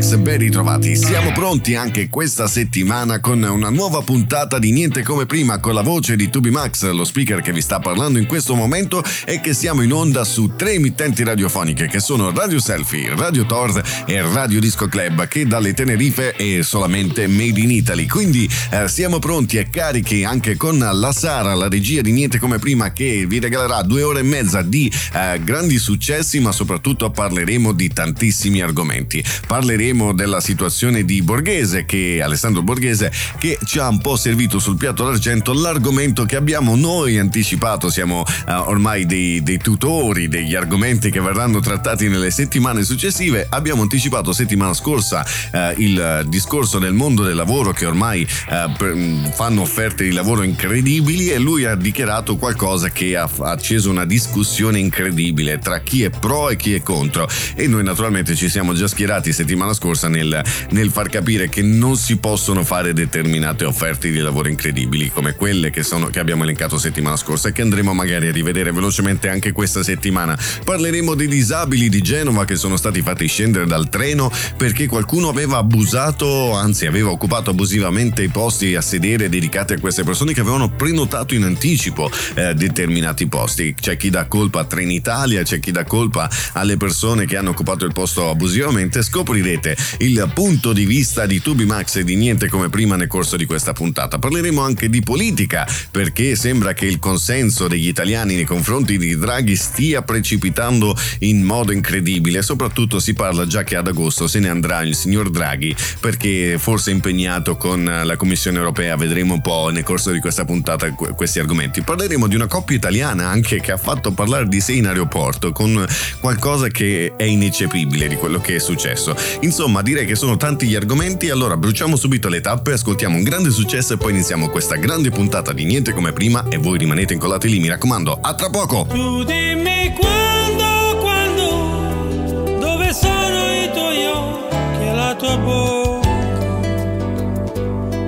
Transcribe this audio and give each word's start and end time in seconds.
Tubimax, 0.00 0.16
ben 0.16 0.38
ritrovati. 0.38 0.96
Siamo 0.96 1.32
pronti 1.32 1.74
anche 1.74 2.08
questa 2.08 2.46
settimana 2.46 3.20
con 3.20 3.42
una 3.42 3.68
nuova 3.68 4.00
puntata 4.00 4.58
di 4.58 4.72
Niente 4.72 5.02
come 5.02 5.26
prima 5.26 5.58
con 5.58 5.74
la 5.74 5.82
voce 5.82 6.16
di 6.16 6.30
Tubimax, 6.30 6.90
lo 6.90 7.04
speaker 7.04 7.42
che 7.42 7.52
vi 7.52 7.60
sta 7.60 7.80
parlando 7.80 8.18
in 8.18 8.26
questo 8.26 8.54
momento 8.54 9.04
e 9.26 9.40
che 9.40 9.52
siamo 9.52 9.82
in 9.82 9.92
onda 9.92 10.24
su 10.24 10.54
tre 10.56 10.72
emittenti 10.72 11.22
radiofoniche 11.22 11.86
che 11.86 12.00
sono 12.00 12.30
Radio 12.30 12.60
Selfie, 12.60 13.14
Radio 13.14 13.44
Tor 13.44 13.82
e 14.06 14.22
Radio 14.22 14.58
Disco 14.58 14.88
Club 14.88 15.28
che 15.28 15.46
dalle 15.46 15.74
Tenerife 15.74 16.32
è 16.32 16.62
solamente 16.62 17.26
Made 17.26 17.60
in 17.60 17.70
Italy. 17.70 18.06
Quindi 18.06 18.48
eh, 18.70 18.88
siamo 18.88 19.18
pronti 19.18 19.58
e 19.58 19.68
carichi 19.68 20.24
anche 20.24 20.56
con 20.56 20.78
la 20.78 21.12
Sara, 21.12 21.54
la 21.54 21.68
regia 21.68 22.00
di 22.00 22.12
Niente 22.12 22.38
come 22.38 22.58
prima 22.58 22.92
che 22.92 23.26
vi 23.26 23.38
regalerà 23.38 23.82
due 23.82 24.02
ore 24.02 24.20
e 24.20 24.24
mezza 24.24 24.62
di 24.62 24.90
eh, 25.12 25.40
grandi 25.44 25.78
successi 25.78 26.40
ma 26.40 26.52
soprattutto 26.52 27.10
parleremo 27.10 27.72
di 27.72 27.88
tantissimi 27.88 28.62
argomenti. 28.62 29.22
Parleremo 29.46 29.89
della 30.12 30.40
situazione 30.40 31.04
di 31.04 31.22
Borghese, 31.22 31.84
che 31.84 32.20
Alessandro 32.22 32.62
Borghese, 32.62 33.10
che 33.38 33.58
ci 33.64 33.78
ha 33.78 33.88
un 33.88 34.00
po' 34.00 34.16
servito 34.16 34.58
sul 34.58 34.76
piatto 34.76 35.04
d'argento 35.04 35.52
l'argomento 35.52 36.24
che 36.24 36.36
abbiamo 36.36 36.76
noi 36.76 37.18
anticipato. 37.18 37.90
Siamo 37.90 38.24
eh, 38.46 38.52
ormai 38.52 39.06
dei, 39.06 39.42
dei 39.42 39.58
tutori 39.58 40.28
degli 40.28 40.54
argomenti 40.54 41.10
che 41.10 41.20
verranno 41.20 41.60
trattati 41.60 42.08
nelle 42.08 42.30
settimane 42.30 42.82
successive. 42.82 43.46
Abbiamo 43.48 43.82
anticipato 43.82 44.32
settimana 44.32 44.74
scorsa 44.74 45.24
eh, 45.52 45.74
il 45.78 46.24
discorso 46.28 46.78
del 46.78 46.92
mondo 46.92 47.22
del 47.22 47.36
lavoro 47.36 47.72
che 47.72 47.86
ormai 47.86 48.22
eh, 48.22 49.30
fanno 49.32 49.62
offerte 49.62 50.04
di 50.04 50.12
lavoro 50.12 50.42
incredibili 50.42 51.30
e 51.30 51.38
lui 51.38 51.64
ha 51.64 51.74
dichiarato 51.74 52.36
qualcosa 52.36 52.90
che 52.90 53.16
ha 53.16 53.28
ha 53.38 53.50
acceso 53.50 53.90
una 53.90 54.04
discussione 54.04 54.78
incredibile 54.78 55.58
tra 55.58 55.80
chi 55.80 56.02
è 56.02 56.10
pro 56.10 56.50
e 56.50 56.56
chi 56.56 56.74
è 56.74 56.82
contro 56.82 57.28
e 57.54 57.66
noi 57.66 57.82
naturalmente 57.82 58.34
ci 58.34 58.48
siamo 58.48 58.74
già 58.74 58.88
schierati 58.88 59.32
settimana 59.32 59.72
scorsa 59.72 59.79
nel, 60.08 60.42
nel 60.70 60.90
far 60.90 61.08
capire 61.08 61.48
che 61.48 61.62
non 61.62 61.96
si 61.96 62.16
possono 62.18 62.64
fare 62.64 62.92
determinate 62.92 63.64
offerte 63.64 64.10
di 64.10 64.18
lavoro 64.18 64.48
incredibili 64.48 65.10
come 65.10 65.34
quelle 65.34 65.70
che, 65.70 65.82
sono, 65.82 66.08
che 66.08 66.20
abbiamo 66.20 66.42
elencato 66.42 66.78
settimana 66.78 67.16
scorsa 67.16 67.48
e 67.48 67.52
che 67.52 67.62
andremo 67.62 67.94
magari 67.94 68.28
a 68.28 68.32
rivedere 68.32 68.72
velocemente 68.72 69.28
anche 69.28 69.52
questa 69.52 69.82
settimana. 69.82 70.38
Parleremo 70.64 71.14
dei 71.14 71.28
disabili 71.28 71.88
di 71.88 72.02
Genova 72.02 72.44
che 72.44 72.56
sono 72.56 72.76
stati 72.76 73.02
fatti 73.02 73.26
scendere 73.26 73.66
dal 73.66 73.88
treno 73.88 74.30
perché 74.56 74.86
qualcuno 74.86 75.28
aveva 75.28 75.58
abusato, 75.58 76.52
anzi 76.52 76.86
aveva 76.86 77.10
occupato 77.10 77.50
abusivamente 77.50 78.22
i 78.22 78.28
posti 78.28 78.74
a 78.74 78.80
sedere 78.80 79.28
dedicati 79.28 79.74
a 79.74 79.78
queste 79.78 80.04
persone 80.04 80.32
che 80.32 80.40
avevano 80.40 80.70
prenotato 80.70 81.34
in 81.34 81.44
anticipo 81.44 82.10
eh, 82.34 82.54
determinati 82.54 83.26
posti. 83.26 83.74
C'è 83.78 83.96
chi 83.96 84.10
dà 84.10 84.26
colpa 84.26 84.60
a 84.60 84.64
Trenitalia, 84.64 85.42
c'è 85.42 85.60
chi 85.60 85.70
dà 85.70 85.84
colpa 85.84 86.28
alle 86.52 86.76
persone 86.76 87.26
che 87.26 87.36
hanno 87.36 87.50
occupato 87.50 87.84
il 87.84 87.92
posto 87.92 88.28
abusivamente. 88.28 89.02
Scoprirete 89.02 89.69
il 89.98 90.30
punto 90.34 90.72
di 90.72 90.84
vista 90.84 91.26
di 91.26 91.40
Tubimax 91.40 91.96
e 91.96 92.04
di 92.04 92.16
niente 92.16 92.48
come 92.48 92.68
prima 92.68 92.96
nel 92.96 93.08
corso 93.08 93.36
di 93.36 93.46
questa 93.46 93.72
puntata. 93.72 94.18
Parleremo 94.18 94.60
anche 94.62 94.88
di 94.88 95.02
politica 95.02 95.66
perché 95.90 96.36
sembra 96.36 96.72
che 96.72 96.86
il 96.86 96.98
consenso 96.98 97.68
degli 97.68 97.88
italiani 97.88 98.34
nei 98.34 98.44
confronti 98.44 98.98
di 98.98 99.16
Draghi 99.16 99.56
stia 99.56 100.02
precipitando 100.02 100.96
in 101.20 101.42
modo 101.42 101.72
incredibile. 101.72 102.42
Soprattutto 102.42 103.00
si 103.00 103.14
parla 103.14 103.46
già 103.46 103.64
che 103.64 103.76
ad 103.76 103.86
agosto 103.86 104.26
se 104.26 104.38
ne 104.38 104.48
andrà 104.48 104.82
il 104.82 104.94
signor 104.94 105.30
Draghi 105.30 105.74
perché 106.00 106.56
forse 106.58 106.90
impegnato 106.90 107.56
con 107.56 107.84
la 107.84 108.16
Commissione 108.16 108.58
europea. 108.58 108.96
Vedremo 108.96 109.34
un 109.34 109.40
po' 109.40 109.70
nel 109.70 109.82
corso 109.82 110.10
di 110.10 110.20
questa 110.20 110.44
puntata 110.44 110.90
que- 110.92 111.10
questi 111.10 111.38
argomenti. 111.38 111.82
Parleremo 111.82 112.26
di 112.26 112.34
una 112.34 112.46
coppia 112.46 112.76
italiana 112.76 113.28
anche 113.28 113.60
che 113.60 113.72
ha 113.72 113.76
fatto 113.76 114.12
parlare 114.12 114.48
di 114.48 114.60
sé 114.60 114.72
in 114.72 114.86
aeroporto 114.86 115.52
con 115.52 115.86
qualcosa 116.20 116.68
che 116.68 117.14
è 117.16 117.24
ineccepibile 117.24 118.08
di 118.08 118.16
quello 118.16 118.40
che 118.40 118.56
è 118.56 118.58
successo. 118.58 119.14
Insomma, 119.40 119.59
direi 119.82 120.06
che 120.06 120.14
sono 120.14 120.38
tanti 120.38 120.66
gli 120.66 120.74
argomenti, 120.74 121.28
allora 121.28 121.54
bruciamo 121.54 121.94
subito 121.94 122.28
le 122.28 122.40
tappe, 122.40 122.72
ascoltiamo 122.72 123.16
un 123.16 123.22
grande 123.22 123.50
successo 123.50 123.92
e 123.92 123.98
poi 123.98 124.12
iniziamo 124.12 124.48
questa 124.48 124.76
grande 124.76 125.10
puntata 125.10 125.52
di 125.52 125.64
Niente 125.64 125.92
come 125.92 126.12
prima 126.12 126.46
e 126.48 126.56
voi 126.56 126.78
rimanete 126.78 127.12
incollati 127.12 127.46
lì, 127.46 127.60
mi 127.60 127.68
raccomando, 127.68 128.20
a 128.22 128.34
tra 128.34 128.48
poco! 128.48 128.86
Tu 128.88 129.22
dimmi 129.24 129.94
quando, 129.98 130.96
quando, 131.00 132.58
dove 132.58 132.92
sono 132.94 133.52
i 133.52 133.70
tuoi 133.74 134.06
occhi 134.06 134.82
e 134.82 134.94
la 134.94 135.14
tua 135.14 135.36
bocca? 135.36 136.08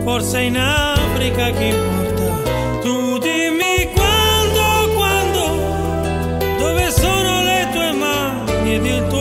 Forse 0.04 0.40
in 0.40 0.56
Africa 0.56 1.50
chi 1.50 1.66
importa? 1.66 2.80
Tu 2.80 3.18
dimmi 3.18 3.90
quando, 3.92 4.94
quando, 4.94 5.44
dove 6.56 6.90
sono 6.90 7.42
le 7.42 7.68
tue 7.72 7.92
mani 7.92 8.74
ed 8.74 8.86
il 8.86 9.06
tuo 9.08 9.11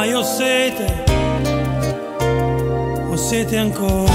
ma 0.00 0.06
io 0.06 0.20
ho 0.20 0.22
sete, 0.22 1.04
ho 3.10 3.16
sete 3.16 3.58
ancora. 3.58 4.10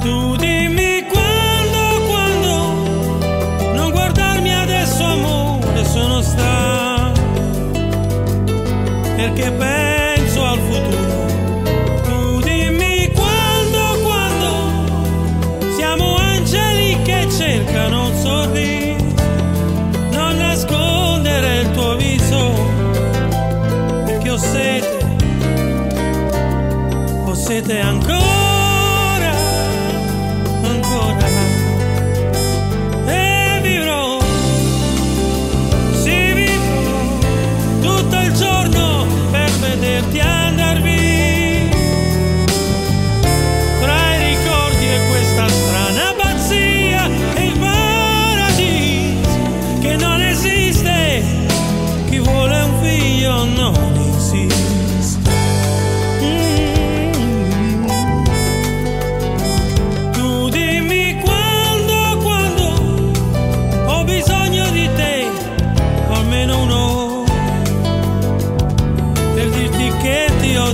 Tu 0.00 0.36
dimmi 0.36 1.06
quando, 1.06 2.06
quando, 2.08 3.72
non 3.74 3.90
guardarmi 3.92 4.52
adesso 4.52 5.04
amore, 5.04 5.84
sono 5.84 6.20
stanco, 6.22 7.20
perché 9.16 9.52
penso 9.52 9.85
ho 27.46 27.52
sete 27.52 27.80
ancora, 27.80 27.80
ancora. 27.80 28.25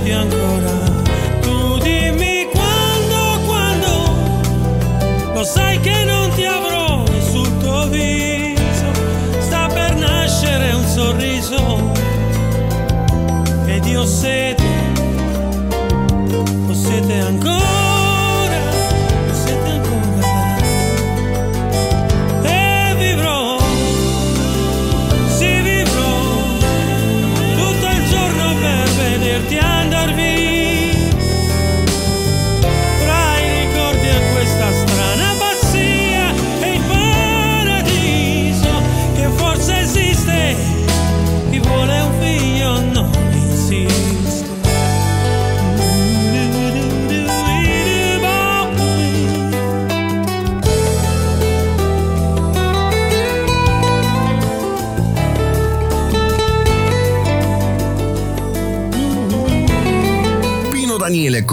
Che 0.01 0.42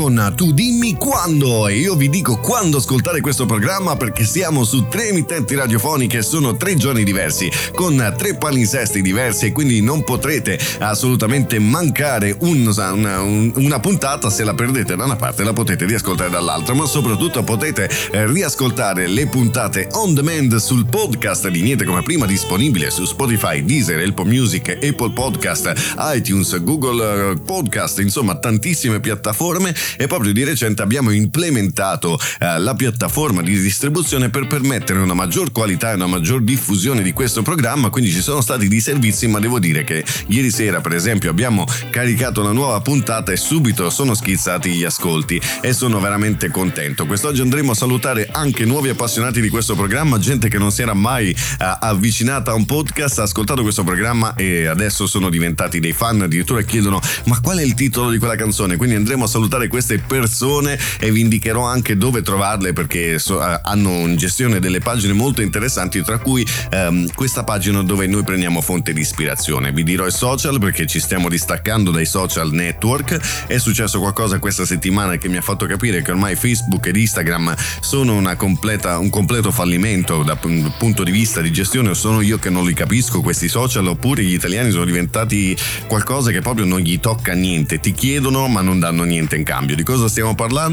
con 0.00 0.32
Tu 0.35 0.52
dimmi 0.55 0.80
quando 1.00 1.67
e 1.67 1.79
io 1.79 1.97
vi 1.97 2.11
dico 2.11 2.37
quando 2.37 2.76
ascoltare 2.76 3.23
questo 3.23 3.47
programma 3.47 3.97
perché 3.97 4.23
siamo 4.23 4.64
su 4.64 4.87
tre 4.87 5.08
emittenti 5.08 5.55
radiofoniche, 5.55 6.20
sono 6.20 6.58
tre 6.58 6.76
giorni 6.76 7.05
diversi, 7.05 7.50
con 7.75 8.14
tre 8.19 8.37
palinsesti 8.37 9.00
diversi 9.00 9.47
e 9.47 9.52
quindi 9.52 9.81
non 9.81 10.05
potrete 10.05 10.58
assolutamente 10.79 11.58
mancare 11.58 12.37
un, 12.41 12.67
una, 12.67 13.23
una, 13.23 13.81
puntata 13.81 14.29
se 14.29 14.44
la 14.44 14.52
perdete 14.52 14.94
da 14.94 15.05
una 15.05 15.17
parte 15.17 15.43
la 15.43 15.55
potete 15.55 15.87
riascoltare 15.87 16.29
dall'altra, 16.29 16.75
ma 16.75 16.85
soprattutto 16.85 17.43
potete 17.43 17.88
eh, 18.12 18.26
riascoltare 18.26 19.06
le 19.06 19.26
puntate 19.26 19.88
on 19.93 20.12
demand 20.12 20.55
sul 20.56 20.85
podcast 20.85 21.49
di 21.49 21.62
Niente 21.62 21.87
come 21.87 22.02
prima 22.02 22.26
disponibile 22.26 22.91
su 22.91 23.06
Spotify, 23.06 23.64
Deezer, 23.64 24.06
Apple 24.06 24.26
Music, 24.26 24.69
Apple 24.69 25.12
Podcast, 25.12 25.94
iTunes, 26.14 26.62
Google 26.62 27.31
eh, 27.32 27.37
Podcast, 27.38 28.00
insomma 28.00 28.37
tantissime 28.37 29.00
piattaforme. 29.00 29.75
E 29.97 30.06
proprio 30.06 30.32
di 30.32 30.44
recente 30.44 30.82
abbiamo 30.82 30.90
implementato 30.99 32.19
eh, 32.39 32.59
la 32.59 32.75
piattaforma 32.75 33.43
di 33.43 33.59
distribuzione 33.59 34.31
per 34.31 34.47
permettere 34.47 34.99
una 34.99 35.15
maggior 35.15 35.53
qualità 35.53 35.91
e 35.91 35.95
una 35.95 36.07
maggior 36.07 36.43
diffusione 36.43 37.03
di 37.03 37.13
questo 37.13 37.43
programma, 37.43 37.91
quindi 37.91 38.11
ci 38.11 38.21
sono 38.21 38.41
stati 38.41 38.69
dei 38.69 38.81
servizi, 38.81 39.27
ma 39.27 39.39
devo 39.39 39.59
dire 39.59 39.85
che 39.85 40.05
ieri 40.27 40.51
sera 40.51 40.81
per 40.81 40.95
esempio 40.95 41.31
abbiamo 41.31 41.67
caricato 41.91 42.41
una 42.41 42.53
nuova 42.53 42.81
puntata 42.81 43.33
e 43.33 43.37
subito 43.37 43.91
sono 43.91 44.15
schizzati 44.15 44.71
gli 44.71 44.85
ascolti 44.85 45.41
e 45.61 45.73
sono 45.73 46.01
veramente 46.01 46.51
contento. 46.51 47.07
Quest'oggi 47.07 47.41
andremo 47.41 47.73
a 47.73 47.75
salutare 47.75 48.29
anche 48.33 48.65
nuovi 48.65 48.89
appassionati 48.89 49.41
di 49.41 49.49
questo 49.49 49.75
programma, 49.75 50.19
gente 50.19 50.49
che 50.49 50.59
non 50.59 50.73
si 50.73 50.83
era 50.83 50.95
mai 50.95 51.31
eh, 51.31 51.37
avvicinata 51.59 52.53
a 52.53 52.55
un 52.55 52.65
podcast, 52.65 53.19
ha 53.19 53.23
ascoltato 53.23 53.63
questo 53.63 53.85
programma 53.85 54.35
e 54.35 54.67
adesso 54.67 55.07
sono 55.07 55.29
diventati 55.29 55.81
dei 55.81 55.93
fan, 55.93 56.23
addirittura 56.23 56.63
chiedono 56.63 57.01
ma 57.25 57.41
qual 57.41 57.59
è 57.59 57.63
il 57.63 57.75
titolo 57.75 58.11
di 58.11 58.19
quella 58.19 58.37
canzone? 58.37 58.77
Quindi 58.77 58.97
andremo 58.97 59.25
a 59.25 59.29
salutare 59.29 59.69
queste 59.69 59.99
persone 59.99 60.79
e 60.99 61.11
vi 61.11 61.21
indicherò 61.21 61.65
anche 61.65 61.97
dove 61.97 62.23
trovarle 62.23 62.73
perché 62.73 63.19
so, 63.19 63.44
eh, 63.44 63.61
hanno 63.62 63.91
in 63.91 64.17
gestione 64.17 64.61
delle 64.61 64.81
pagine 64.81 65.12
molto 65.12 65.43
interessanti 65.43 66.03
tra 66.03 66.19
cui 66.19 66.47
ehm, 66.71 67.12
questa 67.15 67.44
pagina 67.44 67.82
dove 67.82 68.06
noi 68.06 68.25
prendiamo 68.25 68.61
fonte 68.61 68.93
di 68.93 69.00
ispirazione. 69.00 69.73
Vi 69.73 69.82
dirò 69.82 70.06
i 70.06 70.11
social 70.11 70.59
perché 70.59 70.87
ci 70.87 71.00
stiamo 71.00 71.29
distaccando 71.29 71.91
dai 71.91 72.06
social 72.06 72.53
network, 72.53 73.47
è 73.47 73.59
successo 73.59 73.99
qualcosa 73.99 74.38
questa 74.38 74.65
settimana 74.65 75.17
che 75.17 75.29
mi 75.29 75.37
ha 75.37 75.43
fatto 75.43 75.67
capire 75.67 76.03
che 76.03 76.11
ormai 76.11 76.37
Facebook 76.37 76.87
ed 76.87 76.97
Instagram 76.97 77.55
sono 77.81 78.19
completa, 78.37 78.99
un 78.99 79.11
completo 79.11 79.50
fallimento 79.50 80.23
dal 80.23 80.38
punto 80.38 81.03
di 81.03 81.11
vista 81.11 81.41
di 81.41 81.53
gestione 81.53 81.91
o 81.91 81.94
sono 81.94 82.21
io 82.21 82.38
che 82.38 82.50
non 82.50 82.65
li 82.65 82.75
capisco 82.75 83.21
questi 83.21 83.49
social 83.49 83.87
oppure 83.87 84.23
gli 84.23 84.35
italiani 84.35 84.71
sono 84.71 84.85
diventati 84.85 85.56
qualcosa 85.87 86.31
che 86.31 86.41
proprio 86.41 86.65
non 86.65 86.81
gli 86.81 86.99
tocca 87.00 87.33
niente, 87.33 87.81
ti 87.81 87.93
chiedono 87.93 88.49
ma 88.49 88.61
non 88.61 88.79
danno 88.79 89.05
niente 89.05 89.37
in 89.37 89.44
cambio. 89.44 89.76
Di 89.76 89.83
cosa 89.83 90.09
stiamo 90.09 90.35
parlando? 90.35 90.70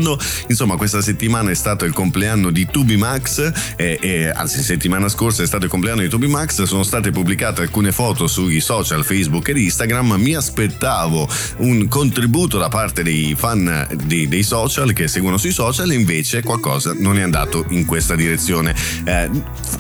Insomma, 0.48 0.76
questa 0.76 1.02
settimana 1.02 1.52
è 1.52 1.56
stato 1.56 1.86
il 1.86 1.94
compleanno 1.94 2.52
di 2.52 2.68
Tubimax, 2.70 3.76
e, 3.76 3.98
e, 4.02 4.30
anzi, 4.30 4.62
settimana 4.62 5.10
scorsa 5.10 5.44
è 5.44 5.48
stato 5.48 5.66
il 5.66 5.70
compleanno 5.70 6.02
di 6.02 6.10
Tubimax, 6.10 6.64
sono 6.64 6.84
state 6.84 7.12
pubblicate 7.12 7.62
alcune 7.62 7.92
foto 7.92 8.28
sui 8.28 8.60
social 8.60 9.04
Facebook 9.04 9.48
ed 9.50 9.58
Instagram. 9.58 10.14
Mi 10.18 10.36
aspettavo 10.36 11.28
un 11.58 11.88
contributo 11.88 12.58
da 12.58 12.70
parte 12.70 13.04
dei 13.04 13.36
fan 13.38 13.88
di, 14.06 14.28
dei 14.28 14.44
social 14.44 14.94
che 14.94 15.08
seguono 15.08 15.38
sui 15.38 15.52
social, 15.52 15.92
invece 15.92 16.44
qualcosa 16.44 16.96
non 16.98 17.18
è 17.18 17.22
andato 17.22 17.66
in 17.70 17.86
questa 17.86 18.16
direzione. 18.16 18.76
Eh, 19.04 19.30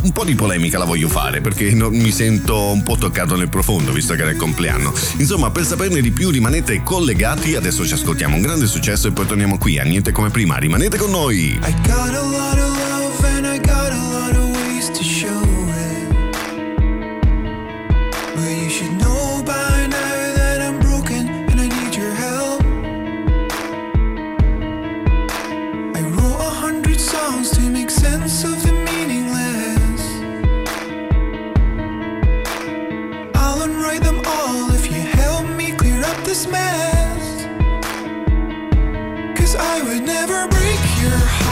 un 0.01 0.11
po' 0.11 0.23
di 0.23 0.35
polemica 0.35 0.77
la 0.77 0.85
voglio 0.85 1.07
fare 1.07 1.41
perché 1.41 1.71
non, 1.71 1.93
mi 1.93 2.11
sento 2.11 2.71
un 2.71 2.83
po' 2.83 2.97
toccato 2.97 3.35
nel 3.35 3.49
profondo 3.49 3.91
visto 3.91 4.13
che 4.15 4.21
era 4.21 4.31
il 4.31 4.37
compleanno. 4.37 4.93
Insomma, 5.17 5.51
per 5.51 5.65
saperne 5.65 6.01
di 6.01 6.11
più 6.11 6.29
rimanete 6.29 6.83
collegati, 6.83 7.55
adesso 7.55 7.85
ci 7.85 7.93
ascoltiamo 7.93 8.35
un 8.35 8.41
grande 8.41 8.67
successo 8.67 9.07
e 9.07 9.11
poi 9.11 9.25
torniamo 9.25 9.57
qui 9.57 9.79
a 9.79 9.83
Niente 9.97 10.11
come 10.11 10.29
prima. 10.29 10.59
Rimanete 10.59 10.95
con 10.95 11.09
noi! 11.09 11.57
I 11.63 11.73
got 11.81 12.13
a 12.13 12.21
lot 12.21 12.59
of 12.59 12.69
love 12.69 13.25
and 13.35 13.47
I 13.47 13.57
got 13.57 13.91
a 13.91 14.03
lot 14.13 14.35
of 14.35 14.55
ways 14.55 14.91
to 14.91 15.03
show 15.03 15.41
it. 15.41 16.07
But 18.35 18.47
you 18.47 18.69
should 18.69 18.91
know 18.91 19.41
by 19.43 19.87
now 19.87 20.35
that 20.35 20.61
I'm 20.61 20.77
broken 20.77 21.27
and 21.49 21.59
I 21.59 21.67
need 21.67 21.95
your 21.95 22.13
help. 22.13 22.61
I 25.95 26.01
wrote 26.03 26.41
a 26.41 26.53
hundred 26.61 26.99
songs 26.99 27.49
to 27.57 27.61
make 27.61 27.89
sense 27.89 28.43
of 28.43 28.61
the 28.61 28.73
meaningless. 28.73 30.03
I'll 33.33 33.63
unwrite 33.63 34.03
them 34.03 34.21
all 34.27 34.69
if 34.75 34.91
you 34.91 35.01
help 35.01 35.47
me 35.55 35.71
clear 35.71 36.03
up 36.03 36.23
this 36.23 36.45
mess. 36.45 36.96
I 39.55 39.81
would 39.81 40.03
never 40.03 40.47
break 40.49 41.01
your 41.01 41.15
heart. 41.15 41.46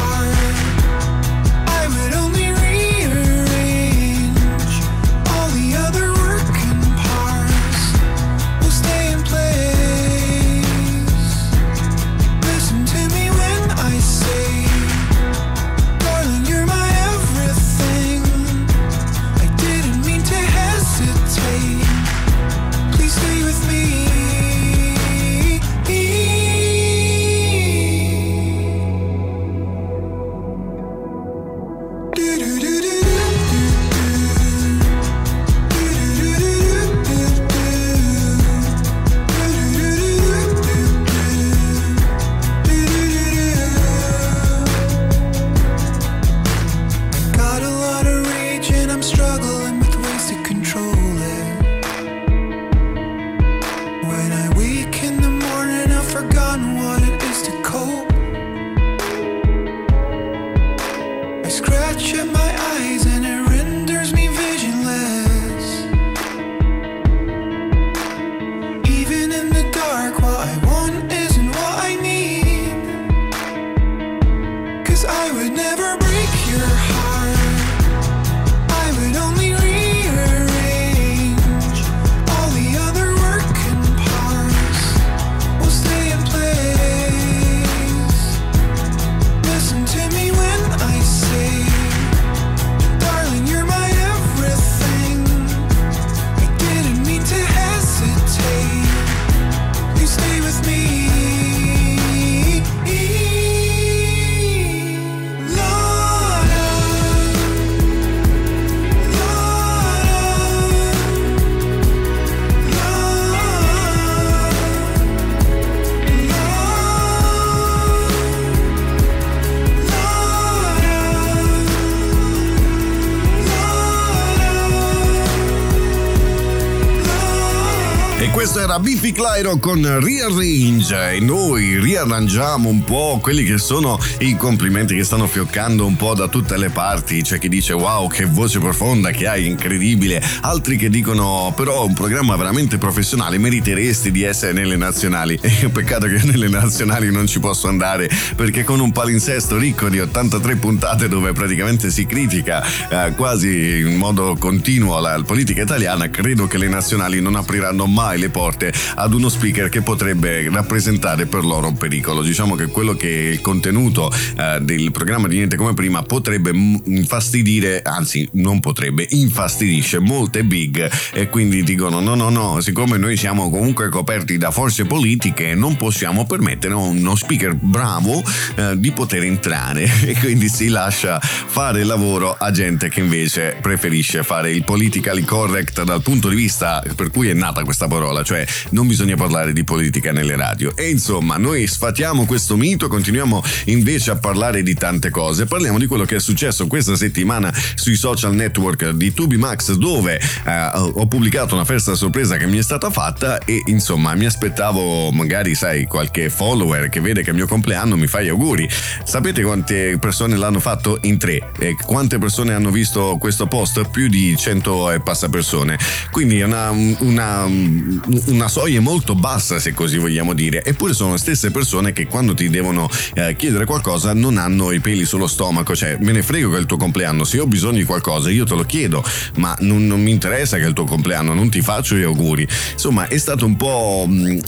Era 128.75 128.79
Biffy 128.79 129.11
Clyro 129.13 129.57
con 129.57 129.81
Rearrange 130.01 131.11
e 131.11 131.19
noi 131.21 131.79
riarrangiamo 131.79 132.67
un 132.67 132.83
po' 132.83 133.19
quelli 133.21 133.43
che 133.43 133.57
sono 133.57 133.97
i 134.19 134.35
complimenti 134.35 134.95
che 134.95 135.03
stanno 135.03 135.27
fioccando 135.27 135.85
un 135.85 135.95
po' 135.95 136.13
da 136.13 136.27
tutte 136.27 136.57
le 136.57 136.69
parti. 136.69 137.21
C'è 137.21 137.39
chi 137.39 137.47
dice 137.47 137.73
wow 137.73 138.09
che 138.09 138.25
voce 138.25 138.59
profonda 138.59 139.11
che 139.11 139.27
hai, 139.27 139.45
incredibile. 139.45 140.21
Altri 140.41 140.77
che 140.77 140.89
dicono 140.89 141.53
però 141.55 141.85
un 141.85 141.93
programma 141.93 142.35
veramente 142.35 142.77
professionale, 142.77 143.37
meriteresti 143.37 144.11
di 144.11 144.23
essere 144.23 144.51
nelle 144.51 144.75
nazionali. 144.75 145.39
E 145.65 145.69
peccato 145.69 146.07
che 146.07 146.21
nelle 146.23 146.49
nazionali 146.49 147.11
non 147.11 147.27
ci 147.27 147.39
posso 147.39 147.67
andare 147.67 148.09
perché 148.35 148.63
con 148.63 148.79
un 148.79 148.91
palinsesto 148.91 149.57
ricco 149.57 149.89
di 149.89 149.99
83 149.99 150.57
puntate 150.57 151.07
dove 151.07 151.31
praticamente 151.31 151.89
si 151.89 152.05
critica 152.05 152.63
eh, 152.89 153.13
quasi 153.15 153.79
in 153.79 153.95
modo 153.95 154.35
continuo 154.37 154.99
la, 154.99 155.15
la 155.17 155.23
politica 155.23 155.61
italiana, 155.61 156.09
credo 156.09 156.45
che 156.45 156.57
le 156.57 156.67
nazionali 156.67 157.21
non 157.21 157.35
apriranno 157.35 157.85
mai 157.87 158.19
le 158.19 158.29
porte 158.29 158.64
ad 158.95 159.13
uno 159.13 159.29
speaker 159.29 159.69
che 159.69 159.81
potrebbe 159.81 160.49
rappresentare 160.49 161.25
per 161.25 161.43
loro 161.43 161.67
un 161.67 161.77
pericolo. 161.77 162.21
Diciamo 162.21 162.55
che 162.55 162.67
quello 162.67 162.95
che 162.95 163.07
il 163.07 163.41
contenuto 163.41 164.11
eh, 164.37 164.59
del 164.61 164.91
programma 164.91 165.27
di 165.27 165.35
Niente 165.35 165.55
come 165.57 165.73
prima 165.73 166.01
potrebbe 166.03 166.51
infastidire, 166.85 167.81
anzi 167.81 168.27
non 168.33 168.59
potrebbe, 168.59 169.05
infastidisce 169.09 169.99
molte 169.99 170.43
big 170.43 170.89
e 171.13 171.29
quindi 171.29 171.63
dicono 171.63 171.99
no 171.99 172.15
no 172.15 172.29
no, 172.29 172.61
siccome 172.61 172.97
noi 172.97 173.17
siamo 173.17 173.49
comunque 173.49 173.89
coperti 173.89 174.37
da 174.37 174.51
forze 174.51 174.85
politiche 174.85 175.55
non 175.55 175.75
possiamo 175.75 176.25
permettere 176.25 176.73
a 176.73 176.77
uno 176.77 177.15
speaker 177.15 177.53
bravo 177.55 178.23
eh, 178.55 178.73
di 178.77 178.91
poter 178.91 179.23
entrare 179.23 179.89
e 180.05 180.15
quindi 180.19 180.49
si 180.49 180.67
lascia 180.67 181.19
fare 181.19 181.81
il 181.81 181.87
lavoro 181.87 182.35
a 182.37 182.51
gente 182.51 182.89
che 182.89 182.99
invece 182.99 183.57
preferisce 183.61 184.23
fare 184.23 184.51
il 184.51 184.63
politically 184.63 185.23
correct 185.23 185.83
dal 185.83 186.01
punto 186.01 186.29
di 186.29 186.35
vista 186.35 186.83
per 186.95 187.11
cui 187.11 187.29
è 187.29 187.33
nata 187.33 187.63
questa 187.63 187.87
parola, 187.87 188.23
cioè 188.23 188.45
non 188.69 188.87
bisogna 188.87 189.15
parlare 189.15 189.53
di 189.53 189.63
politica 189.63 190.11
nelle 190.11 190.35
radio. 190.35 190.75
E 190.75 190.89
insomma, 190.89 191.37
noi 191.37 191.67
sfatiamo 191.67 192.25
questo 192.25 192.55
mito, 192.57 192.87
continuiamo 192.87 193.43
invece 193.65 194.11
a 194.11 194.15
parlare 194.15 194.63
di 194.63 194.73
tante 194.73 195.09
cose. 195.09 195.45
Parliamo 195.45 195.79
di 195.79 195.87
quello 195.87 196.05
che 196.05 196.17
è 196.17 196.19
successo 196.19 196.67
questa 196.67 196.95
settimana 196.95 197.53
sui 197.75 197.95
social 197.95 198.33
network 198.35 198.91
di 198.91 199.13
Tubimax, 199.13 199.73
dove 199.73 200.19
eh, 200.45 200.69
ho 200.73 201.05
pubblicato 201.07 201.55
una 201.55 201.65
festa 201.65 201.95
sorpresa 201.95 202.37
che 202.37 202.45
mi 202.45 202.57
è 202.57 202.63
stata 202.63 202.89
fatta 202.89 203.39
e 203.39 203.61
insomma 203.65 204.13
mi 204.15 204.25
aspettavo 204.25 205.11
magari, 205.11 205.55
sai, 205.55 205.85
qualche 205.85 206.29
follower 206.29 206.89
che 206.89 206.99
vede 206.99 207.21
che 207.21 207.27
è 207.27 207.29
il 207.29 207.35
mio 207.35 207.47
compleanno 207.47 207.95
mi 207.95 208.07
fa 208.07 208.21
gli 208.21 208.29
auguri. 208.29 208.69
Sapete 209.03 209.41
quante 209.43 209.97
persone 209.99 210.35
l'hanno 210.35 210.59
fatto? 210.59 210.97
In 211.01 211.17
tre. 211.17 211.51
E 211.59 211.75
quante 211.75 212.17
persone 212.17 212.53
hanno 212.53 212.71
visto 212.71 213.17
questo 213.19 213.47
post? 213.47 213.89
Più 213.89 214.07
di 214.07 214.35
100 214.35 214.91
e 214.91 215.01
passa 215.01 215.29
persone. 215.29 215.77
Quindi 216.11 216.39
è 216.39 216.43
una, 216.43 216.69
una, 216.69 217.45
una 217.45 218.44
soglia 218.47 218.81
molto 218.81 219.15
bassa, 219.15 219.59
se 219.59 219.73
così 219.73 219.97
vogliamo 219.97 220.33
dire. 220.33 220.63
Eppure 220.63 220.93
sono 220.93 221.13
le 221.13 221.17
stesse 221.17 221.51
persone 221.51 221.93
che 221.93 222.05
quando 222.05 222.33
ti 222.33 222.49
devono 222.49 222.89
eh, 223.15 223.35
chiedere 223.35 223.65
qualcosa 223.65 224.13
non 224.13 224.37
hanno 224.37 224.71
i 224.71 224.79
peli 224.79 225.05
sullo 225.05 225.27
stomaco. 225.27 225.75
Cioè, 225.75 225.97
me 225.99 226.11
ne 226.11 226.21
frego 226.21 226.51
che 226.51 226.57
è 226.57 226.59
il 226.59 226.65
tuo 226.65 226.77
compleanno. 226.77 227.23
Se 227.23 227.39
ho 227.39 227.47
bisogno 227.47 227.77
di 227.77 227.83
qualcosa, 227.83 228.29
io 228.29 228.45
te 228.45 228.55
lo 228.55 228.63
chiedo, 228.63 229.03
ma 229.37 229.55
non, 229.61 229.87
non 229.87 230.01
mi 230.01 230.11
interessa 230.11 230.57
che 230.57 230.63
è 230.63 230.67
il 230.67 230.73
tuo 230.73 230.85
compleanno, 230.85 231.33
non 231.33 231.49
ti 231.49 231.61
faccio 231.61 231.95
gli 231.95 232.03
auguri. 232.03 232.47
Insomma, 232.73 233.07
è 233.07 233.17
stato 233.17 233.45
un 233.45 233.55
po' 233.55 234.05
mh, 234.07 234.39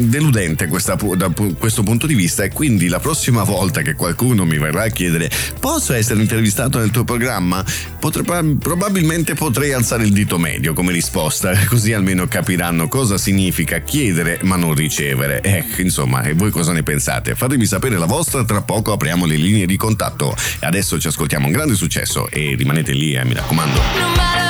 deludente 0.00 0.66
questa, 0.66 0.96
da 1.16 1.30
questo 1.58 1.82
punto 1.82 2.06
di 2.06 2.14
vista. 2.14 2.42
E 2.44 2.50
quindi 2.50 2.88
la 2.88 3.00
prossima 3.00 3.42
volta 3.42 3.82
che 3.82 3.94
qualcuno 3.94 4.44
mi 4.44 4.58
verrà 4.58 4.84
a 4.84 4.88
chiedere: 4.88 5.30
Posso 5.58 5.94
essere 5.94 6.20
intervistato 6.20 6.78
nel 6.78 6.90
tuo 6.90 7.04
programma? 7.04 7.64
Potre, 7.98 8.22
probabilmente 8.58 9.34
potrei 9.34 9.72
alzare 9.72 10.04
il 10.04 10.12
dito 10.12 10.38
medio 10.38 10.74
come 10.74 10.92
risposta, 10.92 11.52
così 11.66 11.92
almeno 11.92 12.26
capiranno 12.28 12.88
cosa 12.88 13.16
significa 13.16 13.36
chiedere 13.84 14.40
ma 14.42 14.56
non 14.56 14.74
ricevere. 14.74 15.40
Eh, 15.40 15.64
insomma, 15.78 16.22
e 16.22 16.34
voi 16.34 16.50
cosa 16.50 16.72
ne 16.72 16.82
pensate? 16.82 17.34
Fatemi 17.34 17.66
sapere 17.66 17.96
la 17.96 18.06
vostra, 18.06 18.44
tra 18.44 18.62
poco 18.62 18.92
apriamo 18.92 19.26
le 19.26 19.36
linee 19.36 19.66
di 19.66 19.76
contatto. 19.76 20.36
Adesso 20.60 20.98
ci 20.98 21.06
ascoltiamo 21.06 21.46
un 21.46 21.52
grande 21.52 21.74
successo 21.74 22.28
e 22.28 22.54
rimanete 22.56 22.92
lì, 22.92 23.14
eh, 23.14 23.24
mi 23.24 23.34
raccomando. 23.34 24.47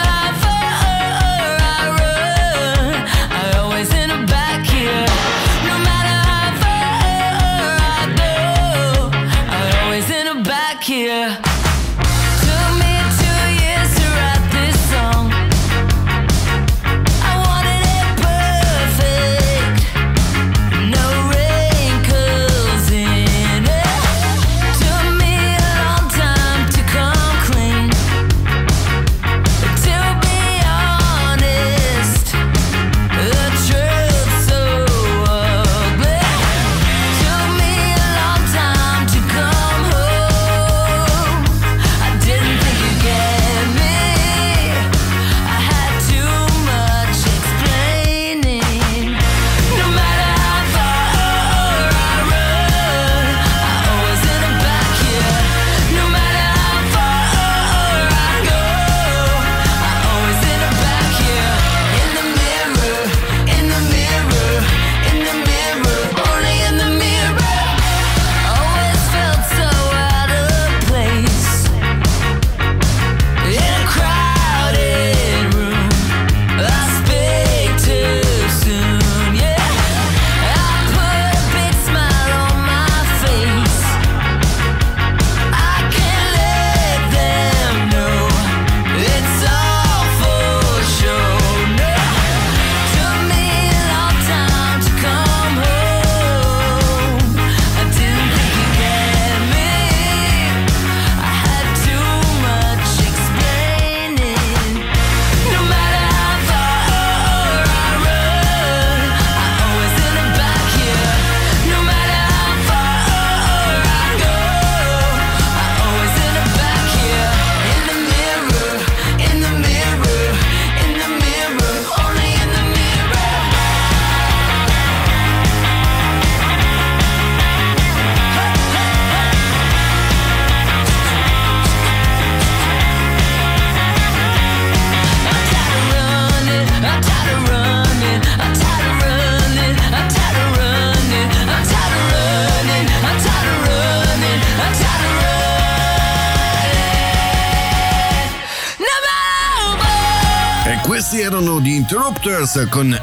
Con 152.66 152.97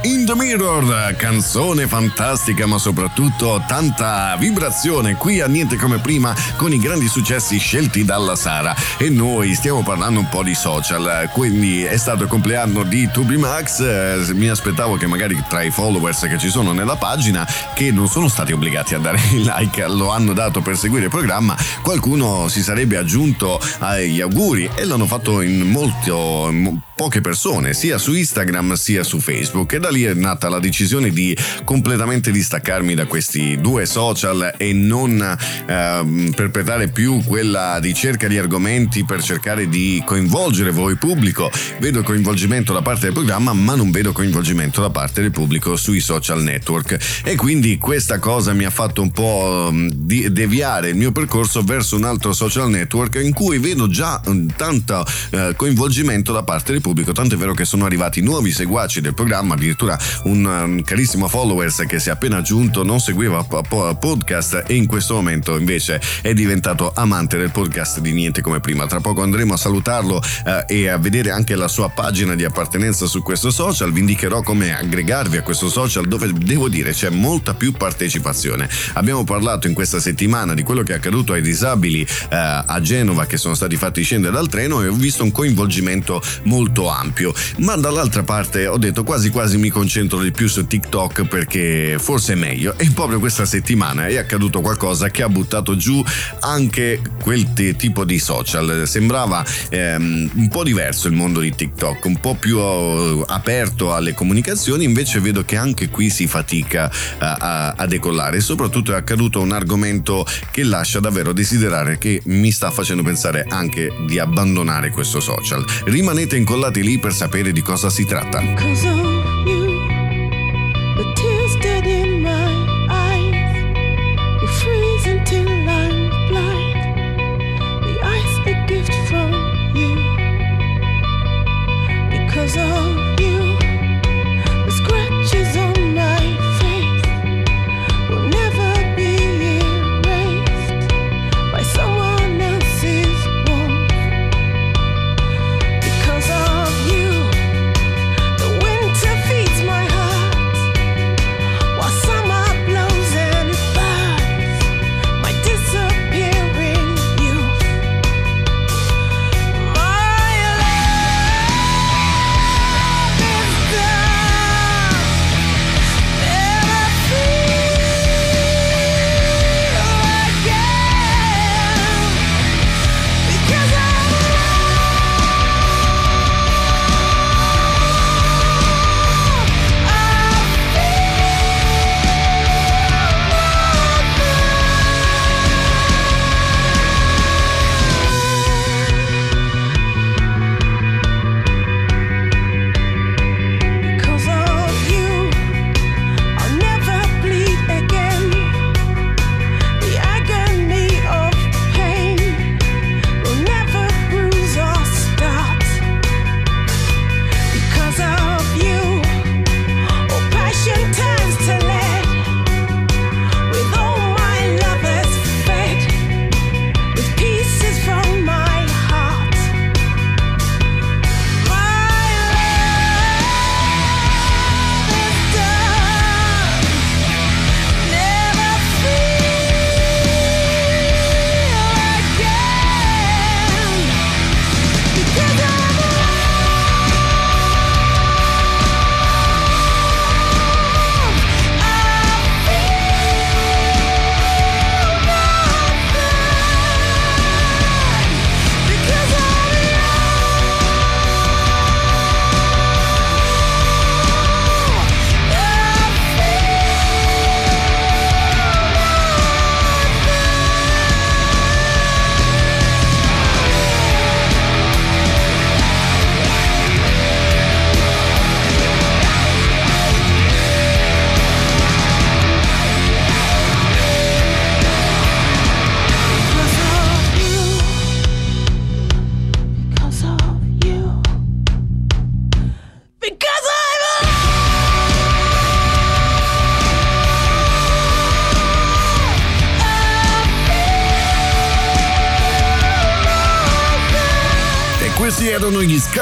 canzone 1.15 1.88
fantastica 1.88 2.65
ma 2.65 2.77
soprattutto 2.77 3.63
tanta 3.67 4.36
vibrazione 4.38 5.15
qui 5.15 5.41
a 5.41 5.48
Niente 5.48 5.77
come 5.77 6.00
prima 6.00 6.36
con 6.55 6.74
i 6.74 6.79
grandi 6.79 7.07
successi 7.07 7.57
scelti 7.57 8.03
dalla 8.05 8.36
Sara. 8.36 8.75
E 8.98 9.10
noi 9.10 9.53
stiamo 9.55 9.84
parlando 9.84 10.19
un 10.19 10.29
po' 10.29 10.43
di 10.43 10.53
social, 10.53 11.29
quindi 11.31 11.84
è 11.84 11.98
stato 11.98 12.24
il 12.24 12.29
compleanno 12.29 12.84
di 12.84 13.10
Tubi 13.12 13.38
Max, 13.38 13.79
eh, 13.79 14.34
mi 14.34 14.48
aspettavo 14.48 14.95
che 14.95 15.07
magari 15.07 15.41
tra 15.48 15.63
i 15.63 15.72
followers 15.72 16.22
che 16.22 16.38
ci 16.38 16.50
sono 16.50 16.72
nella 16.72 16.95
pagina 16.95 17.48
che 17.74 17.91
non 17.91 18.07
sono 18.07 18.27
stati 18.27 18.51
obbligati 18.51 18.95
a 18.95 19.00
dare 19.00 19.19
il 19.34 19.41
like, 19.41 19.86
lo 19.88 20.12
hanno 20.12 20.34
dato 20.34 20.62
per 20.62 20.77
seguire 20.77 21.05
il 21.05 21.12
programma, 21.12 21.55
qualcuno 21.81 22.48
si 22.48 22.62
sarebbe 22.62 22.98
aggiunto 22.98 23.60
agli 23.79 24.22
auguri 24.22 24.69
e 24.75 24.86
l'hanno 24.86 25.05
fatto 25.05 25.41
in 25.41 25.69
molto 25.69 26.51
poche 26.95 27.19
persone, 27.19 27.74
sia 27.74 27.98
su 27.98 28.13
Instagram 28.13 28.74
sia 28.74 29.03
su 29.03 29.19
Facebook. 29.19 29.74
E 29.74 29.79
da 29.79 29.89
lì 29.89 30.03
è 30.03 30.13
nata 30.13 30.48
la 30.48 30.60
decisione 30.60 31.04
di 31.12 31.35
completamente 31.63 32.31
distaccarmi 32.31 32.93
da 32.95 33.05
questi 33.05 33.57
due 33.59 33.85
social 33.85 34.53
e 34.57 34.74
non 34.74 35.21
eh, 35.21 36.31
perpetrare 36.35 36.88
più 36.88 37.24
quella 37.24 37.77
ricerca 37.77 38.27
di 38.27 38.38
argomenti 38.38 39.03
per 39.05 39.21
cercare 39.21 39.67
di 39.67 40.01
coinvolgere 40.05 40.71
voi 40.71 40.95
pubblico. 40.95 41.51
Vedo 41.79 42.03
coinvolgimento 42.03 42.74
da 42.74 42.81
parte 42.81 43.05
del 43.05 43.13
programma 43.13 43.53
ma 43.53 43.75
non 43.75 43.91
vedo 43.91 44.12
coinvolgimento 44.12 44.81
da 44.81 44.89
parte 44.89 45.21
del 45.21 45.31
pubblico 45.31 45.75
sui 45.75 46.00
social 46.00 46.41
network 46.41 46.97
e 47.24 47.35
quindi 47.35 47.77
questa 47.77 48.19
cosa 48.19 48.53
mi 48.53 48.65
ha 48.65 48.69
fatto 48.69 49.01
un 49.01 49.12
po' 49.12 49.69
mm, 49.71 49.88
deviare 50.29 50.89
il 50.89 50.95
mio 50.95 51.12
percorso 51.12 51.63
verso 51.63 51.95
un 51.95 52.03
altro 52.03 52.33
social 52.33 52.69
network 52.69 53.15
in 53.15 53.33
cui 53.33 53.57
vedo 53.57 53.88
già 53.88 54.21
mm, 54.27 54.50
tanto 54.55 55.05
eh, 55.31 55.53
coinvolgimento 55.55 56.31
da 56.31 56.43
parte 56.43 56.71
del 56.71 56.81
pubblico, 56.81 57.12
tanto 57.12 57.35
è 57.35 57.38
vero 57.38 57.53
che 57.53 57.65
sono 57.65 57.85
arrivati 57.85 58.21
nuovi 58.21 58.51
seguaci 58.51 59.01
del 59.01 59.13
programma, 59.13 59.55
addirittura 59.55 59.97
un, 60.24 60.45
un 60.45 60.81
carissimo 60.95 61.27
followers 61.27 61.83
che 61.85 61.99
si 61.99 62.07
è 62.07 62.13
appena 62.13 62.37
aggiunto, 62.37 62.81
non 62.81 63.01
seguiva 63.01 63.43
podcast 63.43 64.63
e 64.65 64.75
in 64.75 64.85
questo 64.85 65.15
momento 65.15 65.57
invece 65.57 65.99
è 66.21 66.33
diventato 66.33 66.93
amante 66.95 67.35
del 67.35 67.51
podcast 67.51 67.99
di 67.99 68.13
Niente 68.13 68.39
come 68.39 68.61
prima. 68.61 68.87
Tra 68.87 69.01
poco 69.01 69.21
andremo 69.21 69.55
a 69.55 69.57
salutarlo 69.57 70.23
eh, 70.45 70.63
e 70.67 70.87
a 70.87 70.97
vedere 70.97 71.31
anche 71.31 71.55
la 71.55 71.67
sua 71.67 71.89
pagina 71.89 72.33
di 72.33 72.45
appartenenza 72.45 73.07
su 73.07 73.21
questo 73.23 73.51
social, 73.51 73.91
vi 73.91 73.99
indicherò 73.99 74.41
come 74.41 74.73
aggregarvi 74.73 75.35
a 75.35 75.41
questo 75.41 75.67
social 75.67 76.07
dove 76.07 76.31
devo 76.31 76.69
dire 76.69 76.93
c'è 76.93 77.09
molta 77.09 77.55
più 77.55 77.73
partecipazione. 77.73 78.69
Abbiamo 78.93 79.25
parlato 79.25 79.67
in 79.67 79.73
questa 79.73 79.99
settimana 79.99 80.53
di 80.53 80.63
quello 80.63 80.81
che 80.81 80.93
è 80.93 80.95
accaduto 80.95 81.33
ai 81.33 81.41
disabili 81.41 82.03
eh, 82.03 82.07
a 82.29 82.79
Genova 82.79 83.25
che 83.25 83.35
sono 83.35 83.53
stati 83.53 83.75
fatti 83.75 84.01
scendere 84.01 84.31
dal 84.31 84.47
treno 84.47 84.81
e 84.81 84.87
ho 84.87 84.93
visto 84.93 85.23
un 85.23 85.33
coinvolgimento 85.33 86.21
molto 86.43 86.87
ampio, 86.87 87.33
ma 87.57 87.75
dall'altra 87.75 88.23
parte 88.23 88.65
ho 88.65 88.77
detto 88.77 89.03
quasi 89.03 89.29
quasi 89.29 89.57
mi 89.57 89.67
concentro 89.67 90.21
di 90.21 90.31
più 90.31 90.47
su 90.47 90.65
TikTok 90.65 90.84
perché 91.27 91.97
forse 91.99 92.33
è 92.33 92.35
meglio 92.35 92.77
e 92.77 92.89
proprio 92.93 93.19
questa 93.19 93.45
settimana 93.45 94.07
è 94.07 94.15
accaduto 94.17 94.61
qualcosa 94.61 95.09
che 95.09 95.23
ha 95.23 95.29
buttato 95.29 95.75
giù 95.75 96.03
anche 96.41 97.01
quel 97.21 97.53
t- 97.53 97.75
tipo 97.75 98.05
di 98.05 98.17
social. 98.17 98.83
Sembrava 98.87 99.43
ehm, 99.69 100.31
un 100.33 100.47
po' 100.47 100.63
diverso 100.63 101.07
il 101.07 101.13
mondo 101.13 101.39
di 101.39 101.53
TikTok, 101.53 102.05
un 102.05 102.19
po' 102.19 102.35
più 102.35 102.57
uh, 102.57 103.23
aperto 103.27 103.93
alle 103.93 104.13
comunicazioni, 104.13 104.85
invece 104.85 105.19
vedo 105.19 105.43
che 105.43 105.57
anche 105.57 105.89
qui 105.89 106.09
si 106.09 106.27
fatica 106.27 106.89
uh, 106.89 107.17
a, 107.19 107.71
a 107.71 107.85
decollare 107.85 108.37
e 108.37 108.41
soprattutto 108.41 108.93
è 108.93 108.95
accaduto 108.95 109.41
un 109.41 109.51
argomento 109.51 110.25
che 110.51 110.63
lascia 110.63 110.99
davvero 110.99 111.33
desiderare 111.33 111.97
che 111.97 112.21
mi 112.25 112.51
sta 112.51 112.71
facendo 112.71 113.03
pensare 113.03 113.45
anche 113.49 113.91
di 114.07 114.19
abbandonare 114.19 114.91
questo 114.91 115.19
social. 115.19 115.65
Rimanete 115.85 116.37
incollati 116.37 116.81
lì 116.83 117.00
per 117.00 117.13
sapere 117.13 117.51
di 117.51 117.61
cosa 117.61 117.89
si 117.89 118.05
tratta. 118.05 119.34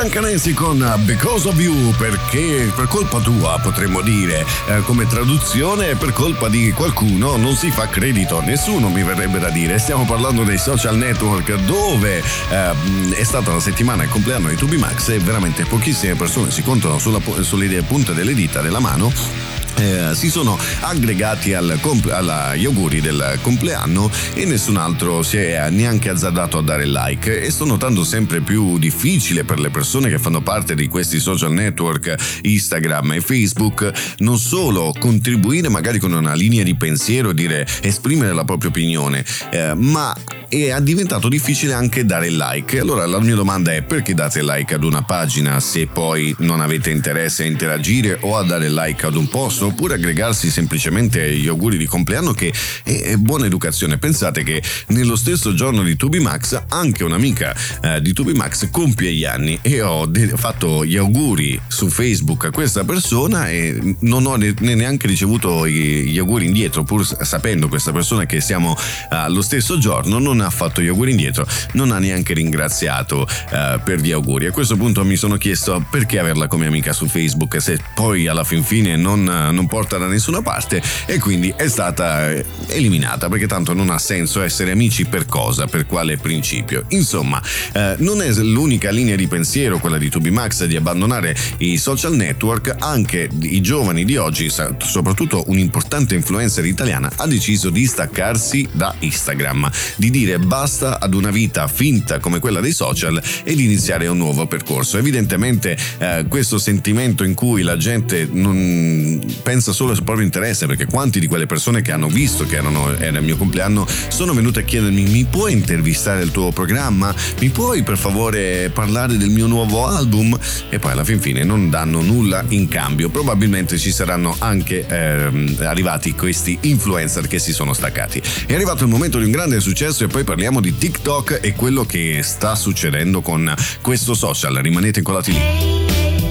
Scancanesi 0.04 0.54
con 0.54 0.78
Because 1.06 1.48
of 1.48 1.58
You, 1.58 1.92
perché 1.96 2.70
per 2.76 2.88
colpa 2.88 3.22
tua 3.22 3.58
potremmo 3.64 4.02
dire, 4.02 4.46
eh, 4.68 4.82
come 4.82 5.08
traduzione, 5.08 5.96
per 5.96 6.12
colpa 6.12 6.50
di 6.50 6.74
qualcuno 6.74 7.38
non 7.38 7.56
si 7.56 7.72
fa 7.72 7.88
credito, 7.88 8.42
nessuno 8.42 8.90
mi 8.90 9.02
verrebbe 9.02 9.40
da 9.40 9.50
dire. 9.50 9.80
Stiamo 9.80 10.04
parlando 10.04 10.44
dei 10.44 10.58
social 10.58 10.98
network 10.98 11.54
dove 11.62 12.18
eh, 12.18 13.14
è 13.16 13.24
stata 13.24 13.54
la 13.54 13.62
settimana 13.62 14.04
il 14.04 14.10
compleanno 14.10 14.50
di 14.50 14.58
Tubimax 14.58 15.08
e 15.08 15.20
veramente 15.20 15.64
pochissime 15.64 16.16
persone 16.16 16.52
si 16.52 16.64
contano 16.64 17.00
sulla, 17.00 17.22
sulle 17.40 17.82
punte 17.84 18.14
delle 18.14 18.34
dita 18.34 18.60
della 18.60 18.80
mano 18.80 19.53
eh, 19.76 20.12
si 20.14 20.30
sono 20.30 20.58
aggregati 20.82 21.54
al 21.54 21.78
compl- 21.82 22.12
agli 22.12 22.66
auguri 22.66 23.02
del 23.02 23.40
compleanno 23.42 24.10
e 24.34 24.46
nessun 24.46 24.78
altro 24.78 25.24
si 25.24 25.38
è 25.38 25.70
neanche 25.70 26.10
azzardato 26.10 26.58
a 26.58 26.62
dare 26.62 26.86
like. 26.86 27.42
E 27.42 27.52
sto 27.52 27.66
notando 27.66 28.04
sempre 28.04 28.42
più 28.42 28.78
difficile 28.78 29.44
per 29.44 29.60
le 29.60 29.70
persone 29.70 30.10
che 30.10 30.20
fanno 30.20 30.42
parte 30.42 30.76
di 30.76 30.88
questi 30.88 31.20
social 31.20 31.54
network 31.54 32.16
Instagram 32.44 33.14
e 33.14 33.22
Facebook 33.22 33.92
non 34.20 34.38
solo 34.38 34.94
contribuire 34.98 35.70
magari 35.70 36.00
con 36.00 36.14
una 36.14 36.34
linea 36.34 36.64
di 36.64 36.76
pensiero 36.76 37.32
e 37.32 37.34
dire 37.34 37.68
esprimere 37.82 38.34
la 38.34 38.44
propria 38.44 38.70
opinione 38.70 39.24
eh, 39.52 39.74
ma 39.74 40.14
è 40.62 40.82
diventato 40.82 41.30
difficile 41.30 41.74
anche 41.74 42.06
dare 42.06 42.30
like 42.30 42.80
allora 42.80 43.06
la 43.08 43.20
mia 43.20 43.34
domanda 43.34 43.74
è 43.74 43.82
perché 43.82 44.14
date 44.14 44.44
like 44.44 44.76
ad 44.76 44.84
una 44.84 45.02
pagina 45.02 45.60
se 45.60 45.88
poi 45.88 46.36
non 46.40 46.62
avete 46.62 46.92
interesse 46.92 47.44
a 47.44 47.48
interagire 47.48 48.18
o 48.22 48.38
a 48.38 48.44
dare 48.44 48.70
like 48.70 49.06
ad 49.06 49.16
un 49.16 49.28
post 49.28 49.64
oppure 49.64 49.96
aggregarsi 49.96 50.52
semplicemente 50.52 51.36
gli 51.36 51.48
auguri 51.48 51.78
di 51.78 51.86
compleanno 51.86 52.34
che 52.34 52.54
è, 52.84 53.16
buona 53.16 53.46
educazione. 53.46 53.98
Pensate 53.98 54.44
che 54.44 54.62
nello 54.88 55.16
stesso 55.16 55.54
giorno 55.56 55.82
di 55.82 55.96
Tubimax 55.96 56.64
anche 56.70 57.04
un'amica 57.04 57.56
eh, 57.82 58.02
di 58.02 58.14
Tubimax 58.14 58.70
compie 58.70 59.12
gli 59.12 59.26
anni 59.26 59.58
e 59.62 59.82
ho 59.82 60.06
de- 60.06 60.34
fatto 60.36 60.86
gli 60.86 60.98
auguri 60.98 61.60
su 61.68 61.88
Facebook 61.90 62.46
a 62.46 62.52
questa 62.52 62.84
persona 62.84 63.50
e 63.50 63.96
non 64.02 64.26
ho 64.26 64.36
ne- 64.36 64.54
neanche 64.60 65.08
ricevuto 65.08 65.68
gli, 65.68 66.12
gli 66.12 66.20
auguri 66.20 66.46
indietro 66.46 66.84
pur 66.84 67.06
sapendo 67.06 67.68
questa 67.68 67.92
persona 67.92 68.26
che 68.26 68.40
siamo 68.40 68.78
eh, 68.78 69.16
allo 69.16 69.42
stesso 69.42 69.78
giorno 69.78 70.20
non 70.20 70.42
ha 70.44 70.50
fatto 70.50 70.82
gli 70.82 70.88
auguri 70.88 71.12
indietro 71.12 71.48
non 71.74 71.92
ha 71.92 72.00
neanche 72.00 72.34
ringraziato 72.34 73.22
uh, 73.22 73.82
per 73.84 74.00
gli 74.00 74.12
auguri 74.12 74.46
a 74.46 74.52
questo 74.52 74.76
punto 74.76 75.04
mi 75.04 75.16
sono 75.16 75.38
chiesto 75.38 75.86
perché 75.90 76.20
averla 76.20 76.48
come 76.48 76.68
amica 76.68 76.94
su 76.94 77.08
Facebook 77.08 77.62
se 77.62 77.80
poi 77.96 78.28
alla 78.28 78.44
fin 78.44 78.64
fine 78.64 78.96
non, 78.96 79.24
non 79.24 79.68
porta 79.68 79.98
da 79.98 80.08
nessuna 80.08 80.42
parte 80.42 80.82
e 81.06 81.20
quindi 81.20 81.54
è 81.56 81.68
stata 81.68 82.32
eh, 82.32 82.46
eliminata 82.68 83.30
perché 83.30 83.48
tanto 83.48 83.74
non 83.74 83.90
ha 83.90 83.98
senso 83.98 84.42
essere 84.42 84.72
amici 84.72 85.06
per 85.06 85.26
cosa, 85.26 85.68
per 85.68 85.86
quale 85.86 86.18
principio. 86.18 86.86
Insomma, 86.90 87.42
eh, 87.74 87.96
non 88.00 88.22
è 88.22 88.32
l'unica 88.34 88.92
linea 88.92 89.16
di 89.16 89.28
pensiero 89.28 89.80
quella 89.80 89.98
di 89.98 90.10
Tubimax 90.10 90.66
di 90.66 90.76
abbandonare 90.76 91.36
i 91.58 91.78
social 91.78 92.16
network, 92.16 92.76
anche 92.80 93.30
i 93.42 93.62
giovani 93.62 94.06
di 94.06 94.18
oggi, 94.18 94.50
soprattutto 94.50 95.44
un'importante 95.48 96.16
influencer 96.16 96.66
italiana, 96.66 97.12
ha 97.16 97.28
deciso 97.28 97.70
di 97.70 97.86
staccarsi 97.86 98.68
da 98.72 98.94
Instagram, 99.00 99.70
di 99.96 100.10
dire 100.10 100.33
basta 100.40 101.00
ad 101.00 101.14
una 101.14 101.32
vita 101.32 101.68
finta 101.68 102.20
come 102.20 102.40
quella 102.40 102.60
dei 102.60 102.74
social 102.74 103.22
e 103.44 103.56
di 103.56 103.66
iniziare 103.66 104.08
un 104.08 104.18
nuovo 104.18 104.48
percorso. 104.48 104.98
Evidentemente 104.98 105.78
eh, 105.98 106.26
questo 106.28 106.58
sentimento 106.58 107.24
in 107.24 107.34
cui 107.34 107.62
la 107.62 107.78
gente 107.78 108.28
non 108.32 109.22
pensa 109.42 109.72
solo 109.72 109.92
al 109.92 110.04
proprio 110.04 110.26
interesse, 110.26 110.66
perché 110.66 110.86
quanti 110.86 111.20
di 111.20 111.28
quelle 111.28 111.46
persone 111.46 111.82
che 111.82 111.92
hanno 111.92 112.08
visto 112.08 112.46
che 112.46 112.56
erano, 112.56 112.96
era 112.98 113.18
il 113.18 113.24
mio 113.24 113.38
compleanno 113.38 113.86
sono 114.10 114.34
venute 114.34 114.62
a 114.62 114.64
chiedermi 114.64 115.04
mi 115.04 115.26
puoi 115.26 115.54
intervistare 115.54 116.24
il 116.24 116.32
tuo 116.32 116.52
programma? 116.52 117.14
Mi 117.40 117.50
puoi 117.50 117.84
per 117.84 117.98
favore 117.98 118.70
parlare 118.74 119.18
del 119.18 119.30
mio 119.30 119.48
nuovo 119.48 119.88
album? 119.88 120.38
E 120.70 120.80
poi 120.80 120.92
alla 120.92 121.04
fin 121.04 121.20
fine 121.20 121.44
non 121.44 121.70
danno 121.70 122.02
nulla 122.02 122.44
in 122.50 122.68
cambio. 122.68 123.10
Probabilmente 123.10 123.78
ci 123.78 123.92
saranno 123.92 124.36
anche 124.40 124.86
ehm, 124.88 125.58
arrivati 125.62 126.14
questi 126.14 126.58
influencer 126.62 127.28
che 127.28 127.40
si 127.40 127.54
sono 127.54 127.74
staccati. 127.74 128.22
È 128.46 128.54
arrivato 128.54 128.84
il 128.84 128.90
momento 128.90 129.20
di 129.20 129.26
un 129.26 129.32
grande 129.32 129.60
successo 129.60 130.04
e 130.04 130.08
poi 130.08 130.23
parliamo 130.24 130.62
di 130.62 130.78
TikTok 130.78 131.40
e 131.42 131.54
quello 131.54 131.86
che 131.86 132.22
sta 132.24 132.56
succedendo 132.56 133.22
con 133.22 133.54
questo 133.82 134.14
social. 134.14 134.56
Rimanete 134.56 135.00
incollati 135.00 135.32
lì. 135.32 136.23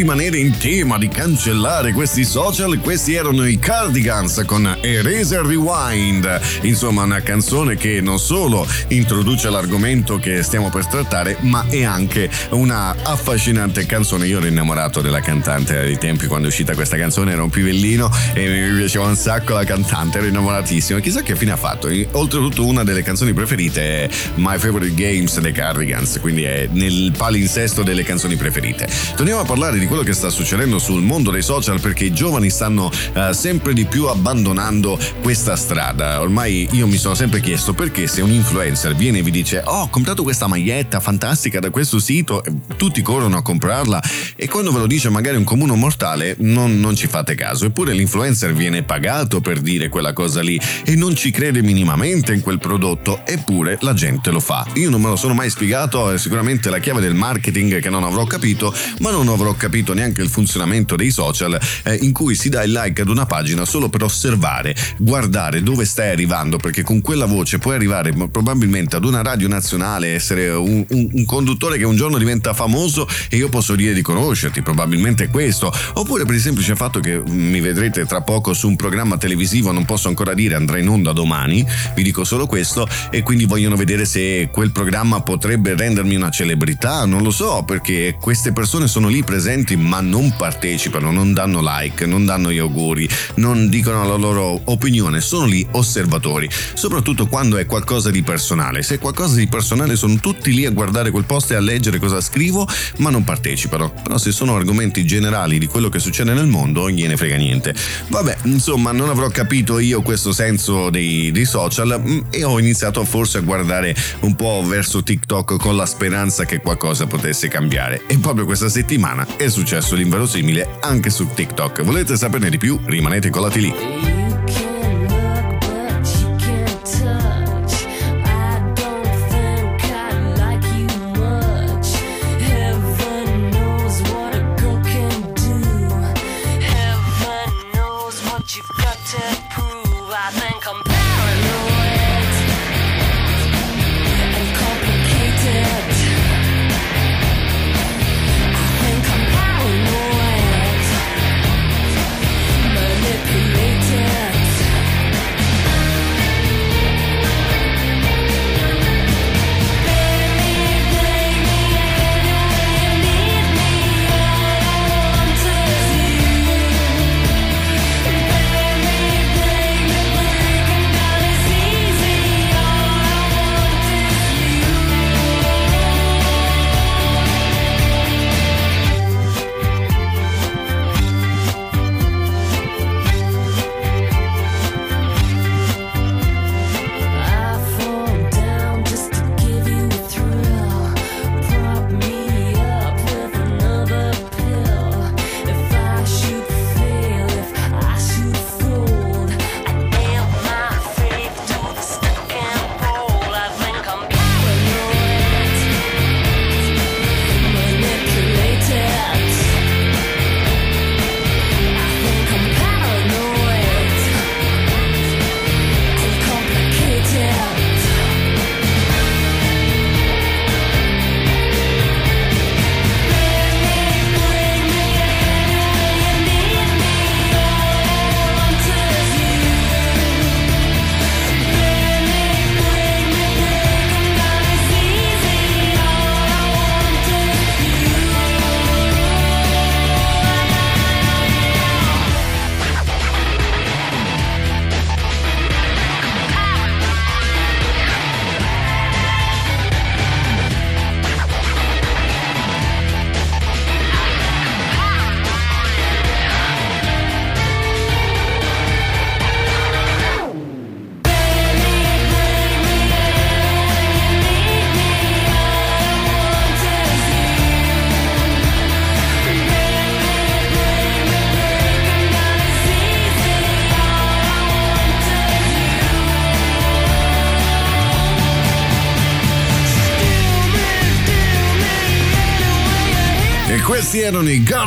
Rimanere 0.00 0.38
in 0.38 0.56
tema 0.56 0.96
di 0.96 1.08
cancellare 1.08 1.92
questi 1.92 2.24
social, 2.24 2.78
questi 2.78 3.12
erano 3.12 3.46
i 3.46 3.58
Cardigans 3.58 4.42
con 4.46 4.78
Eraser 4.80 5.44
Rewind. 5.44 6.40
Insomma, 6.62 7.02
una 7.02 7.20
canzone 7.20 7.76
che 7.76 8.00
non 8.00 8.18
solo 8.18 8.66
introduce 8.88 9.50
l'argomento 9.50 10.18
che 10.18 10.42
stiamo 10.42 10.70
per 10.70 10.86
trattare, 10.86 11.36
ma 11.40 11.66
è 11.68 11.84
anche 11.84 12.30
una 12.50 12.96
affascinante 13.02 13.84
canzone. 13.84 14.26
Io 14.26 14.38
ero 14.38 14.46
innamorato 14.46 15.02
della 15.02 15.20
cantante 15.20 15.76
ai 15.76 15.98
tempi 15.98 16.26
quando 16.26 16.46
è 16.46 16.50
uscita 16.50 16.74
questa 16.74 16.96
canzone, 16.96 17.32
ero 17.32 17.44
un 17.44 17.50
pivellino 17.50 18.10
e 18.32 18.70
mi 18.70 18.78
piaceva 18.78 19.04
un 19.04 19.16
sacco 19.16 19.52
la 19.52 19.64
cantante, 19.64 20.16
ero 20.16 20.28
innamoratissimo. 20.28 20.98
Chissà 21.00 21.20
che 21.20 21.36
fine 21.36 21.52
ha 21.52 21.56
fatto. 21.56 21.88
Oltretutto 22.12 22.64
una 22.64 22.84
delle 22.84 23.02
canzoni 23.02 23.34
preferite 23.34 23.82
è 23.82 24.08
My 24.36 24.56
Favorite 24.56 24.94
Games 24.94 25.38
dei 25.40 25.52
Cardigans, 25.52 26.18
quindi 26.22 26.44
è 26.44 26.68
nel 26.72 27.12
palinsesto 27.14 27.82
delle 27.82 28.02
canzoni 28.02 28.36
preferite. 28.36 28.88
Torniamo 29.14 29.40
a 29.40 29.44
parlare 29.44 29.78
di 29.78 29.88
quello 29.90 30.04
che 30.04 30.12
sta 30.12 30.30
succedendo 30.30 30.78
sul 30.78 31.02
mondo 31.02 31.32
dei 31.32 31.42
social 31.42 31.80
perché 31.80 32.04
i 32.04 32.12
giovani 32.12 32.48
stanno 32.48 32.92
uh, 33.14 33.32
sempre 33.32 33.72
di 33.72 33.86
più 33.86 34.06
abbandonando 34.06 34.96
questa 35.20 35.56
strada. 35.56 36.20
Ormai 36.20 36.68
io 36.70 36.86
mi 36.86 36.96
sono 36.96 37.16
sempre 37.16 37.40
chiesto 37.40 37.72
perché 37.72 38.06
se 38.06 38.22
un 38.22 38.30
influencer 38.30 38.94
viene 38.94 39.18
e 39.18 39.22
vi 39.24 39.32
dice 39.32 39.60
oh 39.64 39.80
ho 39.80 39.88
comprato 39.88 40.22
questa 40.22 40.46
maglietta 40.46 41.00
fantastica 41.00 41.58
da 41.58 41.70
questo 41.70 41.98
sito, 41.98 42.40
tutti 42.76 43.02
corrono 43.02 43.36
a 43.36 43.42
comprarla 43.42 44.00
e 44.36 44.46
quando 44.46 44.70
ve 44.70 44.78
lo 44.78 44.86
dice 44.86 45.08
magari 45.08 45.36
un 45.36 45.42
comune 45.42 45.74
mortale 45.74 46.36
non, 46.38 46.78
non 46.78 46.94
ci 46.94 47.08
fate 47.08 47.34
caso. 47.34 47.64
Eppure 47.64 47.92
l'influencer 47.92 48.52
viene 48.52 48.84
pagato 48.84 49.40
per 49.40 49.58
dire 49.58 49.88
quella 49.88 50.12
cosa 50.12 50.40
lì 50.40 50.60
e 50.84 50.94
non 50.94 51.16
ci 51.16 51.32
crede 51.32 51.62
minimamente 51.62 52.32
in 52.32 52.42
quel 52.42 52.60
prodotto, 52.60 53.22
eppure 53.26 53.76
la 53.80 53.94
gente 53.94 54.30
lo 54.30 54.38
fa. 54.38 54.64
Io 54.74 54.88
non 54.88 55.00
me 55.00 55.08
lo 55.08 55.16
sono 55.16 55.34
mai 55.34 55.50
spiegato, 55.50 56.12
è 56.12 56.16
sicuramente 56.16 56.70
la 56.70 56.78
chiave 56.78 57.00
del 57.00 57.14
marketing 57.14 57.80
che 57.80 57.90
non 57.90 58.04
avrò 58.04 58.24
capito, 58.24 58.72
ma 59.00 59.10
non 59.10 59.26
avrò 59.26 59.52
capito 59.54 59.78
neanche 59.94 60.22
il 60.22 60.28
funzionamento 60.28 60.96
dei 60.96 61.10
social 61.10 61.58
eh, 61.84 61.98
in 62.02 62.12
cui 62.12 62.34
si 62.34 62.48
dà 62.48 62.62
il 62.62 62.72
like 62.72 63.02
ad 63.02 63.08
una 63.08 63.26
pagina 63.26 63.64
solo 63.64 63.88
per 63.88 64.02
osservare, 64.02 64.74
guardare 64.98 65.62
dove 65.62 65.84
stai 65.84 66.10
arrivando, 66.10 66.56
perché 66.56 66.82
con 66.82 67.00
quella 67.00 67.26
voce 67.26 67.58
puoi 67.58 67.74
arrivare 67.74 68.12
probabilmente 68.30 68.96
ad 68.96 69.04
una 69.04 69.22
radio 69.22 69.48
nazionale, 69.48 70.14
essere 70.14 70.50
un, 70.50 70.84
un, 70.88 71.08
un 71.12 71.24
conduttore 71.24 71.78
che 71.78 71.84
un 71.84 71.96
giorno 71.96 72.18
diventa 72.18 72.54
famoso 72.54 73.08
e 73.28 73.36
io 73.36 73.48
posso 73.48 73.74
dire 73.74 73.92
di 73.92 74.02
conoscerti, 74.02 74.62
probabilmente 74.62 75.28
questo, 75.28 75.72
oppure 75.94 76.24
per 76.24 76.34
il 76.34 76.40
semplice 76.40 76.74
fatto 76.74 77.00
che 77.00 77.22
mi 77.26 77.60
vedrete 77.60 78.06
tra 78.06 78.20
poco 78.20 78.52
su 78.54 78.68
un 78.68 78.76
programma 78.76 79.16
televisivo, 79.16 79.72
non 79.72 79.84
posso 79.84 80.08
ancora 80.08 80.34
dire 80.34 80.54
andrà 80.54 80.78
in 80.78 80.88
onda 80.88 81.12
domani, 81.12 81.66
vi 81.94 82.02
dico 82.02 82.24
solo 82.24 82.46
questo, 82.46 82.88
e 83.10 83.22
quindi 83.22 83.46
vogliono 83.46 83.76
vedere 83.76 84.04
se 84.04 84.48
quel 84.52 84.70
programma 84.70 85.20
potrebbe 85.20 85.74
rendermi 85.74 86.14
una 86.14 86.30
celebrità, 86.30 87.04
non 87.04 87.22
lo 87.22 87.30
so, 87.30 87.62
perché 87.64 88.16
queste 88.20 88.52
persone 88.52 88.86
sono 88.86 89.08
lì 89.08 89.22
presenti 89.22 89.69
ma 89.76 90.00
non 90.00 90.34
partecipano, 90.36 91.10
non 91.10 91.32
danno 91.32 91.60
like, 91.62 92.06
non 92.06 92.24
danno 92.24 92.52
gli 92.52 92.58
auguri, 92.58 93.08
non 93.36 93.68
dicono 93.68 94.06
la 94.06 94.16
loro 94.16 94.60
opinione, 94.64 95.20
sono 95.20 95.46
lì 95.46 95.66
osservatori, 95.72 96.48
soprattutto 96.74 97.26
quando 97.26 97.56
è 97.56 97.66
qualcosa 97.66 98.10
di 98.10 98.22
personale. 98.22 98.82
Se 98.82 98.96
è 98.96 98.98
qualcosa 98.98 99.36
di 99.36 99.46
personale 99.46 99.96
sono 99.96 100.16
tutti 100.16 100.52
lì 100.52 100.66
a 100.66 100.70
guardare 100.70 101.10
quel 101.10 101.24
post 101.24 101.52
e 101.52 101.54
a 101.54 101.60
leggere 101.60 101.98
cosa 101.98 102.20
scrivo, 102.20 102.68
ma 102.98 103.10
non 103.10 103.24
partecipano. 103.24 103.92
Però 104.02 104.18
se 104.18 104.32
sono 104.32 104.56
argomenti 104.56 105.04
generali 105.04 105.58
di 105.58 105.66
quello 105.66 105.88
che 105.88 105.98
succede 105.98 106.32
nel 106.32 106.46
mondo, 106.46 106.90
gliene 106.90 107.16
frega 107.16 107.36
niente. 107.36 107.74
Vabbè, 108.08 108.38
insomma, 108.44 108.92
non 108.92 109.08
avrò 109.08 109.28
capito 109.28 109.78
io 109.78 110.02
questo 110.02 110.32
senso 110.32 110.90
dei, 110.90 111.30
dei 111.30 111.44
social 111.44 112.00
mm, 112.00 112.18
e 112.30 112.44
ho 112.44 112.58
iniziato 112.58 113.04
forse 113.04 113.38
a 113.38 113.40
guardare 113.40 113.94
un 114.20 114.34
po' 114.34 114.62
verso 114.66 115.02
TikTok 115.02 115.56
con 115.56 115.76
la 115.76 115.86
speranza 115.86 116.44
che 116.44 116.60
qualcosa 116.60 117.06
potesse 117.06 117.48
cambiare. 117.48 118.02
E 118.06 118.18
proprio 118.18 118.44
questa 118.44 118.68
settimana 118.68 119.26
è 119.36 119.48
successo 119.48 119.59
l'inverosimile 119.94 120.78
anche 120.80 121.10
su 121.10 121.28
TikTok. 121.34 121.82
Volete 121.82 122.16
saperne 122.16 122.50
di 122.50 122.58
più? 122.58 122.78
Rimanete 122.84 123.30
colati 123.30 123.60
lì. 123.60 124.29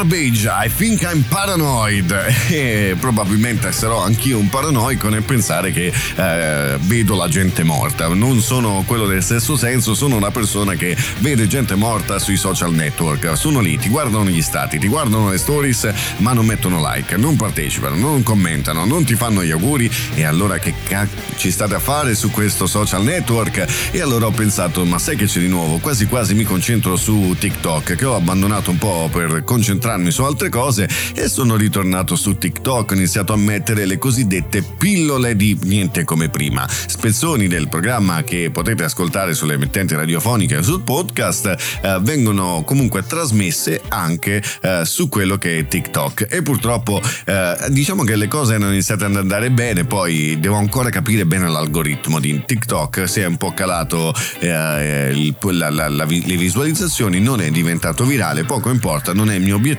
Garbage, 0.04 0.50
I 0.50 0.68
think 0.68 1.02
I'm 1.04 1.24
paranoid. 1.30 2.12
E 2.54 2.96
probabilmente 3.00 3.72
sarò 3.72 4.04
anch'io 4.04 4.38
un 4.38 4.50
paranoico 4.50 5.10
nel 5.10 5.24
pensare 5.24 5.72
che 5.72 5.92
eh, 6.16 6.78
vedo 6.82 7.16
la 7.16 7.28
gente 7.28 7.64
morta. 7.64 8.08
Non 8.10 8.42
sono 8.42 8.84
quello 8.86 9.08
del 9.08 9.24
stesso 9.24 9.56
senso, 9.56 9.96
sono 9.96 10.16
una 10.16 10.30
persona 10.30 10.76
che 10.76 10.96
vede 11.20 11.48
gente 11.48 11.76
morta 11.76 12.20
sui 12.20 12.36
social 12.36 12.74
network. 12.74 13.36
Sono 13.38 13.60
lì, 13.60 13.78
ti 13.78 13.90
guardano 13.90 14.26
gli 14.26 14.42
stati, 14.42 14.78
ti 14.78 14.88
guardano 14.88 15.30
le 15.30 15.38
stories, 15.38 15.92
ma 16.18 16.34
non 16.34 16.46
mettono 16.46 16.84
like, 16.86 17.16
non 17.16 17.36
partecipano, 17.38 17.96
non 17.96 18.22
commentano, 18.24 18.86
non 18.86 19.06
ti 19.06 19.16
fanno 19.16 19.44
gli 19.44 19.52
auguri. 19.52 19.90
E 20.16 20.26
allora 20.26 20.60
che 20.60 20.74
cacchio 20.84 21.36
ci 21.38 21.50
state 21.50 21.76
a 21.76 21.80
fare 21.80 22.14
su 22.14 22.30
questo 22.30 22.68
social 22.68 23.04
network? 23.04 23.66
E 23.92 24.02
allora 24.02 24.28
ho 24.28 24.32
pensato, 24.32 24.86
ma 24.86 25.00
sai 25.00 25.16
che 25.16 25.26
c'è 25.26 25.40
di 25.40 25.48
nuovo? 25.48 25.78
Quasi 25.78 26.06
quasi 26.08 26.36
mi 26.36 26.44
concentro 26.44 26.96
su 26.98 27.36
TikTok, 27.40 27.96
che 27.96 28.06
ho 28.06 28.16
abbandonato 28.16 28.70
un 28.70 28.78
po' 28.78 29.10
per 29.12 29.44
concentrarmi 29.44 29.93
su 30.12 30.24
altre 30.24 30.50
cose 30.50 30.88
e 31.14 31.28
sono 31.28 31.56
ritornato 31.56 32.16
su 32.16 32.38
TikTok, 32.38 32.92
ho 32.92 32.94
iniziato 32.96 33.34
a 33.34 33.38
mettere 33.38 33.86
le 33.86 33.98
cosiddette 33.98 34.64
pillole 34.64 35.36
di 35.36 35.58
niente 35.64 36.04
come 36.04 36.30
prima, 36.30 36.68
spezzoni 36.68 37.48
del 37.48 37.70
programma 37.70 38.24
che 38.24 38.50
potete 38.52 38.84
ascoltare 38.84 39.34
sulle 39.34 39.54
emittenti 39.54 39.96
radiofoniche 39.96 40.58
e 40.58 40.64
sul 40.64 40.82
podcast 40.82 41.46
eh, 41.82 42.00
vengono 42.02 42.64
comunque 42.66 43.06
trasmesse 43.06 43.82
anche 43.90 44.42
eh, 44.62 44.82
su 44.86 45.10
quello 45.10 45.38
che 45.38 45.60
è 45.60 45.68
TikTok 45.68 46.28
e 46.30 46.42
purtroppo 46.42 47.02
eh, 47.26 47.56
diciamo 47.70 48.04
che 48.04 48.16
le 48.16 48.28
cose 48.28 48.56
hanno 48.56 48.70
iniziato 48.70 49.06
ad 49.06 49.16
andare 49.16 49.52
bene, 49.52 49.86
poi 49.86 50.40
devo 50.40 50.56
ancora 50.56 50.90
capire 50.90 51.26
bene 51.26 51.48
l'algoritmo 51.50 52.20
di 52.20 52.42
TikTok, 52.46 53.08
si 53.08 53.20
è 53.20 53.26
un 53.26 53.38
po' 53.38 53.54
calato 53.54 54.14
eh, 54.40 55.12
il, 55.14 55.36
la, 55.40 55.70
la, 55.70 55.88
la, 55.88 56.06
le 56.06 56.38
visualizzazioni, 56.38 57.20
non 57.20 57.42
è 57.42 57.52
diventato 57.52 58.06
virale, 58.06 58.44
poco 58.44 58.70
importa, 58.70 59.14
non 59.14 59.30
è 59.30 59.36
il 59.36 59.42
mio 59.42 59.56
obiettivo. 59.56 59.73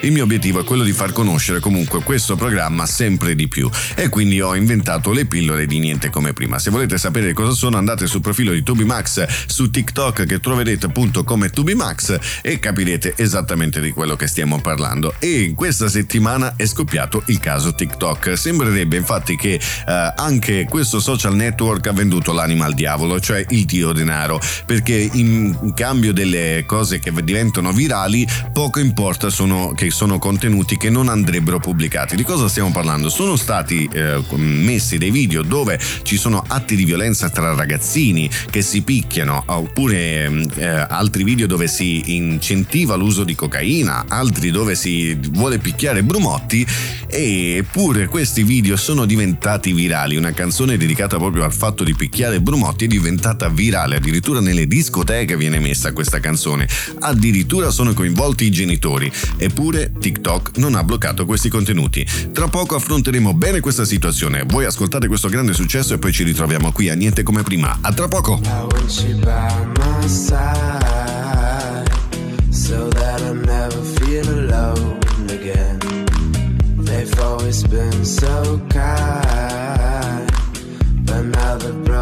Il 0.00 0.12
mio 0.12 0.24
obiettivo 0.24 0.60
è 0.60 0.64
quello 0.64 0.82
di 0.82 0.92
far 0.92 1.12
conoscere 1.12 1.60
comunque 1.60 2.02
questo 2.02 2.36
programma 2.36 2.86
sempre 2.86 3.34
di 3.34 3.48
più. 3.48 3.68
E 3.94 4.08
quindi 4.08 4.40
ho 4.40 4.54
inventato 4.54 5.12
le 5.12 5.26
pillole 5.26 5.66
di 5.66 5.78
niente 5.78 6.10
come 6.10 6.32
prima. 6.32 6.58
Se 6.58 6.70
volete 6.70 6.98
sapere 6.98 7.32
cosa 7.32 7.52
sono, 7.52 7.76
andate 7.76 8.06
sul 8.06 8.20
profilo 8.20 8.52
di 8.52 8.62
Tubimax 8.62 9.26
su 9.46 9.70
TikTok 9.70 10.26
che 10.26 10.40
troverete 10.40 10.86
appunto 10.86 11.24
come 11.24 11.50
Tubimax 11.50 12.18
e 12.42 12.58
capirete 12.58 13.14
esattamente 13.16 13.80
di 13.80 13.90
quello 13.90 14.16
che 14.16 14.26
stiamo 14.26 14.60
parlando. 14.60 15.14
E 15.18 15.42
in 15.42 15.54
questa 15.54 15.88
settimana 15.88 16.54
è 16.56 16.66
scoppiato 16.66 17.22
il 17.26 17.40
caso 17.40 17.74
TikTok. 17.74 18.36
Sembrerebbe 18.36 18.96
infatti 18.96 19.36
che 19.36 19.54
eh, 19.54 20.12
anche 20.16 20.66
questo 20.68 21.00
social 21.00 21.34
network 21.34 21.86
ha 21.86 21.92
venduto 21.92 22.32
l'anima 22.32 22.66
al 22.66 22.74
diavolo, 22.74 23.20
cioè 23.20 23.44
il 23.50 23.64
dio 23.64 23.92
denaro, 23.92 24.40
perché 24.64 25.08
in 25.12 25.72
cambio 25.74 26.12
delle 26.12 26.64
cose 26.66 26.98
che 26.98 27.12
diventano 27.22 27.72
virali 27.72 28.26
poco 28.52 28.78
importa 28.78 29.15
sono, 29.28 29.72
che 29.74 29.90
sono 29.90 30.18
contenuti 30.18 30.76
che 30.76 30.90
non 30.90 31.08
andrebbero 31.08 31.58
pubblicati. 31.58 32.16
Di 32.16 32.24
cosa 32.24 32.48
stiamo 32.48 32.70
parlando? 32.70 33.08
Sono 33.08 33.36
stati 33.36 33.88
eh, 33.92 34.22
messi 34.36 34.98
dei 34.98 35.10
video 35.10 35.42
dove 35.42 35.78
ci 36.02 36.16
sono 36.16 36.44
atti 36.46 36.76
di 36.76 36.84
violenza 36.84 37.30
tra 37.30 37.54
ragazzini 37.54 38.28
che 38.50 38.62
si 38.62 38.82
picchiano, 38.82 39.42
oppure 39.46 40.46
eh, 40.56 40.66
altri 40.66 41.24
video 41.24 41.46
dove 41.46 41.66
si 41.66 42.14
incentiva 42.14 42.94
l'uso 42.94 43.24
di 43.24 43.34
cocaina, 43.34 44.04
altri 44.08 44.50
dove 44.50 44.74
si 44.74 45.18
vuole 45.30 45.58
picchiare 45.58 46.02
Brumotti, 46.02 46.66
eppure 47.08 48.06
questi 48.06 48.42
video 48.42 48.76
sono 48.76 49.04
diventati 49.04 49.72
virali. 49.72 50.16
Una 50.16 50.32
canzone 50.32 50.76
dedicata 50.76 51.16
proprio 51.16 51.44
al 51.44 51.52
fatto 51.52 51.84
di 51.84 51.94
picchiare 51.94 52.40
Brumotti 52.40 52.84
è 52.84 52.88
diventata 52.88 53.48
virale, 53.48 53.96
addirittura 53.96 54.40
nelle 54.40 54.66
discoteche 54.66 55.36
viene 55.36 55.58
messa 55.58 55.92
questa 55.92 56.20
canzone. 56.20 56.68
Addirittura 57.00 57.70
sono 57.70 57.94
coinvolti 57.94 58.44
i 58.44 58.50
genitori. 58.50 59.05
Eppure 59.36 59.92
TikTok 59.98 60.56
non 60.56 60.74
ha 60.74 60.84
bloccato 60.84 61.24
questi 61.24 61.48
contenuti. 61.48 62.06
Tra 62.32 62.48
poco 62.48 62.74
affronteremo 62.74 63.34
bene 63.34 63.60
questa 63.60 63.84
situazione. 63.84 64.44
Voi 64.46 64.64
ascoltate 64.64 65.06
questo 65.08 65.28
grande 65.28 65.52
successo 65.52 65.94
e 65.94 65.98
poi 65.98 66.12
ci 66.12 66.24
ritroviamo 66.24 66.72
qui 66.72 66.88
a 66.88 66.94
niente 66.94 67.22
come 67.22 67.42
prima. 67.42 67.78
A 67.80 67.92
tra 67.92 68.08
poco! 68.08 68.40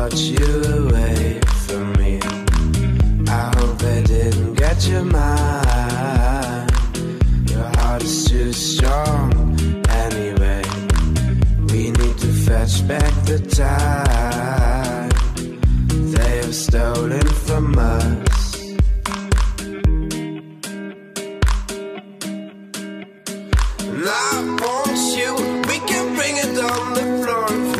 brought 0.04 0.18
you 0.18 0.62
away 0.80 1.40
from 1.66 1.92
me. 1.94 2.20
I 3.26 3.52
hope 3.56 3.78
they 3.78 4.02
didn't 4.02 4.54
get 4.54 4.86
your 4.86 5.02
mind. 5.02 5.43
Need 12.66 12.88
back 12.88 13.12
the 13.24 13.38
time 13.38 15.10
they 16.12 16.36
have 16.38 16.54
stolen 16.54 17.26
from 17.46 17.78
us. 17.78 18.70
And 23.80 24.04
I 24.06 24.56
want 24.62 24.96
you, 25.18 25.34
we 25.68 25.78
can 25.86 26.14
bring 26.16 26.36
it 26.36 26.58
on 26.58 26.94
the 26.94 27.02
floor. 27.22 27.73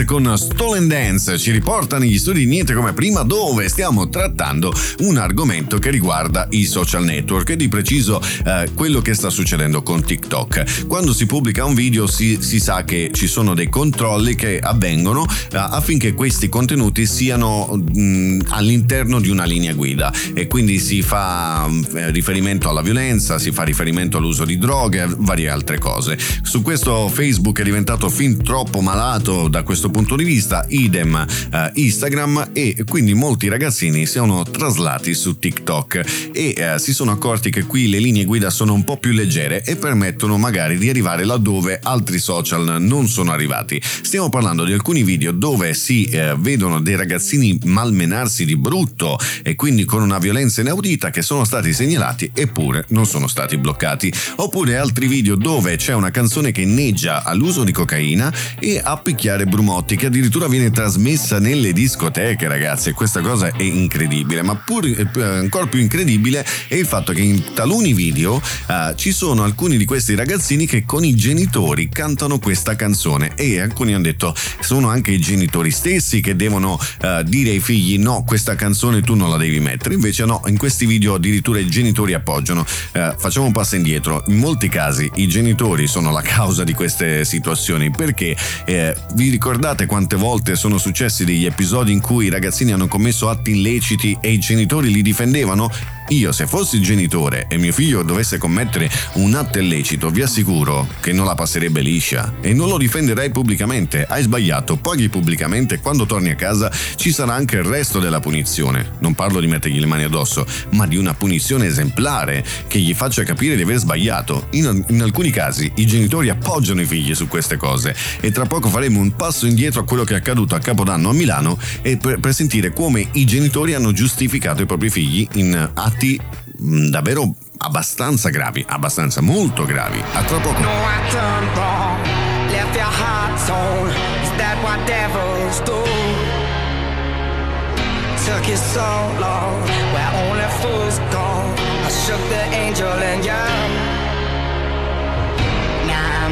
Chance 0.00 0.04
con 0.04 0.38
Stolen 0.38 0.88
Dance. 0.88 1.38
Ci 1.38 1.50
riporta 1.50 1.98
negli 1.98 2.18
studi 2.18 2.46
Niente 2.46 2.74
come 2.74 2.92
prima, 2.92 3.22
dove 3.22 3.68
stiamo 3.68 4.08
trattando 4.08 4.72
un 5.00 5.16
argomento 5.16 5.78
che 5.78 5.90
riguarda 5.90 6.46
i 6.50 6.64
social 6.64 7.04
network 7.04 7.50
e 7.50 7.56
di 7.56 7.68
preciso 7.68 8.20
eh, 8.44 8.70
quello 8.74 9.00
che 9.00 9.14
sta 9.14 9.30
succedendo 9.30 9.82
con 9.82 10.02
TikTok. 10.02 10.86
Quando 10.86 11.12
si 11.12 11.26
pubblica 11.26 11.64
un 11.64 11.74
video 11.74 12.06
si, 12.06 12.38
si 12.40 12.60
sa 12.60 12.84
che 12.84 13.10
ci 13.12 13.26
sono 13.26 13.54
dei 13.54 13.68
controlli 13.68 14.34
che 14.34 14.58
avvengono 14.58 15.24
eh, 15.24 15.56
affinché 15.56 16.14
questi 16.14 16.48
contenuti 16.48 17.06
siano 17.06 17.68
mh, 17.72 18.00
mm, 18.00 18.40
all'interno 18.48 19.20
di 19.20 19.28
una 19.28 19.44
linea 19.44 19.74
guida 19.74 20.12
e 20.34 20.46
quindi 20.46 20.78
si 20.78 21.02
fa 21.02 21.66
mh, 21.66 21.74
mm, 21.74 22.08
riferimento 22.10 22.68
alla 22.68 22.82
violenza, 22.82 23.38
si 23.38 23.50
fa 23.50 23.64
riferimento 23.64 24.18
all'uso 24.18 24.44
di 24.44 24.56
droghe, 24.58 25.06
varie 25.18 25.48
altre 25.48 25.78
cose. 25.78 26.18
Su 26.42 26.62
questo 26.62 27.08
Facebook 27.08 27.60
è 27.60 27.64
diventato 27.64 28.08
fin 28.08 28.42
troppo 28.42 28.80
malato 28.80 29.48
da 29.48 29.62
questo 29.62 29.89
punto 29.90 30.16
di 30.16 30.24
vista, 30.24 30.64
idem 30.68 31.26
eh, 31.52 31.70
Instagram 31.74 32.50
e 32.52 32.84
quindi 32.86 33.14
molti 33.14 33.48
ragazzini 33.48 34.06
si 34.06 34.12
sono 34.12 34.44
traslati 34.44 35.14
su 35.14 35.38
TikTok 35.38 36.30
e 36.32 36.54
eh, 36.56 36.78
si 36.78 36.92
sono 36.92 37.12
accorti 37.12 37.50
che 37.50 37.64
qui 37.64 37.88
le 37.88 37.98
linee 37.98 38.24
guida 38.24 38.50
sono 38.50 38.74
un 38.74 38.84
po' 38.84 38.96
più 38.96 39.12
leggere 39.12 39.62
e 39.64 39.76
permettono 39.76 40.38
magari 40.38 40.78
di 40.78 40.88
arrivare 40.88 41.24
laddove 41.24 41.80
altri 41.82 42.18
social 42.18 42.80
non 42.80 43.08
sono 43.08 43.32
arrivati. 43.32 43.80
Stiamo 43.82 44.28
parlando 44.28 44.64
di 44.64 44.72
alcuni 44.72 45.02
video 45.02 45.32
dove 45.32 45.74
si 45.74 46.04
eh, 46.04 46.34
vedono 46.38 46.80
dei 46.80 46.96
ragazzini 46.96 47.58
malmenarsi 47.64 48.44
di 48.44 48.56
brutto 48.56 49.18
e 49.42 49.54
quindi 49.54 49.84
con 49.84 50.02
una 50.02 50.18
violenza 50.18 50.60
inaudita 50.60 51.10
che 51.10 51.22
sono 51.22 51.44
stati 51.44 51.72
segnalati 51.72 52.30
eppure 52.34 52.84
non 52.88 53.06
sono 53.06 53.26
stati 53.26 53.56
bloccati. 53.56 54.12
Oppure 54.36 54.76
altri 54.76 55.06
video 55.06 55.34
dove 55.34 55.76
c'è 55.76 55.94
una 55.94 56.10
canzone 56.10 56.52
che 56.52 56.62
inneggia 56.62 57.24
all'uso 57.24 57.64
di 57.64 57.72
cocaina 57.72 58.32
e 58.58 58.80
a 58.82 58.96
picchiare 58.96 59.46
Brumotti 59.80 59.96
che 59.96 60.06
addirittura 60.06 60.46
viene 60.46 60.70
trasmessa 60.70 61.38
nelle 61.38 61.72
discoteche 61.72 62.46
ragazzi 62.48 62.92
questa 62.92 63.20
cosa 63.20 63.46
è 63.48 63.62
incredibile. 63.62 64.42
Ma 64.42 64.54
pur 64.54 64.86
eh, 64.86 65.08
ancora 65.22 65.66
più 65.66 65.80
incredibile 65.80 66.44
è 66.68 66.74
il 66.74 66.84
fatto 66.84 67.12
che 67.12 67.22
in 67.22 67.54
taluni 67.54 67.94
video 67.94 68.34
uh, 68.34 68.94
ci 68.94 69.12
sono 69.12 69.42
alcuni 69.42 69.78
di 69.78 69.86
questi 69.86 70.14
ragazzini 70.14 70.66
che 70.66 70.84
con 70.84 71.04
i 71.04 71.14
genitori 71.14 71.88
cantano 71.88 72.38
questa 72.38 72.76
canzone. 72.76 73.32
E 73.36 73.60
alcuni 73.60 73.94
hanno 73.94 74.02
detto 74.02 74.34
sono 74.60 74.88
anche 74.88 75.12
i 75.12 75.18
genitori 75.18 75.70
stessi 75.70 76.20
che 76.20 76.36
devono 76.36 76.74
uh, 76.74 77.22
dire 77.22 77.50
ai 77.50 77.60
figli 77.60 77.96
no 77.98 78.22
questa 78.26 78.56
canzone 78.56 79.00
tu 79.00 79.14
non 79.14 79.30
la 79.30 79.38
devi 79.38 79.60
mettere. 79.60 79.94
Invece 79.94 80.26
no 80.26 80.42
in 80.46 80.58
questi 80.58 80.84
video 80.84 81.14
addirittura 81.14 81.58
i 81.58 81.68
genitori 81.70 82.12
appoggiano 82.12 82.60
uh, 82.60 83.14
facciamo 83.16 83.46
un 83.46 83.52
passo 83.52 83.76
indietro. 83.76 84.24
In 84.26 84.36
molti 84.36 84.68
casi 84.68 85.10
i 85.14 85.26
genitori 85.26 85.86
sono 85.86 86.10
la 86.10 86.22
causa 86.22 86.64
di 86.64 86.74
queste 86.74 87.24
situazioni 87.24 87.90
perché 87.90 88.36
eh, 88.66 88.94
vi 89.14 89.30
ricordate 89.30 89.68
quante 89.86 90.16
volte 90.16 90.56
sono 90.56 90.78
successi 90.78 91.24
degli 91.24 91.46
episodi 91.46 91.92
in 91.92 92.00
cui 92.00 92.26
i 92.26 92.30
ragazzini 92.30 92.72
hanno 92.72 92.88
commesso 92.88 93.28
atti 93.28 93.52
illeciti 93.52 94.16
e 94.20 94.32
i 94.32 94.38
genitori 94.38 94.92
li 94.92 95.02
difendevano? 95.02 95.70
Io 96.10 96.32
se 96.32 96.48
fossi 96.48 96.80
genitore 96.80 97.46
e 97.48 97.56
mio 97.56 97.72
figlio 97.72 98.02
dovesse 98.02 98.36
commettere 98.36 98.90
un 99.14 99.32
atto 99.34 99.60
illecito, 99.60 100.10
vi 100.10 100.22
assicuro 100.22 100.88
che 100.98 101.12
non 101.12 101.24
la 101.24 101.36
passerebbe 101.36 101.82
liscia 101.82 102.34
e 102.40 102.52
non 102.52 102.68
lo 102.68 102.78
difenderei 102.78 103.30
pubblicamente. 103.30 104.04
Hai 104.08 104.24
sbagliato, 104.24 104.76
paghi 104.76 105.08
pubblicamente 105.08 105.76
e 105.76 105.80
quando 105.80 106.06
torni 106.06 106.30
a 106.30 106.34
casa 106.34 106.68
ci 106.96 107.12
sarà 107.12 107.34
anche 107.34 107.58
il 107.58 107.62
resto 107.62 108.00
della 108.00 108.18
punizione. 108.18 108.94
Non 108.98 109.14
parlo 109.14 109.38
di 109.38 109.46
mettergli 109.46 109.78
le 109.78 109.86
mani 109.86 110.02
addosso, 110.02 110.44
ma 110.70 110.84
di 110.84 110.96
una 110.96 111.14
punizione 111.14 111.66
esemplare 111.66 112.44
che 112.66 112.80
gli 112.80 112.92
faccia 112.92 113.22
capire 113.22 113.54
di 113.54 113.62
aver 113.62 113.78
sbagliato. 113.78 114.48
In, 114.50 114.84
in 114.88 115.02
alcuni 115.02 115.30
casi 115.30 115.70
i 115.76 115.86
genitori 115.86 116.28
appoggiano 116.28 116.80
i 116.80 116.86
figli 116.86 117.14
su 117.14 117.28
queste 117.28 117.56
cose 117.56 117.94
e 118.18 118.32
tra 118.32 118.46
poco 118.46 118.68
faremo 118.68 118.98
un 118.98 119.14
passo 119.14 119.46
indietro 119.46 119.82
a 119.82 119.84
quello 119.84 120.02
che 120.02 120.14
è 120.14 120.16
accaduto 120.16 120.56
a 120.56 120.58
Capodanno 120.58 121.10
a 121.10 121.12
Milano 121.12 121.56
per, 122.00 122.18
per 122.18 122.34
sentire 122.34 122.72
come 122.72 123.06
i 123.12 123.24
genitori 123.24 123.74
hanno 123.74 123.92
giustificato 123.92 124.62
i 124.62 124.66
propri 124.66 124.90
figli 124.90 125.28
in 125.34 125.70
atti 125.72 125.98
fatti 126.00 126.18
mm, 126.62 126.88
davvero 126.88 127.34
abbastanza 127.58 128.30
gravi, 128.30 128.64
abbastanza 128.66 129.20
molto 129.20 129.66
gravi. 129.66 130.02
A 130.14 130.22
tra 130.22 130.38
poco. 130.38 130.58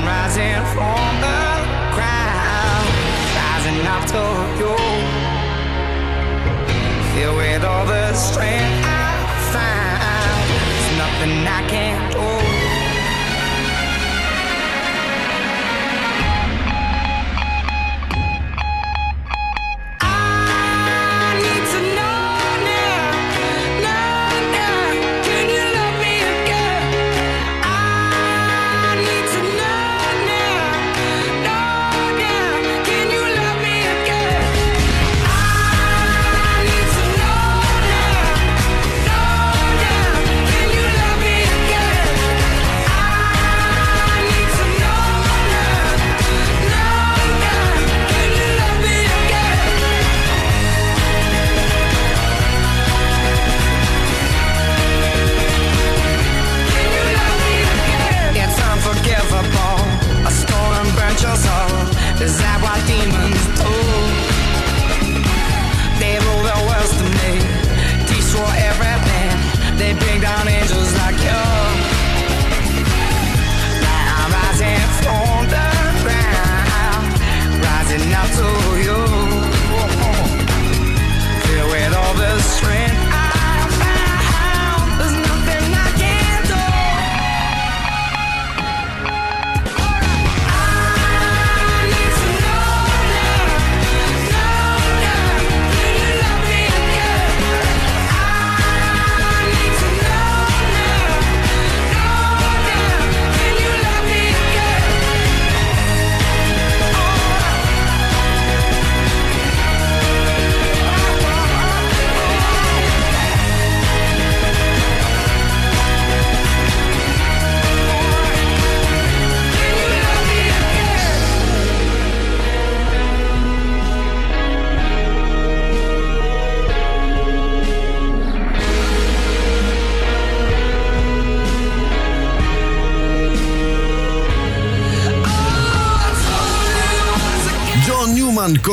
Rising 0.09 0.65
from 0.73 1.21
the 1.21 1.39
ground. 1.95 2.89
Rising 3.35 3.87
up 3.87 4.07
to 4.07 4.59
you 4.59 4.78
I 11.49 11.67
can't 11.67 12.08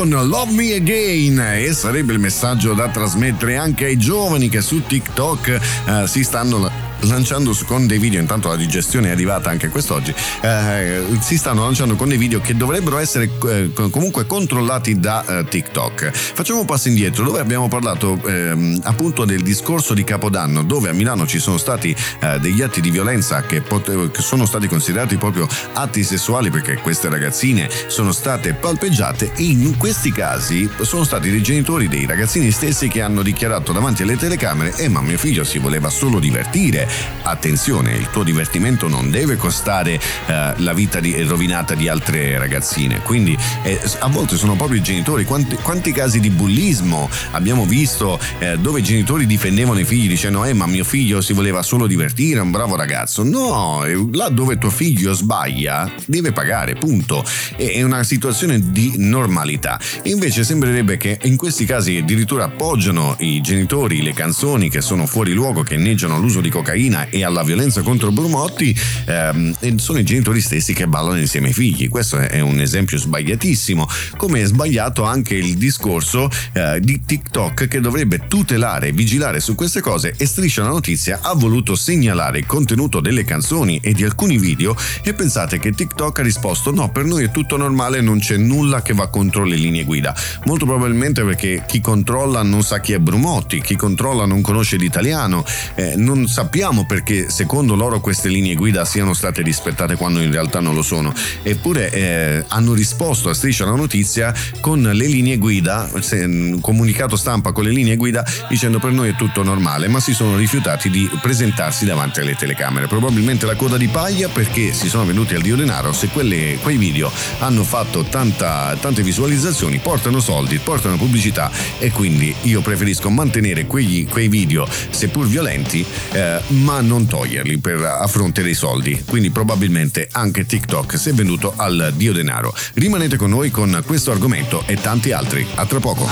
con 0.09 0.27
Love 0.27 0.51
Me 0.51 0.73
Again. 0.73 1.39
E 1.39 1.73
sarebbe 1.73 2.13
il 2.13 2.19
messaggio 2.19 2.73
da 2.73 2.89
trasmettere 2.89 3.57
anche 3.57 3.85
ai 3.85 3.97
giovani 3.97 4.49
che 4.49 4.61
su 4.61 4.85
TikTok 4.85 5.47
eh, 5.47 6.07
si 6.07 6.23
stanno 6.23 6.84
lanciando 7.01 7.55
con 7.65 7.87
dei 7.87 7.99
video, 7.99 8.19
intanto 8.19 8.49
la 8.49 8.55
digestione 8.55 9.09
è 9.09 9.11
arrivata 9.11 9.49
anche 9.49 9.69
quest'oggi, 9.69 10.13
eh, 10.41 11.03
si 11.21 11.37
stanno 11.37 11.63
lanciando 11.63 11.95
con 11.95 12.09
dei 12.09 12.17
video 12.17 12.41
che 12.41 12.55
dovrebbero 12.55 12.97
essere 12.97 13.29
eh, 13.47 13.71
comunque 13.91 14.25
controllati 14.25 14.99
da 14.99 15.25
eh, 15.25 15.45
TikTok. 15.45 16.11
Facciamo 16.11 16.61
un 16.61 16.65
passo 16.65 16.87
indietro 16.87 17.23
dove 17.23 17.39
abbiamo 17.39 17.67
parlato 17.67 18.19
ehm, 18.25 18.81
appunto 18.83 19.25
del 19.25 19.41
discorso 19.41 19.93
di 19.93 20.03
Capodanno 20.03 20.63
dove 20.63 20.89
a 20.89 20.93
Milano 20.93 21.25
ci 21.25 21.39
sono 21.39 21.57
stati 21.57 21.95
eh, 22.19 22.39
degli 22.39 22.61
atti 22.61 22.81
di 22.81 22.89
violenza 22.89 23.41
che, 23.41 23.61
pote- 23.61 24.11
che 24.11 24.21
sono 24.21 24.45
stati 24.45 24.67
considerati 24.67 25.17
proprio 25.17 25.47
atti 25.73 26.03
sessuali 26.03 26.49
perché 26.49 26.75
queste 26.75 27.09
ragazzine 27.09 27.69
sono 27.87 28.11
state 28.11 28.53
palpeggiate 28.53 29.31
e 29.35 29.43
in 29.43 29.77
questi 29.77 30.11
casi 30.11 30.69
sono 30.81 31.03
stati 31.03 31.29
dei 31.29 31.41
genitori 31.41 31.87
dei 31.87 32.05
ragazzini 32.05 32.51
stessi 32.51 32.87
che 32.87 33.01
hanno 33.01 33.21
dichiarato 33.21 33.71
davanti 33.71 34.03
alle 34.03 34.17
telecamere 34.17 34.75
eh 34.77 34.89
ma 34.89 35.01
mio 35.01 35.17
figlio 35.17 35.43
si 35.43 35.59
voleva 35.59 35.89
solo 35.89 36.19
divertire 36.19 36.84
attenzione 37.23 37.93
il 37.93 38.09
tuo 38.09 38.23
divertimento 38.23 38.87
non 38.87 39.09
deve 39.09 39.35
costare 39.35 39.93
eh, 39.93 40.53
la 40.57 40.73
vita 40.73 40.99
di, 40.99 41.21
rovinata 41.23 41.75
di 41.75 41.87
altre 41.87 42.37
ragazzine. 42.37 43.01
Quindi 43.01 43.37
eh, 43.63 43.79
a 43.99 44.07
volte 44.07 44.37
sono 44.37 44.55
proprio 44.55 44.79
i 44.79 44.83
genitori. 44.83 45.25
Quanti, 45.25 45.55
quanti 45.55 45.91
casi 45.91 46.19
di 46.19 46.29
bullismo 46.29 47.09
abbiamo 47.31 47.65
visto 47.65 48.19
eh, 48.39 48.57
dove 48.57 48.79
i 48.79 48.83
genitori 48.83 49.25
difendevano 49.25 49.79
i 49.79 49.85
figli 49.85 50.07
dicendo 50.07 50.45
eh 50.45 50.53
ma 50.53 50.65
mio 50.65 50.83
figlio 50.83 51.21
si 51.21 51.33
voleva 51.33 51.61
solo 51.61 51.87
divertire 51.87 52.39
è 52.39 52.41
un 52.41 52.51
bravo 52.51 52.75
ragazzo. 52.75 53.23
No 53.23 53.83
là 54.11 54.29
dove 54.29 54.57
tuo 54.57 54.69
figlio 54.69 55.13
sbaglia 55.13 55.91
deve 56.05 56.31
pagare 56.31 56.75
punto. 56.75 57.23
È 57.55 57.81
una 57.81 58.03
situazione 58.03 58.71
di 58.71 58.93
normalità. 58.97 59.79
Invece 60.03 60.43
sembrerebbe 60.43 60.97
che 60.97 61.19
in 61.23 61.35
questi 61.35 61.65
casi 61.65 61.97
addirittura 61.97 62.45
appoggiano 62.45 63.15
i 63.19 63.41
genitori 63.41 64.01
le 64.01 64.13
canzoni 64.13 64.69
che 64.69 64.81
sono 64.81 65.05
fuori 65.05 65.33
luogo 65.33 65.63
che 65.63 65.75
inneggiano 65.75 66.15
all'uso 66.15 66.41
di 66.41 66.49
cocaina 66.49 66.74
e 67.09 67.23
alla 67.23 67.41
violenza 67.41 67.81
contro 67.81 68.11
Brumotti 68.11 68.77
ehm, 69.05 69.77
sono 69.77 69.97
i 69.97 70.03
genitori 70.03 70.41
stessi 70.41 70.73
che 70.73 70.87
ballano 70.87 71.17
insieme 71.17 71.47
ai 71.47 71.53
figli. 71.53 71.87
Questo 71.87 72.17
è 72.17 72.41
un 72.41 72.59
esempio 72.59 72.97
sbagliatissimo 72.97 73.87
come 74.17 74.41
è 74.41 74.45
sbagliato 74.45 75.03
anche 75.03 75.35
il 75.35 75.55
discorso 75.55 76.29
eh, 76.51 76.79
di 76.81 77.01
TikTok 77.05 77.69
che 77.69 77.79
dovrebbe 77.79 78.27
tutelare 78.27 78.89
e 78.89 78.91
vigilare 78.91 79.39
su 79.39 79.55
queste 79.55 79.79
cose. 79.79 80.15
E 80.17 80.25
Striscia 80.25 80.63
la 80.63 80.69
Notizia 80.69 81.19
ha 81.21 81.33
voluto 81.33 81.75
segnalare 81.75 82.39
il 82.39 82.45
contenuto 82.45 82.99
delle 82.99 83.23
canzoni 83.23 83.79
e 83.81 83.93
di 83.93 84.03
alcuni 84.03 84.37
video 84.37 84.75
e 85.01 85.13
pensate 85.13 85.59
che 85.59 85.71
TikTok 85.71 86.19
ha 86.19 86.23
risposto 86.23 86.71
no 86.71 86.91
per 86.91 87.05
noi 87.05 87.23
è 87.23 87.31
tutto 87.31 87.55
normale 87.55 88.01
non 88.01 88.19
c'è 88.19 88.35
nulla 88.35 88.81
che 88.81 88.93
va 88.93 89.07
contro 89.07 89.45
le 89.45 89.55
linee 89.55 89.85
guida. 89.85 90.13
Molto 90.43 90.65
probabilmente 90.65 91.23
perché 91.23 91.63
chi 91.65 91.79
controlla 91.79 92.43
non 92.43 92.63
sa 92.63 92.81
chi 92.81 92.91
è 92.91 92.99
Brumotti 92.99 93.61
chi 93.61 93.77
controlla 93.77 94.25
non 94.25 94.41
conosce 94.41 94.75
l'italiano 94.75 95.45
eh, 95.75 95.93
non 95.95 96.27
sappiamo 96.27 96.63
perché 96.65 97.29
secondo 97.29 97.75
loro 97.75 97.99
queste 97.99 98.27
linee 98.27 98.55
guida 98.55 98.85
siano 98.85 99.13
state 99.13 99.43
rispettate 99.43 99.95
quando 99.95 100.19
in 100.19 100.31
realtà 100.31 100.59
non 100.59 100.73
lo 100.73 100.81
sono. 100.81 101.13
Eppure 101.43 101.91
eh, 101.91 102.43
hanno 102.47 102.73
risposto 102.73 103.29
a 103.29 103.35
Striscia 103.35 103.65
la 103.65 103.75
Notizia 103.75 104.33
con 104.61 104.81
le 104.81 105.05
linee 105.05 105.37
guida 105.37 105.87
se, 105.99 106.57
comunicato 106.61 107.17
stampa 107.17 107.51
con 107.51 107.65
le 107.65 107.69
linee 107.69 107.97
guida 107.97 108.25
dicendo 108.49 108.79
per 108.79 108.91
noi 108.91 109.09
è 109.09 109.15
tutto 109.15 109.43
normale 109.43 109.87
ma 109.87 109.99
si 109.99 110.13
sono 110.13 110.37
rifiutati 110.37 110.89
di 110.89 111.07
presentarsi 111.21 111.85
davanti 111.85 112.21
alle 112.21 112.35
telecamere. 112.35 112.87
Probabilmente 112.87 113.45
la 113.45 113.55
coda 113.55 113.77
di 113.77 113.87
paglia 113.87 114.27
perché 114.27 114.73
si 114.73 114.89
sono 114.89 115.05
venuti 115.05 115.35
al 115.35 115.43
dio 115.43 115.55
denaro 115.55 115.93
se 115.93 116.07
quelle, 116.07 116.57
quei 116.63 116.77
video 116.77 117.11
hanno 117.39 117.63
fatto 117.63 118.05
tanta, 118.05 118.75
tante 118.79 119.03
visualizzazioni 119.03 119.77
portano 119.77 120.19
soldi 120.19 120.57
portano 120.57 120.97
pubblicità 120.97 121.51
e 121.77 121.91
quindi 121.91 122.33
io 122.41 122.61
preferisco 122.61 123.11
mantenere 123.11 123.67
quegli, 123.67 124.07
quei 124.07 124.29
video 124.29 124.67
seppur 124.89 125.27
violenti 125.27 125.85
eh, 126.11 126.39
ma 126.63 126.81
non 126.81 127.07
toglierli 127.07 127.57
per 127.59 127.81
a 127.83 128.07
fronte 128.07 128.41
dei 128.41 128.53
soldi. 128.53 129.03
Quindi 129.05 129.29
probabilmente 129.29 130.07
anche 130.11 130.45
TikTok 130.45 130.97
si 130.97 131.09
è 131.09 131.13
venuto 131.13 131.53
al 131.55 131.93
dio 131.95 132.13
denaro. 132.13 132.53
Rimanete 132.73 133.17
con 133.17 133.29
noi 133.29 133.51
con 133.51 133.83
questo 133.85 134.11
argomento 134.11 134.63
e 134.65 134.75
tanti 134.75 135.11
altri. 135.11 135.45
A 135.55 135.65
tra 135.65 135.79
poco. 135.79 136.05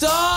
I 0.00 0.02
know, 0.02 0.29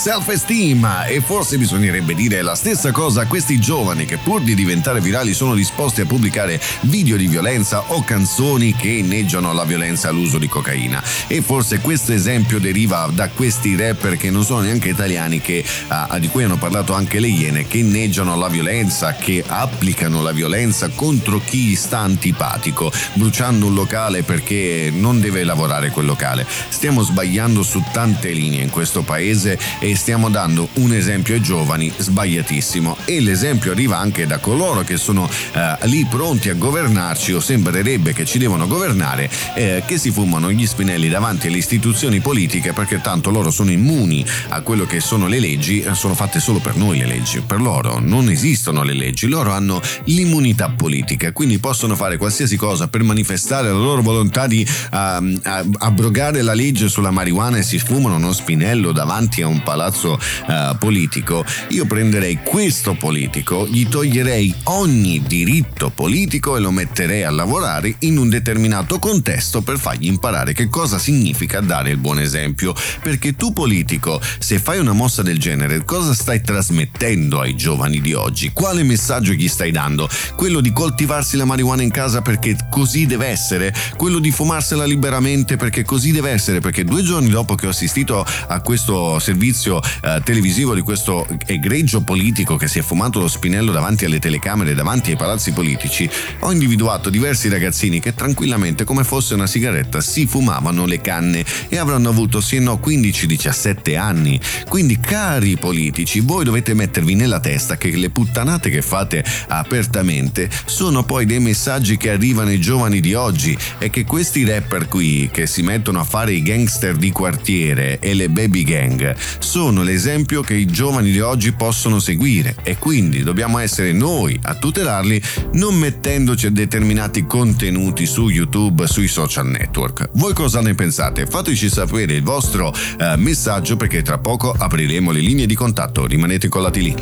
con 0.00 0.12
Self 0.12 0.28
Esteem 0.28 1.04
e 1.08 1.20
forse 1.20 1.58
bisognerebbe 1.58 2.14
dire 2.14 2.40
la 2.40 2.54
stessa 2.54 2.90
cosa 2.90 3.22
a 3.22 3.26
questi 3.26 3.58
giovani 3.60 4.06
che 4.06 4.16
pur 4.16 4.40
di 4.40 4.54
diventare 4.54 5.00
virali 5.00 5.34
sono 5.34 5.54
disposti 5.54 6.00
a 6.00 6.06
pubblicare 6.06 6.60
video 6.82 7.16
di 7.16 7.26
violenza 7.26 7.82
o 7.88 8.02
canzoni 8.02 8.74
che 8.74 8.88
inneggiano 8.88 9.52
la 9.52 9.64
violenza 9.64 10.08
all'uso 10.08 10.38
di 10.38 10.48
cocaina. 10.48 11.02
E 11.26 11.42
forse 11.42 11.80
questo 11.80 12.12
esempio 12.12 12.58
deriva 12.58 13.10
da 13.12 13.28
questi 13.28 13.76
rapper 13.76 14.16
che 14.16 14.30
non 14.30 14.44
sono 14.44 14.60
neanche 14.60 14.88
italiani 14.88 15.40
che, 15.40 15.62
ah, 15.88 16.18
di 16.18 16.28
cui 16.28 16.44
hanno 16.44 16.56
parlato 16.56 16.94
anche 16.94 17.20
le 17.20 17.28
Iene, 17.28 17.66
che 17.66 17.78
inneggiano 17.78 18.36
la 18.36 18.48
violenza, 18.48 19.14
che 19.14 19.44
applicano 19.46 20.22
la 20.22 20.32
violenza 20.32 20.88
contro 20.88 21.40
chi 21.44 21.74
sta 21.74 21.98
antipatico, 21.98 22.90
bruciando 23.14 23.66
un 23.66 23.74
locale 23.74 24.22
perché 24.22 24.90
non 24.94 25.20
deve 25.20 25.44
lavorare 25.44 25.90
quel 25.90 26.06
locale. 26.06 26.46
Stiamo 26.68 27.02
sbagliando 27.02 27.62
su 27.62 27.82
tante 27.92 28.30
linee 28.30 28.62
in 28.62 28.70
questo 28.70 29.02
paese 29.02 29.58
e 29.78 29.89
stiamo 29.94 30.28
dando 30.28 30.68
un 30.74 30.92
esempio 30.92 31.34
ai 31.34 31.40
giovani 31.40 31.92
sbagliatissimo. 31.96 32.96
E 33.04 33.20
l'esempio 33.20 33.72
arriva 33.72 33.98
anche 33.98 34.26
da 34.26 34.38
coloro 34.38 34.82
che 34.82 34.96
sono 34.96 35.28
eh, 35.52 35.76
lì 35.86 36.06
pronti 36.08 36.48
a 36.48 36.54
governarci 36.54 37.32
o 37.32 37.40
sembrerebbe 37.40 38.12
che 38.12 38.24
ci 38.24 38.38
devono 38.38 38.66
governare 38.66 39.30
eh, 39.54 39.82
che 39.86 39.98
si 39.98 40.10
fumano 40.10 40.50
gli 40.50 40.66
spinelli 40.66 41.08
davanti 41.08 41.48
alle 41.48 41.58
istituzioni 41.58 42.20
politiche 42.20 42.72
perché 42.72 43.00
tanto 43.00 43.30
loro 43.30 43.50
sono 43.50 43.70
immuni 43.70 44.24
a 44.48 44.60
quello 44.60 44.86
che 44.86 45.00
sono 45.00 45.26
le 45.26 45.40
leggi, 45.40 45.80
eh, 45.80 45.94
sono 45.94 46.14
fatte 46.14 46.40
solo 46.40 46.58
per 46.58 46.76
noi 46.76 46.98
le 46.98 47.06
leggi, 47.06 47.40
per 47.40 47.60
loro 47.60 47.98
non 48.00 48.28
esistono 48.28 48.82
le 48.82 48.94
leggi, 48.94 49.28
loro 49.28 49.52
hanno 49.52 49.80
l'immunità 50.04 50.70
politica, 50.70 51.32
quindi 51.32 51.58
possono 51.58 51.96
fare 51.96 52.16
qualsiasi 52.16 52.56
cosa 52.56 52.88
per 52.88 53.02
manifestare 53.02 53.68
la 53.68 53.78
loro 53.78 54.02
volontà 54.02 54.46
di 54.46 54.66
uh, 54.66 55.40
abrogare 55.78 56.42
la 56.42 56.54
legge 56.54 56.88
sulla 56.88 57.10
marijuana 57.10 57.58
e 57.58 57.62
si 57.62 57.78
fumano 57.78 58.16
uno 58.16 58.32
spinello 58.32 58.92
davanti 58.92 59.42
a 59.42 59.46
un 59.46 59.62
palazzo 59.62 59.79
uh, 59.88 60.76
politico, 60.78 61.44
io 61.68 61.86
prenderei 61.86 62.40
questo 62.42 62.94
politico, 62.94 63.66
gli 63.66 63.88
toglierei 63.88 64.54
ogni 64.64 65.22
diritto 65.26 65.90
politico 65.90 66.56
e 66.56 66.60
lo 66.60 66.70
metterei 66.70 67.22
a 67.22 67.30
lavorare 67.30 67.94
in 68.00 68.18
un 68.18 68.28
determinato 68.28 68.98
contesto 68.98 69.62
per 69.62 69.78
fargli 69.78 70.06
imparare 70.06 70.52
che 70.52 70.68
cosa 70.68 70.98
significa 70.98 71.60
dare 71.60 71.90
il 71.90 71.96
buon 71.96 72.18
esempio. 72.18 72.74
Perché 73.02 73.36
tu 73.36 73.52
politico, 73.52 74.20
se 74.38 74.58
fai 74.58 74.78
una 74.78 74.92
mossa 74.92 75.22
del 75.22 75.38
genere, 75.38 75.84
cosa 75.84 76.14
stai 76.14 76.42
trasmettendo 76.42 77.40
ai 77.40 77.56
giovani 77.56 78.00
di 78.00 78.12
oggi? 78.12 78.52
Quale 78.52 78.82
messaggio 78.82 79.32
gli 79.32 79.48
stai 79.48 79.70
dando? 79.70 80.08
Quello 80.36 80.60
di 80.60 80.72
coltivarsi 80.72 81.36
la 81.36 81.44
marijuana 81.44 81.82
in 81.82 81.90
casa 81.90 82.22
perché 82.22 82.56
così 82.70 83.06
deve 83.06 83.26
essere? 83.26 83.74
Quello 83.96 84.18
di 84.18 84.30
fumarsela 84.30 84.84
liberamente 84.84 85.56
perché 85.56 85.84
così 85.84 86.12
deve 86.12 86.30
essere? 86.30 86.60
Perché 86.60 86.84
due 86.84 87.02
giorni 87.02 87.28
dopo 87.28 87.54
che 87.54 87.66
ho 87.66 87.70
assistito 87.70 88.24
a 88.48 88.60
questo 88.60 89.18
servizio 89.18 89.69
eh, 89.78 90.20
televisivo 90.24 90.74
di 90.74 90.80
questo 90.80 91.26
egregio 91.46 92.00
politico 92.00 92.56
che 92.56 92.66
si 92.66 92.78
è 92.78 92.82
fumato 92.82 93.20
lo 93.20 93.28
spinello 93.28 93.70
davanti 93.70 94.04
alle 94.04 94.18
telecamere, 94.18 94.74
davanti 94.74 95.10
ai 95.10 95.16
palazzi 95.16 95.52
politici, 95.52 96.08
ho 96.40 96.50
individuato 96.50 97.10
diversi 97.10 97.48
ragazzini 97.48 98.00
che 98.00 98.14
tranquillamente, 98.14 98.84
come 98.84 99.04
fosse 99.04 99.34
una 99.34 99.46
sigaretta, 99.46 100.00
si 100.00 100.26
fumavano 100.26 100.86
le 100.86 101.00
canne 101.00 101.44
e 101.68 101.76
avranno 101.76 102.08
avuto 102.08 102.40
sì 102.40 102.56
e 102.56 102.60
no 102.60 102.80
15-17 102.82 103.96
anni. 103.96 104.40
Quindi, 104.68 104.98
cari 104.98 105.56
politici, 105.56 106.20
voi 106.20 106.44
dovete 106.44 106.74
mettervi 106.74 107.14
nella 107.14 107.40
testa 107.40 107.76
che 107.76 107.90
le 107.90 108.10
puttanate 108.10 108.70
che 108.70 108.82
fate 108.82 109.24
apertamente 109.48 110.48
sono 110.64 111.04
poi 111.04 111.26
dei 111.26 111.40
messaggi 111.40 111.96
che 111.96 112.10
arrivano 112.10 112.48
ai 112.48 112.60
giovani 112.60 113.00
di 113.00 113.14
oggi 113.14 113.56
e 113.78 113.90
che 113.90 114.04
questi 114.04 114.44
rapper 114.44 114.88
qui 114.88 115.28
che 115.32 115.46
si 115.46 115.62
mettono 115.62 116.00
a 116.00 116.04
fare 116.04 116.32
i 116.32 116.42
gangster 116.42 116.96
di 116.96 117.10
quartiere 117.10 117.98
e 117.98 118.14
le 118.14 118.28
baby 118.28 118.64
gang 118.64 119.14
sono 119.38 119.59
l'esempio 119.68 120.40
che 120.40 120.54
i 120.54 120.66
giovani 120.66 121.10
di 121.10 121.20
oggi 121.20 121.52
possono 121.52 121.98
seguire 121.98 122.56
e 122.62 122.78
quindi 122.78 123.22
dobbiamo 123.22 123.58
essere 123.58 123.92
noi 123.92 124.38
a 124.42 124.54
tutelarli 124.54 125.22
non 125.52 125.74
mettendoci 125.74 126.46
a 126.46 126.50
determinati 126.50 127.26
contenuti 127.26 128.06
su 128.06 128.28
YouTube, 128.28 128.86
sui 128.86 129.06
social 129.06 129.46
network. 129.46 130.08
Voi 130.14 130.32
cosa 130.32 130.62
ne 130.62 130.74
pensate? 130.74 131.26
Fateci 131.26 131.68
sapere 131.68 132.14
il 132.14 132.22
vostro 132.22 132.68
uh, 132.68 133.18
messaggio 133.18 133.76
perché 133.76 134.00
tra 134.02 134.18
poco 134.18 134.54
apriremo 134.56 135.10
le 135.10 135.20
linee 135.20 135.46
di 135.46 135.54
contatto. 135.54 136.06
Rimanete 136.06 136.46
incollati 136.46 136.82
lì. 136.82 136.94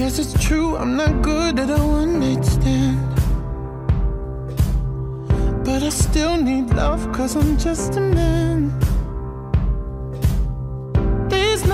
But 5.65 5.83
I 5.83 5.91
still 5.91 6.43
need 6.43 6.73
love 6.73 7.11
cause 7.13 7.37
I'm 7.37 7.57
just 7.57 7.97
a 7.97 8.01
man. 8.01 8.98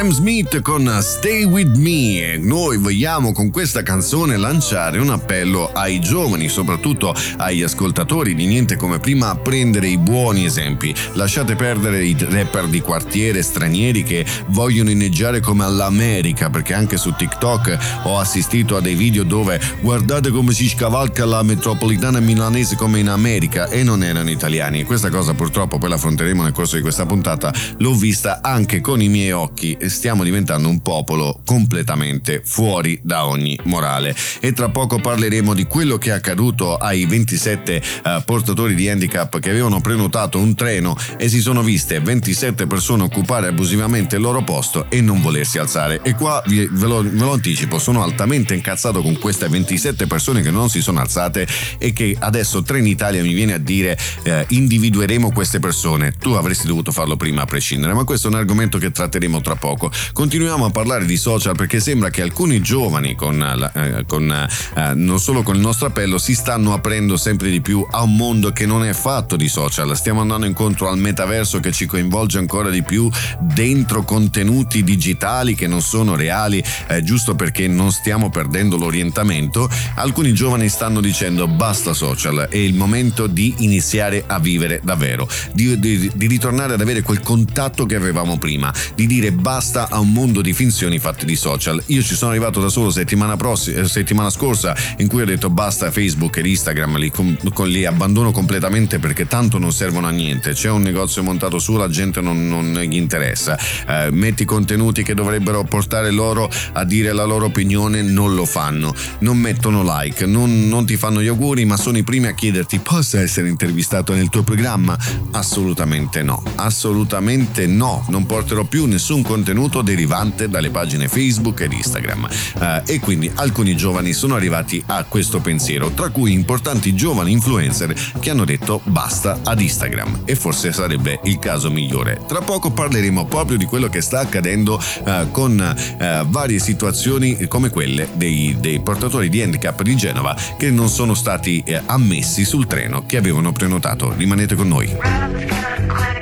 Sam 0.00 0.12
Smith 0.12 0.62
con 0.62 0.90
Stay 1.02 1.44
With 1.44 1.76
Me. 1.76 2.38
Noi 2.38 2.78
vogliamo 2.78 3.32
con 3.32 3.50
questa 3.50 3.82
canzone 3.82 4.38
lanciare 4.38 4.98
un 4.98 5.10
appello 5.10 5.70
ai 5.74 6.00
giovani, 6.00 6.48
soprattutto 6.48 7.14
agli 7.36 7.62
ascoltatori 7.62 8.34
di 8.34 8.46
Niente 8.46 8.76
come 8.76 8.98
prima, 8.98 9.28
a 9.28 9.36
prendere 9.36 9.88
i 9.88 9.98
buoni 9.98 10.46
esempi. 10.46 10.94
Lasciate 11.12 11.54
perdere 11.54 12.02
i 12.02 12.16
rapper 12.18 12.68
di 12.68 12.80
quartiere 12.80 13.42
stranieri 13.42 14.02
che 14.02 14.24
vogliono 14.46 14.88
inneggiare 14.88 15.40
come 15.40 15.64
all'America, 15.64 16.48
perché 16.48 16.72
anche 16.72 16.96
su 16.96 17.14
TikTok 17.14 18.00
ho 18.04 18.18
assistito 18.18 18.78
a 18.78 18.80
dei 18.80 18.94
video 18.94 19.22
dove 19.22 19.60
guardate 19.82 20.30
come 20.30 20.54
si 20.54 20.66
scavalca 20.66 21.26
la 21.26 21.42
metropolitana 21.42 22.20
milanese 22.20 22.74
come 22.74 23.00
in 23.00 23.08
America 23.10 23.68
e 23.68 23.82
non 23.82 24.02
erano 24.02 24.30
italiani. 24.30 24.82
Questa 24.84 25.10
cosa 25.10 25.34
purtroppo 25.34 25.76
poi 25.76 25.90
l'affronteremo 25.90 26.42
nel 26.42 26.52
corso 26.52 26.76
di 26.76 26.82
questa 26.82 27.04
puntata. 27.04 27.52
L'ho 27.80 27.92
vista 27.92 28.40
anche 28.40 28.80
con 28.80 29.02
i 29.02 29.08
miei 29.10 29.32
occhi 29.32 29.76
stiamo 29.90 30.24
diventando 30.24 30.68
un 30.68 30.80
popolo 30.80 31.40
completamente 31.44 32.40
fuori 32.44 32.98
da 33.02 33.26
ogni 33.26 33.58
morale. 33.64 34.14
E 34.40 34.52
tra 34.52 34.70
poco 34.70 34.98
parleremo 34.98 35.52
di 35.52 35.64
quello 35.64 35.98
che 35.98 36.10
è 36.10 36.12
accaduto 36.12 36.76
ai 36.76 37.04
27 37.04 37.82
uh, 38.04 38.24
portatori 38.24 38.74
di 38.74 38.88
handicap 38.88 39.38
che 39.38 39.50
avevano 39.50 39.80
prenotato 39.80 40.38
un 40.38 40.54
treno 40.54 40.96
e 41.18 41.28
si 41.28 41.40
sono 41.40 41.62
viste 41.62 42.00
27 42.00 42.66
persone 42.66 43.02
occupare 43.02 43.48
abusivamente 43.48 44.16
il 44.16 44.22
loro 44.22 44.42
posto 44.42 44.86
e 44.88 45.00
non 45.00 45.20
volersi 45.20 45.58
alzare. 45.58 46.00
E 46.02 46.14
qua 46.14 46.42
ve, 46.46 46.68
lo, 46.70 47.02
ve 47.02 47.10
lo 47.10 47.32
anticipo, 47.32 47.78
sono 47.78 48.02
altamente 48.02 48.54
incazzato 48.54 49.02
con 49.02 49.18
queste 49.18 49.48
27 49.48 50.06
persone 50.06 50.42
che 50.42 50.50
non 50.50 50.70
si 50.70 50.80
sono 50.80 51.00
alzate 51.00 51.46
e 51.78 51.92
che 51.92 52.16
adesso 52.18 52.62
Trenitalia 52.62 53.22
mi 53.22 53.32
viene 53.32 53.54
a 53.54 53.58
dire 53.58 53.98
eh, 54.22 54.44
individueremo 54.48 55.32
queste 55.32 55.58
persone. 55.58 56.12
Tu 56.12 56.30
avresti 56.32 56.66
dovuto 56.66 56.92
farlo 56.92 57.16
prima 57.16 57.42
a 57.42 57.46
prescindere, 57.46 57.92
ma 57.94 58.04
questo 58.04 58.28
è 58.28 58.30
un 58.30 58.36
argomento 58.36 58.78
che 58.78 58.90
tratteremo 58.90 59.40
tra 59.40 59.56
poco. 59.56 59.79
Continuiamo 60.12 60.66
a 60.66 60.70
parlare 60.70 61.06
di 61.06 61.16
social 61.16 61.54
perché 61.56 61.80
sembra 61.80 62.10
che 62.10 62.22
alcuni 62.22 62.60
giovani, 62.60 63.14
con, 63.14 63.40
eh, 63.74 64.04
con, 64.06 64.30
eh, 64.30 64.94
non 64.94 65.20
solo 65.20 65.42
con 65.42 65.54
il 65.54 65.60
nostro 65.60 65.86
appello, 65.86 66.18
si 66.18 66.34
stanno 66.34 66.72
aprendo 66.72 67.16
sempre 67.16 67.50
di 67.50 67.60
più 67.60 67.86
a 67.90 68.02
un 68.02 68.16
mondo 68.16 68.50
che 68.50 68.66
non 68.66 68.84
è 68.84 68.92
fatto 68.92 69.36
di 69.36 69.48
social. 69.48 69.96
Stiamo 69.96 70.20
andando 70.20 70.46
incontro 70.46 70.88
al 70.88 70.98
metaverso 70.98 71.60
che 71.60 71.72
ci 71.72 71.86
coinvolge 71.86 72.38
ancora 72.38 72.70
di 72.70 72.82
più 72.82 73.08
dentro 73.40 74.02
contenuti 74.02 74.82
digitali 74.82 75.54
che 75.54 75.66
non 75.66 75.80
sono 75.80 76.16
reali, 76.16 76.62
eh, 76.88 77.02
giusto 77.02 77.34
perché 77.34 77.68
non 77.68 77.92
stiamo 77.92 78.30
perdendo 78.30 78.76
l'orientamento. 78.76 79.68
Alcuni 79.94 80.34
giovani 80.34 80.68
stanno 80.68 81.00
dicendo 81.00 81.46
basta 81.46 81.94
social, 81.94 82.48
è 82.50 82.56
il 82.56 82.74
momento 82.74 83.26
di 83.26 83.54
iniziare 83.58 84.24
a 84.26 84.38
vivere 84.38 84.80
davvero, 84.82 85.28
di, 85.52 85.78
di, 85.78 86.10
di 86.12 86.26
ritornare 86.26 86.74
ad 86.74 86.80
avere 86.80 87.02
quel 87.02 87.20
contatto 87.20 87.86
che 87.86 87.94
avevamo 87.94 88.38
prima, 88.38 88.72
di 88.94 89.06
dire 89.06 89.32
basta 89.32 89.69
a 89.78 89.98
un 90.00 90.12
mondo 90.12 90.40
di 90.40 90.52
finzioni 90.52 90.98
fatte 90.98 91.24
di 91.24 91.36
social. 91.36 91.80
Io 91.86 92.02
ci 92.02 92.14
sono 92.16 92.30
arrivato 92.30 92.60
da 92.60 92.68
solo 92.68 92.90
settimana, 92.90 93.36
prossima, 93.36 93.80
eh, 93.80 93.88
settimana 93.88 94.28
scorsa 94.28 94.74
in 94.98 95.06
cui 95.06 95.22
ho 95.22 95.24
detto 95.24 95.48
basta 95.48 95.90
Facebook 95.90 96.38
e 96.38 96.48
Instagram, 96.48 96.96
li, 96.96 97.10
com, 97.10 97.36
li, 97.64 97.86
abbandono 97.86 98.32
completamente 98.32 98.98
perché 98.98 99.26
tanto 99.26 99.58
non 99.58 99.72
servono 99.72 100.08
a 100.08 100.10
niente. 100.10 100.52
C'è 100.52 100.70
un 100.70 100.82
negozio 100.82 101.22
montato 101.22 101.58
su, 101.58 101.76
la 101.76 101.88
gente 101.88 102.20
non, 102.20 102.48
non 102.48 102.72
gli 102.80 102.96
interessa. 102.96 103.56
Eh, 103.86 104.10
metti 104.10 104.44
contenuti 104.44 105.04
che 105.04 105.14
dovrebbero 105.14 105.62
portare 105.62 106.10
loro 106.10 106.50
a 106.72 106.84
dire 106.84 107.12
la 107.12 107.24
loro 107.24 107.46
opinione, 107.46 108.02
non 108.02 108.34
lo 108.34 108.46
fanno. 108.46 108.92
Non 109.20 109.38
mettono 109.38 109.84
like, 109.84 110.26
non, 110.26 110.68
non 110.68 110.84
ti 110.84 110.96
fanno 110.96 111.22
gli 111.22 111.28
auguri, 111.28 111.64
ma 111.64 111.76
sono 111.76 111.98
i 111.98 112.02
primi 112.02 112.26
a 112.26 112.34
chiederti 112.34 112.78
posso 112.80 113.18
essere 113.18 113.48
intervistato 113.48 114.14
nel 114.14 114.30
tuo 114.30 114.42
programma? 114.42 114.98
Assolutamente 115.30 116.22
no, 116.22 116.42
assolutamente 116.56 117.66
no. 117.68 118.04
Non 118.08 118.26
porterò 118.26 118.64
più 118.64 118.86
nessun 118.86 119.22
contenuto 119.22 119.58
derivante 119.68 120.48
dalle 120.48 120.70
pagine 120.70 121.08
Facebook 121.08 121.60
ed 121.60 121.72
Instagram. 121.72 122.28
Uh, 122.54 122.82
e 122.86 123.00
quindi 123.00 123.30
alcuni 123.34 123.76
giovani 123.76 124.12
sono 124.12 124.34
arrivati 124.34 124.82
a 124.86 125.04
questo 125.04 125.40
pensiero, 125.40 125.90
tra 125.90 126.08
cui 126.10 126.32
importanti 126.32 126.94
giovani 126.94 127.32
influencer 127.32 127.94
che 128.18 128.30
hanno 128.30 128.44
detto 128.44 128.80
basta 128.84 129.40
ad 129.44 129.60
Instagram 129.60 130.22
e 130.24 130.34
forse 130.34 130.72
sarebbe 130.72 131.20
il 131.24 131.38
caso 131.38 131.70
migliore. 131.70 132.20
Tra 132.26 132.40
poco 132.40 132.70
parleremo 132.70 133.26
proprio 133.26 133.56
di 133.56 133.64
quello 133.64 133.88
che 133.88 134.00
sta 134.00 134.20
accadendo 134.20 134.80
uh, 135.04 135.30
con 135.30 135.58
uh, 135.58 136.26
varie 136.28 136.58
situazioni 136.58 137.46
come 137.48 137.70
quelle 137.70 138.08
dei, 138.14 138.56
dei, 138.58 138.80
portatori 138.80 139.28
di 139.28 139.42
handicap 139.42 139.82
di 139.82 139.96
Genova 139.96 140.36
che 140.56 140.70
non 140.70 140.88
sono 140.88 141.14
stati 141.14 141.62
ammessi 141.86 142.44
sul 142.44 142.66
treno 142.66 143.04
che 143.06 143.16
avevano 143.16 143.52
prenotato. 143.52 144.12
Rimanete 144.16 144.54
con 144.54 144.68
noi. 144.68 146.19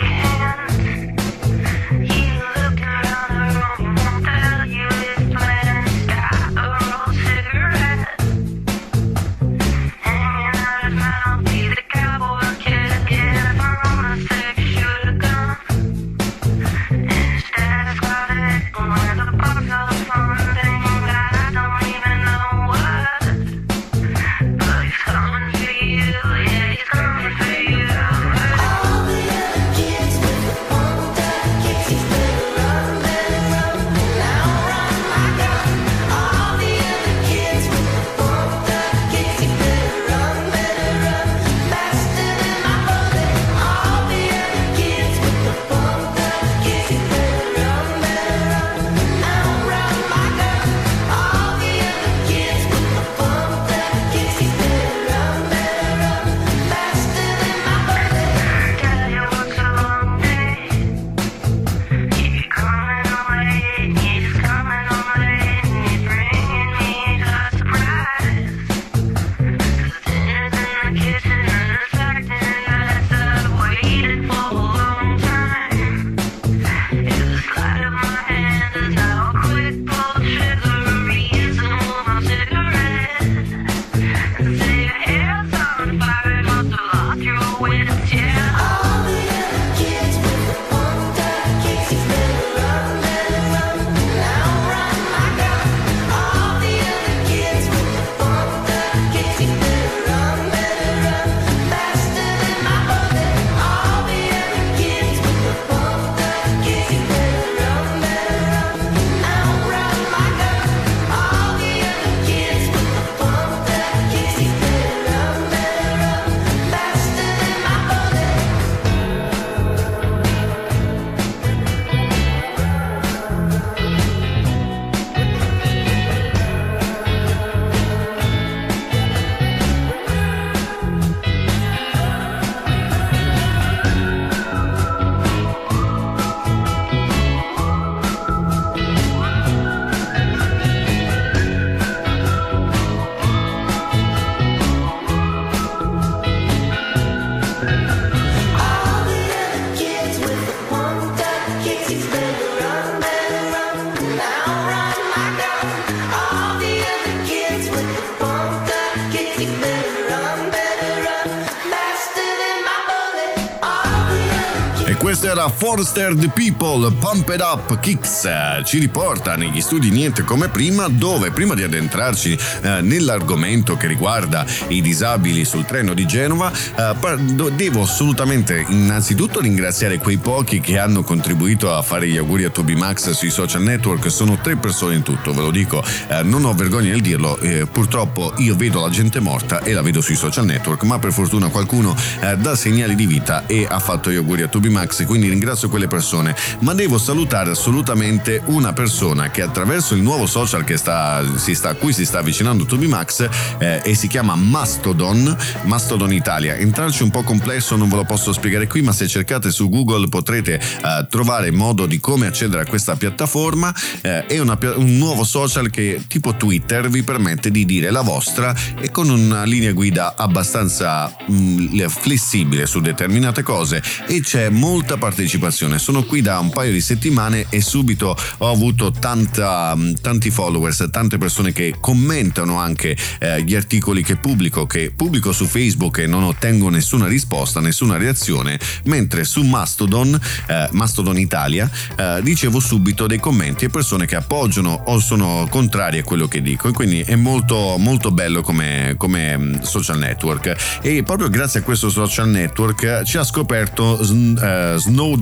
Forster 165.59 166.15
the 166.15 166.29
People, 166.29 166.89
Pump 167.01 167.29
It 167.35 167.41
Up 167.41 167.81
Kicks. 167.81 168.29
Ci 168.63 168.79
riporta 168.79 169.35
negli 169.35 169.61
studi 169.61 169.91
niente 169.91 170.23
come 170.23 170.49
prima, 170.51 170.87
dove 170.87 171.33
prima 171.33 171.57
di 171.57 171.65
addentrarci 171.65 172.39
eh, 172.63 172.81
nell'argomento 172.81 173.77
che 173.77 173.89
riguarda 173.89 174.47
i 174.69 174.81
disabili 174.81 175.45
sul 175.45 175.65
treno 175.65 175.95
di 175.95 176.07
Genova, 176.07 176.53
eh, 176.53 177.17
devo 177.57 177.83
assolutamente 177.83 178.65
innanzitutto 178.69 179.41
ringraziare 179.41 179.99
quei 179.99 180.19
pochi 180.19 180.61
che 180.61 180.79
hanno 180.79 181.03
contribuito 181.03 181.75
a 181.75 181.83
fare 181.83 182.07
gli 182.07 182.17
auguri 182.17 182.45
a 182.45 182.51
Toby 182.51 182.77
Max 182.77 183.11
sui 183.11 183.31
social 183.31 183.63
network. 183.63 184.13
Sono 184.13 184.39
tre 184.41 184.55
persone 184.55 184.95
in 184.95 185.03
tutto, 185.03 185.33
ve 185.35 185.41
lo 185.41 185.51
dico, 185.51 185.83
eh, 186.07 186.23
non 186.23 186.45
ho 186.45 186.55
vergogna 186.55 186.91
nel 186.91 187.01
dirlo. 187.01 187.37
Eh, 187.41 187.67
purtroppo 187.67 188.33
io 188.37 188.55
vedo 188.55 188.81
la 188.83 188.91
gente 188.91 189.19
morta 189.19 189.61
e 189.65 189.73
la 189.73 189.83
vedo 189.83 190.03
sui 190.03 190.15
social 190.15 190.45
network, 190.45 190.85
ma 190.85 191.01
per 191.01 191.11
fortuna 191.11 191.49
qualcuno 191.49 191.97
eh, 192.21 192.37
dà 192.37 192.55
segnali 192.55 192.95
di 192.95 193.07
vita 193.07 193.45
e 193.47 193.67
ha 193.69 193.81
fatto 193.81 194.13
gli 194.13 194.17
auguri 194.17 194.43
a 194.43 194.47
Toby 194.47 194.69
Max, 194.69 195.05
quindi 195.05 195.29
ringrazio 195.29 195.47
quelle 195.69 195.89
persone, 195.89 196.37
ma 196.61 196.75
devo 196.75 196.99
salutare 196.99 197.51
assolutamente 197.51 198.43
una 198.47 198.73
persona 198.75 199.31
che 199.31 199.41
attraverso 199.41 199.95
il 199.95 200.03
nuovo 200.03 200.27
social 200.27 200.63
che 200.63 200.77
sta, 200.77 201.25
sta, 201.37 201.71
a 201.71 201.75
cui 201.75 201.93
si 201.93 202.05
sta 202.05 202.19
avvicinando 202.19 202.67
Toby 202.67 202.87
Max 202.87 203.27
eh, 203.59 203.81
e 203.83 203.95
si 203.95 204.09
chiama 204.09 204.35
Mastodon, 204.35 205.35
Mastodon 205.65 206.13
Italia. 206.13 206.57
Entrarci 206.57 207.03
un 207.03 207.11
po' 207.11 207.23
complesso, 207.23 207.77
non 207.77 207.89
ve 207.89 207.97
lo 207.97 208.05
posso 208.05 208.33
spiegare 208.33 208.67
qui, 208.67 208.83
ma 208.83 208.93
se 208.93 209.09
cercate 209.09 209.51
su 209.51 209.71
Google 209.71 210.09
potrete 210.09 210.61
eh, 210.61 211.07
trovare 211.09 211.51
modo 211.51 211.87
di 211.87 211.99
come 211.99 212.27
accedere 212.27 212.63
a 212.63 212.67
questa 212.67 212.97
piattaforma. 212.97 213.75
Eh, 214.03 214.27
è 214.27 214.39
una, 214.39 214.59
un 214.77 214.99
nuovo 214.99 215.25
social 215.25 215.71
che 215.71 216.03
tipo 216.07 216.35
Twitter 216.35 216.91
vi 216.91 217.03
permette 217.03 217.51
di 217.51 217.65
dire 217.65 217.91
la 217.91 218.03
vostra 218.03 218.55
e 218.79 218.91
con 218.91 219.09
una 219.09 219.45
linea 219.45 219.73
guida 219.73 220.15
abbastanza 220.15 221.11
mh, 221.27 221.33
mm, 221.33 221.87
flessibile 221.87 222.67
su 222.67 222.81
determinate 222.81 223.43
cose 223.43 223.83
e 224.07 224.21
c'è 224.21 224.51
molta 224.51 224.99
partecipazione. 224.99 225.37
Sono 225.79 226.05
qui 226.05 226.21
da 226.21 226.39
un 226.39 226.51
paio 226.51 226.73
di 226.73 226.81
settimane 226.81 227.47
e 227.49 227.61
subito 227.61 228.17
ho 228.39 228.51
avuto 228.51 228.91
tanta, 228.91 229.75
mm, 229.75 229.95
tanti 230.01 230.31
followers, 230.31 230.89
tante 230.91 231.19
persone 231.19 231.53
che 231.53 231.75
commentano 231.81 232.59
anche 232.59 232.97
eh, 233.19 233.43
gli 233.43 233.55
articoli 233.55 234.03
che 234.03 234.17
pubblico, 234.17 234.67
che 234.67 234.93
pubblico 234.95 235.33
su 235.33 235.47
Facebook 235.47 235.99
e 235.99 236.07
non 236.07 236.23
ottengo 236.23 236.69
nessuna 236.69 237.07
risposta, 237.07 237.61
nessuna 237.61 237.97
reazione, 237.97 238.59
mentre 238.85 239.25
su 239.25 239.43
Mastodon, 239.43 240.19
eh, 240.47 240.69
Mastodon 240.73 241.19
Italia, 241.19 241.71
eh, 241.97 242.21
ricevo 242.21 242.61
subito 242.61 243.07
dei 243.07 243.19
commenti 243.19 243.65
e 243.65 243.69
persone 243.69 244.07
che 244.07 244.17
appoggiano 244.17 244.83
o 244.87 244.99
sono 244.99 245.47
contrarie 245.51 246.01
a 246.01 246.05
quello 246.05 246.29
che 246.29 246.43
dico. 246.43 246.69
E 246.69 246.73
quindi 246.73 247.01
è 247.01 247.15
molto, 247.15 247.77
molto 247.79 248.11
bello 248.11 248.43
come, 248.43 248.95
come 248.97 249.37
mm, 249.37 249.55
social 249.61 249.99
network. 249.99 250.81
E 250.83 251.03
proprio 251.03 251.29
grazie 251.29 251.61
a 251.61 251.63
questo 251.63 251.91
social 251.91 252.29
network 252.29 253.03
ci 253.05 253.17
ha 253.17 253.25
scoperto 253.25 253.99
eh, 254.01 254.77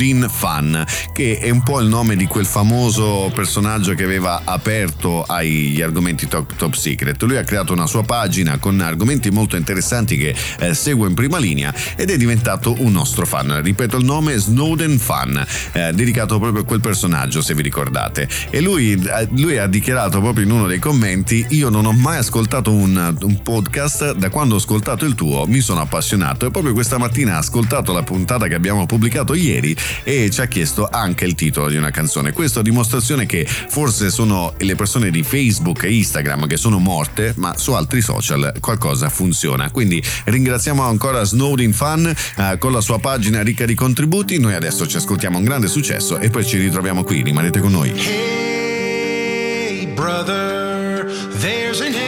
Snowden 0.07 0.29
Fan, 0.29 0.85
che 1.13 1.39
è 1.39 1.51
un 1.51 1.63
po' 1.63 1.81
il 1.81 1.89
nome 1.89 2.15
di 2.17 2.27
quel 2.27 2.47
famoso 2.47 3.31
personaggio 3.35 3.95
che 3.95 4.05
aveva 4.05 4.43
aperto 4.45 5.25
agli 5.25 5.81
argomenti 5.81 6.29
top, 6.29 6.55
top 6.57 6.75
secret. 6.75 7.21
Lui 7.23 7.37
ha 7.37 7.45
creato 7.45 7.73
una 7.73 7.87
sua 7.87 8.05
pagina 8.05 8.59
con 8.59 8.81
argomenti 8.81 9.31
molto 9.31 9.57
interessanti 9.57 10.17
che 10.17 10.35
eh, 10.61 10.75
seguo 10.75 11.07
in 11.07 11.15
prima 11.15 11.39
linea 11.39 11.75
ed 11.97 12.11
è 12.11 12.17
diventato 12.17 12.75
un 12.79 12.93
nostro 12.93 13.27
fan. 13.27 13.63
Ripeto 13.63 13.97
il 13.97 14.05
nome 14.05 14.37
Snowden 14.37 14.99
Fan, 14.99 15.45
eh, 15.73 15.93
dedicato 15.93 16.39
proprio 16.39 16.63
a 16.63 16.67
quel 16.67 16.81
personaggio, 16.81 17.41
se 17.41 17.55
vi 17.55 17.63
ricordate. 17.63 18.29
E 18.51 18.61
lui, 18.61 18.93
eh, 18.93 19.29
lui, 19.33 19.59
ha 19.59 19.67
dichiarato 19.67 20.21
proprio 20.21 20.45
in 20.45 20.51
uno 20.51 20.67
dei 20.67 20.79
commenti: 20.79 21.45
Io 21.51 21.69
non 21.69 21.85
ho 21.87 21.93
mai 21.93 22.19
ascoltato 22.19 22.73
un, 22.73 23.17
un 23.21 23.43
podcast, 23.43 24.15
da 24.15 24.31
quando 24.31 24.55
ho 24.55 24.59
ascoltato 24.59 25.05
il 25.05 25.15
tuo 25.15 25.47
mi 25.47 25.61
sono 25.61 25.81
appassionato 25.81 26.47
e 26.47 26.51
proprio 26.51 26.73
questa 26.73 26.99
mattina 26.99 27.35
ha 27.35 27.39
ascoltato 27.39 27.93
la 27.93 28.03
puntata 28.03 28.47
che 28.47 28.55
abbiamo 28.55 28.87
pubblicato 28.87 29.35
ieri 29.35 29.77
e 30.03 30.31
ci 30.31 30.41
ha 30.41 30.47
chiesto 30.47 30.89
anche 30.91 31.25
il 31.25 31.35
titolo 31.35 31.69
di 31.69 31.77
una 31.77 31.91
canzone. 31.91 32.33
Questo 32.33 32.61
a 32.61 32.63
dimostrazione 32.63 33.27
che 33.27 33.47
forse 33.47 34.11
sono 34.11 34.55
le 34.59 34.75
persone 34.75 35.11
di 35.11 35.23
Facebook 35.23 35.85
e 35.85 35.93
Instagram 35.93 36.47
che 36.47 36.57
sono 36.57 36.79
morte, 36.79 37.33
ma 37.37 37.57
su 37.57 37.73
altri 37.73 38.01
social 38.01 38.55
qualcosa 38.61 39.09
funziona. 39.09 39.71
Quindi 39.71 40.03
ringraziamo 40.25 40.83
ancora 40.83 41.25
Snowden 41.25 41.73
Fan 41.73 42.07
eh, 42.07 42.57
con 42.59 42.73
la 42.73 42.81
sua 42.81 42.99
pagina 42.99 43.43
ricca 43.43 43.65
di 43.65 43.75
contributi. 43.75 44.39
Noi 44.39 44.55
adesso 44.55 44.87
ci 44.87 44.97
ascoltiamo 44.97 45.39
un 45.39 45.45
grande 45.45 45.69
successo 45.69 46.19
e 46.19 46.31
poi 46.31 46.45
ci 46.45 46.59
ritroviamo 46.59 47.05
qui. 47.05 47.23
Rimanete 47.23 47.61
con 47.61 47.73
noi. 47.73 47.93
Hey 47.97 49.87
brother, 49.95 51.07
there's 51.41 51.81
an 51.81 52.06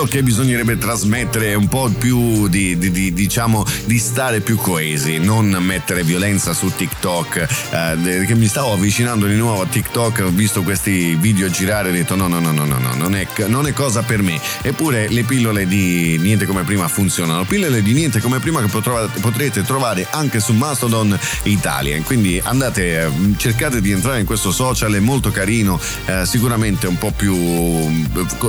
quello 0.00 0.14
che 0.14 0.22
bisognerebbe 0.22 0.78
trasmettere 0.78 1.48
è 1.48 1.54
un 1.54 1.68
po' 1.68 1.90
più 1.90 2.48
di, 2.48 2.78
di, 2.78 2.90
di, 2.90 3.12
diciamo 3.12 3.66
di 3.84 3.98
stare 3.98 4.40
più 4.40 4.56
coesi 4.56 5.18
non 5.18 5.50
mettere 5.60 6.04
violenza 6.04 6.54
su 6.54 6.72
TikTok. 6.74 7.46
Eh, 7.70 8.24
che 8.24 8.34
mi 8.34 8.46
stavo 8.46 8.72
avvicinando 8.72 9.26
di 9.26 9.34
nuovo 9.34 9.60
a 9.62 9.66
TikTok 9.66 10.22
ho 10.24 10.30
visto 10.30 10.62
questi 10.62 11.16
video 11.16 11.50
girare 11.50 11.88
e 11.88 11.92
ho 11.92 11.94
detto 11.94 12.14
no 12.14 12.28
no 12.28 12.40
no 12.40 12.50
no 12.50 12.64
no, 12.64 12.78
no 12.78 12.94
non, 12.94 13.14
è, 13.14 13.26
non 13.46 13.66
è 13.66 13.74
cosa 13.74 14.02
per 14.02 14.22
me. 14.22 14.40
Eppure 14.62 15.08
le 15.08 15.22
pillole 15.24 15.66
di 15.66 16.16
niente 16.18 16.46
come 16.46 16.62
prima 16.62 16.88
funzionano. 16.88 17.44
Pillole 17.44 17.82
di 17.82 17.92
niente 17.92 18.20
come 18.20 18.38
prima 18.38 18.62
che 18.62 18.68
potrete 19.20 19.62
trovare 19.64 20.06
anche 20.10 20.40
su 20.40 20.54
Mastodon 20.54 21.18
Italia. 21.42 22.00
Quindi 22.02 22.40
andate 22.42 23.02
eh, 23.02 23.10
cercate 23.36 23.82
di 23.82 23.90
entrare 23.90 24.20
in 24.20 24.26
questo 24.26 24.50
social 24.50 24.94
è 24.94 25.00
molto 25.00 25.30
carino 25.30 25.78
eh, 26.06 26.24
sicuramente 26.24 26.86
un 26.86 26.96
po' 26.96 27.10
più 27.10 27.36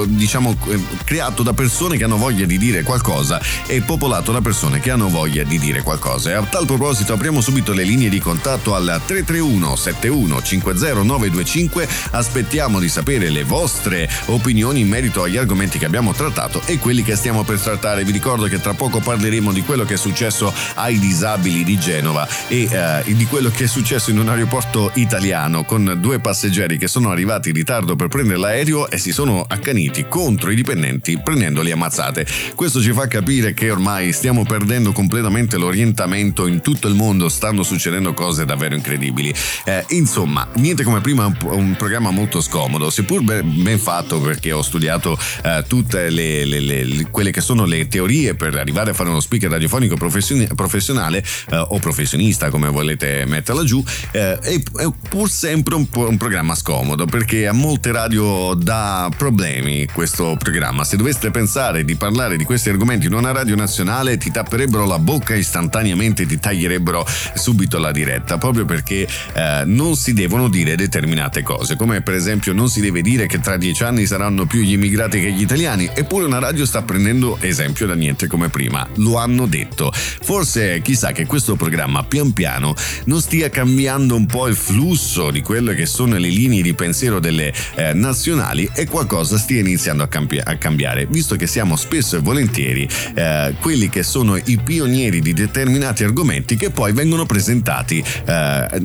diciamo 0.05 0.55
creato 1.03 1.40
da 1.43 1.53
persone 1.53 1.97
che 1.97 2.03
hanno 2.03 2.17
voglia 2.17 2.45
di 2.45 2.57
dire 2.57 2.83
qualcosa 2.83 3.41
e 3.67 3.81
popolato 3.81 4.31
da 4.31 4.41
persone 4.41 4.79
che 4.79 4.91
hanno 4.91 5.09
voglia 5.09 5.43
di 5.43 5.59
dire 5.59 5.81
qualcosa. 5.81 6.29
E 6.31 6.33
a 6.33 6.43
tal 6.43 6.65
proposito 6.65 7.13
apriamo 7.13 7.41
subito 7.41 7.73
le 7.73 7.83
linee 7.83 8.09
di 8.09 8.19
contatto 8.19 8.75
al 8.75 9.01
331 9.05 9.75
71 9.75 10.41
50925. 10.41 11.87
Aspettiamo 12.11 12.79
di 12.79 12.89
sapere 12.89 13.29
le 13.29 13.43
vostre 13.43 14.09
opinioni 14.27 14.81
in 14.81 14.87
merito 14.87 15.23
agli 15.23 15.37
argomenti 15.37 15.77
che 15.77 15.85
abbiamo 15.85 16.13
trattato 16.13 16.61
e 16.65 16.77
quelli 16.77 17.03
che 17.03 17.15
stiamo 17.15 17.43
per 17.43 17.59
trattare. 17.59 18.03
Vi 18.03 18.11
ricordo 18.11 18.47
che 18.47 18.59
tra 18.59 18.73
poco 18.73 18.99
parleremo 18.99 19.51
di 19.51 19.63
quello 19.63 19.85
che 19.85 19.95
è 19.95 19.97
successo 19.97 20.53
ai 20.75 20.99
disabili 20.99 21.63
di 21.63 21.77
Genova 21.77 22.27
e 22.47 22.67
eh, 22.69 23.13
di 23.13 23.25
quello 23.25 23.49
che 23.49 23.65
è 23.65 23.67
successo 23.67 24.11
in 24.11 24.19
un 24.19 24.29
aeroporto 24.29 24.91
italiano 24.95 25.63
con 25.63 25.97
due 25.99 26.19
passeggeri 26.19 26.77
che 26.77 26.87
sono 26.87 27.09
arrivati 27.11 27.49
in 27.49 27.55
ritardo 27.55 27.95
per 27.95 28.07
prendere 28.07 28.39
l'aereo 28.39 28.89
e 28.89 28.97
si 28.97 29.11
sono 29.11 29.45
accaniti 29.47 30.05
contro 30.07 30.51
i 30.51 30.55
dipendenti 30.55 31.19
prendendoli 31.31 31.71
a 31.71 31.77
mazzate. 31.77 32.25
Questo 32.55 32.81
ci 32.81 32.91
fa 32.91 33.07
capire 33.07 33.53
che 33.53 33.71
ormai 33.71 34.11
stiamo 34.11 34.43
perdendo 34.43 34.91
completamente 34.91 35.57
l'orientamento 35.57 36.45
in 36.45 36.59
tutto 36.59 36.89
il 36.89 36.93
mondo, 36.93 37.29
stanno 37.29 37.63
succedendo 37.63 38.13
cose 38.13 38.43
davvero 38.43 38.75
incredibili. 38.75 39.33
Eh, 39.63 39.85
insomma, 39.89 40.45
niente 40.55 40.83
come 40.83 40.99
prima 40.99 41.33
un, 41.43 41.75
programma 41.77 42.11
molto 42.11 42.41
scomodo, 42.41 42.89
seppur 42.89 43.23
ben, 43.23 43.79
fatto 43.79 44.19
perché 44.19 44.51
ho 44.51 44.61
studiato 44.61 45.17
eh, 45.43 45.63
tutte 45.67 46.09
le, 46.09 46.43
le, 46.43 46.59
le, 46.59 47.07
quelle 47.09 47.31
che 47.31 47.39
sono 47.39 47.63
le 47.63 47.87
teorie 47.87 48.35
per 48.35 48.57
arrivare 48.57 48.91
a 48.91 48.93
fare 48.93 49.09
uno 49.09 49.21
speaker 49.21 49.49
radiofonico 49.49 49.95
professionale 49.95 51.23
eh, 51.49 51.55
o 51.55 51.79
professionista 51.79 52.49
come 52.49 52.67
volete 52.67 53.23
metterla 53.25 53.63
giù, 53.63 53.81
eh, 54.11 54.37
è, 54.37 54.61
è, 54.75 54.91
pur 55.07 55.29
sempre 55.29 55.75
un, 55.75 55.87
un 55.93 56.17
programma 56.17 56.55
scomodo 56.55 57.05
perché 57.05 57.47
a 57.47 57.53
molte 57.53 57.93
radio 57.93 58.53
dà 58.53 59.09
problemi 59.15 59.87
questo 59.93 60.35
programma. 60.37 60.83
Se 60.83 60.97
doveste 60.97 61.20
pensare 61.29 61.85
di 61.85 61.95
parlare 61.95 62.37
di 62.37 62.43
questi 62.43 62.69
argomenti 62.69 63.05
in 63.05 63.13
una 63.13 63.31
radio 63.31 63.55
nazionale 63.55 64.17
ti 64.17 64.31
tapperebbero 64.31 64.85
la 64.87 64.97
bocca 64.97 65.35
istantaneamente, 65.35 66.25
ti 66.25 66.39
taglierebbero 66.39 67.05
subito 67.35 67.77
la 67.77 67.91
diretta, 67.91 68.37
proprio 68.37 68.65
perché 68.65 69.07
eh, 69.33 69.63
non 69.65 69.95
si 69.95 70.13
devono 70.13 70.49
dire 70.49 70.75
determinate 70.75 71.43
cose, 71.43 71.75
come 71.75 72.01
per 72.01 72.15
esempio 72.15 72.53
non 72.53 72.69
si 72.69 72.81
deve 72.81 73.01
dire 73.01 73.27
che 73.27 73.39
tra 73.39 73.57
dieci 73.57 73.83
anni 73.83 74.05
saranno 74.05 74.45
più 74.45 74.61
gli 74.61 74.73
immigrati 74.73 75.19
che 75.19 75.31
gli 75.31 75.41
italiani, 75.41 75.89
eppure 75.93 76.25
una 76.25 76.39
radio 76.39 76.65
sta 76.65 76.81
prendendo 76.81 77.37
esempio 77.41 77.85
da 77.85 77.93
niente 77.93 78.27
come 78.27 78.49
prima, 78.49 78.87
lo 78.95 79.17
hanno 79.17 79.45
detto. 79.45 79.91
Forse 79.93 80.81
chissà 80.81 81.11
che 81.11 81.25
questo 81.25 81.55
programma 81.55 82.03
pian 82.03 82.31
piano 82.33 82.73
non 83.05 83.21
stia 83.21 83.49
cambiando 83.49 84.15
un 84.15 84.25
po' 84.25 84.47
il 84.47 84.55
flusso 84.55 85.31
di 85.31 85.41
quelle 85.41 85.75
che 85.75 85.85
sono 85.85 86.17
le 86.17 86.29
linee 86.29 86.61
di 86.61 86.73
pensiero 86.73 87.19
delle 87.19 87.53
eh, 87.75 87.93
nazionali 87.93 88.69
e 88.73 88.87
qualcosa 88.87 89.37
stia 89.37 89.59
iniziando 89.59 90.03
a, 90.03 90.07
cambi- 90.07 90.41
a 90.41 90.55
cambiare, 90.55 91.07
visto 91.11 91.35
che 91.35 91.47
siamo 91.47 91.75
spesso 91.75 92.17
e 92.17 92.19
volentieri 92.19 92.87
eh, 93.13 93.55
quelli 93.61 93.89
che 93.89 94.03
sono 94.03 94.35
i 94.35 94.59
pionieri 94.63 95.21
di 95.21 95.33
determinati 95.33 96.03
argomenti 96.03 96.55
che 96.55 96.71
poi 96.71 96.91
vengono 96.93 97.25
presentati 97.25 98.03
eh, 98.25 98.33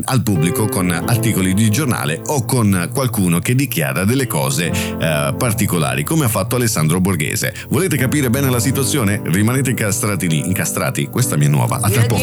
al 0.05 0.22
pubblico 0.22 0.66
con 0.66 0.91
articoli 0.91 1.55
di 1.55 1.70
giornale 1.70 2.20
o 2.27 2.45
con 2.45 2.91
qualcuno 2.93 3.39
che 3.39 3.55
dichiara 3.55 4.05
delle 4.05 4.27
cose 4.27 4.66
eh, 4.66 5.35
particolari, 5.37 6.03
come 6.05 6.24
ha 6.24 6.29
fatto 6.29 6.57
Alessandro 6.57 7.01
Borghese. 7.01 7.55
Volete 7.68 7.97
capire 7.97 8.31
bene 8.31 8.51
la 8.51 8.61
situazione? 8.61 9.20
Rimanete 9.24 9.70
incastrati 9.70 10.29
lì, 10.29 10.39
incastrati. 10.39 11.07
Questa 11.07 11.37
mia 11.37 11.49
nuova. 11.49 11.79
A 11.81 11.91
tra 11.91 12.05
poco. 12.07 12.22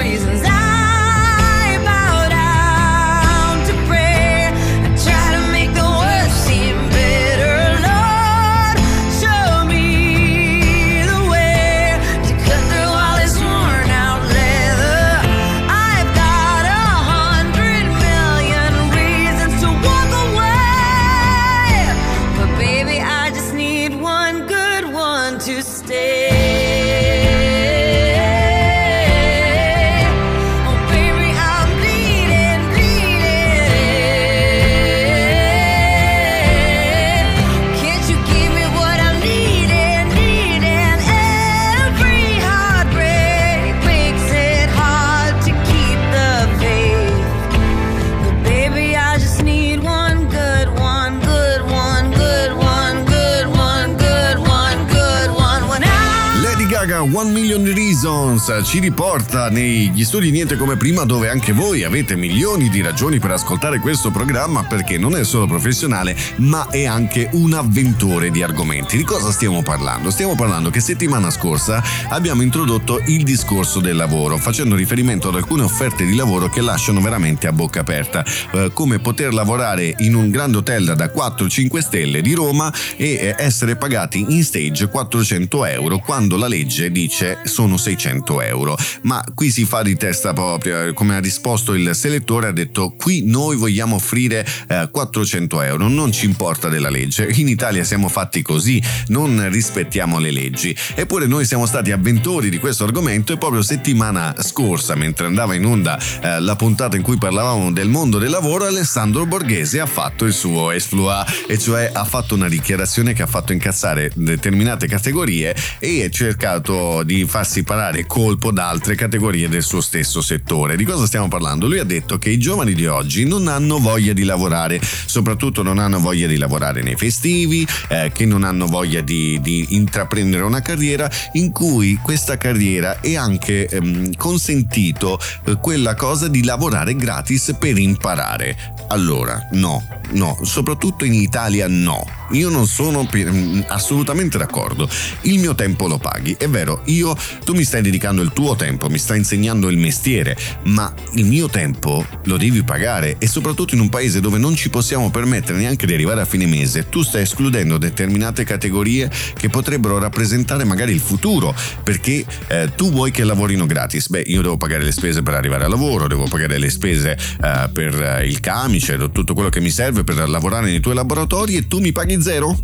Reasons 58.31 58.61
ci 58.63 58.79
riporta 58.79 59.49
negli 59.49 60.05
studi 60.05 60.31
Niente 60.31 60.55
come 60.55 60.77
prima 60.77 61.03
dove 61.03 61.27
anche 61.27 61.51
voi 61.51 61.83
avete 61.83 62.15
milioni 62.15 62.69
di 62.69 62.81
ragioni 62.81 63.19
per 63.19 63.31
ascoltare 63.31 63.79
questo 63.79 64.09
programma 64.09 64.63
perché 64.63 64.97
non 64.97 65.17
è 65.17 65.25
solo 65.25 65.47
professionale 65.47 66.15
ma 66.37 66.69
è 66.69 66.85
anche 66.85 67.27
un 67.33 67.53
avventore 67.53 68.31
di 68.31 68.41
argomenti. 68.41 68.95
Di 68.95 69.03
cosa 69.03 69.31
stiamo 69.31 69.63
parlando? 69.63 70.11
Stiamo 70.11 70.35
parlando 70.35 70.69
che 70.69 70.79
settimana 70.79 71.29
scorsa 71.29 71.83
abbiamo 72.09 72.41
introdotto 72.41 73.01
il 73.07 73.23
discorso 73.23 73.81
del 73.81 73.97
lavoro 73.97 74.37
facendo 74.37 74.75
riferimento 74.75 75.27
ad 75.27 75.35
alcune 75.35 75.63
offerte 75.63 76.05
di 76.05 76.15
lavoro 76.15 76.49
che 76.49 76.61
lasciano 76.61 77.01
veramente 77.01 77.47
a 77.47 77.51
bocca 77.51 77.81
aperta 77.81 78.23
eh, 78.53 78.71
come 78.73 78.99
poter 78.99 79.33
lavorare 79.33 79.93
in 79.99 80.15
un 80.15 80.29
grande 80.29 80.57
hotel 80.57 80.93
da 80.95 81.11
4-5 81.13 81.79
stelle 81.79 82.21
di 82.21 82.33
Roma 82.33 82.71
e 82.95 83.13
eh, 83.13 83.35
essere 83.37 83.75
pagati 83.75 84.25
in 84.29 84.43
stage 84.43 84.87
400 84.87 85.65
euro 85.65 85.97
quando 85.99 86.37
la 86.37 86.47
legge 86.47 86.91
dice 86.91 87.39
sono 87.43 87.77
600 87.77 88.20
euro. 88.23 88.77
Ma 89.03 89.23
qui 89.33 89.49
si 89.49 89.65
fa 89.65 89.81
di 89.81 89.95
testa 89.95 90.33
propria, 90.33 90.93
come 90.93 91.15
ha 91.15 91.19
risposto 91.19 91.73
il 91.73 91.95
selettore, 91.95 92.47
ha 92.47 92.51
detto 92.51 92.93
qui 92.97 93.23
noi 93.25 93.55
vogliamo 93.55 93.95
offrire 93.95 94.45
eh, 94.67 94.89
400 94.91 95.61
euro, 95.61 95.87
non 95.87 96.11
ci 96.11 96.25
importa 96.25 96.69
della 96.69 96.89
legge, 96.89 97.27
in 97.31 97.47
Italia 97.47 97.83
siamo 97.83 98.07
fatti 98.07 98.41
così, 98.41 98.81
non 99.07 99.49
rispettiamo 99.49 100.19
le 100.19 100.31
leggi. 100.31 100.75
Eppure 100.95 101.25
noi 101.27 101.45
siamo 101.45 101.65
stati 101.65 101.91
avventori 101.91 102.49
di 102.49 102.59
questo 102.59 102.83
argomento 102.83 103.33
e 103.33 103.37
proprio 103.37 103.61
settimana 103.61 104.35
scorsa, 104.39 104.95
mentre 104.95 105.25
andava 105.25 105.55
in 105.55 105.65
onda 105.65 105.99
eh, 106.21 106.39
la 106.39 106.55
puntata 106.55 106.95
in 106.95 107.01
cui 107.01 107.17
parlavamo 107.17 107.71
del 107.71 107.89
mondo 107.89 108.17
del 108.17 108.29
lavoro, 108.29 108.65
Alessandro 108.65 109.25
Borghese 109.25 109.79
ha 109.79 109.85
fatto 109.85 110.25
il 110.25 110.33
suo 110.33 110.71
exploit, 110.71 111.45
e 111.47 111.57
cioè 111.57 111.89
ha 111.93 112.05
fatto 112.05 112.35
una 112.35 112.49
dichiarazione 112.49 113.13
che 113.13 113.21
ha 113.21 113.27
fatto 113.27 113.53
incazzare 113.53 114.11
determinate 114.13 114.87
categorie 114.87 115.55
e 115.79 116.03
ha 116.03 116.09
cercato 116.09 117.03
di 117.03 117.25
farsi 117.25 117.63
parare 117.63 118.05
colpo 118.11 118.51
da 118.51 118.67
altre 118.67 118.95
categorie 118.95 119.47
del 119.47 119.63
suo 119.63 119.79
stesso 119.79 120.21
settore. 120.21 120.75
Di 120.75 120.83
cosa 120.83 121.05
stiamo 121.05 121.29
parlando? 121.29 121.65
Lui 121.65 121.79
ha 121.79 121.85
detto 121.85 122.17
che 122.19 122.29
i 122.29 122.37
giovani 122.37 122.73
di 122.73 122.85
oggi 122.85 123.25
non 123.25 123.47
hanno 123.47 123.79
voglia 123.79 124.11
di 124.11 124.25
lavorare, 124.25 124.81
soprattutto 124.81 125.63
non 125.63 125.79
hanno 125.79 125.97
voglia 125.97 126.27
di 126.27 126.35
lavorare 126.35 126.81
nei 126.81 126.97
festivi, 126.97 127.65
eh, 127.87 128.11
che 128.13 128.25
non 128.25 128.43
hanno 128.43 128.65
voglia 128.65 128.99
di, 128.99 129.39
di, 129.39 129.65
intraprendere 129.69 130.43
una 130.43 130.59
carriera 130.59 131.09
in 131.33 131.53
cui 131.53 131.97
questa 132.03 132.35
carriera 132.35 132.99
è 132.99 133.15
anche 133.15 133.69
ehm, 133.69 134.13
consentito 134.17 135.17
eh, 135.45 135.55
quella 135.55 135.95
cosa 135.95 136.27
di 136.27 136.43
lavorare 136.43 136.97
gratis 136.97 137.55
per 137.57 137.77
imparare. 137.77 138.57
Allora, 138.89 139.47
no, 139.51 139.87
no, 140.11 140.37
soprattutto 140.41 141.05
in 141.05 141.13
Italia 141.13 141.69
no. 141.69 142.20
Io 142.31 142.49
non 142.49 142.67
sono 142.67 143.07
mm, 143.13 143.61
assolutamente 143.67 144.37
d'accordo. 144.37 144.89
Il 145.21 145.39
mio 145.39 145.55
tempo 145.55 145.87
lo 145.87 145.97
paghi. 145.97 146.35
È 146.37 146.47
vero, 146.47 146.81
io 146.85 147.15
tu 147.43 147.53
mi 147.53 147.63
stai 147.63 147.81
dedicando 147.81 148.21
il 148.21 148.31
tuo 148.33 148.55
tempo, 148.55 148.89
mi 148.89 148.97
stai 148.97 149.17
insegnando 149.17 149.69
il 149.69 149.77
mestiere, 149.77 150.37
ma 150.63 150.93
il 151.13 151.25
mio 151.25 151.49
tempo 151.49 152.05
lo 152.25 152.37
devi 152.37 152.63
pagare 152.63 153.15
e 153.19 153.27
soprattutto 153.27 153.75
in 153.75 153.81
un 153.81 153.89
paese 153.89 154.19
dove 154.19 154.37
non 154.37 154.55
ci 154.55 154.69
possiamo 154.69 155.09
permettere 155.09 155.57
neanche 155.57 155.85
di 155.85 155.93
arrivare 155.93 156.21
a 156.21 156.25
fine 156.25 156.45
mese, 156.45 156.89
tu 156.89 157.01
stai 157.01 157.23
escludendo 157.23 157.77
determinate 157.77 158.43
categorie 158.43 159.09
che 159.37 159.49
potrebbero 159.49 159.99
rappresentare 159.99 160.63
magari 160.63 160.93
il 160.93 160.99
futuro, 160.99 161.53
perché 161.83 162.25
eh, 162.47 162.71
tu 162.75 162.91
vuoi 162.91 163.11
che 163.11 163.23
lavorino 163.23 163.65
gratis. 163.65 164.09
Beh, 164.09 164.23
io 164.27 164.41
devo 164.41 164.57
pagare 164.57 164.83
le 164.83 164.91
spese 164.91 165.21
per 165.21 165.33
arrivare 165.33 165.65
al 165.65 165.69
lavoro, 165.69 166.07
devo 166.07 166.25
pagare 166.27 166.57
le 166.57 166.69
spese 166.69 167.17
eh, 167.43 167.69
per 167.71 168.01
eh, 168.01 168.27
il 168.27 168.39
camice, 168.39 168.97
tutto 169.11 169.33
quello 169.33 169.49
che 169.49 169.59
mi 169.59 169.69
serve 169.69 170.03
per 170.03 170.29
lavorare 170.29 170.69
nei 170.69 170.79
tuoi 170.79 170.95
laboratori 170.95 171.55
e 171.55 171.67
tu 171.67 171.79
mi 171.79 171.91
paghi 171.91 172.13
zero? 172.21 172.57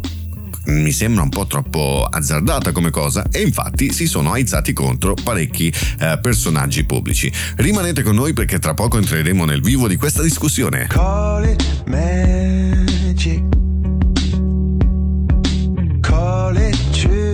mi 0.67 0.91
sembra 0.91 1.23
un 1.23 1.29
po' 1.29 1.47
troppo 1.47 2.05
azzardata 2.09 2.71
come 2.71 2.89
cosa 2.89 3.25
e 3.31 3.41
infatti 3.41 3.93
si 3.93 4.05
sono 4.05 4.33
aizzati 4.33 4.73
contro 4.73 5.13
parecchi 5.13 5.73
eh, 5.99 6.19
personaggi 6.21 6.83
pubblici. 6.83 7.31
Rimanete 7.55 8.03
con 8.03 8.15
noi 8.15 8.33
perché 8.33 8.59
tra 8.59 8.73
poco 8.73 8.97
entreremo 8.97 9.45
nel 9.45 9.61
vivo 9.61 9.87
di 9.87 9.95
questa 9.95 10.21
discussione. 10.21 10.87
Call 10.87 11.45
it 11.45 11.83
magic. 11.85 13.43
Call 16.01 16.57
it 16.57 16.89
true. 16.91 17.26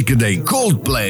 Era 0.00 0.10
Magic 0.10 0.14
dei 0.14 0.42
Coldplay. 0.42 1.09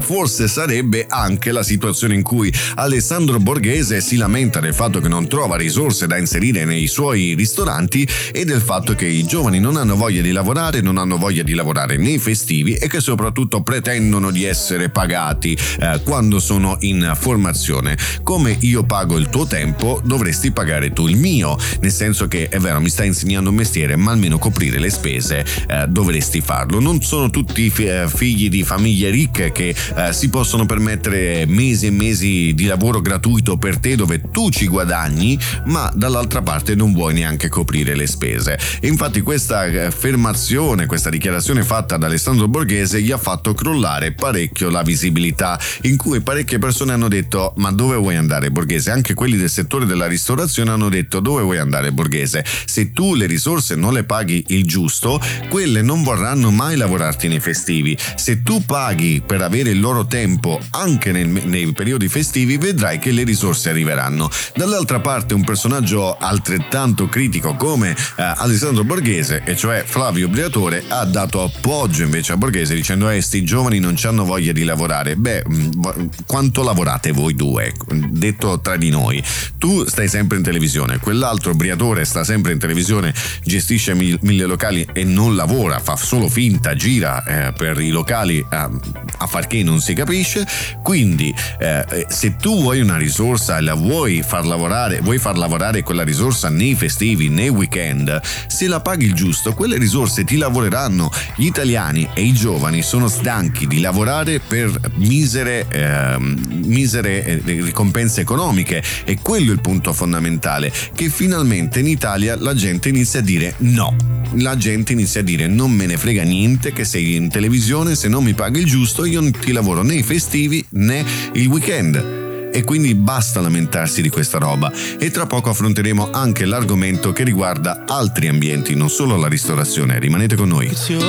Forse 0.00 0.46
sarebbe 0.46 1.06
anche 1.08 1.50
la 1.50 1.62
situazione 1.62 2.14
in 2.14 2.22
cui 2.22 2.52
Alessandro 2.76 3.38
Borghese 3.40 4.00
si 4.00 4.16
lamenta 4.16 4.60
del 4.60 4.74
fatto 4.74 5.00
che 5.00 5.08
non 5.08 5.26
trova 5.26 5.56
risorse 5.56 6.06
da 6.06 6.16
inserire 6.16 6.64
nei 6.64 6.86
suoi 6.86 7.34
ristoranti 7.34 8.06
e 8.32 8.44
del 8.44 8.60
fatto 8.60 8.94
che 8.94 9.06
i 9.06 9.24
giovani 9.24 9.58
non 9.58 9.76
hanno 9.76 9.96
voglia 9.96 10.22
di 10.22 10.30
lavorare, 10.30 10.80
non 10.80 10.98
hanno 10.98 11.16
voglia 11.16 11.42
di 11.42 11.54
lavorare 11.54 11.96
nei 11.96 12.18
festivi 12.18 12.74
e 12.74 12.88
che 12.88 13.00
soprattutto 13.00 13.62
pretendono 13.62 14.30
di 14.30 14.44
essere 14.44 14.90
pagati 14.90 15.58
eh, 15.80 16.00
quando 16.04 16.38
sono 16.38 16.76
in 16.80 17.12
formazione. 17.18 17.96
Come 18.22 18.56
io 18.60 18.84
pago 18.84 19.16
il 19.16 19.28
tuo 19.28 19.46
tempo, 19.46 20.00
dovresti 20.04 20.52
pagare 20.52 20.92
tu 20.92 21.08
il 21.08 21.16
mio, 21.16 21.58
nel 21.80 21.92
senso 21.92 22.28
che 22.28 22.48
è 22.48 22.58
vero, 22.58 22.80
mi 22.80 22.88
stai 22.88 23.08
insegnando 23.08 23.50
un 23.50 23.56
mestiere, 23.56 23.96
ma 23.96 24.12
almeno 24.12 24.38
coprire 24.38 24.78
le 24.78 24.90
spese 24.90 25.44
eh, 25.68 25.86
dovresti 25.88 26.40
farlo 26.40 26.80
non 26.80 27.00
sono 27.02 27.30
tutti 27.30 27.72
eh, 27.76 28.06
figli 28.08 28.48
di 28.48 28.62
famiglie 28.62 29.10
ricche 29.10 29.52
che 29.52 29.63
eh, 29.70 30.12
si 30.12 30.28
possono 30.28 30.66
permettere 30.66 31.46
mesi 31.46 31.86
e 31.86 31.90
mesi 31.90 32.52
di 32.54 32.66
lavoro 32.66 33.00
gratuito 33.00 33.56
per 33.56 33.78
te 33.78 33.96
dove 33.96 34.20
tu 34.30 34.50
ci 34.50 34.66
guadagni, 34.66 35.38
ma 35.66 35.90
dall'altra 35.94 36.42
parte 36.42 36.74
non 36.74 36.92
vuoi 36.92 37.14
neanche 37.14 37.48
coprire 37.48 37.94
le 37.94 38.06
spese. 38.06 38.58
E 38.80 38.88
infatti 38.88 39.20
questa 39.20 39.64
eh, 39.64 39.84
affermazione, 39.86 40.86
questa 40.86 41.10
dichiarazione 41.10 41.62
fatta 41.62 41.96
da 41.96 42.06
Alessandro 42.06 42.48
Borghese 42.48 43.00
gli 43.00 43.10
ha 43.10 43.18
fatto 43.18 43.54
crollare 43.54 44.12
parecchio 44.12 44.70
la 44.70 44.82
visibilità, 44.82 45.58
in 45.82 45.96
cui 45.96 46.20
parecchie 46.20 46.58
persone 46.58 46.92
hanno 46.92 47.08
detto 47.08 47.52
ma 47.56 47.70
dove 47.70 47.96
vuoi 47.96 48.16
andare 48.16 48.50
Borghese? 48.50 48.90
Anche 48.90 49.14
quelli 49.14 49.36
del 49.36 49.50
settore 49.50 49.86
della 49.86 50.06
ristorazione 50.06 50.70
hanno 50.70 50.88
detto 50.88 51.20
dove 51.20 51.42
vuoi 51.42 51.58
andare 51.58 51.92
Borghese? 51.92 52.44
Se 52.66 52.92
tu 52.92 53.14
le 53.14 53.26
risorse 53.26 53.74
non 53.74 53.92
le 53.92 54.04
paghi 54.04 54.44
il 54.48 54.66
giusto, 54.66 55.20
quelle 55.48 55.82
non 55.82 56.02
vorranno 56.02 56.50
mai 56.50 56.76
lavorarti 56.76 57.28
nei 57.28 57.40
festivi. 57.40 57.96
Se 58.16 58.42
tu 58.42 58.64
paghi 58.64 59.22
per 59.24 59.40
avere 59.40 59.53
il 59.70 59.80
loro 59.80 60.06
tempo 60.06 60.60
anche 60.70 61.12
nel, 61.12 61.28
nei 61.28 61.72
periodi 61.72 62.08
festivi, 62.08 62.56
vedrai 62.56 62.98
che 62.98 63.10
le 63.10 63.24
risorse 63.24 63.70
arriveranno. 63.70 64.30
Dall'altra 64.54 65.00
parte 65.00 65.34
un 65.34 65.44
personaggio 65.44 66.16
altrettanto 66.16 67.08
critico 67.08 67.54
come 67.54 67.90
eh, 67.90 67.96
Alessandro 68.16 68.84
Borghese, 68.84 69.42
e 69.44 69.56
cioè 69.56 69.84
Flavio 69.84 70.28
Briatore, 70.28 70.84
ha 70.88 71.04
dato 71.04 71.42
appoggio 71.42 72.02
invece 72.02 72.32
a 72.32 72.36
Borghese 72.36 72.74
dicendo 72.74 73.08
eh, 73.08 73.20
sti 73.20 73.44
giovani 73.44 73.78
non 73.78 73.96
hanno 74.02 74.24
voglia 74.24 74.52
di 74.52 74.64
lavorare. 74.64 75.16
Beh, 75.16 75.44
mm, 75.48 76.06
quanto 76.26 76.62
lavorate 76.62 77.12
voi 77.12 77.34
due? 77.34 77.72
Detto 78.08 78.60
tra 78.60 78.76
di 78.76 78.90
noi. 78.90 79.22
Tu 79.58 79.86
stai 79.86 80.08
sempre 80.08 80.36
in 80.36 80.42
televisione, 80.42 80.98
quell'altro 80.98 81.54
Briatore 81.54 82.04
sta 82.04 82.24
sempre 82.24 82.52
in 82.52 82.58
televisione, 82.58 83.14
gestisce 83.42 83.94
mille 83.94 84.46
locali 84.46 84.86
e 84.92 85.04
non 85.04 85.36
lavora, 85.36 85.78
fa 85.78 85.96
solo 85.96 86.28
finta 86.28 86.74
gira 86.74 87.24
eh, 87.24 87.52
per 87.52 87.80
i 87.80 87.90
locali 87.90 88.44
a, 88.48 88.70
a, 89.18 89.26
far 89.26 89.43
che 89.46 89.62
non 89.62 89.80
si 89.80 89.94
capisce. 89.94 90.46
Quindi 90.82 91.34
eh, 91.58 92.06
se 92.08 92.36
tu 92.36 92.60
vuoi 92.60 92.80
una 92.80 92.96
risorsa 92.96 93.58
e 93.58 93.60
la 93.60 93.74
vuoi 93.74 94.22
far 94.22 94.46
lavorare 94.46 95.00
vuoi 95.00 95.18
far 95.18 95.36
lavorare 95.36 95.82
quella 95.82 96.02
risorsa 96.02 96.48
nei 96.48 96.74
festivi 96.74 97.28
nei 97.28 97.48
weekend 97.48 98.20
se 98.46 98.66
la 98.66 98.80
paghi 98.80 99.06
il 99.06 99.14
giusto 99.14 99.52
quelle 99.52 99.78
risorse 99.78 100.24
ti 100.24 100.36
lavoreranno. 100.36 101.10
Gli 101.36 101.46
italiani 101.46 102.08
e 102.14 102.22
i 102.22 102.32
giovani 102.32 102.82
sono 102.82 103.08
stanchi 103.08 103.66
di 103.66 103.80
lavorare 103.80 104.40
per 104.40 104.72
misere, 104.96 105.66
eh, 105.68 106.16
misere 106.18 107.40
ricompense 107.44 108.20
economiche. 108.20 108.82
E 109.04 109.18
quello 109.20 109.50
è 109.50 109.54
il 109.54 109.60
punto 109.60 109.92
fondamentale 109.92 110.72
che 110.94 111.08
finalmente 111.08 111.80
in 111.80 111.86
Italia 111.86 112.36
la 112.36 112.54
gente 112.54 112.88
inizia 112.88 113.20
a 113.20 113.22
dire 113.22 113.54
no. 113.58 113.96
La 114.38 114.56
gente 114.56 114.92
inizia 114.92 115.20
a 115.20 115.24
dire 115.24 115.46
non 115.46 115.70
me 115.70 115.86
ne 115.86 115.96
frega 115.96 116.22
niente 116.22 116.72
che 116.72 116.84
sei 116.84 117.14
in 117.14 117.28
televisione, 117.28 117.94
se 117.94 118.08
non 118.08 118.24
mi 118.24 118.34
paghi 118.34 118.60
il 118.60 118.66
giusto 118.66 119.04
io 119.04 119.20
non 119.34 119.40
ti 119.40 119.52
lavoro 119.52 119.82
né 119.82 119.96
i 119.96 120.02
festivi 120.02 120.64
né 120.70 121.04
il 121.32 121.46
weekend 121.48 122.22
e 122.52 122.62
quindi 122.62 122.94
basta 122.94 123.40
lamentarsi 123.40 124.00
di 124.00 124.08
questa 124.08 124.38
roba 124.38 124.72
e 124.98 125.10
tra 125.10 125.26
poco 125.26 125.50
affronteremo 125.50 126.10
anche 126.12 126.44
l'argomento 126.44 127.12
che 127.12 127.24
riguarda 127.24 127.82
altri 127.84 128.28
ambienti, 128.28 128.76
non 128.76 128.88
solo 128.88 129.16
la 129.16 129.26
ristorazione. 129.26 129.98
Rimanete 129.98 130.36
con 130.36 130.48
noi. 130.48 130.66
It's 130.66 130.88
you, 130.88 131.00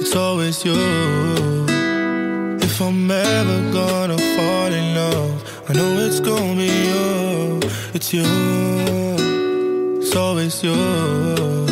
it's 0.00 0.12
always 0.14 0.60
you. 0.64 0.74
If 2.60 2.80
I'm 2.80 3.08
ever 3.08 3.70
gonna 3.70 4.16
fall 4.16 4.72
in 4.72 4.94
love, 4.94 5.44
I 5.68 5.74
know 5.74 6.04
it's 6.04 6.20
gonna 6.20 6.56
be 6.56 6.66
you. 6.66 7.60
It's 7.92 8.12
you, 8.12 8.24
it's 10.00 10.14
always 10.16 10.60
you. 10.62 11.67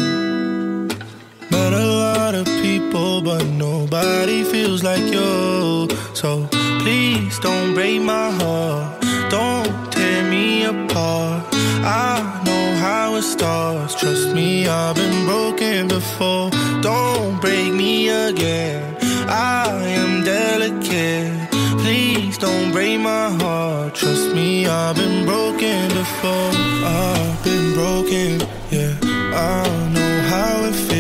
People, 2.97 3.21
but 3.21 3.45
nobody 3.47 4.43
feels 4.45 4.83
like 4.83 5.05
you. 5.13 5.89
So 6.15 6.47
please 6.81 7.39
don't 7.41 7.75
break 7.75 8.01
my 8.01 8.31
heart. 8.31 9.03
Don't 9.31 9.93
tear 9.93 10.23
me 10.31 10.65
apart. 10.65 11.45
I 11.85 12.43
know 12.47 12.67
how 12.81 13.17
it 13.17 13.23
starts. 13.23 13.95
Trust 13.95 14.35
me, 14.35 14.67
I've 14.67 14.97
been 14.97 15.27
broken 15.27 15.89
before. 15.89 16.51
Don't 16.81 17.41
break 17.41 17.73
me 17.73 18.09
again. 18.09 18.83
I 19.29 19.69
am 20.03 20.25
delicate. 20.25 21.51
Please 21.83 22.39
don't 22.39 22.73
break 22.73 23.01
my 23.01 23.29
heart. 23.41 23.95
Trust 23.95 24.35
me, 24.35 24.67
I've 24.67 24.97
been 24.97 25.25
broken 25.25 25.89
before. 25.89 26.51
I've 27.05 27.45
been 27.45 27.67
broken, 27.75 28.31
yeah. 28.71 28.95
I 29.55 29.63
know 29.95 30.15
how 30.33 30.65
it 30.69 30.75
feels 30.75 30.96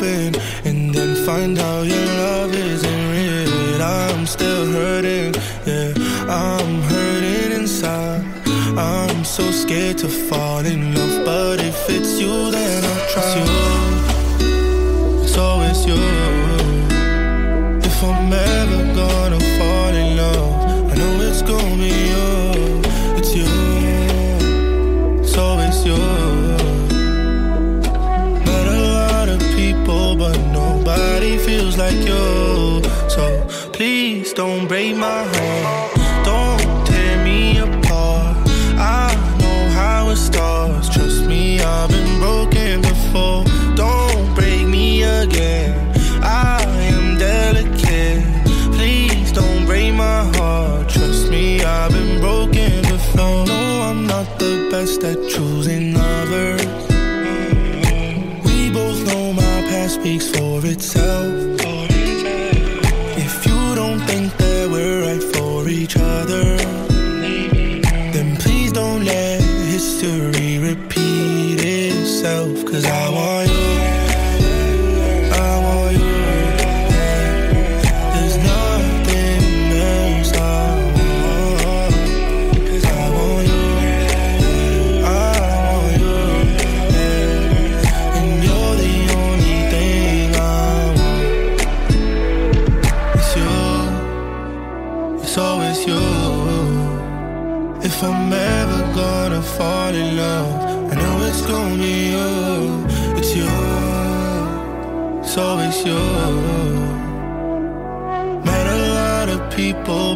open 0.00 0.34
and 0.64 0.94
then 0.94 1.14
find 1.26 1.58
out 1.58 1.86
your 1.86 2.06
love 2.06 2.54
isn't 2.54 3.10
real. 3.10 3.82
I'm 3.82 4.26
still 4.26 4.66
hurting, 4.72 5.34
yeah, 5.66 5.92
I'm 6.28 6.82
hurting 6.82 7.52
inside. 7.60 8.24
I'm 8.78 9.24
so 9.24 9.50
scared 9.50 9.98
to 9.98 10.08
fall 10.08 10.64
in 10.64 10.94
love, 10.94 11.24
but 11.24 11.60
if 11.60 11.88
it's 11.88 12.20
you, 12.20 12.50
then 12.50 12.84
I'll 12.84 13.08
trust 13.12 13.36
you. 13.38 13.44
It's 15.22 15.36
always 15.36 15.86
you. 15.86 16.39
Break 34.80 34.96
my 34.96 35.24
heart. 35.34 36.24
Don't 36.24 36.86
tear 36.86 37.22
me 37.22 37.58
apart. 37.58 38.36
I 38.78 39.14
know 39.40 39.60
how 39.80 40.08
it 40.08 40.16
starts. 40.16 40.88
Trust 40.88 41.26
me, 41.26 41.60
I've 41.60 41.90
been 41.90 42.18
broken 42.18 42.80
before. 42.80 43.44
Don't 43.74 44.34
break 44.34 44.66
me 44.66 45.02
again. 45.02 45.74
I 46.22 46.64
am 46.94 47.18
delicate. 47.18 48.24
Please 48.76 49.32
don't 49.32 49.66
break 49.66 49.92
my 49.92 50.22
heart. 50.36 50.88
Trust 50.88 51.30
me, 51.30 51.60
I've 51.60 51.92
been 51.92 52.18
broken 52.18 52.80
before. 52.94 53.44
No, 53.52 53.62
I'm 53.88 54.06
not 54.06 54.38
the 54.38 54.68
best 54.70 55.04
at 55.04 55.18
choosing 55.28 55.59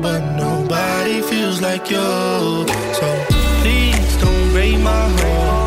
but 0.07 0.23
nobody 0.37 1.21
feels 1.31 1.61
like 1.61 1.91
you. 1.91 2.09
So 3.01 3.07
please 3.61 4.17
don't 4.23 4.47
break 4.53 4.79
my 4.81 5.05
heart, 5.19 5.64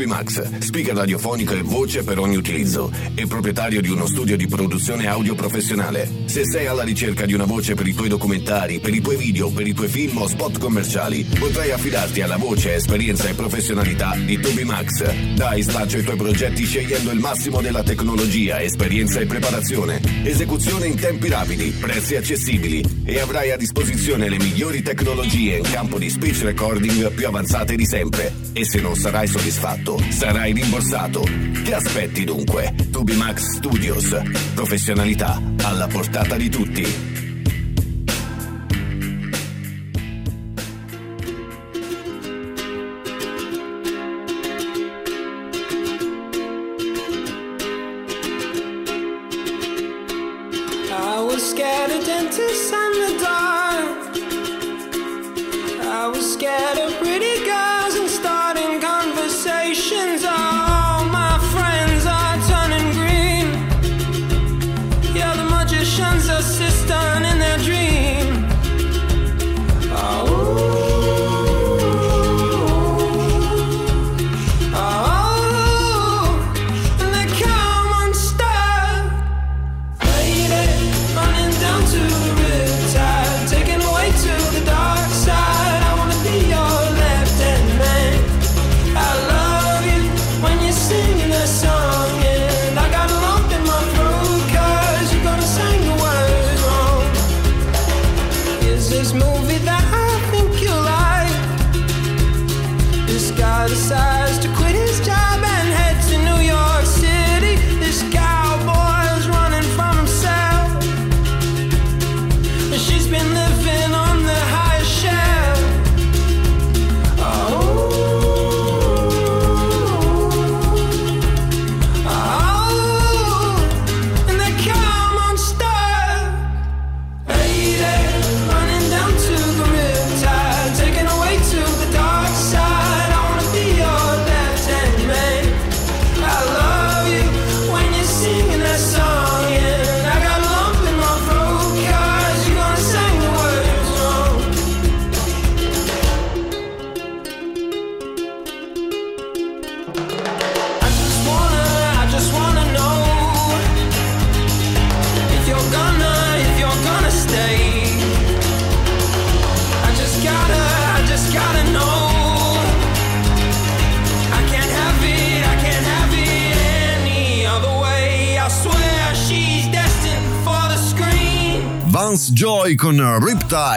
Sono 0.00 0.14
Tubimax, 0.14 0.60
speaker 0.60 0.94
radiofonico 0.94 1.52
e 1.52 1.60
voce 1.60 2.02
per 2.02 2.18
ogni 2.18 2.36
utilizzo 2.36 2.90
e 3.14 3.26
proprietario 3.26 3.82
di 3.82 3.90
uno 3.90 4.06
studio 4.06 4.34
di 4.34 4.46
produzione 4.46 5.06
audio 5.06 5.34
professionale. 5.34 6.08
Se 6.24 6.42
sei 6.46 6.66
alla 6.66 6.84
ricerca 6.84 7.26
di 7.26 7.34
una 7.34 7.44
voce 7.44 7.74
per 7.74 7.86
i 7.86 7.92
tuoi 7.92 8.08
documentari, 8.08 8.80
per 8.80 8.94
i 8.94 9.02
tuoi 9.02 9.16
video, 9.16 9.50
per 9.50 9.66
i 9.66 9.74
tuoi 9.74 9.88
film 9.88 10.16
o 10.16 10.26
spot 10.26 10.58
commerciali, 10.58 11.26
potrai 11.38 11.72
affidarti 11.72 12.22
alla 12.22 12.38
voce, 12.38 12.76
esperienza 12.76 13.28
e 13.28 13.34
professionalità 13.34 14.16
di 14.16 14.40
Tubimax. 14.40 15.34
Dai 15.34 15.62
spazio 15.62 15.98
ai 15.98 16.04
tuoi 16.04 16.16
progetti 16.16 16.64
scegliendo 16.64 17.10
il 17.10 17.18
massimo 17.18 17.60
della 17.60 17.82
tecnologia, 17.82 18.62
esperienza 18.62 19.20
e 19.20 19.26
preparazione. 19.26 20.00
Esecuzione 20.22 20.86
in 20.86 20.98
tempi 20.98 21.28
rapidi, 21.28 21.74
prezzi 21.78 22.16
accessibili 22.16 23.02
e 23.04 23.18
avrai 23.18 23.50
a 23.50 23.56
disposizione 23.58 24.30
le 24.30 24.38
migliori 24.38 24.80
tecnologie 24.80 25.58
in 25.58 25.64
campo 25.64 25.98
di 25.98 26.08
speech 26.08 26.42
recording 26.42 27.12
più 27.12 27.26
avanzate 27.26 27.76
di 27.76 27.84
sempre. 27.84 28.32
E 28.52 28.64
se 28.64 28.80
non 28.80 28.96
sarai 28.96 29.26
soddisfatto, 29.26 29.89
soddisfatto, 29.90 29.98
sarai 30.10 30.52
rimborsato. 30.52 31.22
Che 31.64 31.74
aspetti 31.74 32.24
dunque? 32.24 32.74
Tubimax 32.90 33.56
Studios. 33.56 34.20
Professionalità 34.54 35.40
alla 35.62 35.86
portata 35.86 36.36
di 36.36 36.48
tutti. 36.48 37.09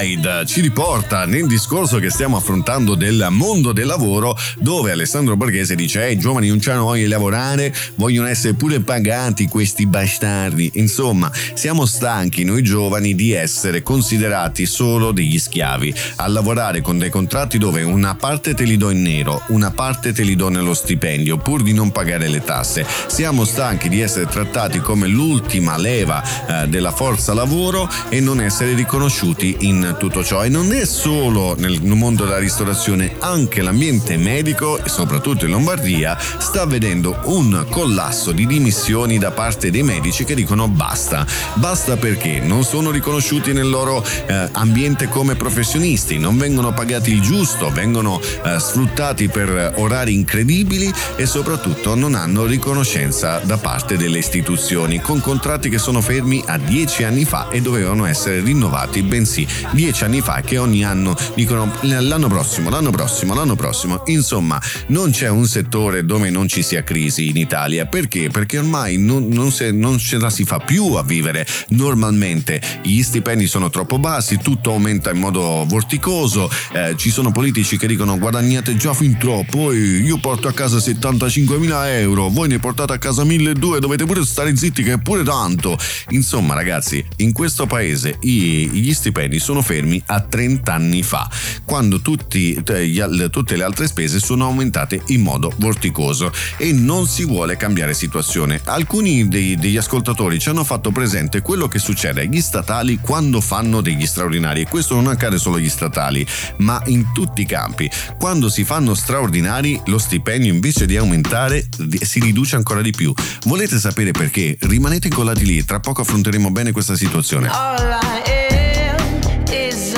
Adelaida. 0.04 0.33
Ci 0.46 0.62
riporta 0.62 1.26
nel 1.26 1.48
discorso 1.48 2.00
che 2.00 2.10
stiamo 2.10 2.36
affrontando 2.36 2.96
del 2.96 3.28
mondo 3.30 3.72
del 3.72 3.86
lavoro 3.86 4.38
dove 4.60 4.92
Alessandro 4.92 5.38
Borghese 5.38 5.74
dice 5.74 6.06
eh, 6.06 6.12
i 6.12 6.18
giovani 6.18 6.50
non 6.50 6.60
hanno 6.66 6.84
voglia 6.84 7.04
di 7.04 7.10
lavorare, 7.10 7.74
vogliono 7.96 8.28
essere 8.28 8.54
pure 8.54 8.82
pagati 8.82 9.48
questi 9.48 9.86
bastardi. 9.86 10.72
Insomma, 10.76 11.32
siamo 11.54 11.86
stanchi 11.86 12.44
noi 12.44 12.62
giovani 12.62 13.16
di 13.16 13.32
essere 13.32 13.82
considerati 13.84 14.66
solo 14.66 15.12
degli 15.12 15.40
schiavi, 15.40 15.94
a 16.18 16.28
lavorare 16.28 16.82
con 16.82 16.98
dei 16.98 17.10
contratti 17.10 17.58
dove 17.58 17.84
una 17.84 18.16
parte 18.16 18.54
te 18.54 18.64
li 18.64 18.76
do 18.78 18.90
in 18.90 19.02
nero, 19.02 19.44
una 19.48 19.72
parte 19.72 20.12
te 20.12 20.24
li 20.24 20.36
do 20.36 20.50
nello 20.50 20.74
stipendio 20.74 21.38
pur 21.38 21.64
di 21.64 21.74
non 21.74 21.92
pagare 21.92 22.28
le 22.28 22.44
tasse. 22.44 22.86
Siamo 23.08 23.46
stanchi 23.46 23.88
di 23.88 24.02
essere 24.02 24.28
trattati 24.28 24.80
come 24.80 25.08
l'ultima 25.08 25.78
leva 25.78 26.22
eh, 26.64 26.68
della 26.68 26.92
forza 26.92 27.34
lavoro 27.34 27.90
e 28.10 28.20
non 28.20 28.42
essere 28.42 28.74
riconosciuti 28.74 29.58
in 29.62 29.96
tutto 29.98 30.24
ciò. 30.24 30.33
E 30.42 30.50
non 30.50 30.74
è 30.74 30.84
solo 30.86 31.56
nel 31.58 31.80
mondo 31.84 32.26
della 32.26 32.40
ristorazione, 32.40 33.16
anche 33.20 33.62
l'ambiente 33.62 34.18
medico 34.18 34.84
e 34.84 34.90
soprattutto 34.90 35.46
in 35.46 35.52
Lombardia 35.52 36.18
sta 36.20 36.66
vedendo 36.66 37.20
un 37.26 37.66
collasso 37.70 38.32
di 38.32 38.46
dimissioni 38.46 39.18
da 39.20 39.32
parte 39.32 39.70
dei 39.70 39.84
medici 39.84 40.26
che 40.26 40.34
dicono 40.34 40.68
basta. 40.68 41.26
Basta 41.54 41.98
perché 41.98 42.40
non 42.40 42.64
sono 42.64 42.90
riconosciuti 42.90 43.54
nel 43.54 43.70
loro 43.70 44.04
eh, 44.26 44.50
ambiente 44.52 45.08
come 45.08 45.36
professionisti, 45.36 46.18
non 46.18 46.38
vengono 46.38 46.74
pagati 46.74 47.12
il 47.12 47.22
giusto, 47.22 47.70
vengono 47.70 48.20
eh, 48.20 48.60
sfruttati 48.60 49.30
per 49.30 49.74
orari 49.76 50.14
incredibili 50.14 50.92
e 51.16 51.26
soprattutto 51.26 51.96
non 51.96 52.16
hanno 52.16 52.46
riconoscenza 52.46 53.40
da 53.40 53.58
parte 53.58 53.98
delle 53.98 54.18
istituzioni 54.18 55.00
con 55.00 55.22
contratti 55.22 55.70
che 55.70 55.78
sono 55.78 56.02
fermi 56.02 56.44
a 56.46 56.58
dieci 56.58 57.04
anni 57.04 57.24
fa 57.24 57.48
e 57.50 57.62
dovevano 57.62 58.06
essere 58.06 58.42
rinnovati, 58.42 59.04
bensì 59.04 59.48
dieci 59.72 60.04
anni 60.04 60.22
fa 60.24 60.42
che 60.42 60.58
ogni 60.58 60.86
anno 60.86 61.16
dicono 61.36 61.70
l'anno 61.82 62.30
prossimo, 62.30 62.70
l'anno 62.70 62.92
prossimo, 62.92 63.34
l'anno 63.34 63.56
prossimo. 63.56 64.04
Insomma, 64.06 64.60
non 64.88 65.12
c'è 65.12 65.28
un 65.28 65.46
settore 65.46 66.06
dove 66.06 66.30
non 66.30 66.48
ci 66.48 66.64
sia 66.64 66.82
crisi 66.84 67.28
in 67.28 67.36
Italia. 67.36 67.86
Perché? 67.86 68.30
Perché 68.30 68.58
ormai 68.58 68.98
non, 68.98 69.28
non, 69.28 69.52
se, 69.52 69.72
non 69.72 70.00
ce 70.00 70.18
la 70.18 70.30
si 70.30 70.46
fa 70.46 70.60
più 70.60 70.94
a 70.94 71.04
vivere 71.04 71.46
normalmente. 71.70 72.62
Gli 72.84 73.02
stipendi 73.02 73.48
sono 73.48 73.70
troppo 73.70 74.00
bassi, 74.00 74.38
tutto 74.38 74.72
aumenta 74.72 75.12
in 75.12 75.20
modo 75.20 75.66
vorticoso, 75.68 76.50
eh, 76.72 76.96
ci 76.96 77.10
sono 77.12 77.32
politici 77.32 77.78
che 77.78 77.88
dicono 77.88 78.18
guadagnate 78.18 78.78
già 78.78 78.94
fin 78.94 79.18
troppo, 79.18 79.74
io 79.74 80.18
porto 80.20 80.48
a 80.48 80.54
casa 80.54 80.78
75.000 80.78 81.88
euro, 82.00 82.30
voi 82.30 82.48
ne 82.48 82.60
portate 82.60 82.94
a 82.94 82.98
casa 82.98 83.24
1.200, 83.24 83.78
dovete 83.80 84.06
pure 84.06 84.24
stare 84.26 84.56
zitti 84.56 84.84
che 84.84 84.94
è 84.94 85.00
pure 85.00 85.24
tanto. 85.24 85.78
Insomma 86.10 86.54
ragazzi, 86.54 87.06
in 87.18 87.34
questo 87.34 87.66
paese 87.66 88.18
i- 88.22 88.70
gli 88.72 88.94
stipendi 88.94 89.40
sono 89.40 89.62
fermi 89.62 90.02
30 90.22 90.74
anni 90.74 91.04
fa, 91.04 91.30
quando 91.66 92.02
tutti, 92.02 92.62
tutte 92.64 93.56
le 93.56 93.64
altre 93.64 93.88
spese 93.88 94.20
sono 94.20 94.46
aumentate 94.46 95.02
in 95.08 95.22
modo 95.22 95.52
vorticoso 95.58 96.32
e 96.58 96.72
non 96.72 97.08
si 97.08 97.26
vuole 97.26 97.58
cambiare 97.58 97.94
situazione. 97.94 98.62
Alcuni 98.66 99.28
dei- 99.28 99.56
degli 99.56 99.78
ascoltatori 99.78 100.40
ci 100.40 100.50
hanno 100.50 100.64
fatto 100.64 100.92
presente 100.92 101.42
quello 101.42 101.68
che 101.68 101.80
succede 101.80 102.22
agli 102.22 102.42
statali 102.42 103.00
quando 103.00 103.42
fanno 103.42 103.82
degli 103.82 104.06
straordinari 104.06 104.62
e 104.62 104.68
questo 104.68 104.96
non 104.96 105.08
accade 105.08 105.38
solo 105.38 105.58
agli 105.58 105.70
statali, 105.70 106.26
ma 106.58 106.82
in 106.86 107.12
tutti 107.14 107.42
i 107.42 107.46
campi. 107.46 107.90
Quando 108.18 108.50
si 108.50 108.64
fanno 108.64 108.94
straordinari 108.94 109.80
lo 109.86 109.98
stipendio 109.98 110.52
invece 110.54 110.86
di 110.86 110.98
aumentare 110.98 111.68
si 112.02 112.20
riduce 112.20 112.56
ancora 112.56 112.82
di 112.82 112.92
più. 112.92 113.14
Volete 113.46 113.78
sapere 113.80 114.12
perché? 114.12 114.58
Rimanete 114.62 115.08
incollati 115.08 115.46
lì, 115.46 115.64
tra 115.66 115.80
poco 115.80 116.02
affronteremo 116.02 116.52
bene 116.52 116.72
questa 116.72 116.96
situazione. 116.96 117.48
All 117.48 118.00
I 118.02 118.88
am 118.90 119.44
is 119.52 119.93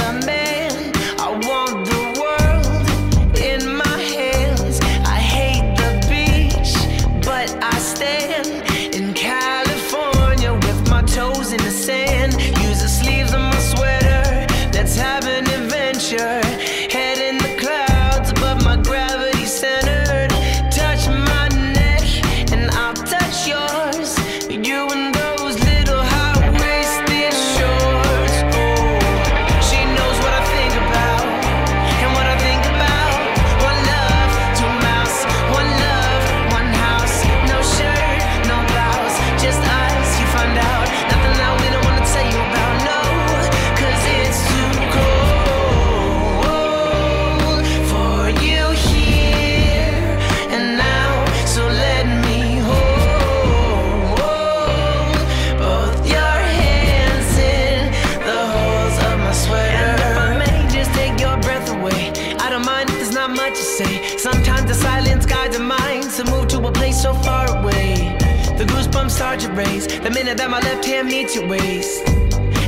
my 70.56 70.62
left 70.62 70.86
hand 70.86 71.10
meets 71.10 71.36
your 71.36 71.46
waist. 71.50 72.08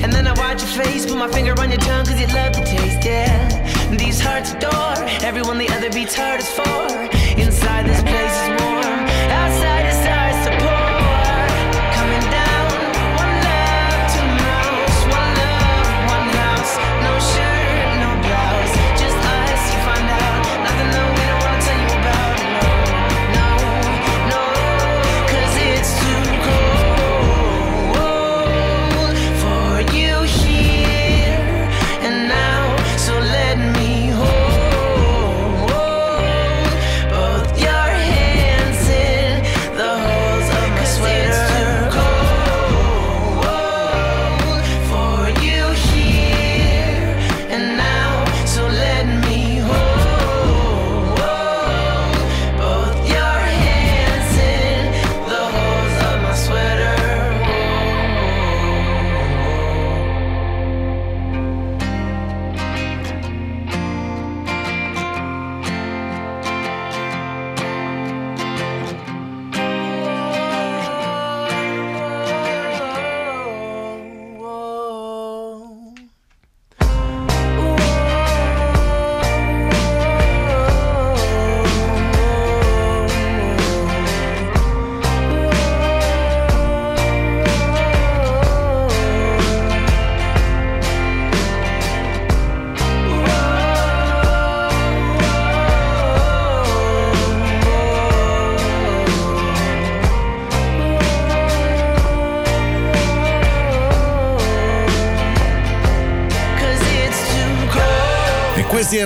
And 0.04 0.12
then 0.12 0.28
I 0.28 0.34
watch 0.34 0.62
your 0.62 0.84
face, 0.84 1.06
put 1.06 1.18
my 1.18 1.30
finger 1.30 1.54
on 1.58 1.70
your 1.70 1.80
tongue, 1.80 2.06
cause 2.06 2.20
you 2.20 2.28
love 2.28 2.52
the 2.52 2.66
taste, 2.66 3.06
yeah. 3.06 3.96
These 3.96 4.20
hearts 4.20 4.52
adore 4.52 4.98
everyone 5.24 5.58
the 5.58 5.70
other 5.70 5.90
beats 5.90 6.14
hardest 6.14 6.52
for. 6.52 6.88
Inside 7.40 7.86
this 7.86 8.02
place 8.02 8.36
is 8.44 8.57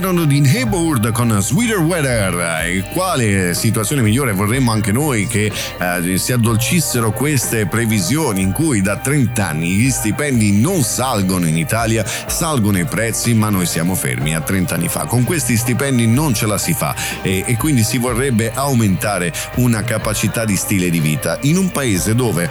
erano 0.02 0.24
di 0.24 0.40
Neighborhood 0.40 1.12
con 1.12 1.40
Sweeter 1.40 1.78
Weather, 1.78 2.64
e 2.66 2.82
quale 2.92 3.54
situazione 3.54 4.02
migliore 4.02 4.32
vorremmo 4.32 4.72
anche 4.72 4.90
noi 4.90 5.28
che 5.28 5.44
eh, 5.78 6.18
si 6.18 6.32
addolcissero 6.32 7.12
queste 7.12 7.66
previsioni 7.66 8.40
in 8.40 8.50
cui 8.50 8.80
da 8.80 8.96
30 8.96 9.46
anni 9.46 9.68
gli 9.68 9.90
stipendi 9.90 10.58
non 10.60 10.82
salgono 10.82 11.46
in 11.46 11.56
Italia, 11.56 12.04
salgono 12.26 12.80
i 12.80 12.84
prezzi 12.84 13.32
ma 13.34 13.48
noi 13.48 13.64
siamo 13.64 13.94
fermi 13.94 14.34
a 14.34 14.40
30 14.40 14.74
anni 14.74 14.88
fa. 14.88 15.04
Con 15.04 15.22
questi 15.22 15.56
stipendi 15.56 16.08
non 16.08 16.34
ce 16.34 16.46
la 16.46 16.58
si 16.58 16.72
fa. 16.74 16.96
E, 17.22 17.44
e 17.46 17.56
quindi 17.56 17.84
si 17.84 17.98
vorrebbe 17.98 18.50
aumentare 18.52 19.32
una 19.56 19.84
capacità 19.84 20.44
di 20.44 20.56
stile 20.56 20.90
di 20.90 20.98
vita. 20.98 21.38
In 21.42 21.56
un 21.56 21.70
paese 21.70 22.16
dove 22.16 22.48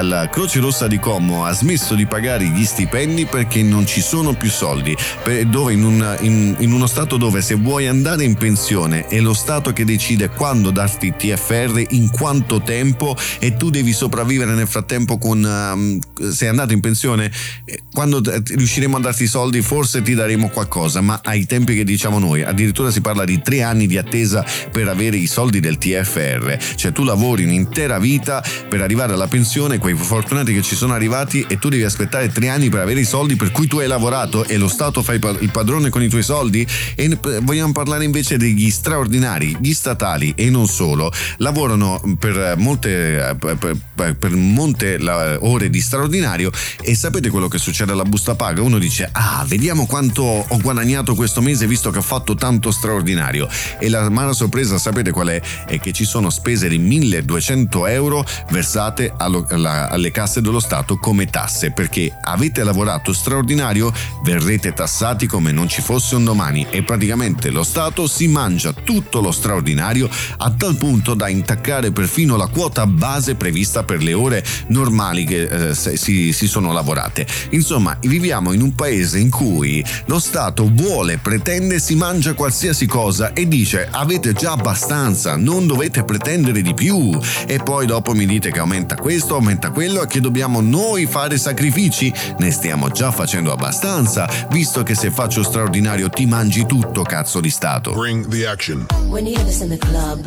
la 0.00 0.28
Croce 0.28 0.58
Rossa 0.58 0.88
di 0.88 0.98
Como 0.98 1.44
ha 1.44 1.52
smesso 1.52 1.94
di 1.94 2.06
pagare 2.06 2.44
gli 2.46 2.64
stipendi 2.64 3.26
perché 3.26 3.62
non 3.62 3.86
ci 3.86 4.00
sono 4.00 4.32
più 4.32 4.50
soldi, 4.50 4.96
per- 5.22 5.44
dove 5.46 5.72
in, 5.72 5.84
un- 5.84 6.16
in- 6.22 6.56
in 6.58 6.72
uno 6.72 6.86
stato 6.88 7.18
dove 7.18 7.42
se 7.42 7.54
vuoi 7.54 7.86
andare 7.86 8.24
in 8.24 8.34
pensione 8.34 9.06
è 9.06 9.20
lo 9.20 9.34
stato 9.34 9.72
che 9.72 9.84
decide 9.84 10.30
quando 10.30 10.70
darti 10.70 11.14
TFR, 11.16 11.84
in 11.90 12.10
quanto 12.10 12.62
tempo 12.62 13.14
e 13.38 13.56
tu 13.56 13.68
devi 13.70 13.92
sopravvivere 13.92 14.54
nel 14.54 14.66
frattempo 14.66 15.18
con 15.18 15.44
ehm, 15.44 16.30
sei 16.32 16.48
andato 16.48 16.72
in 16.72 16.80
pensione, 16.80 17.30
eh, 17.66 17.82
quando 17.92 18.20
t- 18.20 18.42
riusciremo 18.56 18.96
a 18.96 19.00
darti 19.00 19.24
i 19.24 19.26
soldi 19.26 19.60
forse 19.60 20.00
ti 20.02 20.14
daremo 20.14 20.48
qualcosa, 20.48 21.02
ma 21.02 21.20
ai 21.24 21.44
tempi 21.46 21.74
che 21.74 21.84
diciamo 21.84 22.18
noi, 22.18 22.42
addirittura 22.42 22.90
si 22.90 23.02
parla 23.02 23.24
di 23.24 23.40
tre 23.42 23.62
anni 23.62 23.86
di 23.86 23.98
attesa 23.98 24.44
per 24.72 24.88
avere 24.88 25.18
i 25.18 25.26
soldi 25.26 25.60
del 25.60 25.76
TFR, 25.76 26.56
cioè 26.74 26.90
tu 26.92 27.04
lavori 27.04 27.44
un'intera 27.44 27.98
vita 27.98 28.42
per 28.66 28.80
arrivare 28.80 29.12
alla 29.12 29.28
pensione, 29.28 29.78
quei 29.78 29.94
fortunati 29.94 30.54
che 30.54 30.62
ci 30.62 30.74
sono 30.74 30.94
arrivati 30.94 31.44
e 31.46 31.58
tu 31.58 31.68
devi 31.68 31.84
aspettare 31.84 32.32
tre 32.32 32.48
anni 32.48 32.70
per 32.70 32.80
avere 32.80 33.00
i 33.00 33.04
soldi 33.04 33.36
per 33.36 33.52
cui 33.52 33.66
tu 33.66 33.78
hai 33.78 33.86
lavorato 33.86 34.44
e 34.44 34.56
lo 34.56 34.68
Stato 34.68 35.02
fa 35.02 35.12
il 35.12 35.50
padrone 35.52 35.90
con 35.90 36.02
i 36.02 36.08
tuoi 36.08 36.22
soldi 36.22 36.66
e 36.94 37.18
vogliamo 37.42 37.72
parlare 37.72 38.04
invece 38.04 38.36
degli 38.36 38.70
straordinari, 38.70 39.56
gli 39.60 39.72
statali 39.72 40.32
e 40.36 40.50
non 40.50 40.66
solo, 40.66 41.12
lavorano 41.38 42.00
per 42.18 42.54
molte, 42.56 43.36
per, 43.38 43.76
per- 44.16 44.34
molte 44.34 44.98
ore 45.40 45.70
di 45.70 45.80
straordinario 45.80 46.50
e 46.82 46.94
sapete 46.94 47.30
quello 47.30 47.48
che 47.48 47.58
succede 47.58 47.92
alla 47.92 48.04
busta 48.04 48.34
paga? 48.34 48.62
Uno 48.62 48.78
dice 48.78 49.08
ah 49.12 49.44
vediamo 49.46 49.86
quanto 49.86 50.22
ho 50.22 50.56
guadagnato 50.58 51.14
questo 51.14 51.40
mese 51.40 51.66
visto 51.66 51.90
che 51.90 51.98
ho 51.98 52.02
fatto 52.02 52.34
tanto 52.34 52.70
straordinario 52.70 53.48
e 53.78 53.88
la 53.88 54.08
mala 54.10 54.32
sorpresa 54.32 54.78
sapete 54.78 55.10
qual 55.10 55.28
è? 55.28 55.40
È 55.66 55.78
che 55.80 55.92
ci 55.92 56.04
sono 56.04 56.30
spese 56.30 56.68
di 56.68 56.78
1200 56.78 57.86
euro 57.86 58.24
versate 58.50 59.12
allo- 59.16 59.46
alla- 59.50 59.88
alle 59.88 60.10
casse 60.10 60.40
dello 60.40 60.60
Stato 60.60 60.96
come 60.98 61.26
tasse 61.26 61.70
perché 61.70 62.12
avete 62.22 62.62
lavorato 62.64 63.12
straordinario 63.12 63.92
verrete 64.22 64.72
tassati 64.72 65.26
come 65.26 65.52
non 65.52 65.68
ci 65.68 65.80
fosse 65.80 66.14
un 66.14 66.24
domani 66.24 66.57
e 66.70 66.82
praticamente 66.82 67.50
lo 67.50 67.62
Stato 67.62 68.06
si 68.06 68.28
mangia 68.28 68.72
tutto 68.72 69.20
lo 69.20 69.32
straordinario 69.32 70.08
a 70.38 70.50
tal 70.50 70.76
punto 70.76 71.14
da 71.14 71.28
intaccare 71.28 71.90
perfino 71.90 72.36
la 72.36 72.46
quota 72.46 72.86
base 72.86 73.34
prevista 73.34 73.82
per 73.84 74.02
le 74.02 74.12
ore 74.12 74.44
normali 74.68 75.24
che 75.24 75.70
eh, 75.70 75.74
si, 75.74 76.32
si 76.32 76.46
sono 76.46 76.72
lavorate. 76.72 77.26
Insomma, 77.50 77.96
viviamo 78.00 78.52
in 78.52 78.62
un 78.62 78.74
paese 78.74 79.18
in 79.18 79.30
cui 79.30 79.84
lo 80.06 80.18
Stato 80.18 80.68
vuole, 80.72 81.18
pretende, 81.18 81.78
si 81.78 81.94
mangia 81.94 82.34
qualsiasi 82.34 82.86
cosa 82.86 83.32
e 83.32 83.46
dice 83.46 83.88
avete 83.90 84.32
già 84.32 84.52
abbastanza, 84.52 85.36
non 85.36 85.66
dovete 85.66 86.04
pretendere 86.04 86.62
di 86.62 86.74
più. 86.74 87.18
E 87.46 87.58
poi 87.58 87.86
dopo 87.86 88.14
mi 88.14 88.26
dite 88.26 88.50
che 88.50 88.58
aumenta 88.58 88.96
questo, 88.96 89.34
aumenta 89.34 89.70
quello 89.70 90.02
e 90.02 90.06
che 90.06 90.20
dobbiamo 90.20 90.60
noi 90.60 91.06
fare 91.06 91.38
sacrifici. 91.38 92.12
Ne 92.38 92.50
stiamo 92.50 92.90
già 92.90 93.10
facendo 93.10 93.52
abbastanza, 93.52 94.28
visto 94.50 94.82
che 94.82 94.94
se 94.94 95.10
faccio 95.10 95.42
straordinario 95.42 96.08
ti 96.08 96.26
mangi 96.48 96.64
tutto, 96.64 97.02
cazzo 97.02 97.40
di 97.40 97.50
Stato. 97.50 97.92
Bring 97.92 98.26
the 98.28 98.46
action. 98.46 98.86
When 99.08 99.26
you 99.26 99.34
hear 99.36 99.44
this 99.44 99.60
in 99.60 99.68
the 99.68 99.76
club, 99.76 100.24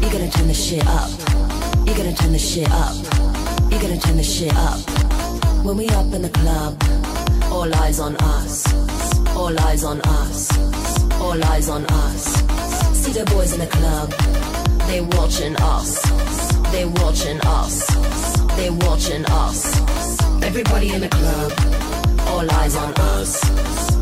you 0.00 0.10
gotta 0.10 0.28
turn 0.28 0.48
the 0.48 0.54
shit 0.54 0.84
up. 0.86 1.08
You 1.86 1.94
gotta 1.94 2.12
turn 2.12 2.32
the 2.32 2.38
shit 2.38 2.68
up. 2.68 2.96
You 3.70 3.78
gotta 3.78 3.96
turn 3.96 4.16
the 4.16 4.24
shit 4.24 4.52
up. 4.56 4.80
When 5.62 5.76
we 5.76 5.88
up 5.90 6.12
in 6.12 6.22
the 6.22 6.30
club, 6.30 6.82
all 7.52 7.72
eyes 7.76 8.00
on 8.00 8.16
us. 8.16 8.66
All 9.36 9.56
eyes 9.60 9.84
on 9.84 10.00
us. 10.00 10.50
All 11.20 11.40
eyes 11.44 11.68
on 11.68 11.84
us. 11.86 12.24
See 12.94 13.12
the 13.12 13.24
boys 13.30 13.52
in 13.52 13.60
the 13.60 13.68
club, 13.68 14.10
they 14.88 15.00
watching 15.00 15.54
us. 15.62 16.02
They 16.72 16.86
watching 16.86 17.38
us. 17.46 17.86
They 18.56 18.70
watching 18.70 19.24
us. 19.26 19.78
Everybody 20.42 20.92
in 20.92 21.02
the 21.02 21.08
club, 21.08 21.52
all 22.26 22.50
eyes 22.50 22.74
on 22.74 22.92
us. 22.94 24.01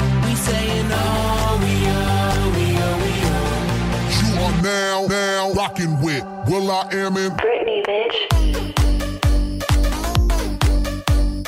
now, 4.61 5.05
now, 5.07 5.51
rocking 5.53 5.99
with 6.01 6.23
Will 6.47 6.69
I 6.71 6.87
Am 6.91 7.17
in 7.17 7.31
Britney, 7.31 7.83
bitch. 7.85 8.15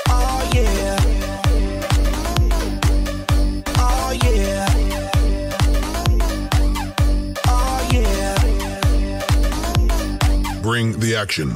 Oh, 0.10 0.50
oh, 3.78 4.14
oh, 7.48 7.88
Bring 10.62 11.00
the 11.00 11.16
action 11.16 11.56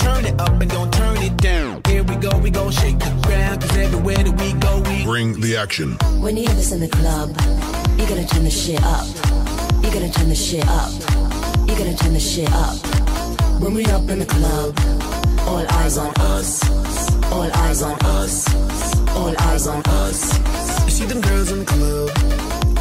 Turn 0.00 0.24
it 0.24 0.40
up 0.40 0.60
and 0.60 0.70
don't 0.70 0.92
turn 0.92 1.16
it 1.18 1.36
down. 1.36 1.82
Here 1.86 2.02
we 2.02 2.16
go, 2.16 2.36
we 2.38 2.50
gon' 2.50 2.72
shake 2.72 2.98
the 2.98 3.10
ground. 3.26 3.60
Cause 3.60 3.76
everywhere 3.76 4.16
that 4.16 4.40
we 4.40 4.52
go, 4.54 4.80
we 4.88 5.04
Bring 5.04 5.40
the 5.40 5.56
action. 5.56 5.96
When 6.22 6.36
you 6.36 6.44
hear 6.46 6.54
this 6.54 6.72
in 6.72 6.80
the 6.80 6.88
club, 6.88 7.28
you 7.98 8.06
gotta 8.08 8.26
turn 8.26 8.44
the 8.44 8.50
shit 8.50 8.82
up. 8.82 9.06
You 9.84 9.90
gotta 9.92 10.10
turn 10.10 10.28
the 10.30 10.34
shit 10.34 10.66
up. 10.66 10.90
You 11.68 11.74
gotta 11.76 11.94
turn 11.96 12.14
the 12.14 12.20
shit 12.20 12.50
up. 12.52 12.76
When 13.60 13.74
we 13.74 13.84
up 13.86 14.08
in 14.08 14.18
the 14.18 14.26
club, 14.26 14.74
all 15.46 15.64
eyes 15.80 15.98
on 15.98 16.12
us. 16.32 16.62
All 17.32 17.50
eyes 17.64 17.82
on 17.82 17.96
us. 18.18 18.48
All 19.16 19.34
eyes 19.48 19.66
on 19.66 19.82
us. 19.86 20.38
You 20.84 20.90
see 20.90 21.04
them 21.04 21.20
girls 21.20 21.52
in 21.52 21.58
the 21.60 21.64
club, 21.66 22.08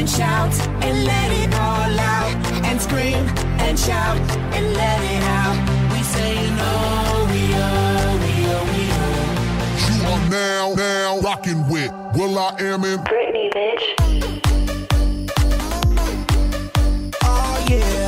And 0.00 0.08
shout 0.08 0.54
and 0.82 1.04
let 1.04 1.30
it 1.30 1.54
all 1.56 2.00
out. 2.00 2.34
And 2.64 2.80
scream 2.80 3.26
and 3.60 3.78
shout 3.78 4.18
and 4.56 4.72
let 4.72 5.00
it 5.14 5.22
out. 5.24 5.58
We 5.92 6.02
saying 6.02 6.56
oh, 6.58 7.28
we 7.30 7.42
oh, 7.54 8.16
we 8.22 8.32
oh, 8.56 8.64
we 8.72 8.82
oh. 8.96 9.20
You 9.92 10.00
are 10.10 10.24
now, 10.30 10.74
now 10.74 11.20
rocking 11.20 11.68
with 11.68 11.92
Will 12.14 12.38
I 12.38 12.56
Am 12.60 12.82
in. 12.84 12.98
Britney, 13.00 13.52
bitch. 13.52 13.84
Oh 17.22 17.66
yeah. 17.68 17.99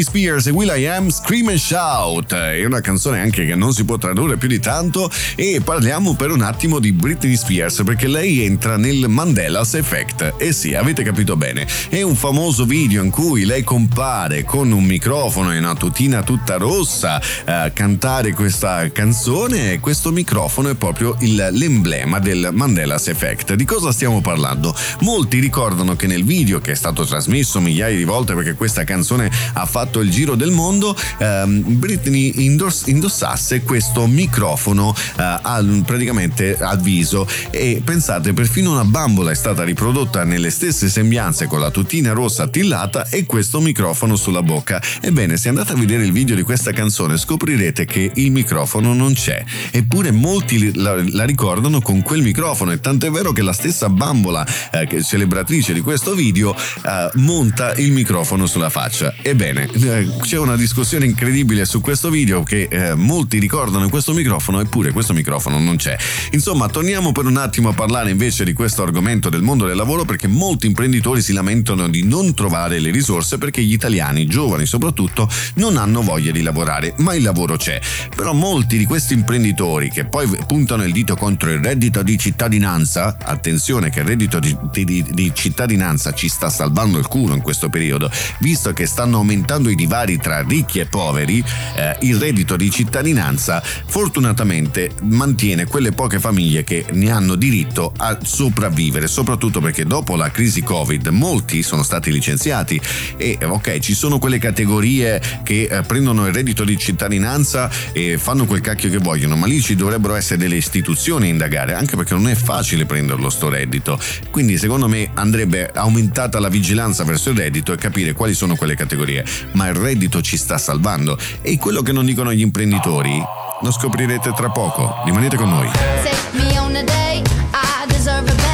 Britney 0.00 0.02
Spears 0.02 0.46
e 0.46 0.50
Will 0.50 0.72
I 0.74 0.86
Am 0.86 1.10
Scream 1.10 1.48
and 1.48 1.58
Shout. 1.58 2.32
È 2.32 2.64
una 2.64 2.80
canzone 2.80 3.20
anche 3.20 3.44
che 3.44 3.54
non 3.54 3.72
si 3.72 3.84
può 3.84 3.98
tradurre 3.98 4.36
più 4.36 4.48
di 4.48 4.58
tanto 4.58 5.10
e 5.34 5.60
parliamo 5.62 6.14
per 6.14 6.30
un 6.30 6.40
attimo 6.42 6.78
di 6.78 6.92
Britney 6.92 7.36
Spears 7.36 7.82
perché 7.84 8.06
lei 8.08 8.44
entra 8.44 8.76
nel 8.76 9.06
Mandela's 9.08 9.74
Effect. 9.74 10.34
E 10.38 10.52
sì 10.52 10.74
avete 10.74 11.02
capito 11.02 11.36
bene 11.36 11.66
è 11.88 12.02
un 12.02 12.14
famoso 12.14 12.64
video 12.64 13.02
in 13.02 13.10
cui 13.10 13.44
lei 13.44 13.62
compare 13.62 14.44
con 14.44 14.70
un 14.72 14.84
microfono 14.84 15.52
e 15.52 15.58
una 15.58 15.74
tutina 15.74 16.22
tutta 16.22 16.56
rossa 16.56 17.20
a 17.44 17.70
cantare 17.70 18.32
questa 18.32 18.90
canzone 18.92 19.72
e 19.72 19.80
questo 19.80 20.12
microfono 20.12 20.70
è 20.70 20.74
proprio 20.76 21.16
il- 21.20 21.48
l'emblema 21.52 22.18
del 22.20 22.50
Mandela's 22.52 23.08
Effect. 23.08 23.54
Di 23.54 23.64
cosa 23.64 23.92
stiamo 23.92 24.20
parlando? 24.20 24.74
molti 25.00 25.40
ricordano 25.40 25.96
che 25.96 26.06
nel 26.06 26.24
video 26.24 26.60
che 26.60 26.72
è 26.72 26.74
stato 26.74 27.04
trasmesso 27.04 27.60
migliaia 27.60 27.96
di 27.96 28.04
volte 28.04 28.34
perché 28.34 28.54
questa 28.54 28.84
canzone 28.84 29.30
ha 29.54 29.66
fatto 29.66 29.89
il 29.98 30.10
giro 30.10 30.36
del 30.36 30.52
mondo, 30.52 30.96
ehm, 31.18 31.78
Britney 31.78 32.44
indos- 32.44 32.86
indossasse 32.86 33.62
questo 33.62 34.06
microfono 34.06 34.94
eh, 35.18 35.38
al- 35.42 35.82
praticamente 35.84 36.56
al 36.56 36.80
viso 36.80 37.26
e 37.50 37.82
pensate 37.84 38.32
perfino 38.32 38.70
una 38.70 38.84
bambola 38.84 39.32
è 39.32 39.34
stata 39.34 39.64
riprodotta 39.64 40.22
nelle 40.24 40.50
stesse 40.50 40.88
sembianze 40.88 41.46
con 41.46 41.58
la 41.58 41.70
tutina 41.70 42.12
rossa 42.12 42.44
attillata 42.44 43.08
e 43.08 43.26
questo 43.26 43.60
microfono 43.60 44.14
sulla 44.16 44.42
bocca. 44.42 44.80
Ebbene, 45.00 45.36
se 45.36 45.48
andate 45.48 45.72
a 45.72 45.76
vedere 45.76 46.04
il 46.04 46.12
video 46.12 46.36
di 46.36 46.42
questa 46.42 46.72
canzone 46.72 47.16
scoprirete 47.16 47.84
che 47.84 48.12
il 48.14 48.30
microfono 48.30 48.94
non 48.94 49.14
c'è, 49.14 49.42
eppure 49.72 50.10
molti 50.10 50.74
la, 50.76 51.02
la 51.08 51.24
ricordano 51.24 51.80
con 51.80 52.02
quel 52.02 52.22
microfono 52.22 52.72
e 52.72 52.80
tant'è 52.80 53.10
vero 53.10 53.32
che 53.32 53.42
la 53.42 53.52
stessa 53.52 53.88
bambola 53.88 54.46
eh, 54.70 55.02
celebratrice 55.02 55.72
di 55.72 55.80
questo 55.80 56.14
video 56.14 56.54
eh, 56.54 57.10
monta 57.14 57.74
il 57.74 57.92
microfono 57.92 58.46
sulla 58.46 58.70
faccia. 58.70 59.14
Ebbene, 59.22 59.68
eh, 59.82 60.08
c'è 60.20 60.38
una 60.38 60.56
discussione 60.56 61.04
incredibile 61.04 61.64
su 61.64 61.80
questo 61.80 62.10
video 62.10 62.42
che 62.42 62.68
eh, 62.70 62.94
molti 62.94 63.38
ricordano 63.38 63.88
questo 63.88 64.12
microfono 64.12 64.60
eppure 64.60 64.92
questo 64.92 65.12
microfono 65.12 65.58
non 65.58 65.76
c'è. 65.76 65.96
Insomma, 66.32 66.68
torniamo 66.68 67.12
per 67.12 67.26
un 67.26 67.36
attimo 67.36 67.70
a 67.70 67.72
parlare 67.72 68.10
invece 68.10 68.44
di 68.44 68.52
questo 68.52 68.82
argomento 68.82 69.28
del 69.28 69.42
mondo 69.42 69.66
del 69.66 69.76
lavoro 69.76 70.04
perché 70.04 70.28
molti 70.28 70.66
imprenditori 70.66 71.22
si 71.22 71.32
lamentano 71.32 71.88
di 71.88 72.02
non 72.04 72.34
trovare 72.34 72.78
le 72.78 72.90
risorse 72.90 73.38
perché 73.38 73.62
gli 73.62 73.72
italiani, 73.72 74.26
giovani 74.26 74.66
soprattutto, 74.66 75.28
non 75.54 75.76
hanno 75.76 76.02
voglia 76.02 76.30
di 76.30 76.42
lavorare, 76.42 76.94
ma 76.98 77.14
il 77.14 77.22
lavoro 77.22 77.56
c'è. 77.56 77.80
Però 78.14 78.32
molti 78.32 78.76
di 78.76 78.84
questi 78.84 79.14
imprenditori 79.14 79.90
che 79.90 80.04
poi 80.04 80.28
puntano 80.46 80.84
il 80.84 80.92
dito 80.92 81.16
contro 81.16 81.50
il 81.50 81.60
reddito 81.60 82.02
di 82.02 82.18
cittadinanza, 82.18 83.16
attenzione 83.20 83.90
che 83.90 84.00
il 84.00 84.06
reddito 84.06 84.38
di, 84.38 84.56
di- 84.72 85.06
di 85.10 85.32
cittadinanza 85.34 86.12
ci 86.12 86.28
sta 86.28 86.50
salvando 86.50 86.98
il 86.98 87.06
culo 87.06 87.34
in 87.34 87.40
questo 87.40 87.68
periodo, 87.68 88.10
visto 88.40 88.72
che 88.72 88.86
stanno 88.86 89.18
aumentando 89.18 89.68
i 89.70 89.74
divari 89.74 90.18
tra 90.18 90.42
ricchi 90.42 90.80
e 90.80 90.86
poveri, 90.86 91.42
eh, 91.74 91.96
il 92.00 92.16
reddito 92.16 92.56
di 92.56 92.70
cittadinanza 92.70 93.62
fortunatamente 93.62 94.90
mantiene 95.02 95.66
quelle 95.66 95.92
poche 95.92 96.18
famiglie 96.18 96.64
che 96.64 96.84
ne 96.92 97.10
hanno 97.10 97.34
diritto 97.34 97.92
a 97.96 98.18
sopravvivere, 98.22 99.06
soprattutto 99.06 99.60
perché 99.60 99.84
dopo 99.84 100.16
la 100.16 100.30
crisi 100.30 100.62
Covid 100.62 101.06
molti 101.08 101.62
sono 101.62 101.82
stati 101.82 102.10
licenziati 102.12 102.80
e 103.16 103.38
ok 103.42 103.78
ci 103.78 103.94
sono 103.94 104.18
quelle 104.18 104.38
categorie 104.38 105.20
che 105.42 105.68
eh, 105.70 105.82
prendono 105.82 106.26
il 106.26 106.32
reddito 106.32 106.64
di 106.64 106.76
cittadinanza 106.76 107.70
e 107.92 108.18
fanno 108.18 108.46
quel 108.46 108.60
cacchio 108.60 108.90
che 108.90 108.98
vogliono, 108.98 109.36
ma 109.36 109.46
lì 109.46 109.60
ci 109.60 109.74
dovrebbero 109.74 110.14
essere 110.14 110.38
delle 110.38 110.56
istituzioni 110.56 111.26
a 111.26 111.30
indagare, 111.30 111.74
anche 111.74 111.96
perché 111.96 112.14
non 112.14 112.28
è 112.28 112.34
facile 112.34 112.84
prenderlo 112.86 113.30
sto 113.30 113.48
reddito. 113.48 113.98
Quindi 114.30 114.58
secondo 114.58 114.88
me 114.88 115.10
andrebbe 115.14 115.70
aumentata 115.72 116.38
la 116.38 116.48
vigilanza 116.48 117.04
verso 117.04 117.30
il 117.30 117.36
reddito 117.36 117.72
e 117.72 117.76
capire 117.76 118.12
quali 118.12 118.34
sono 118.34 118.56
quelle 118.56 118.74
categorie, 118.74 119.24
ma 119.60 119.68
il 119.68 119.74
reddito 119.74 120.22
ci 120.22 120.38
sta 120.38 120.56
salvando 120.56 121.18
e 121.42 121.58
quello 121.58 121.82
che 121.82 121.92
non 121.92 122.06
dicono 122.06 122.32
gli 122.32 122.40
imprenditori 122.40 123.22
lo 123.60 123.70
scoprirete 123.70 124.32
tra 124.32 124.48
poco. 124.48 125.02
Rimanete 125.04 125.36
con 125.36 125.50
noi. 125.50 125.68
Take 126.02 126.16
me 126.32 126.58
on 126.58 126.74
a 126.76 126.82
date, 126.82 127.30
I 127.52 127.86
deserve 127.86 128.30
a 128.30 128.49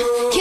you 0.00 0.33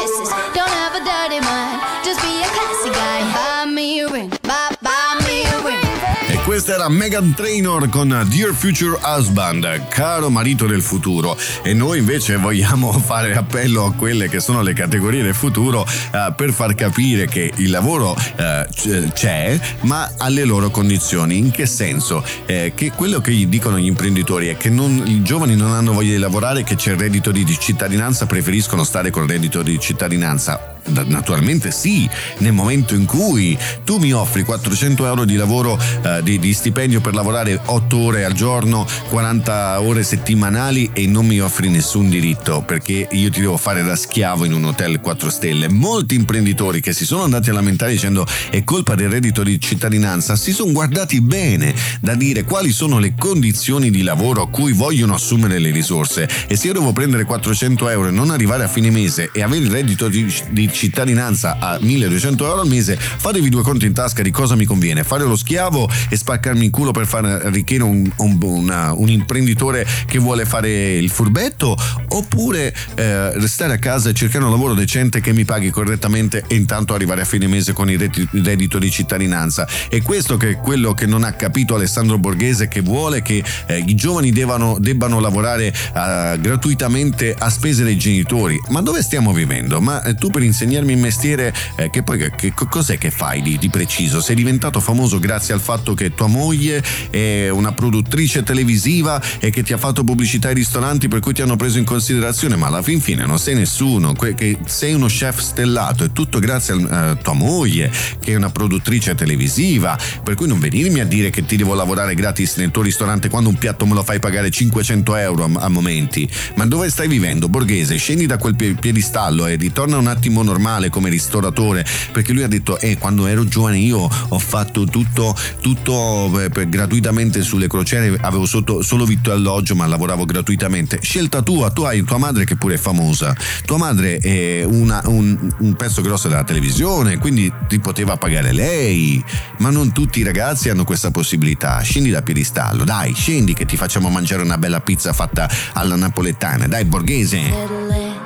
questa 6.53 6.75
era 6.75 6.87
Megan 6.87 7.33
Trainor 7.33 7.89
con 7.89 8.09
Dear 8.29 8.53
Future 8.53 8.99
Husband, 9.03 9.87
caro 9.87 10.29
marito 10.29 10.67
del 10.67 10.83
futuro. 10.83 11.35
E 11.63 11.73
noi 11.73 11.97
invece 11.97 12.35
vogliamo 12.35 12.91
fare 13.01 13.33
appello 13.33 13.85
a 13.85 13.93
quelle 13.93 14.29
che 14.29 14.39
sono 14.39 14.61
le 14.61 14.73
categorie 14.73 15.23
del 15.23 15.33
futuro 15.33 15.83
eh, 15.83 16.31
per 16.35 16.53
far 16.53 16.75
capire 16.75 17.25
che 17.25 17.51
il 17.55 17.71
lavoro 17.71 18.15
eh, 18.35 18.67
c'è, 19.13 19.59
ma 19.81 20.11
alle 20.19 20.43
loro 20.43 20.69
condizioni. 20.69 21.39
In 21.39 21.49
che 21.49 21.65
senso? 21.65 22.23
Eh, 22.45 22.73
che 22.75 22.91
quello 22.91 23.19
che 23.19 23.31
gli 23.31 23.47
dicono 23.47 23.79
gli 23.79 23.87
imprenditori 23.87 24.49
è 24.49 24.55
che 24.55 24.69
non- 24.69 25.01
i 25.07 25.23
giovani 25.23 25.55
non 25.55 25.71
hanno 25.71 25.93
voglia 25.93 26.11
di 26.11 26.19
lavorare, 26.19 26.61
che 26.61 26.75
c'è 26.75 26.91
il 26.91 26.99
reddito 26.99 27.31
di 27.31 27.43
di 27.43 27.57
cittadinanza, 27.57 28.27
preferiscono 28.27 28.83
stare 28.83 29.09
col 29.09 29.27
reddito 29.27 29.63
di 29.63 29.79
cittadinanza. 29.79 30.72
Naturalmente 30.85 31.71
sì, 31.71 32.09
nel 32.39 32.53
momento 32.53 32.93
in 32.93 33.05
cui 33.05 33.57
tu 33.83 33.97
mi 33.97 34.11
offri 34.11 34.43
400 34.43 35.05
euro 35.05 35.25
di 35.25 35.35
lavoro 35.35 35.79
eh, 36.03 36.21
di, 36.23 36.39
di 36.39 36.53
stipendio 36.53 37.01
per 37.01 37.13
lavorare 37.13 37.59
8 37.63 37.97
ore 37.97 38.25
al 38.25 38.33
giorno, 38.33 38.85
40 39.09 39.81
ore 39.81 40.03
settimanali 40.03 40.89
e 40.93 41.07
non 41.07 41.25
mi 41.25 41.39
offri 41.39 41.69
nessun 41.69 42.09
diritto 42.09 42.61
perché 42.61 43.07
io 43.11 43.29
ti 43.29 43.39
devo 43.39 43.57
fare 43.57 43.83
da 43.83 43.95
schiavo 43.95 44.45
in 44.45 44.53
un 44.53 44.65
hotel 44.65 44.99
4 44.99 45.29
stelle. 45.29 45.69
Molti 45.69 46.15
imprenditori 46.15 46.81
che 46.81 46.93
si 46.93 47.05
sono 47.05 47.23
andati 47.23 47.49
a 47.49 47.53
lamentare 47.53 47.91
dicendo 47.91 48.25
è 48.49 48.63
colpa 48.63 48.95
del 48.95 49.09
reddito 49.09 49.43
di 49.43 49.59
cittadinanza 49.59 50.35
si 50.35 50.51
sono 50.51 50.71
guardati 50.71 51.21
bene 51.21 51.73
da 52.01 52.15
dire 52.15 52.43
quali 52.43 52.71
sono 52.71 52.99
le 52.99 53.13
condizioni 53.17 53.89
di 53.89 54.03
lavoro 54.03 54.41
a 54.43 54.49
cui 54.49 54.73
vogliono 54.73 55.13
assumere 55.13 55.59
le 55.59 55.71
risorse 55.71 56.27
e 56.47 56.55
se 56.55 56.67
io 56.67 56.73
devo 56.73 56.91
prendere 56.91 57.23
400 57.23 57.89
euro 57.89 58.07
e 58.09 58.11
non 58.11 58.29
arrivare 58.29 58.63
a 58.63 58.67
fine 58.67 58.89
mese 58.89 59.29
e 59.31 59.41
avere 59.41 59.63
il 59.63 59.71
reddito 59.71 60.07
di, 60.07 60.31
di 60.49 60.69
cittadinanza 60.73 61.57
a 61.59 61.77
1200 61.79 62.45
euro 62.45 62.61
al 62.61 62.67
mese, 62.67 62.97
fatevi 62.97 63.49
due 63.49 63.61
conti 63.63 63.85
in 63.85 63.93
tasca 63.93 64.21
di 64.21 64.31
cosa 64.31 64.55
mi 64.55 64.65
conviene, 64.65 65.03
fare 65.03 65.23
lo 65.23 65.35
schiavo 65.35 65.89
e 66.09 66.17
spaccarmi 66.17 66.65
il 66.65 66.71
culo 66.71 66.91
per 66.91 67.05
fare 67.05 67.31
arricchire 67.45 67.83
un, 67.83 68.09
un- 68.17 68.37
una- 68.41 68.93
un 68.93 69.09
imprenditore 69.09 69.85
che 70.05 70.17
vuole 70.19 70.45
fare 70.45 70.93
il 70.97 71.09
furbetto 71.09 71.77
oppure 72.09 72.73
eh, 72.95 73.33
restare 73.39 73.73
a 73.73 73.77
casa 73.77 74.09
e 74.09 74.13
cercare 74.13 74.43
un 74.43 74.51
lavoro 74.51 74.73
decente 74.73 75.21
che 75.21 75.31
mi 75.33 75.45
paghi 75.45 75.69
correttamente 75.69 76.43
e 76.47 76.55
intanto 76.55 76.93
arrivare 76.93 77.21
a 77.21 77.25
fine 77.25 77.47
mese 77.47 77.73
con 77.73 77.89
il 77.89 77.99
reddito 78.31 78.79
di 78.79 78.89
cittadinanza. 78.91 79.67
E 79.89 80.01
questo 80.01 80.37
che 80.37 80.49
è 80.49 80.57
quello 80.57 80.93
che 80.93 81.05
non 81.05 81.23
ha 81.23 81.31
capito 81.33 81.75
Alessandro 81.75 82.17
Borghese 82.17 82.67
che 82.67 82.81
vuole 82.81 83.21
che 83.21 83.43
eh, 83.67 83.83
i 83.85 83.95
giovani 83.95 84.31
debbano, 84.31 84.77
debbano 84.79 85.19
lavorare 85.19 85.67
eh, 85.67 86.37
gratuitamente 86.39 87.35
a 87.37 87.49
spese 87.49 87.83
dei 87.83 87.97
genitori. 87.97 88.59
Ma 88.69 88.81
dove 88.81 89.01
stiamo 89.03 89.31
vivendo? 89.33 89.79
Ma 89.81 90.01
eh, 90.03 90.15
tu 90.15 90.29
per 90.29 90.41
insegnarmi 90.63 90.93
il 90.93 90.97
mestiere, 90.97 91.53
eh, 91.75 91.89
che 91.89 92.03
poi 92.03 92.31
che, 92.35 92.53
cos'è 92.53 92.97
che 92.97 93.11
fai 93.11 93.41
di, 93.41 93.57
di 93.57 93.69
preciso? 93.69 94.21
Sei 94.21 94.35
diventato 94.35 94.79
famoso 94.79 95.19
grazie 95.19 95.53
al 95.53 95.59
fatto 95.59 95.93
che 95.93 96.13
tua 96.13 96.27
moglie 96.27 96.83
è 97.09 97.49
una 97.49 97.73
produttrice 97.73 98.43
televisiva 98.43 99.21
e 99.39 99.49
che 99.49 99.63
ti 99.63 99.73
ha 99.73 99.77
fatto 99.77 100.03
pubblicità 100.03 100.47
ai 100.47 100.53
ristoranti 100.53 101.07
per 101.07 101.19
cui 101.19 101.33
ti 101.33 101.41
hanno 101.41 101.55
preso 101.55 101.77
in 101.77 101.85
considerazione, 101.85 102.55
ma 102.55 102.67
alla 102.67 102.81
fin 102.81 103.01
fine 103.01 103.25
non 103.25 103.37
sei 103.39 103.55
nessuno, 103.55 104.13
que- 104.13 104.33
che 104.33 104.57
sei 104.65 104.93
uno 104.93 105.07
chef 105.07 105.39
stellato, 105.39 106.03
è 106.03 106.11
tutto 106.11 106.39
grazie 106.39 106.73
a 106.73 107.11
eh, 107.11 107.17
tua 107.17 107.33
moglie 107.33 107.91
che 108.19 108.33
è 108.33 108.35
una 108.35 108.49
produttrice 108.49 109.15
televisiva, 109.15 109.97
per 110.23 110.35
cui 110.35 110.47
non 110.47 110.59
venirmi 110.59 110.99
a 110.99 111.05
dire 111.05 111.29
che 111.29 111.45
ti 111.45 111.57
devo 111.57 111.73
lavorare 111.73 112.15
gratis 112.15 112.55
nel 112.57 112.71
tuo 112.71 112.81
ristorante 112.81 113.29
quando 113.29 113.49
un 113.49 113.57
piatto 113.57 113.85
me 113.85 113.93
lo 113.93 114.03
fai 114.03 114.19
pagare 114.19 114.49
500 114.49 115.15
euro 115.15 115.43
a, 115.43 115.65
a 115.65 115.69
momenti. 115.69 116.29
Ma 116.55 116.65
dove 116.65 116.89
stai 116.89 117.07
vivendo, 117.07 117.49
Borghese? 117.49 117.97
Scendi 117.97 118.25
da 118.25 118.37
quel 118.37 118.55
pie- 118.55 118.75
piedistallo 118.75 119.45
e 119.45 119.55
ritorna 119.55 119.97
un 119.97 120.07
attimo 120.07 120.41
normale 120.53 120.89
come 120.89 121.09
ristoratore, 121.09 121.83
perché 122.11 122.31
lui 122.31 122.43
ha 122.43 122.47
detto, 122.47 122.77
eh, 122.77 122.97
quando 122.97 123.25
ero 123.25 123.43
giovane 123.45 123.79
io 123.79 124.07
ho 124.27 124.39
fatto 124.39 124.85
tutto, 124.85 125.35
tutto 125.61 126.39
eh, 126.39 126.49
per- 126.49 126.69
gratuitamente 126.69 127.41
sulle 127.41 127.67
crociere, 127.67 128.15
avevo 128.21 128.45
sotto, 128.45 128.83
solo 128.83 129.05
vitto 129.05 129.31
e 129.31 129.33
alloggio, 129.33 129.73
ma 129.75 129.87
lavoravo 129.87 130.25
gratuitamente. 130.25 130.99
Scelta 131.01 131.41
tua, 131.41 131.71
tu 131.71 131.81
hai 131.83 132.03
tua 132.03 132.17
madre 132.19 132.45
che 132.45 132.55
pure 132.55 132.75
è 132.75 132.77
famosa, 132.77 133.35
tua 133.65 133.77
madre 133.77 134.17
è 134.17 134.63
una- 134.63 135.01
un, 135.05 135.51
un 135.57 135.73
pezzo 135.75 136.01
grosso 136.03 136.27
della 136.27 136.43
televisione, 136.43 137.17
quindi 137.17 137.51
ti 137.67 137.79
poteva 137.79 138.15
pagare 138.17 138.51
lei, 138.51 139.23
ma 139.57 139.71
non 139.71 139.91
tutti 139.91 140.19
i 140.19 140.23
ragazzi 140.23 140.69
hanno 140.69 140.83
questa 140.83 141.09
possibilità. 141.09 141.81
Scendi 141.81 142.11
da 142.11 142.21
piedistallo, 142.21 142.83
dai, 142.83 143.13
scendi 143.13 143.53
che 143.55 143.65
ti 143.65 143.75
facciamo 143.75 144.09
mangiare 144.09 144.43
una 144.43 144.59
bella 144.59 144.81
pizza 144.81 145.13
fatta 145.13 145.49
alla 145.73 145.95
napoletana, 145.95 146.67
dai 146.67 146.85
Borghese. 146.85 147.41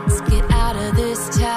Let's 0.08 0.22
get 0.30 0.45
out 0.52 0.76
of 0.76 0.95
this 0.95 1.20
town, 1.38 1.57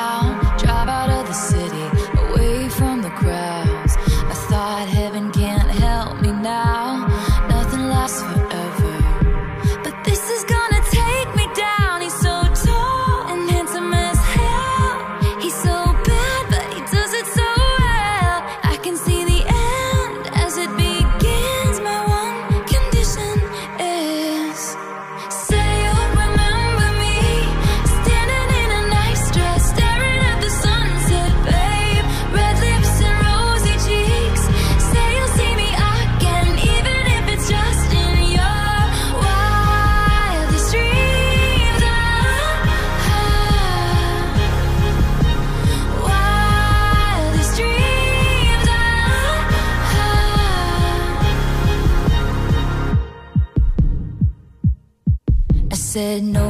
said 55.91 56.23
no 56.23 56.50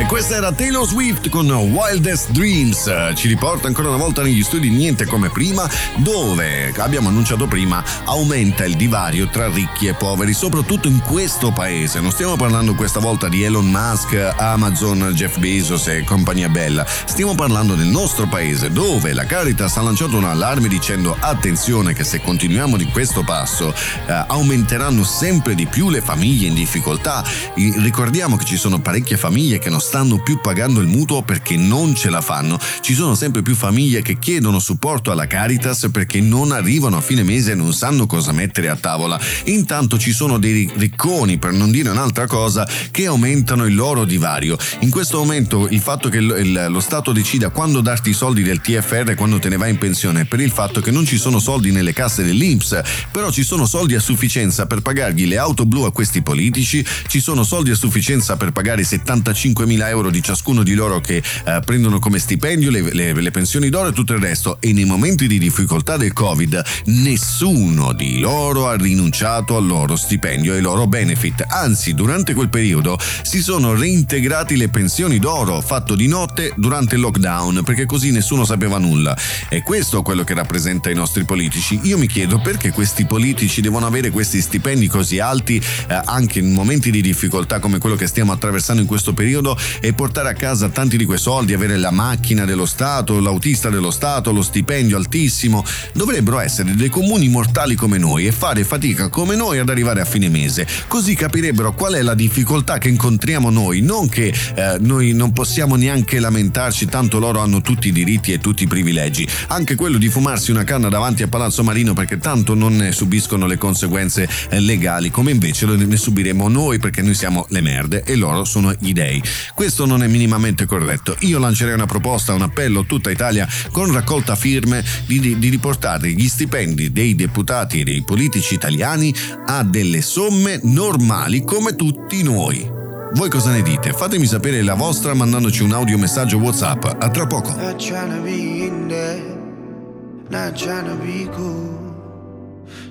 E 0.00 0.06
questa 0.06 0.36
era 0.36 0.50
Taylor 0.50 0.86
Swift 0.86 1.28
con 1.28 1.50
Wildest 1.50 2.30
Dreams. 2.30 2.90
Ci 3.14 3.28
riporta 3.28 3.66
ancora 3.66 3.88
una 3.88 3.98
volta 3.98 4.22
negli 4.22 4.42
studi 4.42 4.70
Niente 4.70 5.04
come 5.04 5.28
prima, 5.28 5.68
dove 5.96 6.72
abbiamo 6.78 7.08
annunciato 7.08 7.46
prima 7.46 7.84
aumenta 8.06 8.64
il 8.64 8.76
divario 8.76 9.28
tra 9.28 9.50
ricchi 9.50 9.88
e 9.88 9.92
poveri, 9.92 10.32
soprattutto 10.32 10.88
in 10.88 11.00
questo 11.00 11.52
paese. 11.52 12.00
Non 12.00 12.12
stiamo 12.12 12.36
parlando 12.36 12.74
questa 12.74 12.98
volta 12.98 13.28
di 13.28 13.42
Elon 13.42 13.70
Musk, 13.70 14.14
Amazon, 14.38 15.12
Jeff 15.12 15.36
Bezos 15.36 15.86
e 15.88 16.02
compagnia 16.02 16.48
bella. 16.48 16.86
Stiamo 16.86 17.34
parlando 17.34 17.74
del 17.74 17.88
nostro 17.88 18.26
paese, 18.26 18.70
dove 18.70 19.12
la 19.12 19.26
Caritas 19.26 19.76
ha 19.76 19.82
lanciato 19.82 20.16
un 20.16 20.24
allarme 20.24 20.68
dicendo 20.68 21.14
attenzione 21.20 21.92
che 21.92 22.04
se 22.04 22.22
continuiamo 22.22 22.78
di 22.78 22.86
questo 22.86 23.22
passo 23.22 23.74
eh, 24.06 24.24
aumenteranno 24.28 25.04
sempre 25.04 25.54
di 25.54 25.66
più 25.66 25.90
le 25.90 26.00
famiglie 26.00 26.46
in 26.46 26.54
difficoltà. 26.54 27.22
Ricordiamo 27.54 28.36
che 28.36 28.46
ci 28.46 28.56
sono 28.56 28.80
parecchie 28.80 29.18
famiglie 29.18 29.58
che 29.58 29.68
non 29.68 29.88
stanno 29.90 30.22
più 30.22 30.38
pagando 30.40 30.78
il 30.78 30.86
mutuo 30.86 31.22
perché 31.22 31.56
non 31.56 31.96
ce 31.96 32.10
la 32.10 32.20
fanno. 32.20 32.60
Ci 32.80 32.94
sono 32.94 33.16
sempre 33.16 33.42
più 33.42 33.56
famiglie 33.56 34.02
che 34.02 34.20
chiedono 34.20 34.60
supporto 34.60 35.10
alla 35.10 35.26
Caritas 35.26 35.88
perché 35.90 36.20
non 36.20 36.52
arrivano 36.52 36.96
a 36.96 37.00
fine 37.00 37.24
mese 37.24 37.50
e 37.50 37.54
non 37.56 37.72
sanno 37.72 38.06
cosa 38.06 38.30
mettere 38.30 38.68
a 38.68 38.76
tavola. 38.76 39.18
Intanto 39.46 39.98
ci 39.98 40.12
sono 40.12 40.38
dei 40.38 40.70
ricconi, 40.76 41.38
per 41.38 41.50
non 41.50 41.72
dire 41.72 41.88
un'altra 41.88 42.28
cosa, 42.28 42.68
che 42.92 43.06
aumentano 43.06 43.66
il 43.66 43.74
loro 43.74 44.04
divario. 44.04 44.56
In 44.82 44.90
questo 44.90 45.18
momento 45.18 45.66
il 45.68 45.80
fatto 45.80 46.08
che 46.08 46.20
lo 46.20 46.78
Stato 46.78 47.10
decida 47.10 47.48
quando 47.48 47.80
darti 47.80 48.10
i 48.10 48.14
soldi 48.14 48.44
del 48.44 48.60
TFR 48.60 49.10
e 49.10 49.14
quando 49.16 49.40
te 49.40 49.48
ne 49.48 49.56
vai 49.56 49.70
in 49.70 49.78
pensione 49.78 50.20
è 50.20 50.24
per 50.24 50.38
il 50.38 50.52
fatto 50.52 50.80
che 50.80 50.92
non 50.92 51.04
ci 51.04 51.18
sono 51.18 51.40
soldi 51.40 51.72
nelle 51.72 51.92
casse 51.92 52.22
dell'Inps, 52.22 52.80
però 53.10 53.32
ci 53.32 53.42
sono 53.42 53.66
soldi 53.66 53.96
a 53.96 54.00
sufficienza 54.00 54.66
per 54.66 54.82
pagargli 54.82 55.26
le 55.26 55.36
auto 55.36 55.66
blu 55.66 55.82
a 55.82 55.90
questi 55.90 56.22
politici, 56.22 56.86
ci 57.08 57.18
sono 57.18 57.42
soldi 57.42 57.72
a 57.72 57.74
sufficienza 57.74 58.36
per 58.36 58.52
pagare 58.52 58.84
75 58.84 59.66
mila 59.66 59.78
4.000 59.80 59.88
euro 59.88 60.10
di 60.10 60.22
ciascuno 60.22 60.62
di 60.62 60.74
loro 60.74 61.00
che 61.00 61.22
eh, 61.44 61.60
prendono 61.64 61.98
come 61.98 62.18
stipendio 62.18 62.70
le, 62.70 62.92
le, 62.92 63.12
le 63.12 63.30
pensioni 63.30 63.70
d'oro 63.70 63.88
e 63.88 63.92
tutto 63.92 64.12
il 64.12 64.20
resto 64.20 64.58
e 64.60 64.72
nei 64.72 64.84
momenti 64.84 65.26
di 65.26 65.38
difficoltà 65.38 65.96
del 65.96 66.12
Covid 66.12 66.62
nessuno 66.86 67.92
di 67.92 68.18
loro 68.18 68.68
ha 68.68 68.76
rinunciato 68.76 69.56
al 69.56 69.66
loro 69.66 69.96
stipendio 69.96 70.52
e 70.52 70.56
ai 70.56 70.62
loro 70.62 70.86
benefit, 70.86 71.46
anzi 71.48 71.94
durante 71.94 72.34
quel 72.34 72.50
periodo 72.50 72.98
si 73.22 73.42
sono 73.42 73.74
reintegrati 73.74 74.56
le 74.56 74.68
pensioni 74.68 75.18
d'oro 75.18 75.60
fatto 75.60 75.94
di 75.94 76.06
notte 76.06 76.52
durante 76.56 76.96
il 76.96 77.00
lockdown 77.00 77.62
perché 77.64 77.86
così 77.86 78.10
nessuno 78.10 78.44
sapeva 78.44 78.78
nulla. 78.78 79.16
E 79.48 79.62
questo 79.62 80.00
è 80.00 80.02
quello 80.02 80.24
che 80.24 80.34
rappresenta 80.34 80.90
i 80.90 80.94
nostri 80.94 81.24
politici. 81.24 81.80
Io 81.84 81.96
mi 81.96 82.06
chiedo 82.06 82.40
perché 82.40 82.70
questi 82.70 83.06
politici 83.06 83.60
devono 83.60 83.86
avere 83.86 84.10
questi 84.10 84.40
stipendi 84.40 84.88
così 84.88 85.18
alti 85.18 85.56
eh, 85.56 86.00
anche 86.04 86.40
in 86.40 86.52
momenti 86.52 86.90
di 86.90 87.00
difficoltà 87.00 87.58
come 87.60 87.78
quello 87.78 87.96
che 87.96 88.06
stiamo 88.06 88.32
attraversando 88.32 88.82
in 88.82 88.88
questo 88.88 89.14
periodo 89.14 89.56
e 89.80 89.92
portare 89.92 90.28
a 90.30 90.34
casa 90.34 90.68
tanti 90.68 90.96
di 90.96 91.04
quei 91.04 91.18
soldi, 91.18 91.52
avere 91.52 91.76
la 91.76 91.90
macchina 91.90 92.44
dello 92.44 92.66
Stato, 92.66 93.20
l'autista 93.20 93.68
dello 93.70 93.90
Stato, 93.90 94.32
lo 94.32 94.42
stipendio 94.42 94.96
altissimo, 94.96 95.64
dovrebbero 95.92 96.40
essere 96.40 96.74
dei 96.74 96.88
comuni 96.88 97.28
mortali 97.28 97.74
come 97.74 97.98
noi 97.98 98.26
e 98.26 98.32
fare 98.32 98.64
fatica 98.64 99.08
come 99.08 99.36
noi 99.36 99.58
ad 99.58 99.68
arrivare 99.68 100.00
a 100.00 100.04
fine 100.04 100.28
mese. 100.28 100.66
Così 100.88 101.14
capirebbero 101.14 101.74
qual 101.74 101.94
è 101.94 102.02
la 102.02 102.14
difficoltà 102.14 102.78
che 102.78 102.88
incontriamo 102.88 103.50
noi, 103.50 103.80
non 103.80 104.08
che 104.08 104.32
eh, 104.54 104.76
noi 104.80 105.12
non 105.12 105.32
possiamo 105.32 105.76
neanche 105.76 106.18
lamentarci, 106.18 106.86
tanto 106.86 107.18
loro 107.18 107.40
hanno 107.40 107.60
tutti 107.60 107.88
i 107.88 107.92
diritti 107.92 108.32
e 108.32 108.38
tutti 108.38 108.64
i 108.64 108.66
privilegi. 108.66 109.26
Anche 109.48 109.74
quello 109.74 109.98
di 109.98 110.08
fumarsi 110.08 110.50
una 110.50 110.64
canna 110.64 110.88
davanti 110.88 111.22
a 111.22 111.28
Palazzo 111.28 111.62
Marino 111.62 111.94
perché 111.94 112.18
tanto 112.18 112.54
non 112.54 112.76
ne 112.76 112.92
subiscono 112.92 113.46
le 113.46 113.58
conseguenze 113.58 114.28
eh, 114.48 114.60
legali, 114.60 115.10
come 115.10 115.30
invece 115.30 115.66
ne 115.66 115.96
subiremo 115.96 116.48
noi 116.48 116.78
perché 116.78 117.02
noi 117.02 117.14
siamo 117.14 117.46
le 117.48 117.60
merde 117.60 118.02
e 118.04 118.16
loro 118.16 118.44
sono 118.44 118.74
gli 118.78 118.92
dei. 118.92 119.22
Questo 119.60 119.84
non 119.84 120.02
è 120.02 120.06
minimamente 120.06 120.64
corretto. 120.64 121.14
Io 121.18 121.38
lancerei 121.38 121.74
una 121.74 121.84
proposta, 121.84 122.32
un 122.32 122.40
appello 122.40 122.80
a 122.80 122.84
tutta 122.84 123.10
Italia 123.10 123.46
con 123.70 123.92
raccolta 123.92 124.34
firme 124.34 124.82
di, 125.04 125.36
di- 125.38 125.50
riportare 125.50 126.12
gli 126.12 126.28
stipendi 126.28 126.90
dei 126.92 127.14
deputati 127.14 127.80
e 127.80 127.84
dei 127.84 128.02
politici 128.02 128.54
italiani 128.54 129.14
a 129.44 129.62
delle 129.62 130.00
somme 130.00 130.60
normali 130.62 131.44
come 131.44 131.76
tutti 131.76 132.22
noi. 132.22 132.66
Voi 133.12 133.28
cosa 133.28 133.50
ne 133.50 133.60
dite? 133.60 133.92
Fatemi 133.92 134.24
sapere 134.24 134.62
la 134.62 134.72
vostra 134.72 135.12
mandandoci 135.12 135.62
un 135.62 135.72
audio 135.72 135.98
messaggio 135.98 136.38
WhatsApp. 136.38 136.86
A 136.98 137.10
tra 137.10 137.26
poco. 137.26 137.54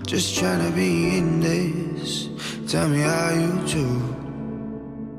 Just 0.05 0.37
trying 0.37 0.61
to 0.63 0.71
be 0.71 1.17
in 1.17 1.39
this. 1.39 2.29
Tell 2.67 2.87
me 2.87 3.01
how 3.01 3.31
you 3.31 3.59
do. 3.65 4.18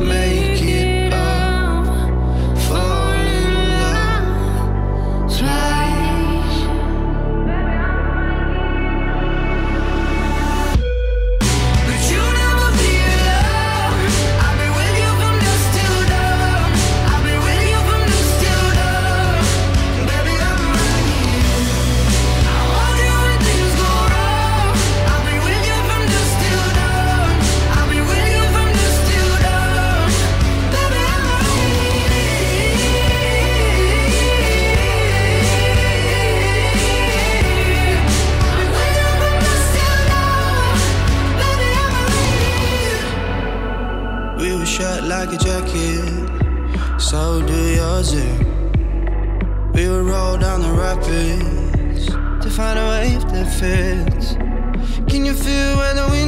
Make 0.00 0.39
to 50.98 52.50
find 52.50 52.78
a 52.78 52.88
wave 52.88 53.22
that 53.30 53.46
fits. 53.46 54.34
Can 55.10 55.24
you 55.24 55.34
feel 55.34 55.76
where 55.76 55.94
the 55.94 56.08
wind 56.10 56.19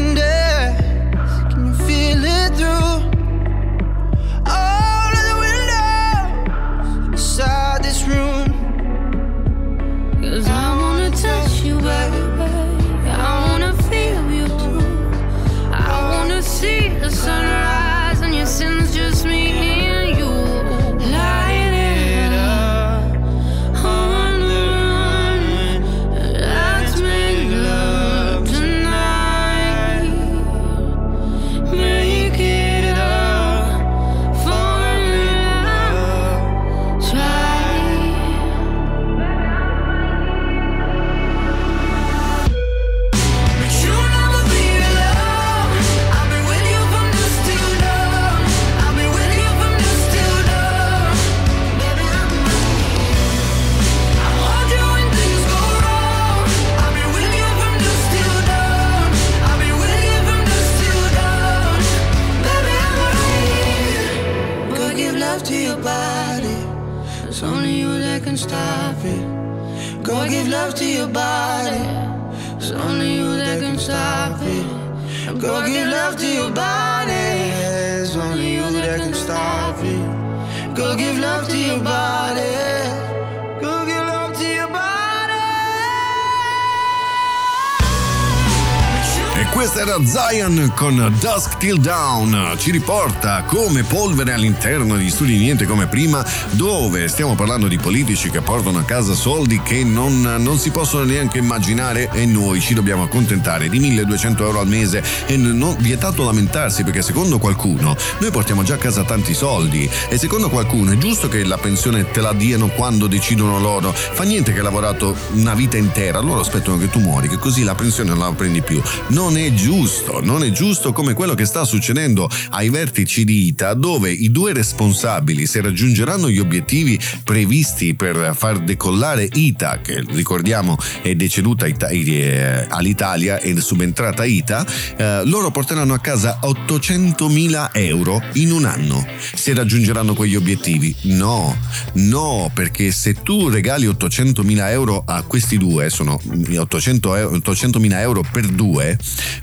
Zion 90.13 90.71
con 90.77 91.17
Dusk 91.19 91.57
Till 91.57 91.79
Down, 91.79 92.55
ci 92.59 92.71
riporta 92.71 93.45
come 93.45 93.83
polvere 93.83 94.35
all'interno 94.35 94.99
di 94.99 95.09
studi 95.09 95.39
niente 95.39 95.65
come 95.65 95.87
prima, 95.87 96.23
dove 96.51 97.09
stiamo 97.09 97.35
parlando 97.35 97.67
di 97.67 97.79
politici 97.79 98.29
che 98.29 98.43
portano 98.43 98.77
a 98.77 98.83
casa 98.83 99.15
soldi 99.15 99.63
che 99.63 99.85
non, 99.85 100.21
non 100.21 100.59
si 100.59 100.71
possono 100.71 101.05
neanche 101.05 101.39
immaginare 101.39 102.11
e 102.13 102.27
noi 102.27 102.61
ci 102.61 102.75
dobbiamo 102.75 103.05
accontentare 103.05 103.71
di 103.71 103.79
1200 103.79 104.45
euro 104.45 104.61
al 104.61 104.69
mese. 104.69 105.03
E 105.25 105.39
non 105.39 105.77
vietato 105.79 106.25
lamentarsi 106.25 106.85
perché 106.85 107.01
secondo 107.01 107.39
qualcuno 107.39 107.97
noi 108.19 108.31
portiamo 108.31 108.63
già 108.63 108.75
a 108.75 108.79
casa 108.79 109.05
tanti 109.05 109.33
soldi 109.33 109.89
e 110.11 110.19
secondo 110.19 110.51
qualcuno 110.51 110.93
è 110.93 110.99
giusto 110.99 111.29
che 111.29 111.43
la 111.43 111.57
pensione 111.57 112.11
te 112.11 112.21
la 112.21 112.35
diano 112.35 112.69
quando 112.69 113.07
decidono 113.07 113.59
loro, 113.59 113.93
fa 113.93 114.25
niente 114.25 114.53
che 114.53 114.59
hai 114.59 114.65
lavorato 114.65 115.17
una 115.33 115.55
vita 115.55 115.79
intera, 115.79 116.21
loro 116.21 116.41
aspettano 116.41 116.77
che 116.77 116.91
tu 116.91 117.01
muori, 117.01 117.29
che 117.29 117.39
così 117.39 117.63
la 117.63 117.75
pensione 117.75 118.11
non 118.11 118.19
la 118.19 118.33
prendi 118.33 118.61
più. 118.61 118.83
Non 119.07 119.39
è 119.39 119.55
giusto, 119.55 120.02
non 120.23 120.45
è 120.45 120.51
giusto 120.51 120.93
come 120.93 121.15
quello 121.15 121.35
che 121.35 121.45
sta 121.45 121.65
succedendo 121.65 122.29
ai 122.51 122.69
vertici 122.69 123.25
di 123.25 123.47
ITA, 123.47 123.75
dove 123.75 124.11
i 124.11 124.31
due 124.31 124.53
responsabili, 124.53 125.47
se 125.47 125.61
raggiungeranno 125.61 126.29
gli 126.29 126.39
obiettivi 126.39 126.99
previsti 127.23 127.95
per 127.95 128.35
far 128.37 128.61
decollare 128.61 129.29
ITA, 129.33 129.81
che 129.81 130.05
ricordiamo 130.09 130.77
è 131.03 131.15
deceduta 131.15 131.67
eh, 131.67 132.67
all'Italia 132.69 133.39
e 133.39 133.59
subentrata 133.61 134.25
ITA, 134.25 134.67
eh, 134.97 135.23
loro 135.25 135.51
porteranno 135.51 135.95
a 135.95 135.99
casa 135.99 136.39
800.000 136.43 137.71
euro 137.73 138.23
in 138.35 138.53
un 138.53 138.65
anno. 138.65 139.07
Se 139.35 139.55
raggiungeranno 139.55 140.15
quegli 140.15 140.37
obiettivi? 140.37 140.95
No, 141.03 141.57
no, 141.95 142.51
perché 142.53 142.91
se 142.93 143.15
tu 143.23 143.49
regali 143.49 143.87
800.000 143.87 144.71
euro 144.71 145.03
a 145.07 145.23
questi 145.23 145.59
due, 145.59 145.91
sono 145.91 146.21
800 146.57 147.15
euro- 147.17 147.37
800.000 147.37 148.01
euro 148.01 148.25
per 148.31 148.47
due, 148.47 148.99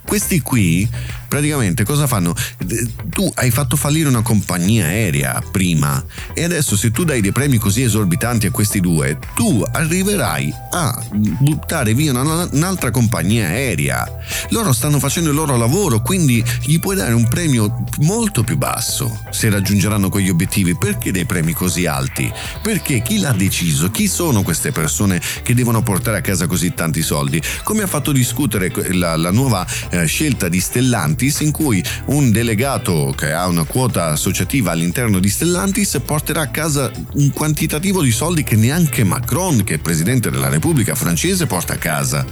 questi 0.06 0.42
qui 0.50 0.88
praticamente 1.30 1.86
cosa 1.86 2.08
fanno? 2.08 2.36
Eh, 2.68 2.88
Tu 3.10 3.30
hai 3.36 3.52
fatto 3.52 3.76
fallire 3.76 4.08
una 4.10 4.22
compagnia 4.22 4.86
aerea 4.86 5.42
prima 5.52 6.04
e 6.34 6.44
adesso 6.44 6.76
se 6.78 6.92
tu 6.92 7.04
dai 7.04 7.22
dei 7.22 7.32
premi 7.32 7.58
così 7.58 7.82
esorbitanti 7.84 8.48
a 8.48 8.52
questi 8.52 8.80
due, 8.80 9.18
tu 9.36 9.64
arriverai 9.72 10.54
a 10.72 11.02
buttare 11.12 11.94
via 11.94 12.12
una- 12.12 12.48
un'altra 12.52 12.92
compagnia 12.92 13.48
aerea. 13.48 14.06
Loro 14.50 14.72
stanno 14.74 15.00
facendo 15.00 15.30
il 15.30 15.36
loro 15.36 15.58
lavoro, 15.58 16.02
quindi 16.02 16.44
gli 16.64 16.80
puoi 16.80 16.96
dare 16.96 17.14
un 17.14 17.28
premio 17.28 17.84
molto 18.00 18.44
più 18.44 18.58
basso 18.58 19.22
se 19.32 19.50
raggiungeranno 19.50 20.10
quegli 20.10 20.30
obiettivi. 20.30 20.76
Perché 20.76 21.12
dei 21.12 21.26
premi 21.26 21.54
così 21.54 21.86
alti? 21.86 22.32
Perché 22.62 23.02
chi 23.02 23.20
l'ha 23.20 23.34
deciso? 23.34 23.92
Chi 23.92 24.08
sono 24.08 24.44
queste 24.44 24.72
persone 24.72 25.22
che 25.44 25.54
devono 25.54 25.82
portare 25.84 26.18
a 26.18 26.22
casa 26.22 26.48
così 26.48 26.74
tanti 26.74 27.02
soldi? 27.02 27.42
Come 27.64 27.84
ha 27.84 27.88
fatto 27.88 28.12
discutere 28.12 28.72
la, 28.94 29.16
la 29.18 29.32
nuova 29.32 29.66
eh, 29.90 30.06
scelta 30.06 30.48
di 30.48 30.60
Stellantis 30.60 31.18
in 31.44 31.52
cui 31.52 31.84
un 32.06 32.32
delegato 32.32 33.14
che 33.16 33.32
ha 33.34 33.48
una 33.48 33.64
quota 33.64 34.06
associativa 34.08 34.72
all'interno 34.72 35.20
di 35.20 35.30
Stellantis 35.30 36.00
porterà 36.06 36.42
a 36.42 36.48
casa 36.48 36.92
un 37.14 37.32
quantitativo 37.32 38.02
di 38.02 38.12
soldi 38.12 38.44
che 38.44 38.56
neanche 38.56 39.04
Macron, 39.04 39.64
che 39.64 39.76
è 39.76 39.78
presidente 39.80 40.30
della 40.30 40.50
Repubblica 40.50 40.96
francese, 40.96 41.46
porta 41.46 41.74
a 41.74 41.78
casa. 41.78 42.26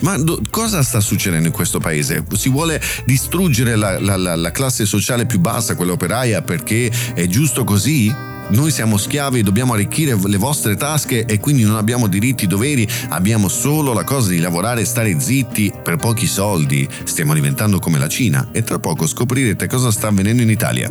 Ma 0.00 0.16
do- 0.18 0.40
cosa 0.50 0.82
sta 0.82 0.98
succedendo 1.00 1.46
in 1.46 1.52
questo 1.54 1.78
paese? 1.78 2.24
Si 2.34 2.48
vuole 2.48 2.80
distruggere 3.04 3.76
la, 3.76 4.00
la- 4.00 4.16
la- 4.16 4.34
la 4.34 4.50
classe 4.50 4.84
sociale 4.86 5.24
più 5.24 5.38
bassa, 5.38 5.76
quella 5.76 5.92
operaia, 5.92 6.42
perché 6.42 6.90
è 7.14 7.26
giusto 7.26 7.62
così? 7.62 8.12
Noi 8.50 8.70
siamo 8.70 8.96
schiavi, 8.96 9.42
dobbiamo 9.42 9.74
arricchire 9.74 10.18
le 10.24 10.36
vostre 10.38 10.74
tasche 10.74 11.26
e 11.26 11.38
quindi 11.38 11.64
non 11.64 11.76
abbiamo 11.76 12.06
diritti, 12.06 12.46
doveri, 12.46 12.88
abbiamo 13.10 13.48
solo 13.48 13.92
la 13.92 14.04
cosa 14.04 14.30
di 14.30 14.38
lavorare 14.38 14.80
e 14.80 14.84
stare 14.86 15.20
zitti 15.20 15.70
per 15.82 15.96
pochi 15.96 16.26
soldi. 16.26 16.88
Stiamo 17.04 17.34
diventando 17.34 17.78
come 17.78 17.98
la 17.98 18.08
Cina 18.08 18.48
e 18.50 18.62
tra 18.62 18.78
poco 18.78 19.06
scoprirete 19.06 19.66
cosa 19.66 19.90
sta 19.90 20.08
avvenendo 20.08 20.42
in 20.42 20.50
Italia. 20.50 20.90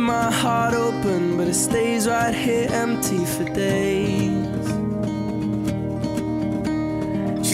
My 0.00 0.30
heart 0.30 0.74
open, 0.74 1.36
but 1.36 1.46
it 1.46 1.54
stays 1.54 2.08
right 2.08 2.34
here 2.34 2.68
empty 2.72 3.24
for 3.24 3.44
days. 3.44 4.59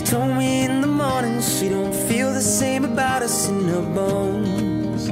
Told 0.07 0.37
me 0.37 0.65
in 0.65 0.81
the 0.83 0.87
morning 0.87 1.41
she 1.41 1.69
don't 1.69 1.93
feel 1.93 2.33
the 2.33 2.41
same 2.41 2.85
about 2.85 3.23
us 3.23 3.49
in 3.49 3.67
her 3.67 3.83
bones. 3.83 5.07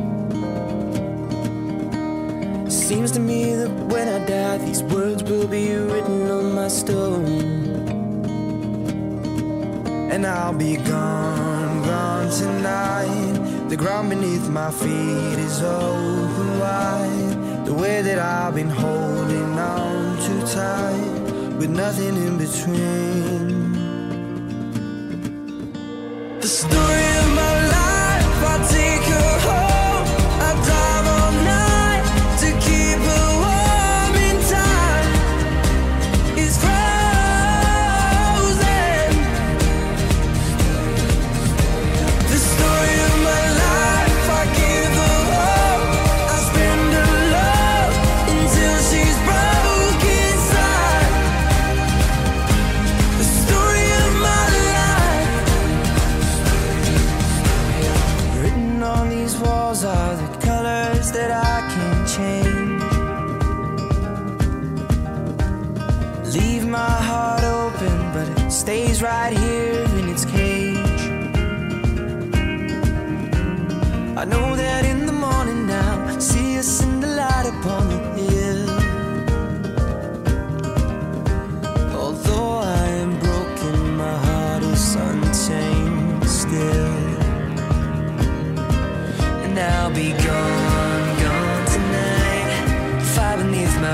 Seems 2.72 3.10
to 3.10 3.18
me 3.18 3.56
that 3.56 3.70
when 3.90 4.08
I 4.08 4.24
die, 4.24 4.58
these 4.58 4.84
words 4.84 5.24
will 5.24 5.48
be 5.48 5.74
written 5.74 6.30
on 6.30 6.54
my 6.54 6.68
stone. 6.68 7.26
And 10.12 10.24
I'll 10.24 10.54
be 10.54 10.76
gone, 10.76 11.82
gone 11.82 12.30
tonight. 12.30 13.68
The 13.68 13.76
ground 13.76 14.10
beneath 14.10 14.48
my 14.48 14.70
feet 14.70 15.38
is 15.48 15.60
open 15.60 16.58
wide. 16.60 17.66
The 17.66 17.74
way 17.74 18.00
that 18.00 18.20
I've 18.20 18.54
been 18.54 18.70
holding 18.70 19.58
on 19.58 20.18
too 20.24 20.46
tight, 20.54 21.56
with 21.58 21.70
nothing 21.70 22.16
in 22.16 22.38
between. 22.38 23.63
The 26.44 26.50
story 26.50 27.06
of 27.22 27.28
my 27.40 27.54
life, 27.72 28.44
I 28.52 28.68
take 28.70 28.93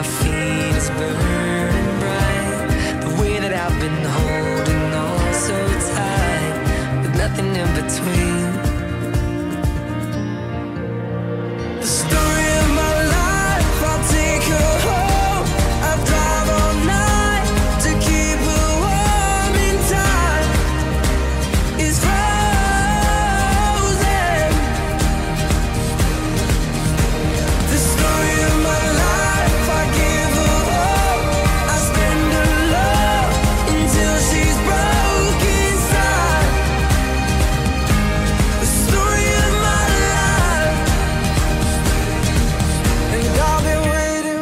my 0.01 0.07
feet 0.07 0.77
is 0.81 0.89
burning 0.89 1.91
bright. 2.01 3.01
The 3.03 3.21
way 3.21 3.39
that 3.39 3.53
I've 3.53 3.79
been 3.79 4.03
holding 4.19 4.95
on 4.95 5.35
so 5.35 5.57
tight, 5.95 7.03
with 7.03 7.15
nothing 7.17 7.55
in 7.55 7.69
between. 7.75 8.40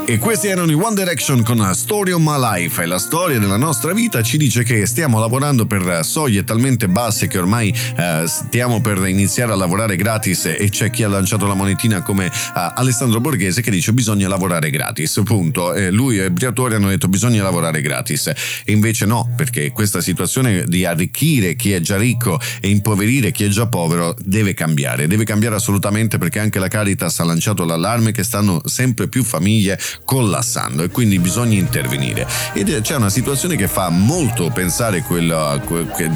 E 0.09 0.16
questi 0.16 0.47
erano 0.47 0.70
i 0.70 0.74
One 0.74 0.94
Direction 0.94 1.43
con 1.43 1.62
Story 1.74 2.12
of 2.12 2.22
My 2.22 2.39
Life. 2.40 2.82
E 2.82 2.86
la 2.86 2.98
storia 2.98 3.39
della 3.39 3.59
nostra 3.59 3.93
vita 3.93 4.22
ci 4.22 4.39
dice 4.39 4.62
che 4.62 4.86
stiamo 4.86 5.18
lavorando 5.18 5.66
per 5.66 6.02
soglie 6.02 6.44
talmente 6.44 6.89
basse 6.89 7.26
che 7.26 7.36
ormai 7.36 7.68
eh, 7.94 8.22
stiamo 8.24 8.80
per 8.80 9.06
iniziare 9.06 9.52
a 9.52 9.55
lavorare 9.55 9.97
gratis. 9.97 10.47
E 10.47 10.70
c'è 10.70 10.89
chi 10.89 11.02
ha 11.02 11.09
lanciato 11.09 11.47
la 11.47 11.52
monetina 11.52 12.01
come 12.01 12.24
eh, 12.24 12.30
Alessandro 12.55 13.20
Borghese 13.20 13.60
che 13.60 13.70
dice 13.70 13.93
bisogna 13.93 14.28
lavorare 14.28 14.70
gratis, 14.70 15.20
punto. 15.22 15.74
E 15.74 15.90
lui 15.90 16.18
e 16.18 16.30
Briatore 16.30 16.76
hanno 16.76 16.89
detto 16.89 17.09
bisogna 17.09 17.43
lavorare 17.43 17.82
gratis. 17.82 18.28
E 18.28 18.72
invece 18.72 19.05
no, 19.05 19.30
perché 19.36 19.72
questa 19.72 20.01
situazione 20.01 20.64
di 20.64 20.86
arricchire 20.86 21.55
chi 21.55 21.72
è 21.72 21.80
già 21.80 21.98
ricco 21.98 22.40
e 22.62 22.70
impoverire 22.70 23.30
chi 23.30 23.44
è 23.44 23.48
già 23.48 23.66
povero 23.66 24.16
deve 24.24 24.55
cambiare, 24.55 25.06
deve 25.06 25.24
cambiare 25.24 25.56
assolutamente 25.56 26.16
perché 26.16 26.39
anche 26.39 26.59
la 26.59 26.68
Caritas 26.68 27.20
ha 27.20 27.24
lanciato 27.24 27.66
l'allarme 27.66 28.10
che 28.10 28.22
stanno 28.22 28.62
sempre 28.64 29.06
più 29.09 29.22
famiglie 29.22 29.78
collassando 30.09 30.85
e 30.85 30.89
quindi 30.89 31.18
bisogna 31.18 31.59
intervenire. 31.59 32.26
Ed 32.55 32.80
c'è 32.80 32.97
una 32.97 33.10
situazione 33.10 33.56
che 33.56 33.68
fa 33.68 33.90
molto 33.90 34.48
pensare 34.48 35.02
quella, 35.02 35.60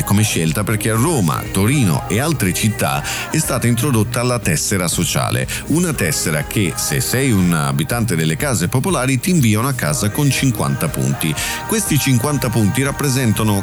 come 0.07 0.23
scelta 0.23 0.65
perché 0.65 0.89
a 0.89 0.95
Roma, 0.95 1.43
Torino 1.53 2.09
e 2.09 2.19
altre 2.19 2.55
città 2.55 3.03
è 3.31 3.37
stata 3.37 3.67
introdotta 3.67 4.23
la 4.23 4.39
tessera 4.39 4.89
sociale, 4.89 5.47
una 5.67 5.93
tessera 5.93 6.45
che 6.45 6.73
se 6.75 7.03
sei 7.03 7.33
un 7.33 7.53
abitante 7.53 8.17
delle 8.17 8.37
case 8.37 8.69
popolari 8.69 9.21
ti 9.21 9.29
invia 9.29 9.59
una 9.59 9.75
casa 9.75 10.09
con 10.09 10.31
50 10.31 10.89
punti. 10.89 11.35
Questi 11.67 11.99
50 11.99 12.49
punti 12.49 12.83
rappresentano 12.83 13.63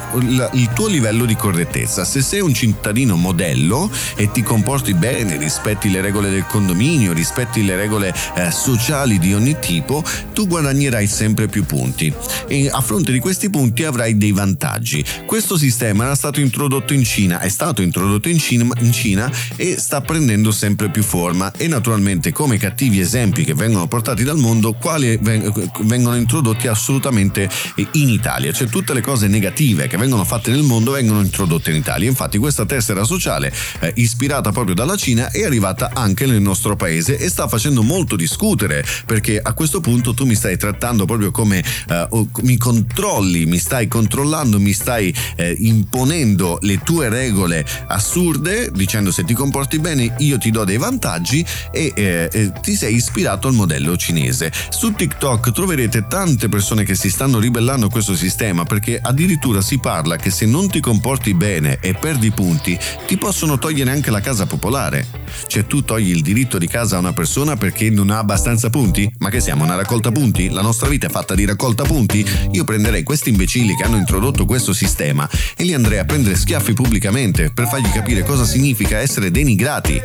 il 0.52 0.70
tuo 0.76 0.86
livello 0.86 1.26
di 1.26 1.36
correttezza. 1.36 2.06
Se 2.06 2.22
sei 2.22 2.42
un 2.42 2.54
cittadino 2.54 3.16
modello 3.16 3.90
e 4.16 4.30
ti 4.30 4.44
comporti 4.44 4.94
bene, 4.94 5.38
rispetti 5.38 5.90
le 5.90 6.02
regole 6.02 6.30
del 6.30 6.46
condominio, 6.46 7.14
rispetti 7.14 7.66
le 7.66 7.76
regole 7.76 8.14
eh, 8.36 8.52
sociali 8.52 9.18
di 9.18 9.34
ogni 9.34 9.58
tipo, 9.58 10.04
tu 10.34 10.48
guadagnerai 10.48 11.08
sempre 11.08 11.48
più 11.48 11.66
punti 11.66 12.14
e 12.48 12.70
a 12.72 12.82
fronte 12.82 13.12
di 13.12 13.20
questi 13.20 13.50
punti 13.50 13.84
avrai 13.84 14.18
dei 14.18 14.32
vantaggi. 14.32 15.04
Questo 15.26 15.58
sistema 15.58 16.06
era 16.06 16.16
stato 16.16 16.40
introdotto 16.40 16.94
in 16.94 17.04
Cina, 17.04 17.40
è 17.40 17.50
stato 17.50 17.82
introdotto 17.82 18.30
in 18.30 18.40
Cina, 18.40 18.68
in 18.80 18.92
Cina 18.92 19.32
e 19.56 19.78
sta 19.78 20.02
prendendo 20.02 20.52
sempre 20.52 20.90
più 20.90 21.04
forma 21.04 21.52
e 21.52 21.68
naturalmente 21.68 22.32
come 22.32 22.58
cattivi 22.58 23.00
esempi 23.00 23.44
che 23.44 23.54
vengono 23.54 23.88
portati 23.88 24.24
dal 24.24 24.38
mondo, 24.38 24.74
quali 24.74 25.18
vengono 25.22 26.16
introdotti 26.16 26.68
assolutamente 26.68 27.50
in 27.94 28.10
Italia, 28.10 28.52
cioè 28.52 28.68
tutte 28.68 28.94
le 28.94 29.02
cose 29.02 29.28
negative 29.28 29.88
che 29.88 29.98
vengono 29.98 30.24
fatte 30.24 30.52
nel 30.52 30.64
mondo 30.64 30.92
vengono 30.92 31.22
introdotte 31.22 31.70
in 31.72 31.78
Italia. 31.78 32.10
Infatti 32.10 32.38
questa 32.38 32.66
tessera 32.66 33.04
sociale 33.04 33.54
eh, 33.80 33.92
ispirata 33.96 34.52
proprio 34.52 34.76
dalla 34.76 34.96
Cina 34.96 35.30
è 35.32 35.44
arrivata 35.44 35.92
anche 35.94 36.26
nel 36.26 36.42
nostro 36.42 36.76
paese 36.76 37.18
e 37.18 37.30
sta 37.30 37.48
facendo 37.48 37.84
molto 37.84 38.16
discutere 38.16 38.86
perché 39.06 39.40
a 39.42 39.54
questo 39.54 39.80
punto 39.82 40.09
punto 40.10 40.14
tu 40.14 40.26
mi 40.26 40.36
stai 40.36 40.58
trattando 40.58 41.06
proprio 41.06 41.32
come 41.32 41.64
uh, 42.10 42.30
mi 42.42 42.58
controlli, 42.58 43.46
mi 43.46 43.58
stai 43.58 43.88
controllando, 43.88 44.60
mi 44.60 44.74
stai 44.74 45.14
eh, 45.36 45.56
imponendo 45.60 46.58
le 46.62 46.80
tue 46.84 47.10
regole 47.10 47.66
assurde, 47.88 48.72
dicendo 48.72 49.12
se 49.12 49.24
ti 49.24 49.34
comporti 49.34 49.80
bene 49.80 50.16
io 50.20 50.38
ti 50.38 50.52
do 50.52 50.64
dei 50.64 50.78
vantaggi 50.78 51.46
e 51.72 51.92
eh, 51.96 52.52
ti 52.62 52.76
sei 52.76 52.96
ispirato 52.96 53.48
al 53.48 53.54
modello 53.54 53.96
cinese. 53.98 54.52
Su 54.70 54.94
TikTok 54.94 55.52
troverete 55.52 56.06
tante 56.08 56.50
persone 56.50 56.84
che 56.84 56.96
si 56.96 57.10
stanno 57.10 57.40
ribellando 57.40 57.88
a 57.88 57.90
questo 57.90 58.16
sistema 58.16 58.64
perché 58.64 59.00
addirittura 59.02 59.62
si 59.62 59.80
parla 59.80 60.16
che 60.16 60.32
se 60.32 60.46
non 60.46 60.70
ti 60.70 60.80
comporti 60.80 61.34
bene 61.34 61.80
e 61.82 61.94
perdi 61.94 62.32
punti 62.32 62.78
ti 63.06 63.18
possono 63.18 63.58
togliere 63.58 63.92
anche 63.92 64.12
la 64.12 64.22
casa 64.22 64.46
popolare. 64.46 65.06
Cioè 65.48 65.66
tu 65.66 65.84
togli 65.84 66.10
il 66.10 66.22
diritto 66.22 66.58
di 66.58 66.68
casa 66.68 66.96
a 66.96 67.00
una 67.00 67.14
persona 67.14 67.56
perché 67.56 67.90
non 67.90 68.10
ha 68.10 68.18
abbastanza 68.18 68.70
punti? 68.70 69.10
Ma 69.20 69.30
che 69.30 69.40
siamo 69.40 69.64
una 69.64 69.76
raccolta 69.76 69.89
raccolta 69.90 70.12
punti? 70.12 70.50
La 70.52 70.62
nostra 70.62 70.88
vita 70.88 71.08
è 71.08 71.10
fatta 71.10 71.34
di 71.34 71.46
raccolta 71.46 71.82
punti? 71.82 72.24
Io 72.52 72.64
prenderei 72.64 73.02
questi 73.02 73.30
imbecilli 73.30 73.76
che 73.76 73.86
hanno 73.86 73.98
introdotto 73.98 74.46
questo 74.46 74.72
sistema 74.72 75.28
e 75.58 75.64
li 75.64 75.74
andrei 75.74 75.98
a 75.98 76.06
prendere 76.06 76.36
schiaffi 76.36 76.74
pubblicamente 76.74 77.50
per 77.52 77.68
fargli 77.68 77.90
capire 77.90 78.24
cosa 78.24 78.46
significa 78.46 79.00
essere 79.00 79.32
denigrati. 79.32 80.00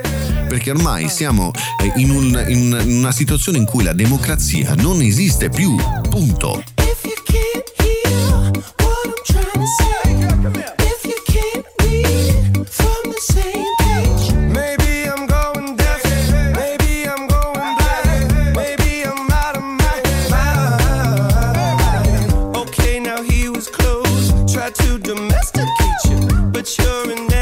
Perché 0.49 0.71
ormai 0.71 1.11
siamo 1.11 1.51
eh, 1.83 1.93
in, 1.97 2.09
un, 2.09 2.45
in 2.49 2.73
una 2.97 3.13
situazione 3.13 3.59
in 3.59 3.67
cui 3.67 3.85
la 3.85 3.93
democrazia 3.93 4.75
non 4.75 5.03
esiste 5.03 5.51
più. 5.51 5.77
Punto. 6.09 6.63
Get 26.65 27.34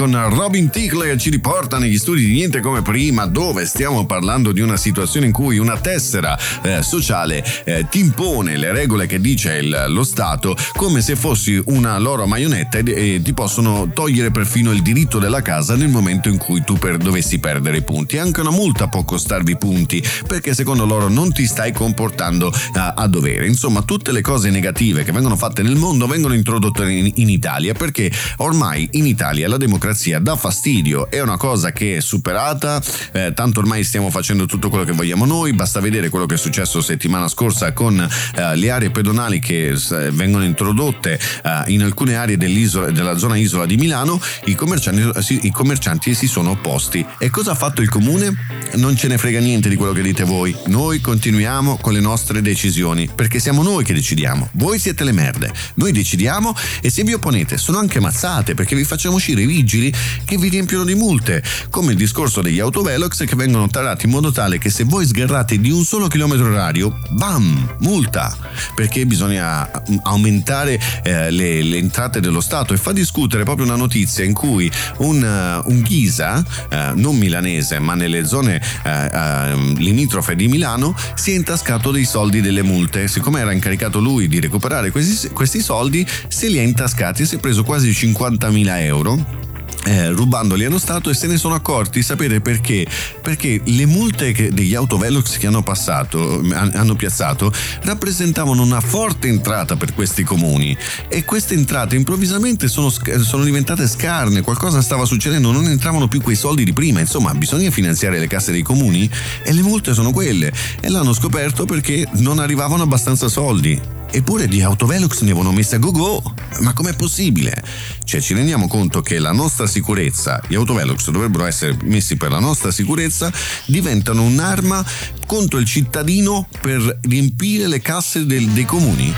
con 0.00 0.14
Robin 0.30 0.70
Tickler 1.00 1.18
ci 1.18 1.30
riporta 1.30 1.78
negli 1.78 1.98
studi 1.98 2.26
di 2.26 2.34
Niente 2.34 2.60
come 2.60 2.82
prima 2.82 3.26
dove 3.26 3.64
stiamo 3.64 4.04
parlando 4.06 4.52
di 4.52 4.60
una 4.60 4.76
situazione 4.76 5.26
in 5.26 5.32
cui 5.32 5.58
una 5.58 5.78
tessera 5.78 6.38
eh, 6.62 6.82
sociale 6.82 7.44
eh, 7.64 7.86
ti 7.90 8.00
impone 8.00 8.56
le 8.56 8.72
regole 8.72 9.06
che 9.06 9.20
dice 9.20 9.54
il, 9.56 9.86
lo 9.88 10.04
Stato 10.04 10.56
come 10.74 11.00
se 11.00 11.16
fossi 11.16 11.60
una 11.66 11.98
loro 11.98 12.26
maionetta 12.26 12.78
e, 12.78 13.14
e, 13.14 13.22
ti 13.22 13.32
possono 13.32 13.90
togliere 13.94 14.30
perfino 14.30 14.72
il 14.72 14.82
diritto 14.82 15.18
della 15.18 15.42
casa 15.42 15.74
nel 15.74 15.88
momento 15.88 16.28
in 16.28 16.36
cui 16.36 16.62
tu 16.64 16.74
per, 16.74 16.96
dovessi 16.96 17.38
perdere 17.38 17.78
i 17.78 17.82
punti. 17.82 18.18
Anche 18.18 18.40
una 18.40 18.50
multa 18.50 18.88
può 18.88 19.04
costarvi 19.04 19.56
punti 19.56 20.02
perché 20.26 20.54
secondo 20.54 20.84
loro 20.84 21.08
non 21.08 21.32
ti 21.32 21.46
stai 21.46 21.72
comportando 21.72 22.52
a, 22.74 22.94
a 22.96 23.06
dovere. 23.06 23.46
Insomma, 23.46 23.82
tutte 23.82 24.12
le 24.12 24.20
cose 24.20 24.50
negative 24.50 25.04
che 25.04 25.12
vengono 25.12 25.36
fatte 25.36 25.62
nel 25.62 25.76
mondo 25.76 26.06
vengono 26.06 26.34
introdotte 26.34 26.90
in, 26.90 27.10
in 27.14 27.28
Italia 27.28 27.72
perché 27.74 28.10
ormai 28.38 28.88
in 28.92 29.06
Italia 29.06 29.48
la 29.48 29.56
democrazia 29.56 30.18
dà 30.18 30.36
fastidio, 30.36 30.89
è 31.08 31.20
una 31.20 31.36
cosa 31.36 31.72
che 31.72 31.96
è 31.96 32.00
superata, 32.00 32.82
eh, 33.12 33.32
tanto 33.34 33.60
ormai 33.60 33.84
stiamo 33.84 34.10
facendo 34.10 34.46
tutto 34.46 34.68
quello 34.68 34.84
che 34.84 34.92
vogliamo 34.92 35.24
noi, 35.24 35.52
basta 35.52 35.80
vedere 35.80 36.08
quello 36.08 36.26
che 36.26 36.34
è 36.34 36.38
successo 36.38 36.80
settimana 36.80 37.28
scorsa 37.28 37.72
con 37.72 38.00
eh, 38.00 38.56
le 38.56 38.70
aree 38.70 38.90
pedonali 38.90 39.38
che 39.38 39.68
eh, 39.68 40.10
vengono 40.10 40.44
introdotte 40.44 41.18
eh, 41.44 41.62
in 41.66 41.82
alcune 41.82 42.16
aree 42.16 42.36
della 42.36 43.16
zona 43.16 43.36
isola 43.36 43.66
di 43.66 43.76
Milano, 43.76 44.20
i 44.46 44.54
commercianti, 44.54 45.22
si, 45.22 45.40
i 45.42 45.50
commercianti 45.50 46.14
si 46.14 46.26
sono 46.26 46.50
opposti. 46.50 47.04
E 47.18 47.30
cosa 47.30 47.52
ha 47.52 47.54
fatto 47.54 47.82
il 47.82 47.88
comune? 47.88 48.34
Non 48.74 48.96
ce 48.96 49.08
ne 49.08 49.18
frega 49.18 49.40
niente 49.40 49.68
di 49.68 49.76
quello 49.76 49.92
che 49.92 50.02
dite 50.02 50.24
voi, 50.24 50.54
noi 50.66 51.00
continuiamo 51.00 51.76
con 51.76 51.92
le 51.92 52.00
nostre 52.00 52.42
decisioni, 52.42 53.08
perché 53.14 53.38
siamo 53.38 53.62
noi 53.62 53.84
che 53.84 53.94
decidiamo, 53.94 54.48
voi 54.52 54.78
siete 54.78 55.04
le 55.04 55.12
merde, 55.12 55.52
noi 55.74 55.92
decidiamo 55.92 56.54
e 56.80 56.90
se 56.90 57.04
vi 57.04 57.12
opponete 57.12 57.58
sono 57.58 57.78
anche 57.78 58.00
mazzate 58.00 58.54
perché 58.54 58.74
vi 58.74 58.84
facciamo 58.84 59.16
uscire 59.16 59.42
i 59.42 59.46
vigili 59.46 59.92
che 60.24 60.36
vi 60.36 60.48
riempiono 60.48 60.79
di 60.84 60.94
multe, 60.94 61.42
come 61.70 61.92
il 61.92 61.96
discorso 61.96 62.40
degli 62.40 62.58
autovelox 62.58 63.24
che 63.24 63.36
vengono 63.36 63.68
tarati 63.68 64.06
in 64.06 64.12
modo 64.12 64.30
tale 64.30 64.58
che 64.58 64.70
se 64.70 64.84
voi 64.84 65.06
sgarrate 65.06 65.58
di 65.58 65.70
un 65.70 65.84
solo 65.84 66.08
chilometro 66.08 66.46
orario, 66.46 66.98
bam, 67.10 67.76
multa, 67.80 68.36
perché 68.74 69.06
bisogna 69.06 69.70
aumentare 70.02 70.80
eh, 71.02 71.30
le, 71.30 71.62
le, 71.62 71.76
entrate 71.76 72.20
dello 72.20 72.40
Stato. 72.40 72.74
E 72.74 72.76
fa 72.76 72.92
discutere 72.92 73.44
proprio 73.44 73.66
una 73.66 73.76
notizia 73.76 74.24
in 74.24 74.32
cui 74.32 74.70
un, 74.98 75.22
uh, 75.22 75.70
un 75.70 75.82
Ghisa, 75.82 76.38
uh, 76.38 76.76
non 76.94 77.16
milanese 77.16 77.78
ma 77.78 77.94
nelle 77.94 78.26
zone 78.26 78.60
uh, 78.84 79.74
limitrofe 79.76 80.34
di 80.34 80.48
Milano, 80.48 80.94
si 81.14 81.32
è 81.32 81.34
intascato 81.34 81.90
dei 81.90 82.04
soldi 82.04 82.40
delle 82.40 82.62
multe, 82.62 83.08
siccome 83.08 83.40
era 83.40 83.52
incaricato 83.52 83.98
lui 84.00 84.28
di 84.28 84.40
recuperare 84.40 84.90
questi, 84.90 85.28
questi 85.28 85.60
soldi, 85.60 86.06
se 86.28 86.48
li 86.48 86.58
ha 86.58 86.62
intascati 86.62 87.22
e 87.22 87.26
si 87.26 87.36
è 87.36 87.38
preso 87.38 87.64
quasi 87.64 87.90
50.000 87.90 88.80
euro 88.80 89.49
eh, 89.84 90.10
rubandoli 90.10 90.64
allo 90.64 90.78
Stato 90.78 91.10
e 91.10 91.14
se 91.14 91.26
ne 91.26 91.36
sono 91.36 91.54
accorti, 91.54 92.02
sapete 92.02 92.40
perché? 92.40 92.86
Perché 93.22 93.60
le 93.64 93.86
multe 93.86 94.32
che 94.32 94.52
degli 94.52 94.74
autovelox 94.74 95.38
che 95.38 95.46
hanno 95.46 95.62
passato, 95.62 96.42
hanno 96.52 96.94
piazzato, 96.94 97.52
rappresentavano 97.82 98.62
una 98.62 98.80
forte 98.80 99.28
entrata 99.28 99.76
per 99.76 99.94
questi 99.94 100.22
comuni 100.22 100.76
e 101.08 101.24
queste 101.24 101.54
entrate 101.54 101.96
improvvisamente 101.96 102.68
sono, 102.68 102.90
sono 102.90 103.44
diventate 103.44 103.86
scarne, 103.88 104.42
qualcosa 104.42 104.82
stava 104.82 105.04
succedendo, 105.04 105.52
non 105.52 105.66
entravano 105.66 106.08
più 106.08 106.20
quei 106.20 106.36
soldi 106.36 106.64
di 106.64 106.72
prima, 106.72 107.00
insomma 107.00 107.34
bisogna 107.34 107.70
finanziare 107.70 108.18
le 108.18 108.26
casse 108.26 108.52
dei 108.52 108.62
comuni 108.62 109.10
e 109.42 109.52
le 109.52 109.62
multe 109.62 109.94
sono 109.94 110.12
quelle 110.12 110.52
e 110.80 110.88
l'hanno 110.88 111.12
scoperto 111.12 111.64
perché 111.64 112.06
non 112.14 112.38
arrivavano 112.38 112.82
abbastanza 112.82 113.28
soldi 113.28 113.99
Eppure 114.10 114.48
di 114.48 114.62
Autovelox 114.62 115.20
ne 115.20 115.30
avevano 115.30 115.52
messe 115.52 115.76
a 115.76 115.78
go-go. 115.78 116.22
Ma 116.60 116.72
com'è 116.72 116.94
possibile? 116.94 117.62
Cioè 118.04 118.20
ci 118.20 118.34
rendiamo 118.34 118.66
conto 118.66 119.00
che 119.00 119.18
la 119.18 119.32
nostra 119.32 119.66
sicurezza, 119.66 120.40
gli 120.48 120.54
Autovelox 120.54 121.10
dovrebbero 121.10 121.46
essere 121.46 121.76
messi 121.84 122.16
per 122.16 122.30
la 122.30 122.40
nostra 122.40 122.70
sicurezza, 122.70 123.32
diventano 123.66 124.22
un'arma 124.22 124.84
contro 125.26 125.58
il 125.58 125.66
cittadino 125.66 126.48
per 126.60 126.98
riempire 127.02 127.68
le 127.68 127.80
casse 127.80 128.26
del, 128.26 128.48
dei 128.48 128.64
comuni? 128.64 129.14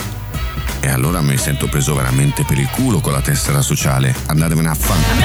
E 0.81 0.89
allora 0.89 1.21
mi 1.21 1.37
sento 1.39 1.69
preso 1.69 1.95
veramente 1.95 2.45
per 2.45 2.59
il 2.59 2.69
culo 2.69 3.01
con 3.01 3.13
la 3.13 3.21
tessera 3.21 3.63
sociale. 3.63 4.15
Andatevene 4.27 4.69
a 4.69 4.75
fanculo. 4.75 5.21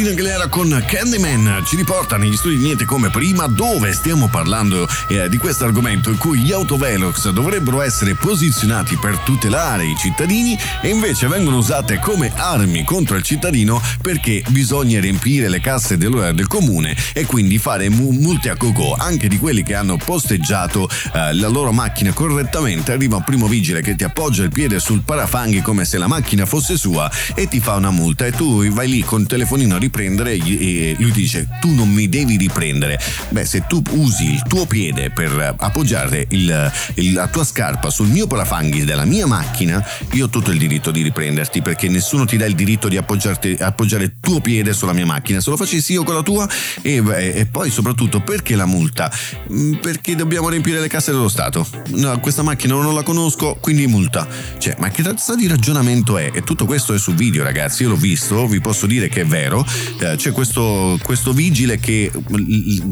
Cristina 0.00 0.18
Aguilera 0.18 0.48
con 0.48 0.84
Candyman. 0.86 1.62
Ci 1.66 1.76
riporta 1.76 2.16
negli 2.16 2.36
studi 2.36 2.56
di 2.56 2.64
niente 2.64 2.84
come 2.84 3.10
prima 3.10 3.46
dove 3.46 3.92
stiamo 3.92 4.28
parlando 4.28 4.88
eh, 5.08 5.28
di 5.28 5.36
questo 5.36 5.64
argomento 5.64 6.10
in 6.10 6.16
cui 6.16 6.38
gli 6.38 6.52
autovelox 6.52 7.28
dovrebbero 7.30 7.82
essere 7.82 8.14
posizionati 8.14 8.96
per 8.96 9.18
tutelare 9.18 9.84
i 9.84 9.94
cittadini 9.98 10.58
e 10.80 10.88
invece 10.88 11.26
vengono 11.26 11.58
usate 11.58 11.98
come 11.98 12.32
armi 12.34 12.82
contro 12.84 13.16
il 13.16 13.22
cittadino 13.22 13.82
perché 14.00 14.42
bisogna 14.48 15.00
riempire 15.00 15.48
le 15.48 15.60
casse 15.60 15.98
del, 15.98 16.32
del 16.34 16.46
comune 16.46 16.96
e 17.12 17.26
quindi 17.26 17.58
fare 17.58 17.90
multe 17.90 18.48
a 18.48 18.56
cocò. 18.56 18.94
Anche 18.98 19.28
di 19.28 19.38
quelli 19.38 19.62
che 19.62 19.74
hanno 19.74 19.98
posteggiato 19.98 20.88
eh, 21.12 21.34
la 21.34 21.48
loro 21.48 21.72
macchina 21.72 22.12
correttamente 22.12 22.92
arriva 22.92 23.16
un 23.16 23.24
primo 23.24 23.48
vigile 23.48 23.82
che 23.82 23.96
ti 23.96 24.04
appoggia 24.04 24.44
il 24.44 24.50
piede 24.50 24.80
sul 24.80 25.02
parafanghi 25.02 25.60
come 25.60 25.84
se 25.84 25.98
la 25.98 26.06
macchina 26.06 26.46
fosse 26.46 26.78
sua 26.78 27.10
e 27.34 27.48
ti 27.48 27.60
fa 27.60 27.74
una 27.74 27.90
multa. 27.90 28.24
E 28.24 28.32
tu 28.32 28.66
vai 28.70 28.88
lì 28.88 29.02
con 29.02 29.26
telefonino 29.26 29.58
continuino 29.60 29.76
a 29.76 29.78
riprendere 29.90 30.32
e 30.34 30.94
lui 30.98 31.10
dice 31.10 31.48
tu 31.60 31.74
non 31.74 31.90
mi 31.90 32.08
devi 32.08 32.36
riprendere. 32.36 32.98
Beh, 33.30 33.44
se 33.44 33.64
tu 33.66 33.82
usi 33.90 34.32
il 34.32 34.42
tuo 34.46 34.64
piede 34.66 35.10
per 35.10 35.56
appoggiare 35.58 36.26
il, 36.30 36.72
il, 36.94 37.12
la 37.12 37.26
tua 37.26 37.44
scarpa 37.44 37.90
sul 37.90 38.06
mio 38.06 38.26
parafanghi 38.26 38.84
della 38.84 39.04
mia 39.04 39.26
macchina, 39.26 39.84
io 40.12 40.26
ho 40.26 40.28
tutto 40.28 40.52
il 40.52 40.58
diritto 40.58 40.90
di 40.90 41.02
riprenderti 41.02 41.60
perché 41.60 41.88
nessuno 41.88 42.24
ti 42.24 42.36
dà 42.36 42.46
il 42.46 42.54
diritto 42.54 42.88
di 42.88 42.96
appoggiare 42.96 44.04
il 44.04 44.14
tuo 44.20 44.40
piede 44.40 44.72
sulla 44.72 44.92
mia 44.92 45.06
macchina. 45.06 45.40
Se 45.40 45.50
lo 45.50 45.56
facessi 45.56 45.92
io 45.92 46.04
con 46.04 46.14
la 46.14 46.22
tua 46.22 46.48
e, 46.82 47.02
e 47.34 47.46
poi 47.46 47.70
soprattutto 47.70 48.20
perché 48.20 48.54
la 48.54 48.66
multa? 48.66 49.10
Mm, 49.52 49.74
perché 49.74 50.14
dobbiamo 50.14 50.48
riempire 50.48 50.80
le 50.80 50.88
casse 50.88 51.10
dello 51.10 51.28
Stato. 51.28 51.66
No, 51.88 52.18
questa 52.20 52.42
macchina 52.42 52.74
non 52.74 52.94
la 52.94 53.02
conosco, 53.02 53.56
quindi 53.60 53.86
multa. 53.88 54.26
Cioè, 54.58 54.76
ma 54.78 54.88
che 54.90 55.02
razza 55.02 55.34
di 55.34 55.48
ragionamento 55.48 56.16
è? 56.16 56.30
E 56.32 56.42
tutto 56.42 56.64
questo 56.64 56.94
è 56.94 56.98
su 56.98 57.12
video, 57.14 57.42
ragazzi. 57.42 57.82
Io 57.82 57.88
l'ho 57.88 57.96
visto, 57.96 58.46
vi 58.46 58.60
posso 58.60 58.86
dire 58.86 59.08
che 59.08 59.22
è 59.22 59.26
vero. 59.26 59.66
Eh, 60.00 60.16
c'è 60.16 60.32
questo, 60.32 60.98
questo, 61.02 61.32
vigile 61.32 61.78
che 61.78 62.10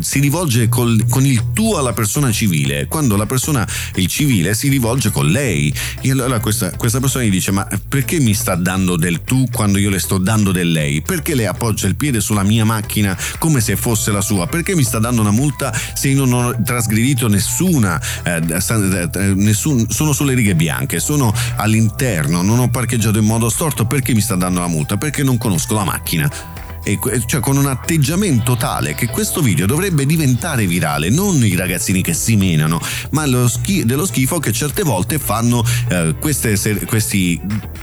si 0.00 0.20
rivolge 0.20 0.68
col, 0.68 1.06
con 1.08 1.24
il 1.24 1.52
tu 1.52 1.72
alla 1.72 1.92
persona 1.92 2.30
civile, 2.30 2.86
quando 2.86 3.16
la 3.16 3.26
persona, 3.26 3.66
il 3.94 4.06
civile, 4.06 4.54
si 4.54 4.68
rivolge 4.68 5.10
con 5.10 5.28
lei. 5.28 5.72
E 6.02 6.10
allora 6.10 6.38
questa, 6.40 6.70
questa 6.72 7.00
persona 7.00 7.24
gli 7.24 7.30
dice: 7.30 7.50
Ma 7.50 7.66
perché 7.88 8.20
mi 8.20 8.34
sta 8.34 8.54
dando 8.54 8.96
del 8.96 9.22
tu 9.24 9.46
quando 9.50 9.78
io 9.78 9.90
le 9.90 9.98
sto 9.98 10.18
dando 10.18 10.52
del 10.52 10.70
lei? 10.70 11.00
Perché 11.00 11.34
lei 11.34 11.46
appoggia 11.46 11.86
il 11.86 11.96
piede 11.96 12.20
sulla 12.20 12.42
mia 12.42 12.64
macchina 12.64 13.16
come 13.38 13.60
se 13.60 13.76
fosse 13.76 14.10
la 14.12 14.20
sua? 14.20 14.46
Perché 14.46 14.74
mi 14.74 14.84
sta 14.84 14.98
dando 14.98 15.20
una 15.20 15.30
multa 15.30 15.72
se 15.94 16.08
io 16.08 16.24
non 16.24 16.44
ho 16.44 16.62
trasgredito 16.62 17.28
nessuna, 17.28 18.00
eh, 18.22 18.42
eh, 18.46 19.34
nessun, 19.34 19.86
sono 19.90 20.12
sulle 20.12 20.34
righe 20.34 20.54
bianche, 20.54 21.00
sono 21.00 21.32
all'interno, 21.56 22.42
non 22.42 22.58
ho 22.58 22.68
parcheggiato 22.68 23.18
in 23.18 23.24
modo 23.24 23.48
storto, 23.48 23.86
perché 23.86 24.14
mi 24.14 24.20
sta 24.20 24.34
dando 24.34 24.60
la 24.60 24.68
multa? 24.68 24.96
Perché 24.96 25.22
non 25.22 25.38
conosco 25.38 25.74
la 25.74 25.84
macchina 25.84 26.57
e 26.82 26.98
cioè 27.26 27.40
con 27.40 27.56
un 27.56 27.66
atteggiamento 27.66 28.56
tale 28.56 28.94
che 28.94 29.06
questo 29.08 29.40
video 29.40 29.66
dovrebbe 29.66 30.06
diventare 30.06 30.66
virale, 30.66 31.10
non 31.10 31.44
i 31.44 31.54
ragazzini 31.54 32.02
che 32.02 32.14
si 32.14 32.36
menano, 32.36 32.80
ma 33.10 33.26
dello 33.26 34.06
schifo 34.06 34.38
che 34.38 34.52
certe 34.52 34.82
volte 34.82 35.18
fanno 35.18 35.64
eh, 35.88 36.14
queste, 36.18 36.56
questi, 36.86 37.40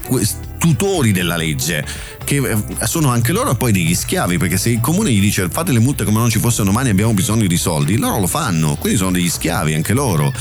questi 0.07 0.53
tutori 0.57 1.11
della 1.11 1.35
legge 1.35 1.85
che 2.23 2.37
eh, 2.37 2.85
sono 2.87 3.09
anche 3.09 3.31
loro 3.31 3.53
poi 3.55 3.71
degli 3.71 3.93
schiavi 3.93 4.37
perché 4.37 4.57
se 4.57 4.69
il 4.69 4.79
comune 4.79 5.11
gli 5.11 5.21
dice 5.21 5.47
fate 5.47 5.71
le 5.71 5.79
multe 5.79 6.03
come 6.03 6.17
non 6.17 6.29
ci 6.29 6.39
fossero 6.39 6.63
domani 6.65 6.89
abbiamo 6.89 7.13
bisogno 7.13 7.45
di 7.45 7.57
soldi 7.57 7.97
loro 7.97 8.19
lo 8.19 8.27
fanno. 8.27 8.75
Quindi 8.75 8.97
sono 8.97 9.11
degli 9.11 9.29
schiavi 9.29 9.73
anche 9.73 9.93
loro. 9.93 10.33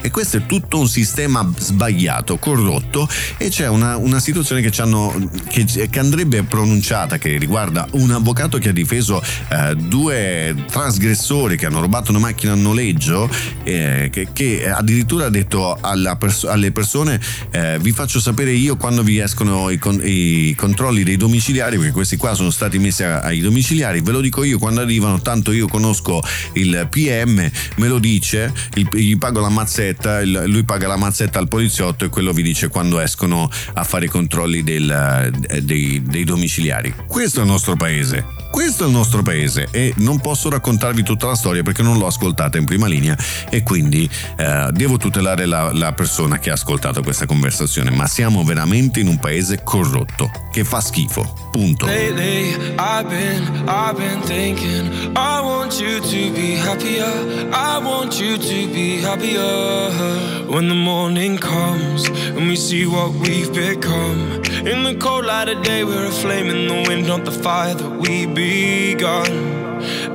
E 0.00 0.10
questo 0.10 0.38
è 0.38 0.46
tutto 0.46 0.78
un 0.78 0.88
sistema 0.88 1.48
sbagliato 1.58 2.38
corrotto 2.38 3.08
e 3.36 3.48
c'è 3.48 3.68
una, 3.68 3.96
una 3.96 4.20
situazione 4.20 4.60
che, 4.60 4.70
che, 4.70 5.88
che, 5.88 5.98
andrebbe 5.98 6.42
pronunciata 6.42 7.18
che 7.18 7.36
riguarda 7.36 7.86
un 7.92 8.10
avvocato 8.10 8.58
che 8.58 8.70
ha 8.70 8.72
difeso 8.72 9.22
eh, 9.48 9.74
due 9.76 10.54
trasgressori 10.70 11.56
che 11.56 11.66
hanno 11.66 11.80
rubato 11.80 12.10
una 12.10 12.20
macchina 12.20 12.52
a 12.52 12.56
noleggio 12.56 13.28
eh, 13.64 14.08
che, 14.10 14.28
che, 14.32 14.70
addirittura 14.70 15.26
ha 15.26 15.30
detto 15.30 15.78
pers- 16.18 16.44
alle 16.44 16.72
persone 16.72 17.20
eh, 17.50 17.78
vi 17.80 17.92
faccio 17.92 18.20
sapere 18.20 18.52
io 18.52 18.76
quando 18.76 19.02
vi 19.02 19.18
escono 19.18 19.59
i, 19.68 19.76
con- 19.78 20.00
i 20.02 20.54
controlli 20.56 21.02
dei 21.02 21.16
domiciliari, 21.16 21.76
perché 21.76 21.92
questi 21.92 22.16
qua 22.16 22.34
sono 22.34 22.50
stati 22.50 22.78
messi 22.78 23.02
ai 23.02 23.40
domiciliari, 23.40 24.00
ve 24.00 24.12
lo 24.12 24.20
dico 24.20 24.44
io 24.44 24.58
quando 24.58 24.80
arrivano, 24.80 25.20
tanto 25.20 25.52
io 25.52 25.66
conosco 25.66 26.22
il 26.54 26.86
PM, 26.88 27.50
me 27.76 27.88
lo 27.88 27.98
dice, 27.98 28.52
gli 28.72 29.18
pago 29.18 29.40
la 29.40 29.48
mazzetta, 29.48 30.24
lui 30.24 30.64
paga 30.64 30.86
la 30.86 30.96
mazzetta 30.96 31.38
al 31.38 31.48
poliziotto 31.48 32.04
e 32.04 32.08
quello 32.08 32.32
vi 32.32 32.42
dice 32.42 32.68
quando 32.68 33.00
escono 33.00 33.50
a 33.74 33.84
fare 33.84 34.06
i 34.06 34.08
controlli 34.08 34.62
del, 34.62 35.30
dei, 35.62 36.02
dei 36.02 36.24
domiciliari. 36.24 36.94
Questo 37.06 37.40
è 37.40 37.42
il 37.42 37.48
nostro 37.48 37.76
paese. 37.76 38.39
Questo 38.50 38.84
è 38.84 38.86
il 38.86 38.92
nostro 38.92 39.22
paese 39.22 39.68
e 39.70 39.94
non 39.98 40.20
posso 40.20 40.50
raccontarvi 40.50 41.02
tutta 41.02 41.26
la 41.26 41.34
storia 41.34 41.62
perché 41.62 41.82
non 41.82 41.98
l'ho 41.98 42.06
ascoltata 42.06 42.58
in 42.58 42.64
prima 42.64 42.86
linea 42.86 43.16
e 43.48 43.62
quindi 43.62 44.10
eh, 44.36 44.68
devo 44.72 44.96
tutelare 44.96 45.46
la, 45.46 45.72
la, 45.72 45.92
persona 45.92 46.38
che 46.38 46.50
ha 46.50 46.54
ascoltato 46.54 47.02
questa 47.02 47.26
conversazione, 47.26 47.90
ma 47.90 48.06
siamo 48.06 48.42
veramente 48.42 49.00
in 49.00 49.06
un 49.06 49.18
paese 49.18 49.62
corrotto 49.62 50.30
che 50.50 50.64
fa 50.64 50.80
schifo. 50.80 51.48
Punto. 51.52 51.86
Lately, 51.86 52.54
I've 52.76 53.08
been, 53.08 53.68
I've 53.68 53.96
been 53.96 54.20
thinking, 54.22 55.16
I 55.16 55.40
want 55.40 55.80
you 55.80 56.00
to 56.00 56.32
be 56.32 56.56
happier, 56.56 57.50
I 57.52 57.78
want 57.82 58.20
you 58.20 58.36
to 58.36 58.72
be 58.72 59.00
happier. 59.00 60.20
When 60.48 60.68
the 60.68 60.74
morning 60.74 61.38
comes 61.38 62.08
and 62.08 62.48
we 62.48 62.56
see 62.56 62.84
what 62.84 63.12
we've 63.14 63.52
become. 63.52 64.42
In 64.66 64.82
the 64.82 64.96
cold 64.98 65.24
light 65.24 65.48
of 65.48 65.62
day, 65.62 65.84
we're 65.84 66.06
a 66.06 66.10
flame 66.10 66.46
in 66.48 66.66
the 66.66 66.88
wind, 66.88 67.06
not 67.06 67.24
the 67.24 67.30
fire 67.30 67.74
that 67.74 68.00
we 68.00 68.26
begun. 68.40 69.30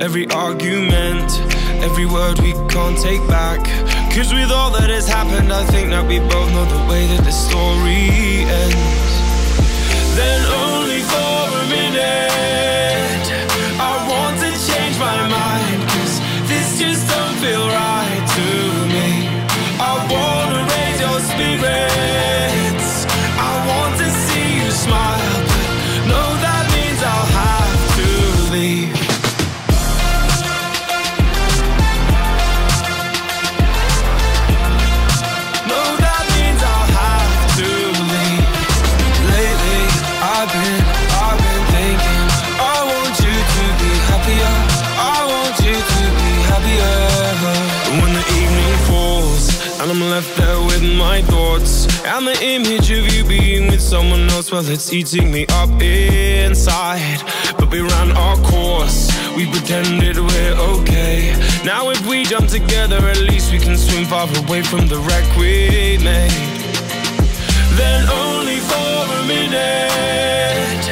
Every 0.02 0.26
argument, 0.30 1.30
every 1.86 2.06
word 2.06 2.38
we 2.40 2.52
can't 2.74 2.98
take 2.98 3.24
back. 3.28 3.60
Cause 4.14 4.32
with 4.32 4.50
all 4.50 4.70
that 4.72 4.90
has 4.90 5.06
happened, 5.06 5.52
I 5.52 5.64
think 5.72 5.90
that 5.90 6.04
we 6.06 6.18
both 6.18 6.50
know 6.54 6.66
the 6.76 6.82
way 6.90 7.06
that 7.12 7.22
the 7.28 7.36
story 7.46 8.02
ends. 8.62 9.12
Then 10.18 10.40
only 10.64 11.02
for 11.12 11.36
a 11.60 11.64
minute, 11.76 12.75
someone 53.86 54.28
else, 54.30 54.50
well, 54.50 54.68
it's 54.68 54.92
eating 54.92 55.30
me 55.30 55.46
up 55.50 55.70
inside. 55.80 57.22
But 57.58 57.70
we 57.70 57.80
ran 57.80 58.10
our 58.16 58.36
course. 58.38 59.10
We 59.36 59.46
pretended 59.46 60.18
we're 60.18 60.56
okay. 60.74 61.34
Now 61.64 61.90
if 61.90 62.04
we 62.06 62.24
jump 62.24 62.48
together, 62.48 62.96
at 62.96 63.20
least 63.20 63.52
we 63.52 63.58
can 63.58 63.76
swim 63.76 64.04
far 64.04 64.28
away 64.44 64.62
from 64.62 64.88
the 64.88 64.98
wreck 64.98 65.26
we 65.36 65.98
made 66.02 66.56
then 67.76 68.08
only 68.08 68.58
for 68.70 68.94
a 69.18 69.22
minute. 69.28 70.82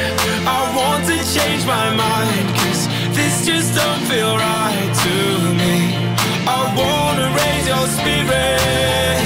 I 0.45 0.61
want 0.77 1.05
to 1.09 1.17
change 1.33 1.65
my 1.65 1.89
mind, 1.95 2.47
cause 2.59 2.87
this 3.17 3.45
just 3.45 3.73
don't 3.73 4.03
feel 4.05 4.37
right 4.37 4.91
to 5.05 5.15
me. 5.61 5.75
I 6.47 6.61
wanna 6.77 7.27
raise 7.39 7.67
your 7.67 7.87
spirits. 7.97 9.24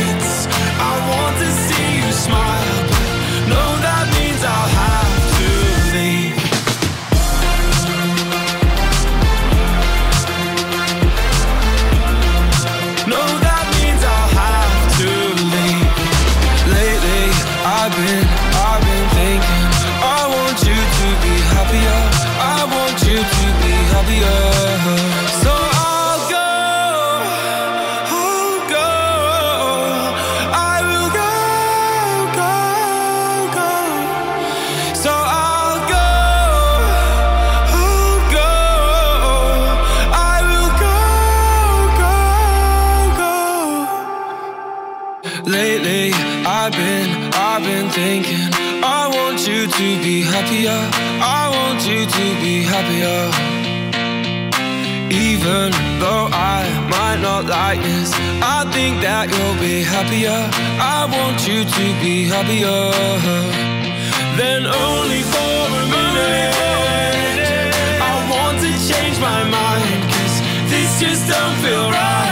out 57.39 57.49
like 57.49 57.81
this. 57.81 58.11
I 58.41 58.65
think 58.71 59.01
that 59.01 59.29
you'll 59.29 59.59
be 59.59 59.83
happier. 59.83 60.39
I 60.79 61.05
want 61.05 61.47
you 61.47 61.63
to 61.63 61.85
be 62.01 62.25
happier. 62.25 62.91
Then 64.35 64.65
only 64.65 65.21
for 65.33 65.55
a 65.79 65.85
minute. 65.95 66.55
I 68.01 68.15
want 68.31 68.59
to 68.59 68.71
change 68.89 69.19
my 69.19 69.43
mind, 69.43 70.01
cause 70.13 70.35
this 70.69 70.99
just 70.99 71.27
don't 71.27 71.55
feel 71.63 71.91
right. 71.91 72.28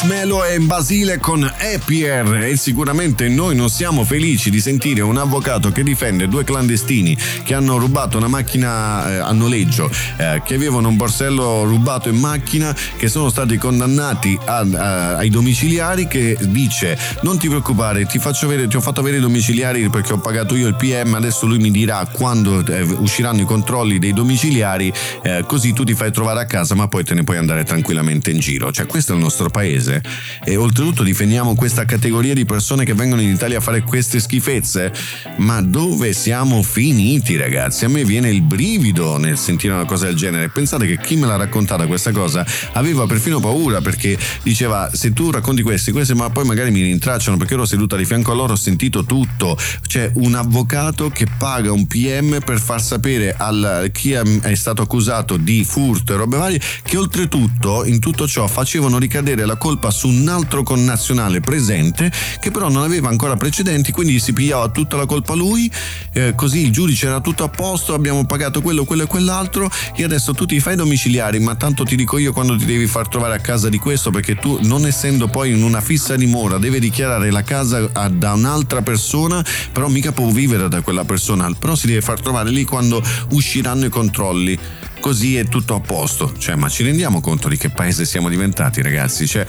Marshmello 0.00 0.44
e 0.44 0.60
Basile 0.60 1.18
con 1.18 1.42
Happier 1.42 2.44
e 2.44 2.56
sicuramente 2.56 3.28
noi 3.28 3.56
non 3.56 3.68
siamo 3.68 4.04
felici 4.04 4.48
di 4.48 4.60
sentire 4.60 5.00
un 5.00 5.16
avvocato 5.16 5.72
che 5.72 5.82
difende 5.82 6.28
due 6.28 6.44
clandestini 6.44 7.16
che 7.42 7.54
hanno 7.54 7.78
rubato 7.78 8.16
una 8.16 8.28
macchina 8.28 9.10
eh, 9.10 9.16
a 9.16 9.32
noleggio, 9.32 9.90
eh, 10.18 10.40
che 10.44 10.54
avevano 10.54 10.86
un 10.86 10.96
borsello 10.96 11.64
rubato 11.64 12.08
in 12.08 12.14
macchina, 12.14 12.72
che 12.96 13.08
sono 13.08 13.28
stati 13.28 13.56
condannati 13.56 14.38
a- 14.44 14.58
a- 14.58 15.16
ai 15.16 15.30
domiciliari 15.30 16.06
che 16.06 16.36
dice 16.42 16.96
non 17.22 17.36
ti 17.36 17.48
preoccupare 17.48 18.06
ti, 18.06 18.20
avere, 18.42 18.68
ti 18.68 18.76
ho 18.76 18.80
fatto 18.80 19.00
avere 19.00 19.16
i 19.16 19.20
domiciliari 19.20 19.88
perché 19.90 20.12
ho 20.12 20.18
pagato 20.18 20.54
io 20.54 20.68
il 20.68 20.76
PM, 20.76 21.14
adesso 21.14 21.44
lui 21.44 21.58
mi 21.58 21.72
dirà 21.72 22.06
quando 22.06 22.64
eh, 22.64 22.82
usciranno 22.82 23.40
i 23.40 23.46
controlli 23.46 23.98
dei 23.98 24.12
domiciliari 24.12 24.92
eh, 25.24 25.42
così 25.44 25.72
tu 25.72 25.82
ti 25.82 25.94
fai 25.94 26.12
trovare 26.12 26.38
a 26.42 26.46
casa 26.46 26.76
ma 26.76 26.86
poi 26.86 27.02
te 27.02 27.14
ne 27.14 27.24
puoi 27.24 27.38
andare 27.38 27.64
tranquillamente 27.64 28.30
in 28.30 28.38
giro. 28.38 28.70
Cioè 28.70 28.86
questo 28.86 29.10
è 29.10 29.16
il 29.16 29.22
nostro 29.22 29.50
paese 29.50 29.86
e 30.44 30.56
oltretutto 30.56 31.02
difendiamo 31.02 31.54
questa 31.54 31.84
categoria 31.84 32.34
di 32.34 32.44
persone 32.44 32.84
che 32.84 32.94
vengono 32.94 33.20
in 33.22 33.30
Italia 33.30 33.58
a 33.58 33.60
fare 33.60 33.82
queste 33.82 34.20
schifezze. 34.20 34.92
Ma 35.38 35.60
dove 35.60 36.12
siamo 36.12 36.62
finiti 36.62 37.36
ragazzi? 37.36 37.84
A 37.84 37.88
me 37.88 38.04
viene 38.04 38.30
il 38.30 38.42
brivido 38.42 39.16
nel 39.16 39.38
sentire 39.38 39.74
una 39.74 39.84
cosa 39.84 40.06
del 40.06 40.16
genere. 40.16 40.48
Pensate 40.48 40.86
che 40.86 40.98
chi 40.98 41.16
me 41.16 41.26
l'ha 41.26 41.36
raccontata 41.36 41.86
questa 41.86 42.12
cosa 42.12 42.44
aveva 42.72 43.06
perfino 43.06 43.40
paura 43.40 43.80
perché 43.80 44.18
diceva 44.42 44.90
se 44.92 45.12
tu 45.12 45.30
racconti 45.30 45.62
questi, 45.62 45.92
questi 45.92 46.14
ma 46.14 46.30
poi 46.30 46.44
magari 46.44 46.70
mi 46.70 46.82
rintracciano 46.82 47.36
perché 47.36 47.54
ero 47.54 47.64
seduta 47.64 47.96
di 47.96 48.04
fianco 48.04 48.32
a 48.32 48.34
loro, 48.34 48.52
ho 48.52 48.56
sentito 48.56 49.04
tutto. 49.04 49.56
C'è 49.86 50.10
un 50.14 50.34
avvocato 50.34 51.08
che 51.10 51.26
paga 51.38 51.72
un 51.72 51.86
PM 51.86 52.40
per 52.44 52.60
far 52.60 52.82
sapere 52.82 53.34
a 53.36 53.88
chi 53.92 54.12
è 54.12 54.54
stato 54.54 54.82
accusato 54.82 55.36
di 55.36 55.64
furto 55.64 56.12
e 56.12 56.16
robe 56.16 56.36
varie 56.36 56.60
che 56.82 56.96
oltretutto 56.96 57.84
in 57.84 58.00
tutto 58.00 58.26
ciò 58.26 58.46
facevano 58.46 58.98
ricadere 58.98 59.44
la 59.44 59.56
colpa 59.56 59.77
su 59.90 60.08
un 60.08 60.28
altro 60.28 60.62
connazionale 60.62 61.40
presente 61.40 62.10
che 62.40 62.50
però 62.50 62.68
non 62.68 62.82
aveva 62.82 63.08
ancora 63.08 63.36
precedenti 63.36 63.92
quindi 63.92 64.18
si 64.18 64.32
pigliava 64.32 64.68
tutta 64.68 64.96
la 64.96 65.06
colpa 65.06 65.34
lui. 65.34 65.70
Eh, 66.12 66.34
così 66.34 66.64
il 66.64 66.72
giudice 66.72 67.06
era 67.06 67.20
tutto 67.20 67.44
a 67.44 67.48
posto 67.48 67.94
abbiamo 67.94 68.26
pagato 68.26 68.60
quello 68.60 68.84
quello 68.84 69.04
e 69.04 69.06
quell'altro. 69.06 69.70
E 69.94 70.04
adesso 70.04 70.34
tu 70.34 70.44
ti 70.44 70.60
fai 70.60 70.76
domiciliari 70.76 71.38
ma 71.38 71.54
tanto 71.54 71.84
ti 71.84 71.96
dico 71.96 72.18
io 72.18 72.32
quando 72.32 72.56
ti 72.56 72.64
devi 72.64 72.86
far 72.86 73.08
trovare 73.08 73.34
a 73.34 73.38
casa 73.38 73.68
di 73.68 73.78
questo 73.78 74.10
perché 74.10 74.34
tu 74.34 74.58
non 74.62 74.86
essendo 74.86 75.28
poi 75.28 75.52
in 75.52 75.62
una 75.62 75.80
fissa 75.80 76.16
dimora 76.16 76.58
devi 76.58 76.80
dichiarare 76.80 77.30
la 77.30 77.42
casa 77.42 77.88
a- 77.92 78.08
da 78.08 78.32
un'altra 78.32 78.82
persona 78.82 79.44
però 79.72 79.88
mica 79.88 80.12
può 80.12 80.28
vivere 80.28 80.68
da 80.68 80.80
quella 80.80 81.04
persona. 81.04 81.50
Però 81.58 81.74
si 81.74 81.86
deve 81.86 82.00
far 82.00 82.20
trovare 82.20 82.50
lì 82.50 82.64
quando 82.64 83.02
usciranno 83.30 83.86
i 83.86 83.90
controlli 83.90 84.58
così 85.00 85.36
è 85.36 85.46
tutto 85.46 85.74
a 85.74 85.80
posto. 85.80 86.32
Cioè, 86.36 86.54
ma 86.54 86.68
ci 86.68 86.82
rendiamo 86.82 87.20
conto 87.20 87.48
di 87.48 87.56
che 87.56 87.70
paese 87.70 88.04
siamo 88.04 88.28
diventati, 88.28 88.82
ragazzi? 88.82 89.26
Cioè, 89.26 89.46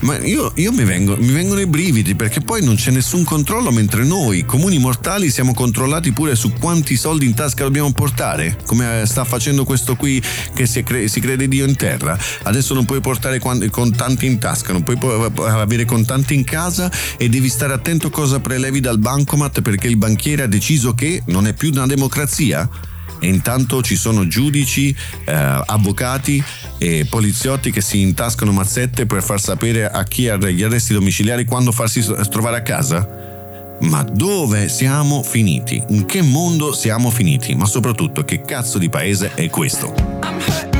ma 0.00 0.18
io, 0.18 0.52
io 0.56 0.72
mi, 0.72 0.84
vengo- 0.84 1.16
mi 1.18 1.32
vengono 1.32 1.60
i 1.60 1.66
brividi 1.66 2.14
perché 2.14 2.40
poi 2.40 2.64
non 2.64 2.76
c'è 2.76 2.90
nessun 2.90 3.24
controllo, 3.24 3.70
mentre 3.70 4.04
noi, 4.04 4.44
comuni 4.44 4.78
mortali, 4.78 5.30
siamo 5.30 5.54
controllati 5.54 6.12
pure 6.12 6.34
su 6.34 6.52
quanti 6.52 6.96
soldi 6.96 7.26
in 7.26 7.34
tasca 7.34 7.64
dobbiamo 7.64 7.92
portare, 7.92 8.58
come 8.66 9.02
eh, 9.02 9.06
sta 9.06 9.24
facendo 9.24 9.64
questo 9.64 9.96
qui 9.96 10.22
che 10.54 10.66
si, 10.66 10.82
cre- 10.82 11.08
si 11.08 11.20
crede 11.20 11.48
Dio 11.48 11.66
in 11.66 11.76
terra. 11.76 12.18
Adesso 12.42 12.74
non 12.74 12.84
puoi 12.84 13.00
portare 13.00 13.38
contanti 13.38 14.26
in 14.26 14.38
tasca, 14.38 14.72
non 14.72 14.82
puoi 14.82 14.98
avere 15.46 15.84
contanti 15.84 16.34
in 16.34 16.44
casa 16.44 16.90
e 17.16 17.28
devi 17.28 17.48
stare 17.48 17.72
attento 17.72 18.10
cosa 18.10 18.40
prelevi 18.40 18.80
dal 18.80 18.98
bancomat 18.98 19.60
perché 19.60 19.88
il 19.88 19.96
banchiere 19.96 20.42
ha 20.42 20.46
deciso 20.46 20.94
che 20.94 21.22
non 21.26 21.46
è 21.46 21.52
più 21.52 21.70
una 21.70 21.86
democrazia 21.86 22.68
e 23.22 23.28
intanto 23.28 23.82
ci 23.82 23.94
sono 23.94 24.26
giudici, 24.26 24.94
eh, 25.24 25.32
avvocati 25.32 26.42
e 26.78 27.06
poliziotti 27.08 27.70
che 27.70 27.80
si 27.80 28.00
intascano 28.00 28.50
mazzette 28.50 29.06
per 29.06 29.22
far 29.22 29.40
sapere 29.40 29.88
a 29.88 30.02
chi 30.02 30.28
ha 30.28 30.36
gli 30.36 30.64
arresti 30.64 30.92
domiciliari 30.92 31.44
quando 31.44 31.70
farsi 31.70 32.04
trovare 32.28 32.56
a 32.56 32.62
casa? 32.62 33.08
Ma 33.82 34.02
dove 34.02 34.68
siamo 34.68 35.22
finiti? 35.22 35.82
In 35.88 36.04
che 36.04 36.20
mondo 36.20 36.72
siamo 36.72 37.10
finiti? 37.10 37.54
Ma 37.54 37.66
soprattutto 37.66 38.24
che 38.24 38.42
cazzo 38.42 38.78
di 38.78 38.88
paese 38.88 39.34
è 39.34 39.48
questo? 39.48 40.71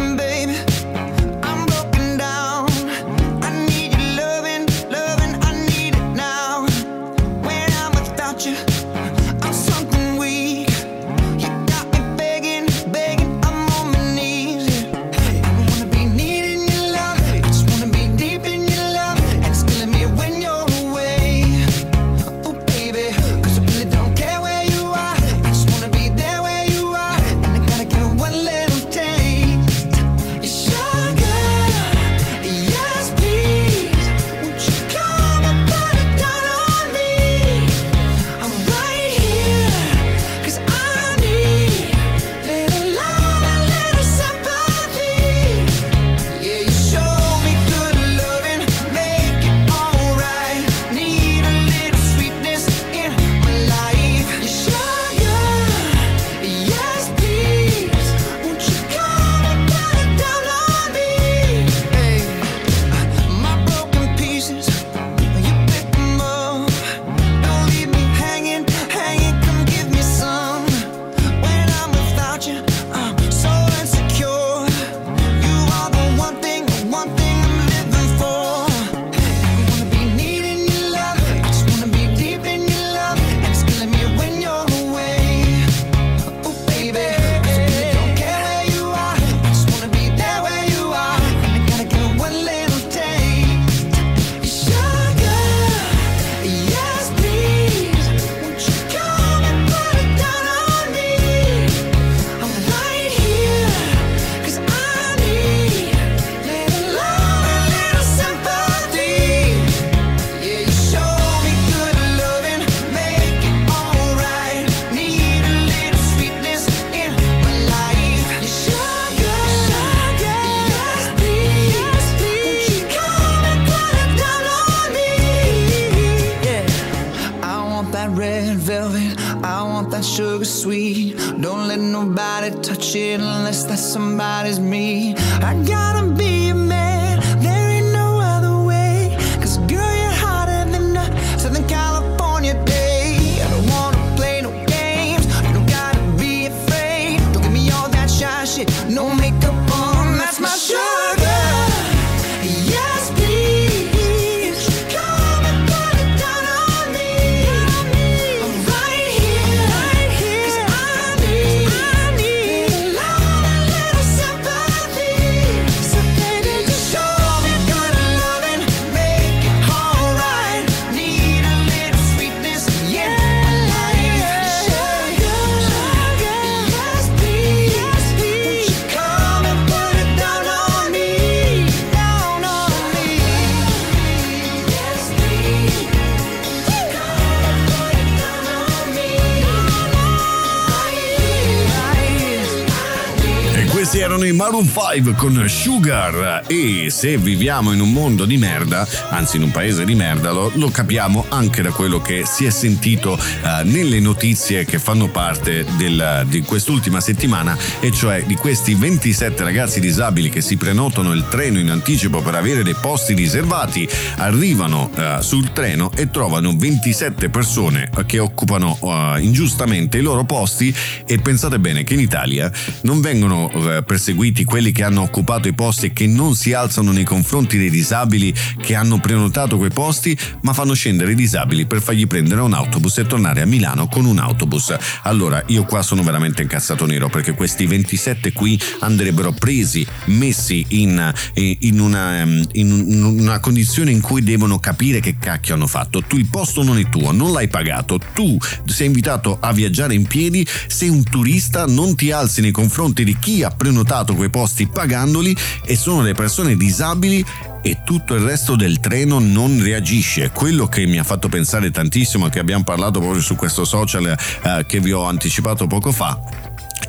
5 194.94 195.14
con 195.14 195.48
Sugar 195.48 196.41
e 196.52 196.90
se 196.90 197.16
viviamo 197.16 197.72
in 197.72 197.80
un 197.80 197.90
mondo 197.92 198.26
di 198.26 198.36
merda, 198.36 198.86
anzi 199.08 199.36
in 199.38 199.44
un 199.44 199.50
paese 199.50 199.86
di 199.86 199.94
merda, 199.94 200.32
lo, 200.32 200.52
lo 200.54 200.68
capiamo 200.68 201.24
anche 201.28 201.62
da 201.62 201.70
quello 201.70 202.00
che 202.02 202.24
si 202.26 202.44
è 202.44 202.50
sentito 202.50 203.12
uh, 203.12 203.66
nelle 203.66 204.00
notizie 204.00 204.66
che 204.66 204.78
fanno 204.78 205.08
parte 205.08 205.64
del, 205.78 206.26
di 206.28 206.42
quest'ultima 206.42 207.00
settimana 207.00 207.56
e 207.80 207.90
cioè 207.90 208.24
di 208.26 208.34
questi 208.34 208.74
27 208.74 209.42
ragazzi 209.42 209.80
disabili 209.80 210.28
che 210.28 210.42
si 210.42 210.58
prenotano 210.58 211.12
il 211.12 211.26
treno 211.28 211.58
in 211.58 211.70
anticipo 211.70 212.20
per 212.20 212.34
avere 212.34 212.62
dei 212.62 212.76
posti 212.78 213.14
riservati, 213.14 213.88
arrivano 214.16 214.90
uh, 214.94 215.22
sul 215.22 215.52
treno 215.52 215.90
e 215.94 216.10
trovano 216.10 216.54
27 216.54 217.30
persone 217.30 217.88
che 218.04 218.18
occupano 218.18 218.76
uh, 218.80 219.16
ingiustamente 219.18 219.96
i 219.96 220.02
loro 220.02 220.24
posti. 220.24 220.74
E 221.06 221.18
pensate 221.18 221.58
bene 221.58 221.82
che 221.82 221.94
in 221.94 222.00
Italia 222.00 222.50
non 222.82 223.00
vengono 223.00 223.50
perseguiti 223.84 224.44
quelli 224.44 224.72
che 224.72 224.82
hanno 224.82 225.02
occupato 225.02 225.48
i 225.48 225.52
posti 225.52 225.86
e 225.86 225.92
che 225.92 226.06
non 226.06 226.34
si 226.34 226.41
alzano 226.50 226.90
nei 226.90 227.04
confronti 227.04 227.58
dei 227.58 227.70
disabili 227.70 228.34
che 228.60 228.74
hanno 228.74 228.98
prenotato 228.98 229.56
quei 229.56 229.70
posti, 229.70 230.18
ma 230.42 230.52
fanno 230.52 230.74
scendere 230.74 231.12
i 231.12 231.14
disabili 231.14 231.66
per 231.66 231.80
fargli 231.80 232.06
prendere 232.06 232.40
un 232.40 232.52
autobus 232.52 232.98
e 232.98 233.06
tornare 233.06 233.42
a 233.42 233.46
Milano 233.46 233.86
con 233.86 234.04
un 234.04 234.18
autobus. 234.18 234.74
Allora, 235.02 235.42
io 235.46 235.64
qua 235.64 235.82
sono 235.82 236.02
veramente 236.02 236.42
incazzato 236.42 236.86
nero 236.86 237.08
perché 237.08 237.34
questi 237.34 237.66
27 237.66 238.32
qui 238.32 238.60
andrebbero 238.80 239.32
presi, 239.32 239.86
messi 240.06 240.64
in, 240.68 241.12
eh, 241.34 241.56
in, 241.60 241.78
una, 241.78 242.24
mm, 242.24 242.42
in 242.52 243.02
una 243.02 243.38
condizione 243.38 243.90
in 243.92 244.00
cui 244.00 244.22
devono 244.22 244.58
capire 244.58 245.00
che 245.00 245.16
cacchio 245.22 245.54
hanno 245.54 245.68
fatto. 245.68 246.02
Tu 246.02 246.16
il 246.16 246.26
posto 246.26 246.64
non 246.64 246.78
è 246.78 246.88
tuo, 246.88 247.12
non 247.12 247.32
l'hai 247.32 247.48
pagato, 247.48 247.98
tu 248.12 248.36
sei 248.66 248.88
invitato 248.88 249.38
a 249.40 249.52
viaggiare 249.52 249.94
in 249.94 250.06
piedi, 250.06 250.46
sei 250.66 250.88
un 250.88 251.04
turista, 251.04 251.66
non 251.66 251.94
ti 251.94 252.10
alzi 252.10 252.40
nei 252.40 252.50
confronti 252.50 253.04
di 253.04 253.16
chi 253.18 253.44
ha 253.44 253.50
prenotato 253.50 254.14
quei 254.14 254.30
posti 254.30 254.66
pagandoli 254.66 255.34
e 255.64 255.76
sono 255.76 256.02
le 256.02 256.14
persone 256.14 256.56
disabili 256.56 257.24
e 257.62 257.78
tutto 257.84 258.14
il 258.14 258.22
resto 258.22 258.56
del 258.56 258.80
treno 258.80 259.20
non 259.20 259.62
reagisce. 259.62 260.30
Quello 260.30 260.66
che 260.66 260.84
mi 260.86 260.98
ha 260.98 261.04
fatto 261.04 261.28
pensare 261.28 261.70
tantissimo, 261.70 262.28
che 262.28 262.40
abbiamo 262.40 262.64
parlato 262.64 262.98
proprio 262.98 263.22
su 263.22 263.36
questo 263.36 263.64
social 263.64 264.06
eh, 264.06 264.64
che 264.66 264.80
vi 264.80 264.90
ho 264.90 265.04
anticipato 265.04 265.68
poco 265.68 265.92
fa, 265.92 266.20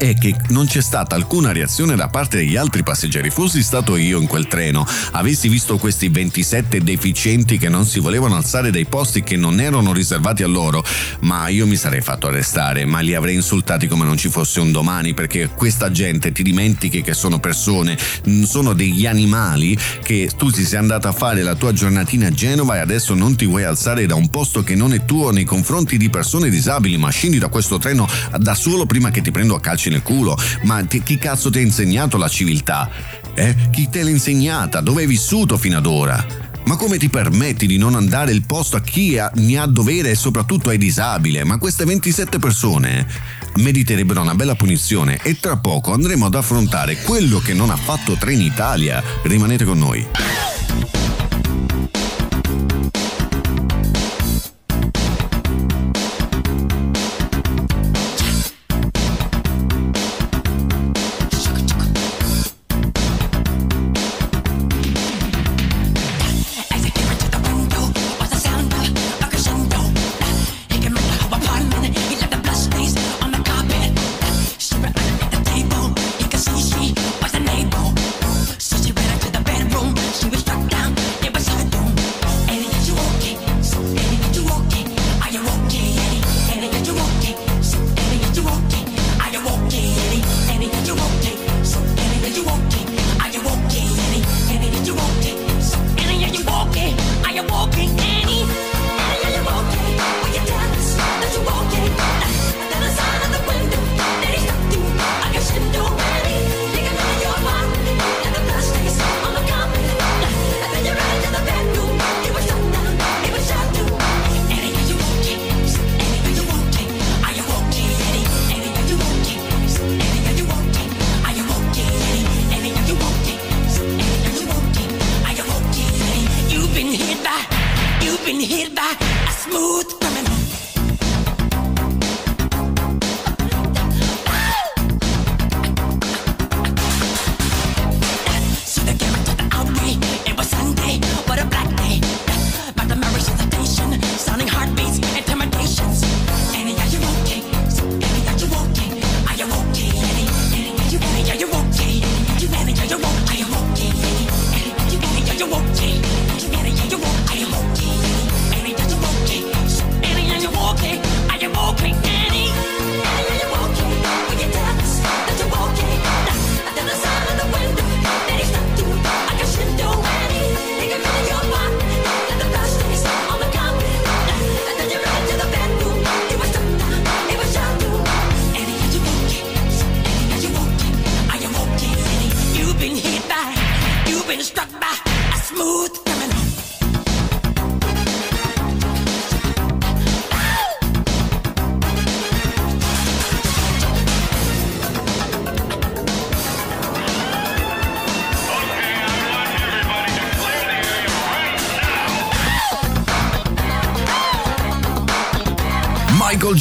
è 0.10 0.16
che 0.16 0.36
non 0.50 0.66
c'è 0.66 0.82
stata 0.82 1.16
alcuna 1.16 1.54
reazione 1.54 1.96
da 1.96 2.10
parte 2.10 2.36
degli 2.36 2.58
altri 2.58 2.84
passeggeri. 2.84 3.30
Fossi 3.30 3.64
stato 3.64 3.96
io 3.96 4.20
in 4.20 4.28
quel 4.28 4.48
treno, 4.48 4.86
avessi 5.12 5.48
visto 5.48 5.78
questi 5.78 6.10
27 6.10 6.82
deficienti 6.82 7.58
che 7.58 7.70
non 7.70 7.86
si 7.86 8.00
volevano 8.00 8.36
alzare 8.36 8.70
dai 8.70 8.84
posti 8.84 9.24
che 9.24 9.38
non 9.38 9.62
erano 9.62 9.94
riservati 9.94 10.44
a 10.44 10.48
loro, 10.48 10.84
ma 11.22 11.48
io 11.48 11.66
mi 11.66 11.78
sarei 11.78 12.02
fatto 12.02 12.28
arrestare, 12.28 12.84
ma 12.84 13.00
li 13.00 13.16
avrei 13.16 13.36
insultati 13.36 13.88
come 13.88 14.04
non 14.04 14.18
ci 14.18 14.28
fosse 14.28 14.60
un 14.60 14.74
domani, 14.74 15.14
perché 15.14 15.48
questa 15.48 15.90
gente 15.90 16.34
ti 16.34 16.44
dimentichi 16.44 17.02
che 17.02 17.14
sono 17.14 17.40
persone, 17.40 17.98
sono 18.44 18.74
degli 18.74 19.06
animali 19.06 19.78
che 20.04 20.30
tu 20.36 20.50
ti 20.52 20.66
sei 20.66 20.80
andata 20.80 21.08
a 21.08 21.14
fare 21.14 21.44
la 21.44 21.56
tua 21.56 21.72
giornatina 21.72 22.28
a 22.28 22.32
Genova 22.32 22.76
e 22.76 22.80
adesso 22.80 23.14
non 23.14 23.38
ti 23.38 23.46
vuoi 23.46 23.64
alzare 23.64 24.06
da 24.06 24.16
un 24.16 24.28
posto 24.28 24.64
che 24.64 24.76
non 24.76 24.94
è 24.94 25.06
tuo 25.06 25.32
nei 25.32 25.46
confronti 25.46 25.98
di 25.98 26.10
persone 26.10 26.50
disabili, 26.50 26.98
ma 26.98 27.10
scendi 27.10 27.38
da 27.38 27.48
questo 27.48 27.78
treno 27.78 28.06
da 28.38 28.54
solo 28.54 28.86
prima 28.86 29.10
che 29.10 29.22
ti 29.22 29.32
prendo 29.32 29.56
a 29.56 29.62
calci 29.62 29.92
nel 29.94 30.03
culo. 30.03 30.38
Ma 30.64 30.84
ti, 30.84 31.02
chi 31.02 31.18
cazzo 31.18 31.49
ti 31.49 31.60
ha 31.60 31.61
insegnato 31.61 32.18
la 32.18 32.28
civiltà? 32.28 32.90
Eh? 33.34 33.56
Chi 33.72 33.90
te 33.90 34.03
l'ha 34.03 34.10
insegnata? 34.10 34.82
Dove 34.82 35.02
hai 35.02 35.07
vissuto 35.07 35.57
fino 35.57 35.78
ad 35.78 35.86
ora? 35.86 36.26
Ma 36.65 36.78
come 36.78 36.98
ti 36.98 37.10
permetti 37.10 37.68
di 37.68 37.78
non 37.78 37.95
andare 37.95 38.32
il 38.32 38.44
posto 38.45 38.78
a 38.78 38.82
chi 38.82 39.20
ne 39.34 39.57
ha 39.57 39.65
dovere 39.65 40.11
e 40.11 40.15
soprattutto 40.15 40.70
ai 40.70 40.78
disabili? 40.78 41.44
Ma 41.44 41.57
queste 41.57 41.84
27 41.84 42.40
persone 42.40 43.06
meriterebbero 43.56 44.22
una 44.22 44.36
bella 44.36 44.56
punizione 44.56 45.20
e 45.22 45.40
tra 45.40 45.57
poco 45.57 45.94
andremo 45.94 46.26
ad 46.26 46.36
affrontare 46.36 47.02
quello 47.02 47.40
che 47.40 47.53
non 47.53 47.70
ha 47.70 47.76
fatto 47.76 48.15
Trenitalia. 48.15 49.03
Rimanete 49.24 49.65
con 49.65 49.78
noi. 49.78 51.03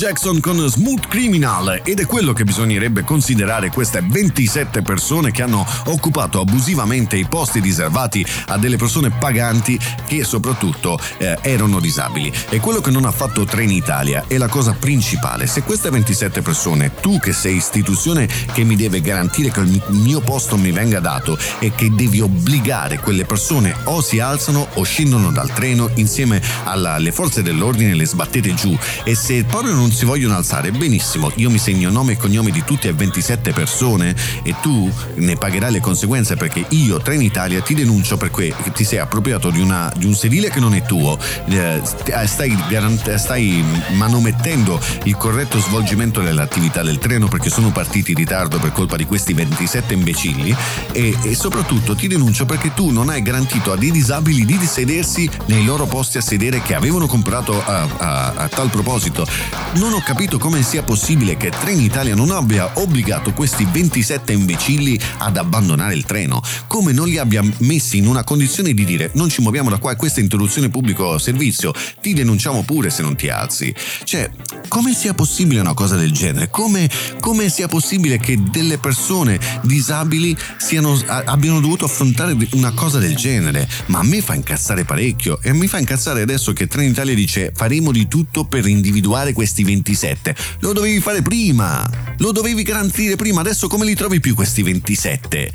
Jackson 0.03 0.41
con 0.41 0.59
Smooth 0.69 1.07
Criminal 1.07 1.83
ed 1.85 2.01
è 2.01 2.07
quello 2.07 2.33
che 2.33 2.43
bisognerebbe 2.43 3.05
considerare 3.05 3.71
queste 3.71 4.03
27 4.05 4.83
persone 4.83 5.31
che 5.31 5.43
hanno 5.43 5.65
occupato 5.85 6.41
abusivamente 6.41 7.15
i 7.15 7.25
posti 7.25 7.61
riservati 7.61 8.27
a 8.47 8.59
delle 8.59 8.77
persone 8.77 9.11
paganti 9.11 9.79
che 10.05 10.25
soprattutto 10.25 10.99
eh, 11.19 11.39
erano 11.43 11.79
disabili. 11.79 12.33
E 12.49 12.59
quello 12.59 12.81
che 12.81 12.91
non 12.91 13.05
ha 13.05 13.13
fatto 13.13 13.45
Trenitalia 13.45 14.25
è 14.27 14.39
la 14.39 14.49
cosa 14.49 14.73
principale. 14.73 15.47
Se 15.47 15.63
queste 15.63 15.89
27 15.89 16.43
persone, 16.43 16.95
tu 17.01 17.21
che 17.21 17.33
sei 17.33 17.55
istituzione 17.55 18.27
che 18.53 18.65
mi 18.65 18.75
deve 18.75 19.01
garantire 19.01 19.53
che 19.53 19.61
il 19.61 19.83
mio 19.91 20.21
posto 20.21 20.57
mi 20.57 20.73
venga 20.73 20.99
dato 20.99 21.39
e 21.61 21.77
che 21.77 21.95
devi 21.95 22.21
obbligare 22.21 22.99
quelle 22.99 23.25
persone 23.25 23.73
o 23.85 24.01
si 24.01 24.19
alzano 24.19 24.67
o 24.75 24.83
scendono 24.83 25.31
dal 25.31 25.53
treno 25.53 25.91
insieme 25.95 26.43
alle 26.65 27.13
forze 27.13 27.45
dell'ordine 27.45 27.95
le 27.95 28.05
sbattete 28.05 28.53
giù 28.55 28.77
e 29.05 29.15
se 29.15 29.45
proprio 29.45 29.75
non 29.75 29.91
si 29.93 30.05
vogliono 30.05 30.37
alzare 30.37 30.71
benissimo 30.71 31.31
io 31.37 31.51
mi 31.51 31.59
segno 31.59 31.91
nome 31.91 32.13
e 32.13 32.17
cognome 32.17 32.51
di 32.51 32.63
tutte 32.65 32.89
e 32.89 32.93
27 32.93 33.53
persone 33.53 34.15
e 34.43 34.55
tu 34.61 34.91
ne 35.17 35.37
pagherai 35.37 35.73
le 35.73 35.81
conseguenze 35.81 36.37
perché 36.37 36.65
io 36.71 36.99
Trenitalia 36.99 37.61
ti 37.61 37.75
denuncio 37.75 38.17
perché 38.17 38.55
ti 38.73 38.85
sei 38.85 38.99
appropriato 38.99 39.51
di, 39.51 39.61
una, 39.61 39.93
di 39.97 40.07
un 40.07 40.15
sedile 40.15 40.51
che 40.51 40.61
non 40.61 40.75
è 40.75 40.83
tuo 40.83 41.19
eh, 41.47 41.81
stai, 42.25 42.57
garant- 42.69 43.15
stai 43.15 43.65
manomettendo 43.95 44.81
il 45.05 45.17
corretto 45.17 45.59
svolgimento 45.59 46.21
dell'attività 46.21 46.83
del 46.83 46.99
treno 46.99 47.29
perché 47.29 47.51
sono 47.51 47.71
partiti 47.71 48.13
in 48.13 48.17
ritardo 48.17 48.59
per 48.59 48.73
colpa 48.73 48.97
di 48.97 49.05
questi 49.05 49.33
27 49.33 49.95
imbecilli 49.95 50.55
e, 50.93 51.17
e 51.23 51.35
soprattutto 51.35 51.95
ti 51.95 52.09
denuncio 52.09 52.47
perché 52.47 52.73
tu 52.75 52.91
non 52.91 53.09
hai 53.09 53.23
garantito 53.23 53.73
a 53.73 53.77
dei 53.77 53.91
disabili 53.91 54.45
di 54.45 54.59
sedersi 54.65 55.29
nei 55.47 55.65
loro 55.65 55.87
posti 55.87 56.19
a 56.19 56.23
sedere 56.23 56.63
che 56.63 56.75
avevano 56.75 57.07
comprato 57.07 57.63
a, 57.65 57.87
a, 57.99 58.33
a 58.35 58.49
tal 58.49 58.71
proposito. 58.71 59.27
Non 59.75 59.95
ho 59.95 60.01
capito 60.01 60.39
come 60.39 60.63
sia 60.63 60.83
possibile 60.83 61.39
che 61.39 61.49
Trenitalia 61.49 62.15
non 62.15 62.31
abbia 62.31 62.73
obbligato 62.75 63.33
questi 63.33 63.65
27 63.65 64.35
imbecilli 64.35 65.01
ad 65.17 65.39
abbandonare 65.39 65.95
il 65.95 66.05
treno, 66.05 66.43
come 66.67 66.93
non 66.93 67.09
li 67.09 67.17
abbia 67.17 67.43
messi 67.61 67.97
in 67.97 68.07
una 68.07 68.23
condizione 68.23 68.75
di 68.75 68.85
dire 68.85 69.11
non 69.15 69.31
ci 69.31 69.41
muoviamo 69.41 69.71
da 69.71 69.79
qua, 69.79 69.97
questa 69.97 70.21
interruzione 70.21 70.69
pubblico 70.69 71.17
servizio, 71.17 71.73
ti 72.03 72.13
denunciamo 72.13 72.65
pure 72.65 72.91
se 72.91 73.01
non 73.01 73.17
ti 73.17 73.31
alzi. 73.31 73.75
Cioè, 74.05 74.31
come 74.73 74.95
sia 74.95 75.13
possibile 75.13 75.61
una 75.61 75.75
cosa 75.75 75.97
del 75.97 76.13
genere? 76.13 76.49
Come, 76.49 76.89
come 77.21 77.51
sia 77.51 77.69
possibile 77.69 78.17
che 78.17 78.39
delle 78.43 78.79
persone 78.79 79.39
disabili 79.65 80.35
siano, 80.57 80.99
abbiano 81.27 81.61
dovuto 81.61 81.85
affrontare 81.85 82.35
una 82.53 82.73
cosa 82.73 82.99
del 82.99 83.15
genere? 83.15 83.69
Ma 83.89 83.99
a 83.99 84.03
me 84.03 84.23
fa 84.23 84.33
incazzare 84.33 84.87
parecchio 84.87 85.39
e 85.43 85.53
mi 85.53 85.67
fa 85.67 85.77
incazzare 85.77 86.23
adesso 86.23 86.55
che 86.55 86.69
Trenitalia 86.69 87.13
dice 87.15 87.53
faremo 87.55 87.93
di 87.93 88.09
tutto 88.09 88.47
per 88.47 88.67
individuare 88.67 89.35
questi 89.35 89.63
27. 89.63 90.35
Lo 90.61 90.73
dovevi 90.73 91.01
fare 91.01 91.21
prima, 91.21 91.87
lo 92.17 92.33
dovevi 92.33 92.63
garantire 92.63 93.17
prima, 93.17 93.43
adesso 93.43 93.69
come 93.69 93.85
li 93.85 93.95
trovi 93.95 94.21
più 94.21 94.35
questi 94.35 94.63
27? 94.63 95.53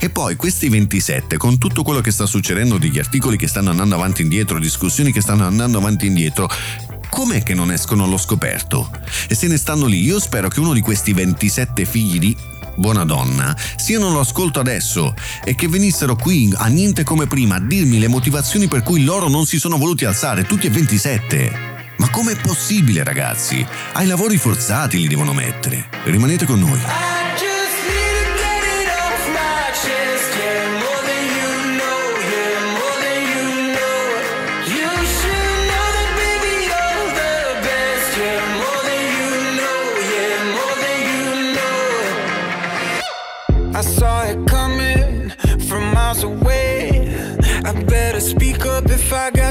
E 0.00 0.08
poi 0.08 0.36
questi 0.36 0.70
27, 0.70 1.36
con 1.36 1.58
tutto 1.58 1.82
quello 1.82 2.00
che 2.00 2.10
sta 2.10 2.24
succedendo, 2.24 2.78
degli 2.78 2.98
articoli 2.98 3.36
che 3.36 3.46
stanno 3.46 3.68
andando 3.68 3.94
avanti 3.94 4.22
e 4.22 4.24
indietro, 4.24 4.58
discussioni 4.58 5.12
che 5.12 5.20
stanno 5.20 5.44
andando 5.44 5.76
avanti 5.76 6.06
e 6.06 6.08
indietro, 6.08 6.48
com'è 7.14 7.44
che 7.44 7.54
non 7.54 7.70
escono 7.70 8.02
allo 8.02 8.18
scoperto? 8.18 8.90
E 9.28 9.36
se 9.36 9.46
ne 9.46 9.56
stanno 9.56 9.86
lì, 9.86 10.02
io 10.02 10.18
spero 10.18 10.48
che 10.48 10.58
uno 10.58 10.72
di 10.72 10.80
questi 10.80 11.12
27 11.12 11.84
figli 11.84 12.18
di 12.18 12.36
buona 12.74 13.04
donna, 13.04 13.56
siano 13.76 14.08
all'ascolto 14.10 14.58
adesso 14.58 15.14
e 15.44 15.54
che 15.54 15.68
venissero 15.68 16.16
qui 16.16 16.52
a 16.56 16.66
niente 16.66 17.04
come 17.04 17.28
prima 17.28 17.54
a 17.54 17.60
dirmi 17.60 18.00
le 18.00 18.08
motivazioni 18.08 18.66
per 18.66 18.82
cui 18.82 19.04
loro 19.04 19.28
non 19.28 19.46
si 19.46 19.60
sono 19.60 19.78
voluti 19.78 20.04
alzare, 20.04 20.44
tutti 20.44 20.66
e 20.66 20.70
27. 20.70 21.52
Ma 21.98 22.10
com'è 22.10 22.34
possibile, 22.34 23.04
ragazzi? 23.04 23.64
Ai 23.92 24.08
lavori 24.08 24.36
forzati 24.36 24.98
li 24.98 25.06
devono 25.06 25.32
mettere. 25.32 25.86
Rimanete 26.06 26.44
con 26.46 26.58
noi. 26.58 27.23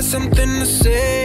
Something 0.04 0.60
to 0.60 0.66
say. 0.66 1.23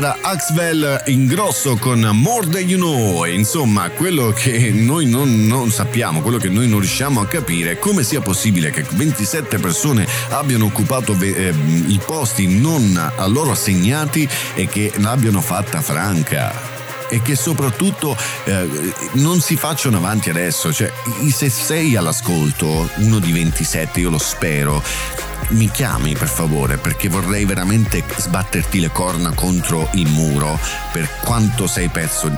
Era 0.00 0.16
Axwell 0.22 1.02
in 1.08 1.26
grosso 1.26 1.76
con 1.76 2.00
More 2.00 2.48
Than 2.48 2.66
You 2.66 2.80
Know. 2.80 3.26
E 3.26 3.34
Insomma, 3.34 3.90
quello 3.90 4.30
che 4.30 4.70
noi 4.70 5.04
non, 5.04 5.44
non 5.46 5.70
sappiamo, 5.70 6.22
quello 6.22 6.38
che 6.38 6.48
noi 6.48 6.68
non 6.68 6.80
riusciamo 6.80 7.20
a 7.20 7.26
capire 7.26 7.72
è 7.72 7.78
come 7.78 8.02
sia 8.02 8.22
possibile 8.22 8.70
che 8.70 8.82
27 8.88 9.58
persone 9.58 10.08
abbiano 10.30 10.64
occupato 10.64 11.14
eh, 11.20 11.52
i 11.86 12.00
posti 12.02 12.46
non 12.46 12.96
a 12.96 13.26
loro 13.26 13.50
assegnati 13.50 14.26
e 14.54 14.66
che 14.68 14.90
l'abbiano 14.96 15.42
fatta 15.42 15.82
franca 15.82 16.50
e 17.10 17.20
che 17.20 17.36
soprattutto 17.36 18.16
eh, 18.44 18.66
non 19.14 19.40
si 19.40 19.56
facciano 19.56 19.98
avanti 19.98 20.30
adesso. 20.30 20.72
Cioè, 20.72 20.90
se 21.30 21.50
sei 21.50 21.96
all'ascolto, 21.96 22.88
uno 22.96 23.18
di 23.18 23.32
27, 23.32 24.00
io 24.00 24.08
lo 24.08 24.18
spero, 24.18 24.82
mi 25.50 25.68
chiami 25.70 26.14
per 26.14 26.28
favore 26.28 26.76
perché 26.76 27.08
vorrei 27.08 27.44
veramente 27.44 28.02
sbatterti 28.16 28.80
le 28.80 28.90
corna 28.90 29.32
contro 29.34 29.88
il 29.94 30.08
muro 30.08 30.58
per 30.92 31.08
quanto 31.24 31.66
sei 31.66 31.88
pezzo 31.88 32.28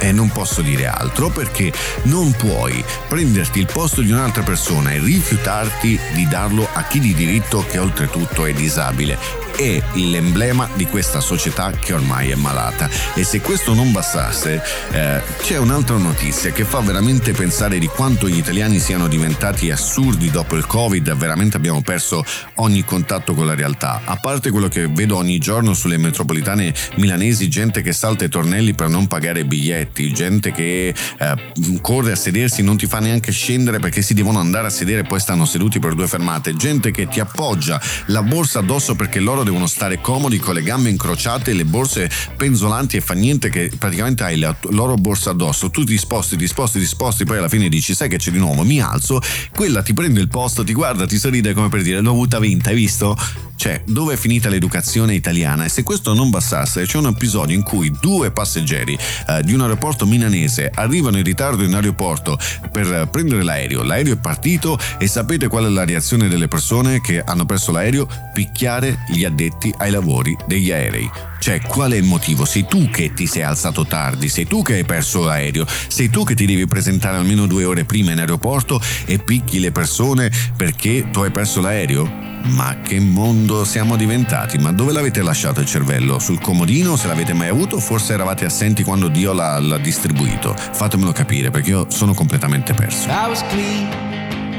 e 0.00 0.12
non 0.12 0.30
posso 0.30 0.62
dire 0.62 0.86
altro 0.86 1.28
perché 1.28 1.72
non 2.04 2.32
puoi 2.32 2.82
prenderti 3.06 3.60
il 3.60 3.66
posto 3.66 4.00
di 4.00 4.10
un'altra 4.10 4.42
persona 4.42 4.90
e 4.90 4.98
rifiutarti 4.98 5.98
di 6.14 6.26
darlo 6.26 6.66
a 6.72 6.82
chi 6.84 6.98
di 6.98 7.14
diritto 7.14 7.64
che 7.68 7.78
oltretutto 7.78 8.46
è 8.46 8.52
disabile 8.52 9.40
è 9.60 9.82
l'emblema 9.94 10.68
di 10.74 10.86
questa 10.86 11.20
società 11.20 11.70
che 11.72 11.92
ormai 11.92 12.30
è 12.30 12.34
malata. 12.34 12.88
E 13.14 13.24
se 13.24 13.40
questo 13.42 13.74
non 13.74 13.92
bastasse, 13.92 14.62
eh, 14.90 15.20
c'è 15.42 15.58
un'altra 15.58 15.96
notizia 15.96 16.50
che 16.50 16.64
fa 16.64 16.80
veramente 16.80 17.32
pensare 17.32 17.78
di 17.78 17.86
quanto 17.86 18.26
gli 18.26 18.38
italiani 18.38 18.78
siano 18.78 19.06
diventati 19.06 19.70
assurdi 19.70 20.30
dopo 20.30 20.56
il 20.56 20.64
Covid, 20.64 21.14
veramente 21.14 21.58
abbiamo 21.58 21.82
perso 21.82 22.24
ogni 22.56 22.84
contatto 22.84 23.34
con 23.34 23.44
la 23.44 23.54
realtà. 23.54 24.00
A 24.04 24.16
parte 24.16 24.50
quello 24.50 24.68
che 24.68 24.88
vedo 24.88 25.16
ogni 25.16 25.36
giorno 25.38 25.74
sulle 25.74 25.98
metropolitane 25.98 26.72
milanesi, 26.96 27.48
gente 27.48 27.82
che 27.82 27.92
salta 27.92 28.24
i 28.24 28.30
tornelli 28.30 28.72
per 28.72 28.88
non 28.88 29.08
pagare 29.08 29.44
biglietti, 29.44 29.89
gente 29.92 30.52
che 30.52 30.88
eh, 30.88 31.78
corre 31.80 32.12
a 32.12 32.16
sedersi, 32.16 32.62
non 32.62 32.76
ti 32.76 32.86
fa 32.86 32.98
neanche 32.98 33.32
scendere 33.32 33.78
perché 33.78 34.02
si 34.02 34.14
devono 34.14 34.38
andare 34.38 34.66
a 34.66 34.70
sedere 34.70 35.00
e 35.00 35.04
poi 35.04 35.20
stanno 35.20 35.44
seduti 35.44 35.78
per 35.78 35.94
due 35.94 36.06
fermate, 36.06 36.54
gente 36.54 36.90
che 36.90 37.08
ti 37.08 37.20
appoggia 37.20 37.80
la 38.06 38.22
borsa 38.22 38.60
addosso 38.60 38.94
perché 38.94 39.20
loro 39.20 39.42
devono 39.42 39.66
stare 39.66 40.00
comodi 40.00 40.38
con 40.38 40.54
le 40.54 40.62
gambe 40.62 40.88
incrociate, 40.88 41.52
le 41.52 41.64
borse 41.64 42.10
penzolanti 42.36 42.96
e 42.96 43.00
fa 43.00 43.14
niente 43.14 43.50
che 43.50 43.70
praticamente 43.76 44.24
hai 44.24 44.38
la 44.38 44.54
loro 44.70 44.94
borsa 44.94 45.30
addosso, 45.30 45.70
tu 45.70 45.84
ti 45.84 45.98
sposti, 45.98 46.36
ti 46.36 46.46
sposti, 46.46 46.78
ti 46.78 46.86
sposti, 46.86 47.24
poi 47.24 47.38
alla 47.38 47.48
fine 47.48 47.68
dici 47.68 47.94
sai 47.94 48.08
che 48.08 48.16
c'è 48.16 48.30
di 48.30 48.38
nuovo, 48.38 48.64
mi 48.64 48.80
alzo, 48.80 49.20
quella 49.54 49.82
ti 49.82 49.94
prende 49.94 50.20
il 50.20 50.28
posto, 50.28 50.64
ti 50.64 50.72
guarda, 50.72 51.06
ti 51.06 51.18
sorride 51.18 51.52
come 51.52 51.68
per 51.68 51.82
dire 51.82 52.00
l'ho 52.00 52.10
avuta 52.10 52.38
vinta, 52.38 52.70
hai 52.70 52.76
visto? 52.76 53.16
Cioè, 53.60 53.82
dove 53.84 54.14
è 54.14 54.16
finita 54.16 54.48
l'educazione 54.48 55.12
italiana? 55.12 55.66
E 55.66 55.68
se 55.68 55.82
questo 55.82 56.14
non 56.14 56.30
bastasse, 56.30 56.86
c'è 56.86 56.96
un 56.96 57.08
episodio 57.08 57.54
in 57.54 57.62
cui 57.62 57.94
due 58.00 58.30
passeggeri 58.30 58.96
eh, 59.28 59.42
di 59.42 59.52
un 59.52 59.60
aeroporto 59.60 60.06
milanese 60.06 60.70
arrivano 60.74 61.18
in 61.18 61.24
ritardo 61.24 61.62
in 61.62 61.74
aeroporto 61.74 62.38
per 62.72 63.08
prendere 63.10 63.42
l'aereo. 63.42 63.82
L'aereo 63.82 64.14
è 64.14 64.16
partito 64.16 64.78
e 64.96 65.06
sapete 65.06 65.48
qual 65.48 65.66
è 65.66 65.68
la 65.68 65.84
reazione 65.84 66.28
delle 66.28 66.48
persone 66.48 67.02
che 67.02 67.20
hanno 67.20 67.44
perso 67.44 67.70
l'aereo? 67.70 68.08
Picchiare 68.32 69.00
gli 69.10 69.26
addetti 69.26 69.70
ai 69.76 69.90
lavori 69.90 70.34
degli 70.46 70.72
aerei. 70.72 71.29
Cioè, 71.40 71.62
qual 71.62 71.92
è 71.92 71.96
il 71.96 72.04
motivo? 72.04 72.44
Sei 72.44 72.66
tu 72.66 72.90
che 72.90 73.14
ti 73.14 73.26
sei 73.26 73.42
alzato 73.42 73.86
tardi, 73.86 74.28
sei 74.28 74.46
tu 74.46 74.60
che 74.60 74.74
hai 74.74 74.84
perso 74.84 75.24
l'aereo, 75.24 75.64
sei 75.88 76.10
tu 76.10 76.22
che 76.22 76.34
ti 76.34 76.44
devi 76.44 76.66
presentare 76.66 77.16
almeno 77.16 77.46
due 77.46 77.64
ore 77.64 77.84
prima 77.84 78.12
in 78.12 78.18
aeroporto 78.18 78.78
e 79.06 79.18
picchi 79.18 79.58
le 79.58 79.72
persone 79.72 80.30
perché 80.54 81.08
tu 81.10 81.20
hai 81.20 81.30
perso 81.30 81.62
l'aereo? 81.62 82.28
Ma 82.42 82.76
che 82.82 83.00
mondo 83.00 83.64
siamo 83.64 83.96
diventati? 83.96 84.58
Ma 84.58 84.70
dove 84.70 84.92
l'avete 84.92 85.22
lasciato 85.22 85.60
il 85.60 85.66
cervello? 85.66 86.18
Sul 86.18 86.40
comodino? 86.40 86.96
Se 86.96 87.06
l'avete 87.06 87.32
mai 87.32 87.48
avuto? 87.48 87.78
Forse 87.78 88.12
eravate 88.12 88.44
assenti 88.44 88.82
quando 88.82 89.08
Dio 89.08 89.32
l'ha, 89.32 89.58
l'ha 89.58 89.78
distribuito? 89.78 90.54
Fatemelo 90.54 91.12
capire 91.12 91.50
perché 91.50 91.70
io 91.70 91.86
sono 91.88 92.12
completamente 92.12 92.74
perso. 92.74 93.08
I 93.08 93.28
was 93.28 93.42
clean 93.48 93.88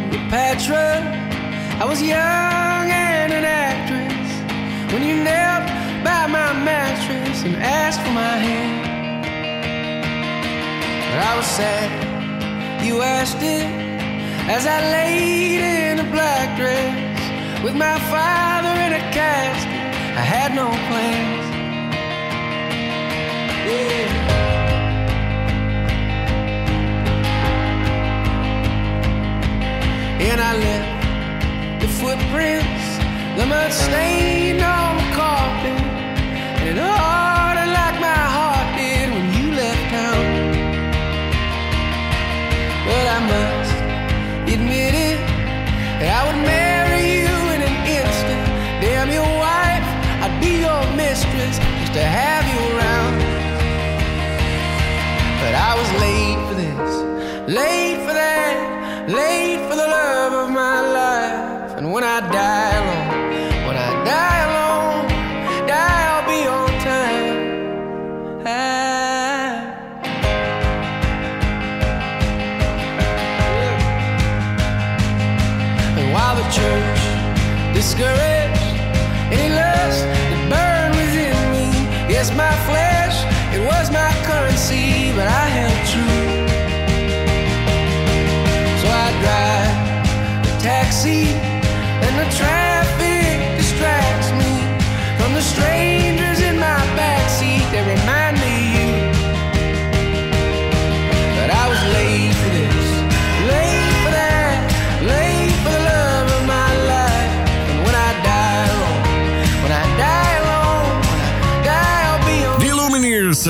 with 0.10 0.22
Petra. 0.30 1.00
I 1.80 1.86
was 1.86 2.02
young 2.02 2.90
and 2.90 3.32
an 3.34 3.46
actress. 3.46 4.92
When 4.92 5.04
you 5.04 5.22
knelt 5.22 5.81
by 6.04 6.28
my 6.28 6.54
mattress 6.54 7.44
and 7.44 7.56
asked 7.58 8.02
for 8.02 8.12
my 8.12 8.38
hand. 8.48 8.82
But 11.12 11.20
I 11.30 11.38
was 11.38 11.46
sad. 11.46 11.90
You 12.84 13.02
asked 13.02 13.42
it 13.42 13.66
as 14.50 14.66
I 14.66 14.80
laid 14.98 15.62
in 15.62 16.00
a 16.00 16.10
black 16.12 16.58
dress. 16.58 17.64
With 17.64 17.76
my 17.76 18.00
father 18.10 18.74
in 18.86 18.94
a 18.94 19.04
casket, 19.14 19.72
I 20.18 20.24
had 20.34 20.56
no 20.56 20.68
plans. 20.90 21.46
Yeah. 23.68 24.32
And 30.30 30.40
I 30.42 30.52
left 30.68 31.82
the 31.82 31.88
footprints, 31.88 32.86
the 33.38 33.46
mud 33.46 33.72
stain 33.72 34.62
on 34.62 34.91
it 36.72 36.78
hardened 36.78 37.11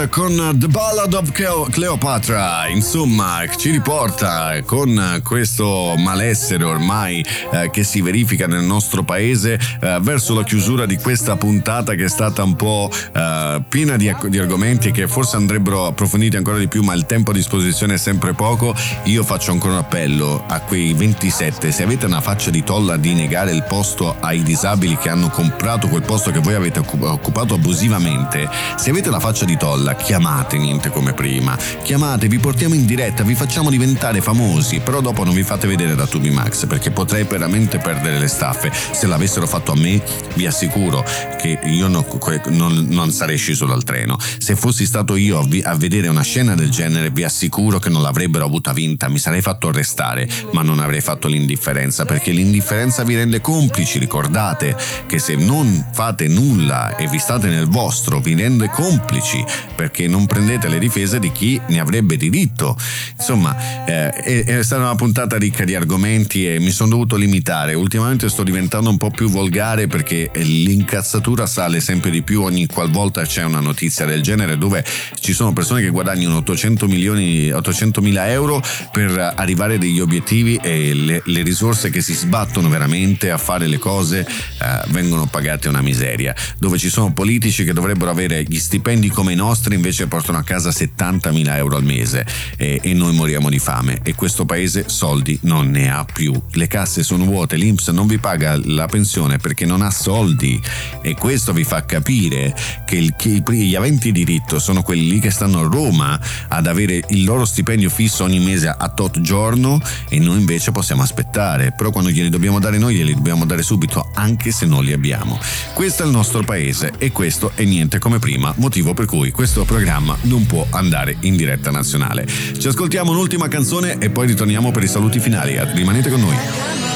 Con 0.09 0.55
The 0.55 0.67
Ballad 0.67 1.13
of 1.13 1.31
Cleo- 1.31 1.67
Cleopatra, 1.69 2.67
insomma, 2.67 3.41
ci 3.55 3.69
riporta 3.69 4.61
con 4.65 5.21
questo 5.23 5.93
malessere 5.95 6.63
ormai 6.63 7.23
eh, 7.51 7.69
che 7.69 7.83
si 7.83 8.01
verifica 8.01 8.47
nel 8.47 8.63
nostro 8.63 9.03
paese 9.03 9.59
eh, 9.79 9.99
verso 10.01 10.33
la 10.33 10.43
chiusura 10.43 10.85
di 10.85 10.97
questa 10.97 11.35
puntata 11.35 11.93
che 11.93 12.05
è 12.05 12.09
stata 12.09 12.43
un 12.43 12.55
po' 12.55 12.89
eh, 13.13 13.61
piena 13.69 13.95
di, 13.95 14.13
di 14.27 14.39
argomenti 14.39 14.91
che 14.91 15.07
forse 15.07 15.35
andrebbero 15.35 15.85
approfonditi 15.85 16.35
ancora 16.35 16.57
di 16.57 16.67
più, 16.67 16.81
ma 16.81 16.93
il 16.93 17.05
tempo 17.05 17.29
a 17.29 17.33
disposizione 17.33 17.93
è 17.93 17.97
sempre 17.97 18.33
poco. 18.33 18.73
Io 19.03 19.23
faccio 19.23 19.51
ancora 19.51 19.73
un 19.73 19.79
appello 19.79 20.43
a 20.47 20.59
quei 20.61 20.93
27, 20.93 21.71
se 21.71 21.83
avete 21.83 22.07
una 22.07 22.21
faccia 22.21 22.49
di 22.49 22.63
tolla 22.63 22.97
di 22.97 23.13
negare 23.13 23.51
il 23.51 23.63
posto 23.63 24.15
ai 24.19 24.41
disabili 24.41 24.97
che 24.97 25.09
hanno 25.09 25.29
comprato 25.29 25.87
quel 25.87 26.01
posto 26.01 26.31
che 26.31 26.39
voi 26.39 26.55
avete 26.55 26.79
occup- 26.79 27.03
occupato 27.03 27.53
abusivamente, 27.53 28.49
se 28.75 28.89
avete 28.89 29.09
la 29.09 29.19
faccia 29.19 29.45
di 29.45 29.57
tolla, 29.57 29.90
chiamate 29.95 30.57
niente 30.57 30.89
come 30.89 31.13
prima. 31.13 31.57
Chiamate, 31.83 32.27
vi 32.27 32.39
portiamo 32.39 32.75
in 32.75 32.85
diretta, 32.85 33.23
vi 33.23 33.35
facciamo 33.35 33.69
diventare 33.69 34.21
famosi, 34.21 34.79
però 34.79 35.01
dopo 35.01 35.23
non 35.23 35.33
vi 35.33 35.43
fate 35.43 35.67
vedere 35.67 35.95
da 35.95 36.05
Tubi 36.07 36.29
Max 36.29 36.65
perché 36.65 36.91
potrei 36.91 37.23
veramente 37.23 37.77
perdere 37.77 38.19
le 38.19 38.27
staffe. 38.27 38.71
Se 38.91 39.07
l'avessero 39.07 39.47
fatto 39.47 39.71
a 39.71 39.75
me, 39.75 40.01
vi 40.35 40.45
assicuro 40.45 41.05
che 41.39 41.59
io 41.63 41.87
no- 41.87 42.03
que- 42.03 42.41
non, 42.47 42.87
non 42.89 43.11
sarei 43.11 43.37
sceso 43.37 43.65
dal 43.65 43.83
treno. 43.83 44.17
Se 44.37 44.55
fossi 44.55 44.85
stato 44.85 45.15
io 45.15 45.39
a, 45.39 45.43
vi- 45.45 45.61
a 45.61 45.75
vedere 45.75 46.07
una 46.07 46.21
scena 46.23 46.55
del 46.55 46.69
genere, 46.69 47.09
vi 47.09 47.23
assicuro 47.23 47.79
che 47.79 47.89
non 47.89 48.01
l'avrebbero 48.01 48.45
avuta 48.45 48.73
vinta, 48.73 49.09
mi 49.09 49.19
sarei 49.19 49.41
fatto 49.41 49.67
arrestare, 49.67 50.27
ma 50.51 50.61
non 50.61 50.79
avrei 50.79 51.01
fatto 51.01 51.27
l'indifferenza 51.27 52.05
perché 52.05 52.31
l'indifferenza 52.31 53.03
vi 53.03 53.15
rende 53.15 53.41
complici. 53.41 53.99
Ricordate 53.99 54.75
che 55.07 55.19
se 55.19 55.35
non 55.35 55.87
fate 55.93 56.27
nulla 56.27 56.95
e 56.95 57.07
vi 57.07 57.19
state 57.19 57.47
nel 57.47 57.67
vostro, 57.67 58.19
vi 58.19 58.35
rende 58.35 58.69
complici 58.69 59.43
perché 59.81 60.07
non 60.07 60.27
prendete 60.27 60.67
le 60.67 60.77
difese 60.77 61.17
di 61.17 61.31
chi 61.31 61.59
ne 61.69 61.79
avrebbe 61.79 62.15
diritto. 62.15 62.77
Insomma, 63.17 63.83
eh, 63.83 64.11
è, 64.11 64.61
stata 64.61 64.83
una 64.83 64.93
puntata 64.93 65.37
ricca 65.37 65.63
di 65.63 65.73
argomenti 65.73 66.47
e 66.47 66.59
mi 66.59 66.69
sono 66.69 66.91
dovuto 66.91 67.15
limitare. 67.15 67.73
Ultimamente 67.73 68.29
sto 68.29 68.43
diventando 68.43 68.91
un 68.91 68.97
po' 68.97 69.09
più 69.09 69.27
volgare 69.27 69.87
perché 69.87 70.29
l'incazzatura 70.35 71.47
sale 71.47 71.79
sempre 71.79 72.11
di 72.11 72.21
più 72.21 72.43
ogni 72.43 72.67
qualvolta 72.67 73.25
c'è 73.25 73.43
una 73.43 73.59
notizia 73.59 74.05
del 74.05 74.21
genere 74.21 74.55
dove 74.55 74.85
ci 75.19 75.33
sono 75.33 75.51
persone 75.51 75.81
che 75.81 75.89
guadagnano 75.89 76.37
800 76.37 76.87
milioni 76.87 77.51
800 77.51 78.01
mila 78.01 78.29
euro 78.29 78.61
per 78.91 79.33
arrivare 79.35 79.75
a 79.75 79.77
degli 79.79 79.99
obiettivi 79.99 80.59
e 80.61 80.93
le, 80.93 81.23
le 81.25 81.41
risorse 81.41 81.89
che 81.89 82.01
si 82.01 82.13
sbattono 82.13 82.69
veramente 82.69 83.31
a 83.31 83.39
fare 83.39 83.65
le 83.65 83.79
cose 83.79 84.19
eh, 84.19 84.89
vengono 84.89 85.25
pagate 85.25 85.69
una 85.69 85.81
miseria 85.81 86.35
dove 86.59 86.77
ci 86.77 86.89
sono 86.89 87.11
politici 87.13 87.63
che 87.63 87.73
dovrebbero 87.73 88.11
avere 88.11 88.43
gli 88.43 88.59
stipendi 88.59 89.09
come 89.09 89.33
i 89.33 89.35
nostri 89.35 89.70
invece 89.75 90.07
portano 90.07 90.37
a 90.37 90.43
casa 90.43 90.71
70 90.71 91.31
mila 91.31 91.57
euro 91.57 91.77
al 91.77 91.83
mese 91.83 92.25
e, 92.57 92.79
e 92.81 92.93
noi 92.93 93.13
moriamo 93.13 93.49
di 93.49 93.59
fame. 93.59 93.99
E 94.03 94.15
questo 94.15 94.45
paese 94.45 94.85
soldi 94.87 95.37
non 95.43 95.69
ne 95.69 95.91
ha 95.91 96.05
più. 96.05 96.39
Le 96.51 96.67
casse 96.67 97.03
sono 97.03 97.25
vuote 97.25 97.55
l'Inps 97.55 97.89
non 97.89 98.07
vi 98.07 98.17
paga 98.17 98.59
la 98.63 98.87
pensione 98.87 99.37
perché 99.37 99.65
non 99.65 99.81
ha 99.81 99.91
soldi. 99.91 100.61
E 101.01 101.15
questo 101.15 101.53
vi 101.53 101.63
fa 101.63 101.85
capire 101.85 102.55
che, 102.85 102.95
il, 102.95 103.15
che 103.17 103.43
gli 103.47 103.75
aventi 103.75 104.11
diritto 104.11 104.59
sono 104.59 104.83
quelli 104.83 105.09
lì 105.09 105.19
che 105.19 105.31
stanno 105.31 105.59
a 105.59 105.63
Roma 105.63 106.19
ad 106.47 106.67
avere 106.67 107.03
il 107.09 107.23
loro 107.23 107.45
stipendio 107.45 107.89
fisso 107.89 108.23
ogni 108.23 108.39
mese 108.39 108.67
a 108.67 108.89
tot 108.89 109.21
giorno 109.21 109.81
e 110.09 110.19
noi 110.19 110.39
invece 110.39 110.71
possiamo 110.71 111.01
aspettare. 111.01 111.73
Però 111.75 111.91
quando 111.91 112.09
glieli 112.09 112.29
dobbiamo 112.29 112.59
dare 112.59 112.77
noi 112.77 112.95
glieli 112.95 113.13
dobbiamo 113.13 113.45
dare 113.45 113.61
subito 113.61 114.11
anche 114.13 114.51
se 114.51 114.65
non 114.65 114.83
li 114.83 114.93
abbiamo. 114.93 115.39
Questo 115.73 116.03
è 116.03 116.05
il 116.05 116.11
nostro 116.11 116.43
paese 116.43 116.93
e 116.97 117.11
questo 117.11 117.51
è 117.55 117.63
niente 117.63 117.99
come 117.99 118.19
prima 118.19 118.53
motivo 118.57 118.93
per 118.93 119.05
cui 119.05 119.31
questo 119.31 119.60
programma 119.65 120.17
non 120.23 120.45
può 120.45 120.65
andare 120.69 121.17
in 121.21 121.35
diretta 121.35 121.71
nazionale. 121.71 122.25
Ci 122.27 122.67
ascoltiamo 122.67 123.11
un'ultima 123.11 123.47
canzone 123.47 123.97
e 123.99 124.09
poi 124.09 124.27
ritorniamo 124.27 124.71
per 124.71 124.83
i 124.83 124.87
saluti 124.87 125.19
finali. 125.19 125.59
Rimanete 125.73 126.09
con 126.09 126.19
noi. 126.19 126.35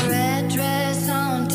Red 0.08 0.52
dress 0.54 1.08
on 1.10 1.46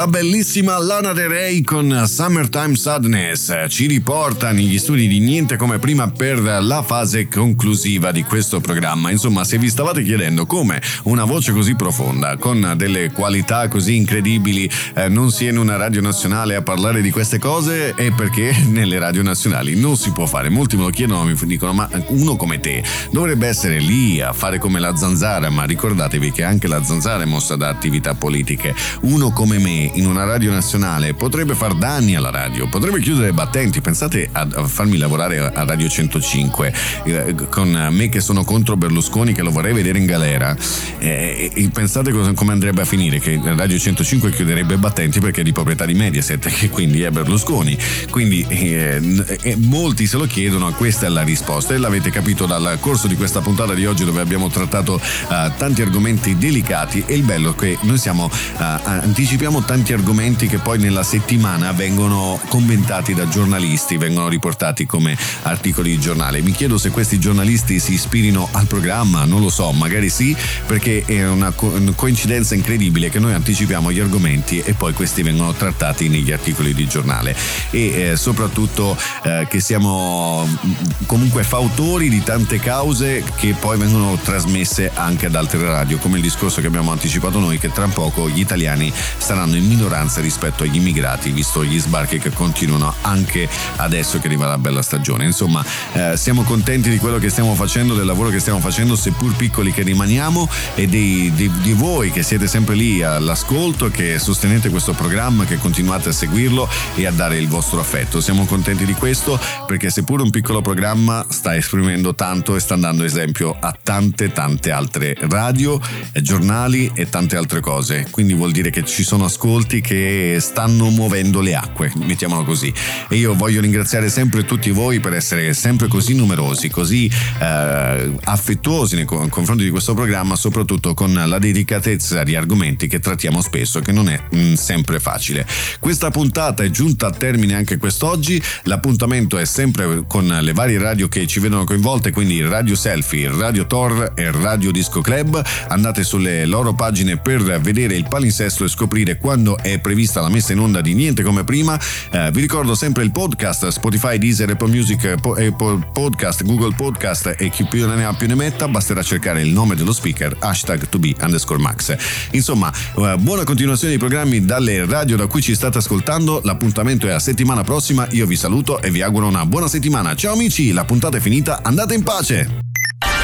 La 0.00 0.06
bellissima 0.06 0.78
Lana 0.78 1.12
Del 1.12 1.28
Rey 1.28 1.60
con 1.60 2.04
Summertime 2.06 2.74
Sadness 2.74 3.66
ci 3.68 3.86
riporta 3.86 4.50
negli 4.50 4.78
studi 4.78 5.06
di 5.06 5.18
Niente 5.18 5.56
come 5.56 5.78
prima 5.78 6.10
per 6.10 6.40
la 6.40 6.82
fase 6.82 7.28
conclusiva 7.28 8.10
di 8.10 8.22
questo 8.22 8.60
programma. 8.60 9.10
Insomma, 9.10 9.44
se 9.44 9.58
vi 9.58 9.68
stavate 9.68 10.02
chiedendo 10.02 10.46
come 10.46 10.80
una 11.02 11.24
voce 11.24 11.52
così 11.52 11.74
profonda, 11.74 12.38
con 12.38 12.72
delle 12.78 13.12
qualità 13.12 13.68
così 13.68 13.96
incredibili, 13.96 14.70
eh, 14.94 15.10
non 15.10 15.30
sia 15.30 15.50
in 15.50 15.58
una 15.58 15.76
radio 15.76 16.00
nazionale 16.00 16.54
a 16.54 16.62
parlare 16.62 17.02
di 17.02 17.10
queste 17.10 17.38
cose, 17.38 17.94
è 17.94 18.10
perché 18.10 18.56
nelle 18.72 18.98
radio 18.98 19.20
nazionali 19.20 19.78
non 19.78 19.98
si 19.98 20.12
può 20.12 20.24
fare. 20.24 20.48
Molti 20.48 20.76
me 20.76 20.84
lo 20.84 20.90
chiedono, 20.90 21.24
mi 21.24 21.36
dicono, 21.44 21.74
ma 21.74 21.86
uno 22.06 22.36
come 22.36 22.58
te 22.58 22.82
dovrebbe 23.10 23.48
essere 23.48 23.78
lì 23.78 24.22
a 24.22 24.32
fare 24.32 24.58
come 24.58 24.80
la 24.80 24.96
zanzara, 24.96 25.50
ma 25.50 25.64
ricordatevi 25.64 26.32
che 26.32 26.42
anche 26.42 26.68
la 26.68 26.82
zanzara 26.82 27.22
è 27.22 27.26
mossa 27.26 27.54
da 27.56 27.68
attività 27.68 28.14
politiche. 28.14 28.74
Uno 29.02 29.30
come 29.30 29.58
me 29.58 29.88
in 29.94 30.06
una 30.06 30.24
radio 30.24 30.52
nazionale 30.52 31.14
potrebbe 31.14 31.54
far 31.54 31.74
danni 31.74 32.14
alla 32.14 32.30
radio, 32.30 32.68
potrebbe 32.68 33.00
chiudere 33.00 33.32
battenti. 33.32 33.80
Pensate 33.80 34.28
a, 34.32 34.46
farmi 34.66 34.96
lavorare 34.96 35.38
a 35.38 35.64
Radio 35.64 35.88
105 35.88 36.72
eh, 37.04 37.34
con 37.48 37.88
me 37.90 38.08
che 38.08 38.20
sono 38.20 38.44
contro 38.44 38.76
Berlusconi 38.76 39.32
che 39.32 39.42
lo 39.42 39.50
vorrei 39.50 39.72
vedere 39.72 39.98
in 39.98 40.06
galera. 40.06 40.56
Eh, 40.98 41.50
e 41.54 41.70
pensate 41.72 42.12
cosa- 42.12 42.32
come 42.32 42.52
andrebbe 42.52 42.82
a 42.82 42.84
finire 42.84 43.18
che 43.18 43.40
Radio 43.42 43.78
105 43.78 44.30
chiuderebbe 44.30 44.76
battenti 44.76 45.20
perché 45.20 45.40
è 45.40 45.44
di 45.44 45.52
proprietà 45.52 45.84
di 45.84 45.94
Mediaset 45.94 46.46
che 46.48 46.70
quindi 46.70 47.02
è 47.02 47.10
Berlusconi. 47.10 47.76
Quindi 48.10 48.44
eh, 48.48 49.00
eh, 49.42 49.56
molti 49.56 50.06
se 50.06 50.16
lo 50.16 50.26
chiedono, 50.26 50.72
questa 50.72 51.06
è 51.06 51.08
la 51.08 51.22
risposta 51.22 51.74
e 51.74 51.78
l'avete 51.78 52.10
capito 52.10 52.46
dal 52.46 52.78
corso 52.80 53.06
di 53.06 53.16
questa 53.16 53.40
puntata 53.40 53.74
di 53.74 53.86
oggi 53.86 54.04
dove 54.04 54.20
abbiamo 54.20 54.48
trattato 54.48 54.98
eh, 54.98 55.52
tanti 55.56 55.82
argomenti 55.82 56.36
delicati 56.36 57.02
e 57.06 57.14
il 57.14 57.22
bello 57.22 57.52
è 57.52 57.54
che 57.58 57.78
noi 57.82 57.98
siamo 57.98 58.30
eh, 58.30 58.80
anticipiamo 58.84 59.62
tanti 59.64 59.79
argomenti 59.88 60.46
che 60.46 60.58
poi 60.58 60.78
nella 60.78 61.02
settimana 61.02 61.72
vengono 61.72 62.38
commentati 62.48 63.14
da 63.14 63.28
giornalisti, 63.28 63.96
vengono 63.96 64.28
riportati 64.28 64.86
come 64.86 65.16
articoli 65.42 65.90
di 65.90 66.00
giornale. 66.00 66.40
Mi 66.42 66.52
chiedo 66.52 66.78
se 66.78 66.90
questi 66.90 67.18
giornalisti 67.18 67.80
si 67.80 67.94
ispirino 67.94 68.48
al 68.52 68.66
programma, 68.66 69.24
non 69.24 69.40
lo 69.40 69.48
so, 69.50 69.72
magari 69.72 70.08
sì, 70.10 70.36
perché 70.66 71.04
è 71.04 71.26
una 71.26 71.52
coincidenza 71.52 72.54
incredibile 72.54 73.08
che 73.10 73.18
noi 73.18 73.32
anticipiamo 73.32 73.90
gli 73.90 74.00
argomenti 74.00 74.60
e 74.60 74.74
poi 74.74 74.92
questi 74.92 75.22
vengono 75.22 75.52
trattati 75.54 76.08
negli 76.08 76.30
articoli 76.30 76.74
di 76.74 76.86
giornale 76.86 77.34
e 77.70 78.10
eh, 78.10 78.16
soprattutto 78.16 78.96
eh, 79.24 79.46
che 79.48 79.60
siamo 79.60 80.46
mm, 80.46 80.72
comunque 81.06 81.42
fautori 81.42 82.08
di 82.08 82.22
tante 82.22 82.58
cause 82.58 83.24
che 83.36 83.54
poi 83.58 83.78
vengono 83.78 84.18
trasmesse 84.22 84.90
anche 84.94 85.26
ad 85.26 85.34
altre 85.34 85.62
radio, 85.62 85.98
come 85.98 86.16
il 86.16 86.22
discorso 86.22 86.60
che 86.60 86.66
abbiamo 86.66 86.92
anticipato 86.92 87.38
noi 87.38 87.58
che 87.58 87.70
tra 87.70 87.86
poco 87.86 88.28
gli 88.28 88.40
italiani 88.40 88.92
saranno 89.16 89.56
in 89.56 89.66
minoranza 89.70 90.20
rispetto 90.20 90.64
agli 90.64 90.76
immigrati, 90.76 91.30
visto 91.30 91.64
gli 91.64 91.78
sbarchi 91.78 92.18
che 92.18 92.30
continuano 92.30 92.92
anche 93.02 93.48
adesso 93.76 94.18
che 94.18 94.26
arriva 94.26 94.46
la 94.46 94.58
bella 94.58 94.82
stagione. 94.82 95.24
Insomma, 95.24 95.64
eh, 95.92 96.16
siamo 96.16 96.42
contenti 96.42 96.90
di 96.90 96.98
quello 96.98 97.18
che 97.18 97.30
stiamo 97.30 97.54
facendo, 97.54 97.94
del 97.94 98.04
lavoro 98.04 98.30
che 98.30 98.40
stiamo 98.40 98.58
facendo, 98.58 98.96
seppur 98.96 99.34
piccoli 99.36 99.72
che 99.72 99.82
rimaniamo, 99.82 100.48
e 100.74 100.86
dei- 100.86 101.32
di, 101.34 101.50
di 101.62 101.72
voi 101.72 102.10
che 102.10 102.22
siete 102.22 102.48
sempre 102.48 102.74
lì 102.74 103.02
all'ascolto, 103.02 103.90
che 103.90 104.18
sostenete 104.18 104.70
questo 104.70 104.92
programma, 104.92 105.44
che 105.44 105.58
continuate 105.58 106.08
a 106.08 106.12
seguirlo 106.12 106.68
e 106.96 107.06
a 107.06 107.12
dare 107.12 107.38
il 107.38 107.48
vostro 107.48 107.78
affetto. 107.80 108.20
Siamo 108.20 108.44
contenti 108.44 108.84
di 108.84 108.94
questo 108.94 109.38
perché 109.66 109.90
seppur 109.90 110.20
un 110.20 110.30
piccolo 110.30 110.60
programma 110.60 111.24
sta 111.28 111.54
esprimendo 111.54 112.14
tanto 112.14 112.56
e 112.56 112.60
sta 112.60 112.76
dando 112.76 113.04
esempio 113.04 113.56
a 113.58 113.76
tante 113.80 114.32
tante 114.32 114.70
altre 114.70 115.14
radio, 115.20 115.80
giornali 116.20 116.90
e 116.94 117.08
tante 117.08 117.36
altre 117.36 117.60
cose. 117.60 118.08
Quindi 118.10 118.34
vuol 118.34 118.50
dire 118.50 118.70
che 118.70 118.84
ci 118.84 119.04
sono 119.04 119.24
ascolti 119.24 119.58
ascolti 119.60 119.80
che 119.82 120.38
stanno 120.40 120.88
muovendo 120.88 121.40
le 121.40 121.54
acque, 121.54 121.92
mettiamolo 121.96 122.44
così. 122.44 122.72
E 123.08 123.16
io 123.16 123.34
voglio 123.34 123.60
ringraziare 123.60 124.08
sempre 124.08 124.44
tutti 124.44 124.70
voi 124.70 125.00
per 125.00 125.12
essere 125.12 125.52
sempre 125.52 125.86
così 125.86 126.14
numerosi, 126.14 126.70
così 126.70 127.06
eh, 127.40 128.12
affettuosi 128.24 128.96
nei 128.96 129.04
confronti 129.04 129.64
di 129.64 129.70
questo 129.70 129.92
programma, 129.94 130.36
soprattutto 130.36 130.94
con 130.94 131.12
la 131.12 131.38
dedicatezza 131.38 132.22
di 132.22 132.34
argomenti 132.34 132.86
che 132.86 133.00
trattiamo 133.00 133.42
spesso, 133.42 133.80
che 133.80 133.92
non 133.92 134.08
è 134.08 134.18
mh, 134.30 134.38
mm, 134.38 134.54
sempre 134.54 134.98
facile. 134.98 135.46
Questa 135.78 136.10
puntata 136.10 136.62
è 136.62 136.70
giunta 136.70 137.08
a 137.08 137.10
termine 137.10 137.54
anche 137.54 137.76
quest'oggi, 137.76 138.42
l'appuntamento 138.64 139.36
è 139.36 139.44
sempre 139.44 140.04
con 140.06 140.26
le 140.26 140.52
varie 140.52 140.78
radio 140.78 141.08
che 141.08 141.26
ci 141.26 141.40
vedono 141.40 141.64
coinvolte, 141.64 142.12
quindi 142.12 142.40
Radio 142.42 142.74
Selfie, 142.74 143.30
Radio 143.30 143.66
Tor 143.66 144.12
e 144.14 144.30
Radio 144.30 144.70
Disco 144.70 145.00
Club. 145.00 145.42
Andate 145.68 146.02
sulle 146.02 146.46
loro 146.46 146.72
pagine 146.72 147.18
per 147.18 147.60
vedere 147.60 147.94
il 147.94 148.06
palinsesto 148.08 148.64
e 148.64 148.68
scoprire 148.68 149.18
quando 149.18 149.49
è 149.56 149.78
prevista 149.78 150.20
la 150.20 150.28
messa 150.28 150.52
in 150.52 150.58
onda 150.58 150.80
di 150.80 150.94
Niente 150.94 151.22
come 151.22 151.44
prima. 151.44 151.78
Eh, 152.10 152.30
vi 152.32 152.40
ricordo 152.40 152.74
sempre 152.74 153.02
il 153.02 153.10
podcast 153.10 153.68
Spotify, 153.68 154.18
Deezer, 154.18 154.50
Apple 154.50 154.68
Music, 154.68 155.04
Apple 155.04 155.88
Podcast, 155.92 156.44
Google 156.44 156.74
Podcast 156.74 157.34
e 157.38 157.48
chi 157.50 157.64
più 157.64 157.86
ne 157.86 158.04
ha 158.04 158.12
più 158.12 158.26
ne 158.26 158.34
metta. 158.34 158.68
Basterà 158.68 159.02
cercare 159.02 159.42
il 159.42 159.48
nome 159.48 159.74
dello 159.74 159.92
speaker, 159.92 160.36
hashtag 160.38 160.88
to 160.88 160.98
be 160.98 161.14
underscore 161.20 161.60
max. 161.60 161.96
Insomma, 162.32 162.72
eh, 162.96 163.16
buona 163.18 163.44
continuazione 163.44 163.96
dei 163.96 163.98
programmi 163.98 164.44
dalle 164.44 164.86
radio 164.86 165.16
da 165.16 165.26
cui 165.26 165.42
ci 165.42 165.54
state 165.54 165.78
ascoltando. 165.78 166.40
L'appuntamento 166.44 167.06
è 167.06 167.12
a 167.12 167.18
settimana 167.18 167.62
prossima. 167.62 168.06
Io 168.10 168.26
vi 168.26 168.36
saluto 168.36 168.80
e 168.80 168.90
vi 168.90 169.02
auguro 169.02 169.26
una 169.26 169.46
buona 169.46 169.68
settimana. 169.68 170.14
Ciao 170.14 170.34
amici, 170.34 170.72
la 170.72 170.84
puntata 170.84 171.16
è 171.16 171.20
finita. 171.20 171.60
Andate 171.62 171.94
in 171.94 172.02
pace. 172.02 172.48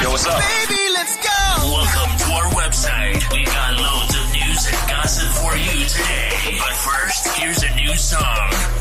Yo, 0.02 0.10
what's 0.10 0.24
up? 0.26 0.38
Baby, 0.38 0.80
let's 0.92 1.16
go. 1.16 1.70
Welcome 1.70 2.16
to 2.18 2.32
our 2.32 2.48
website. 2.54 3.22
We 3.32 3.44
got 3.44 3.65
new 7.96 8.02
song. 8.02 8.75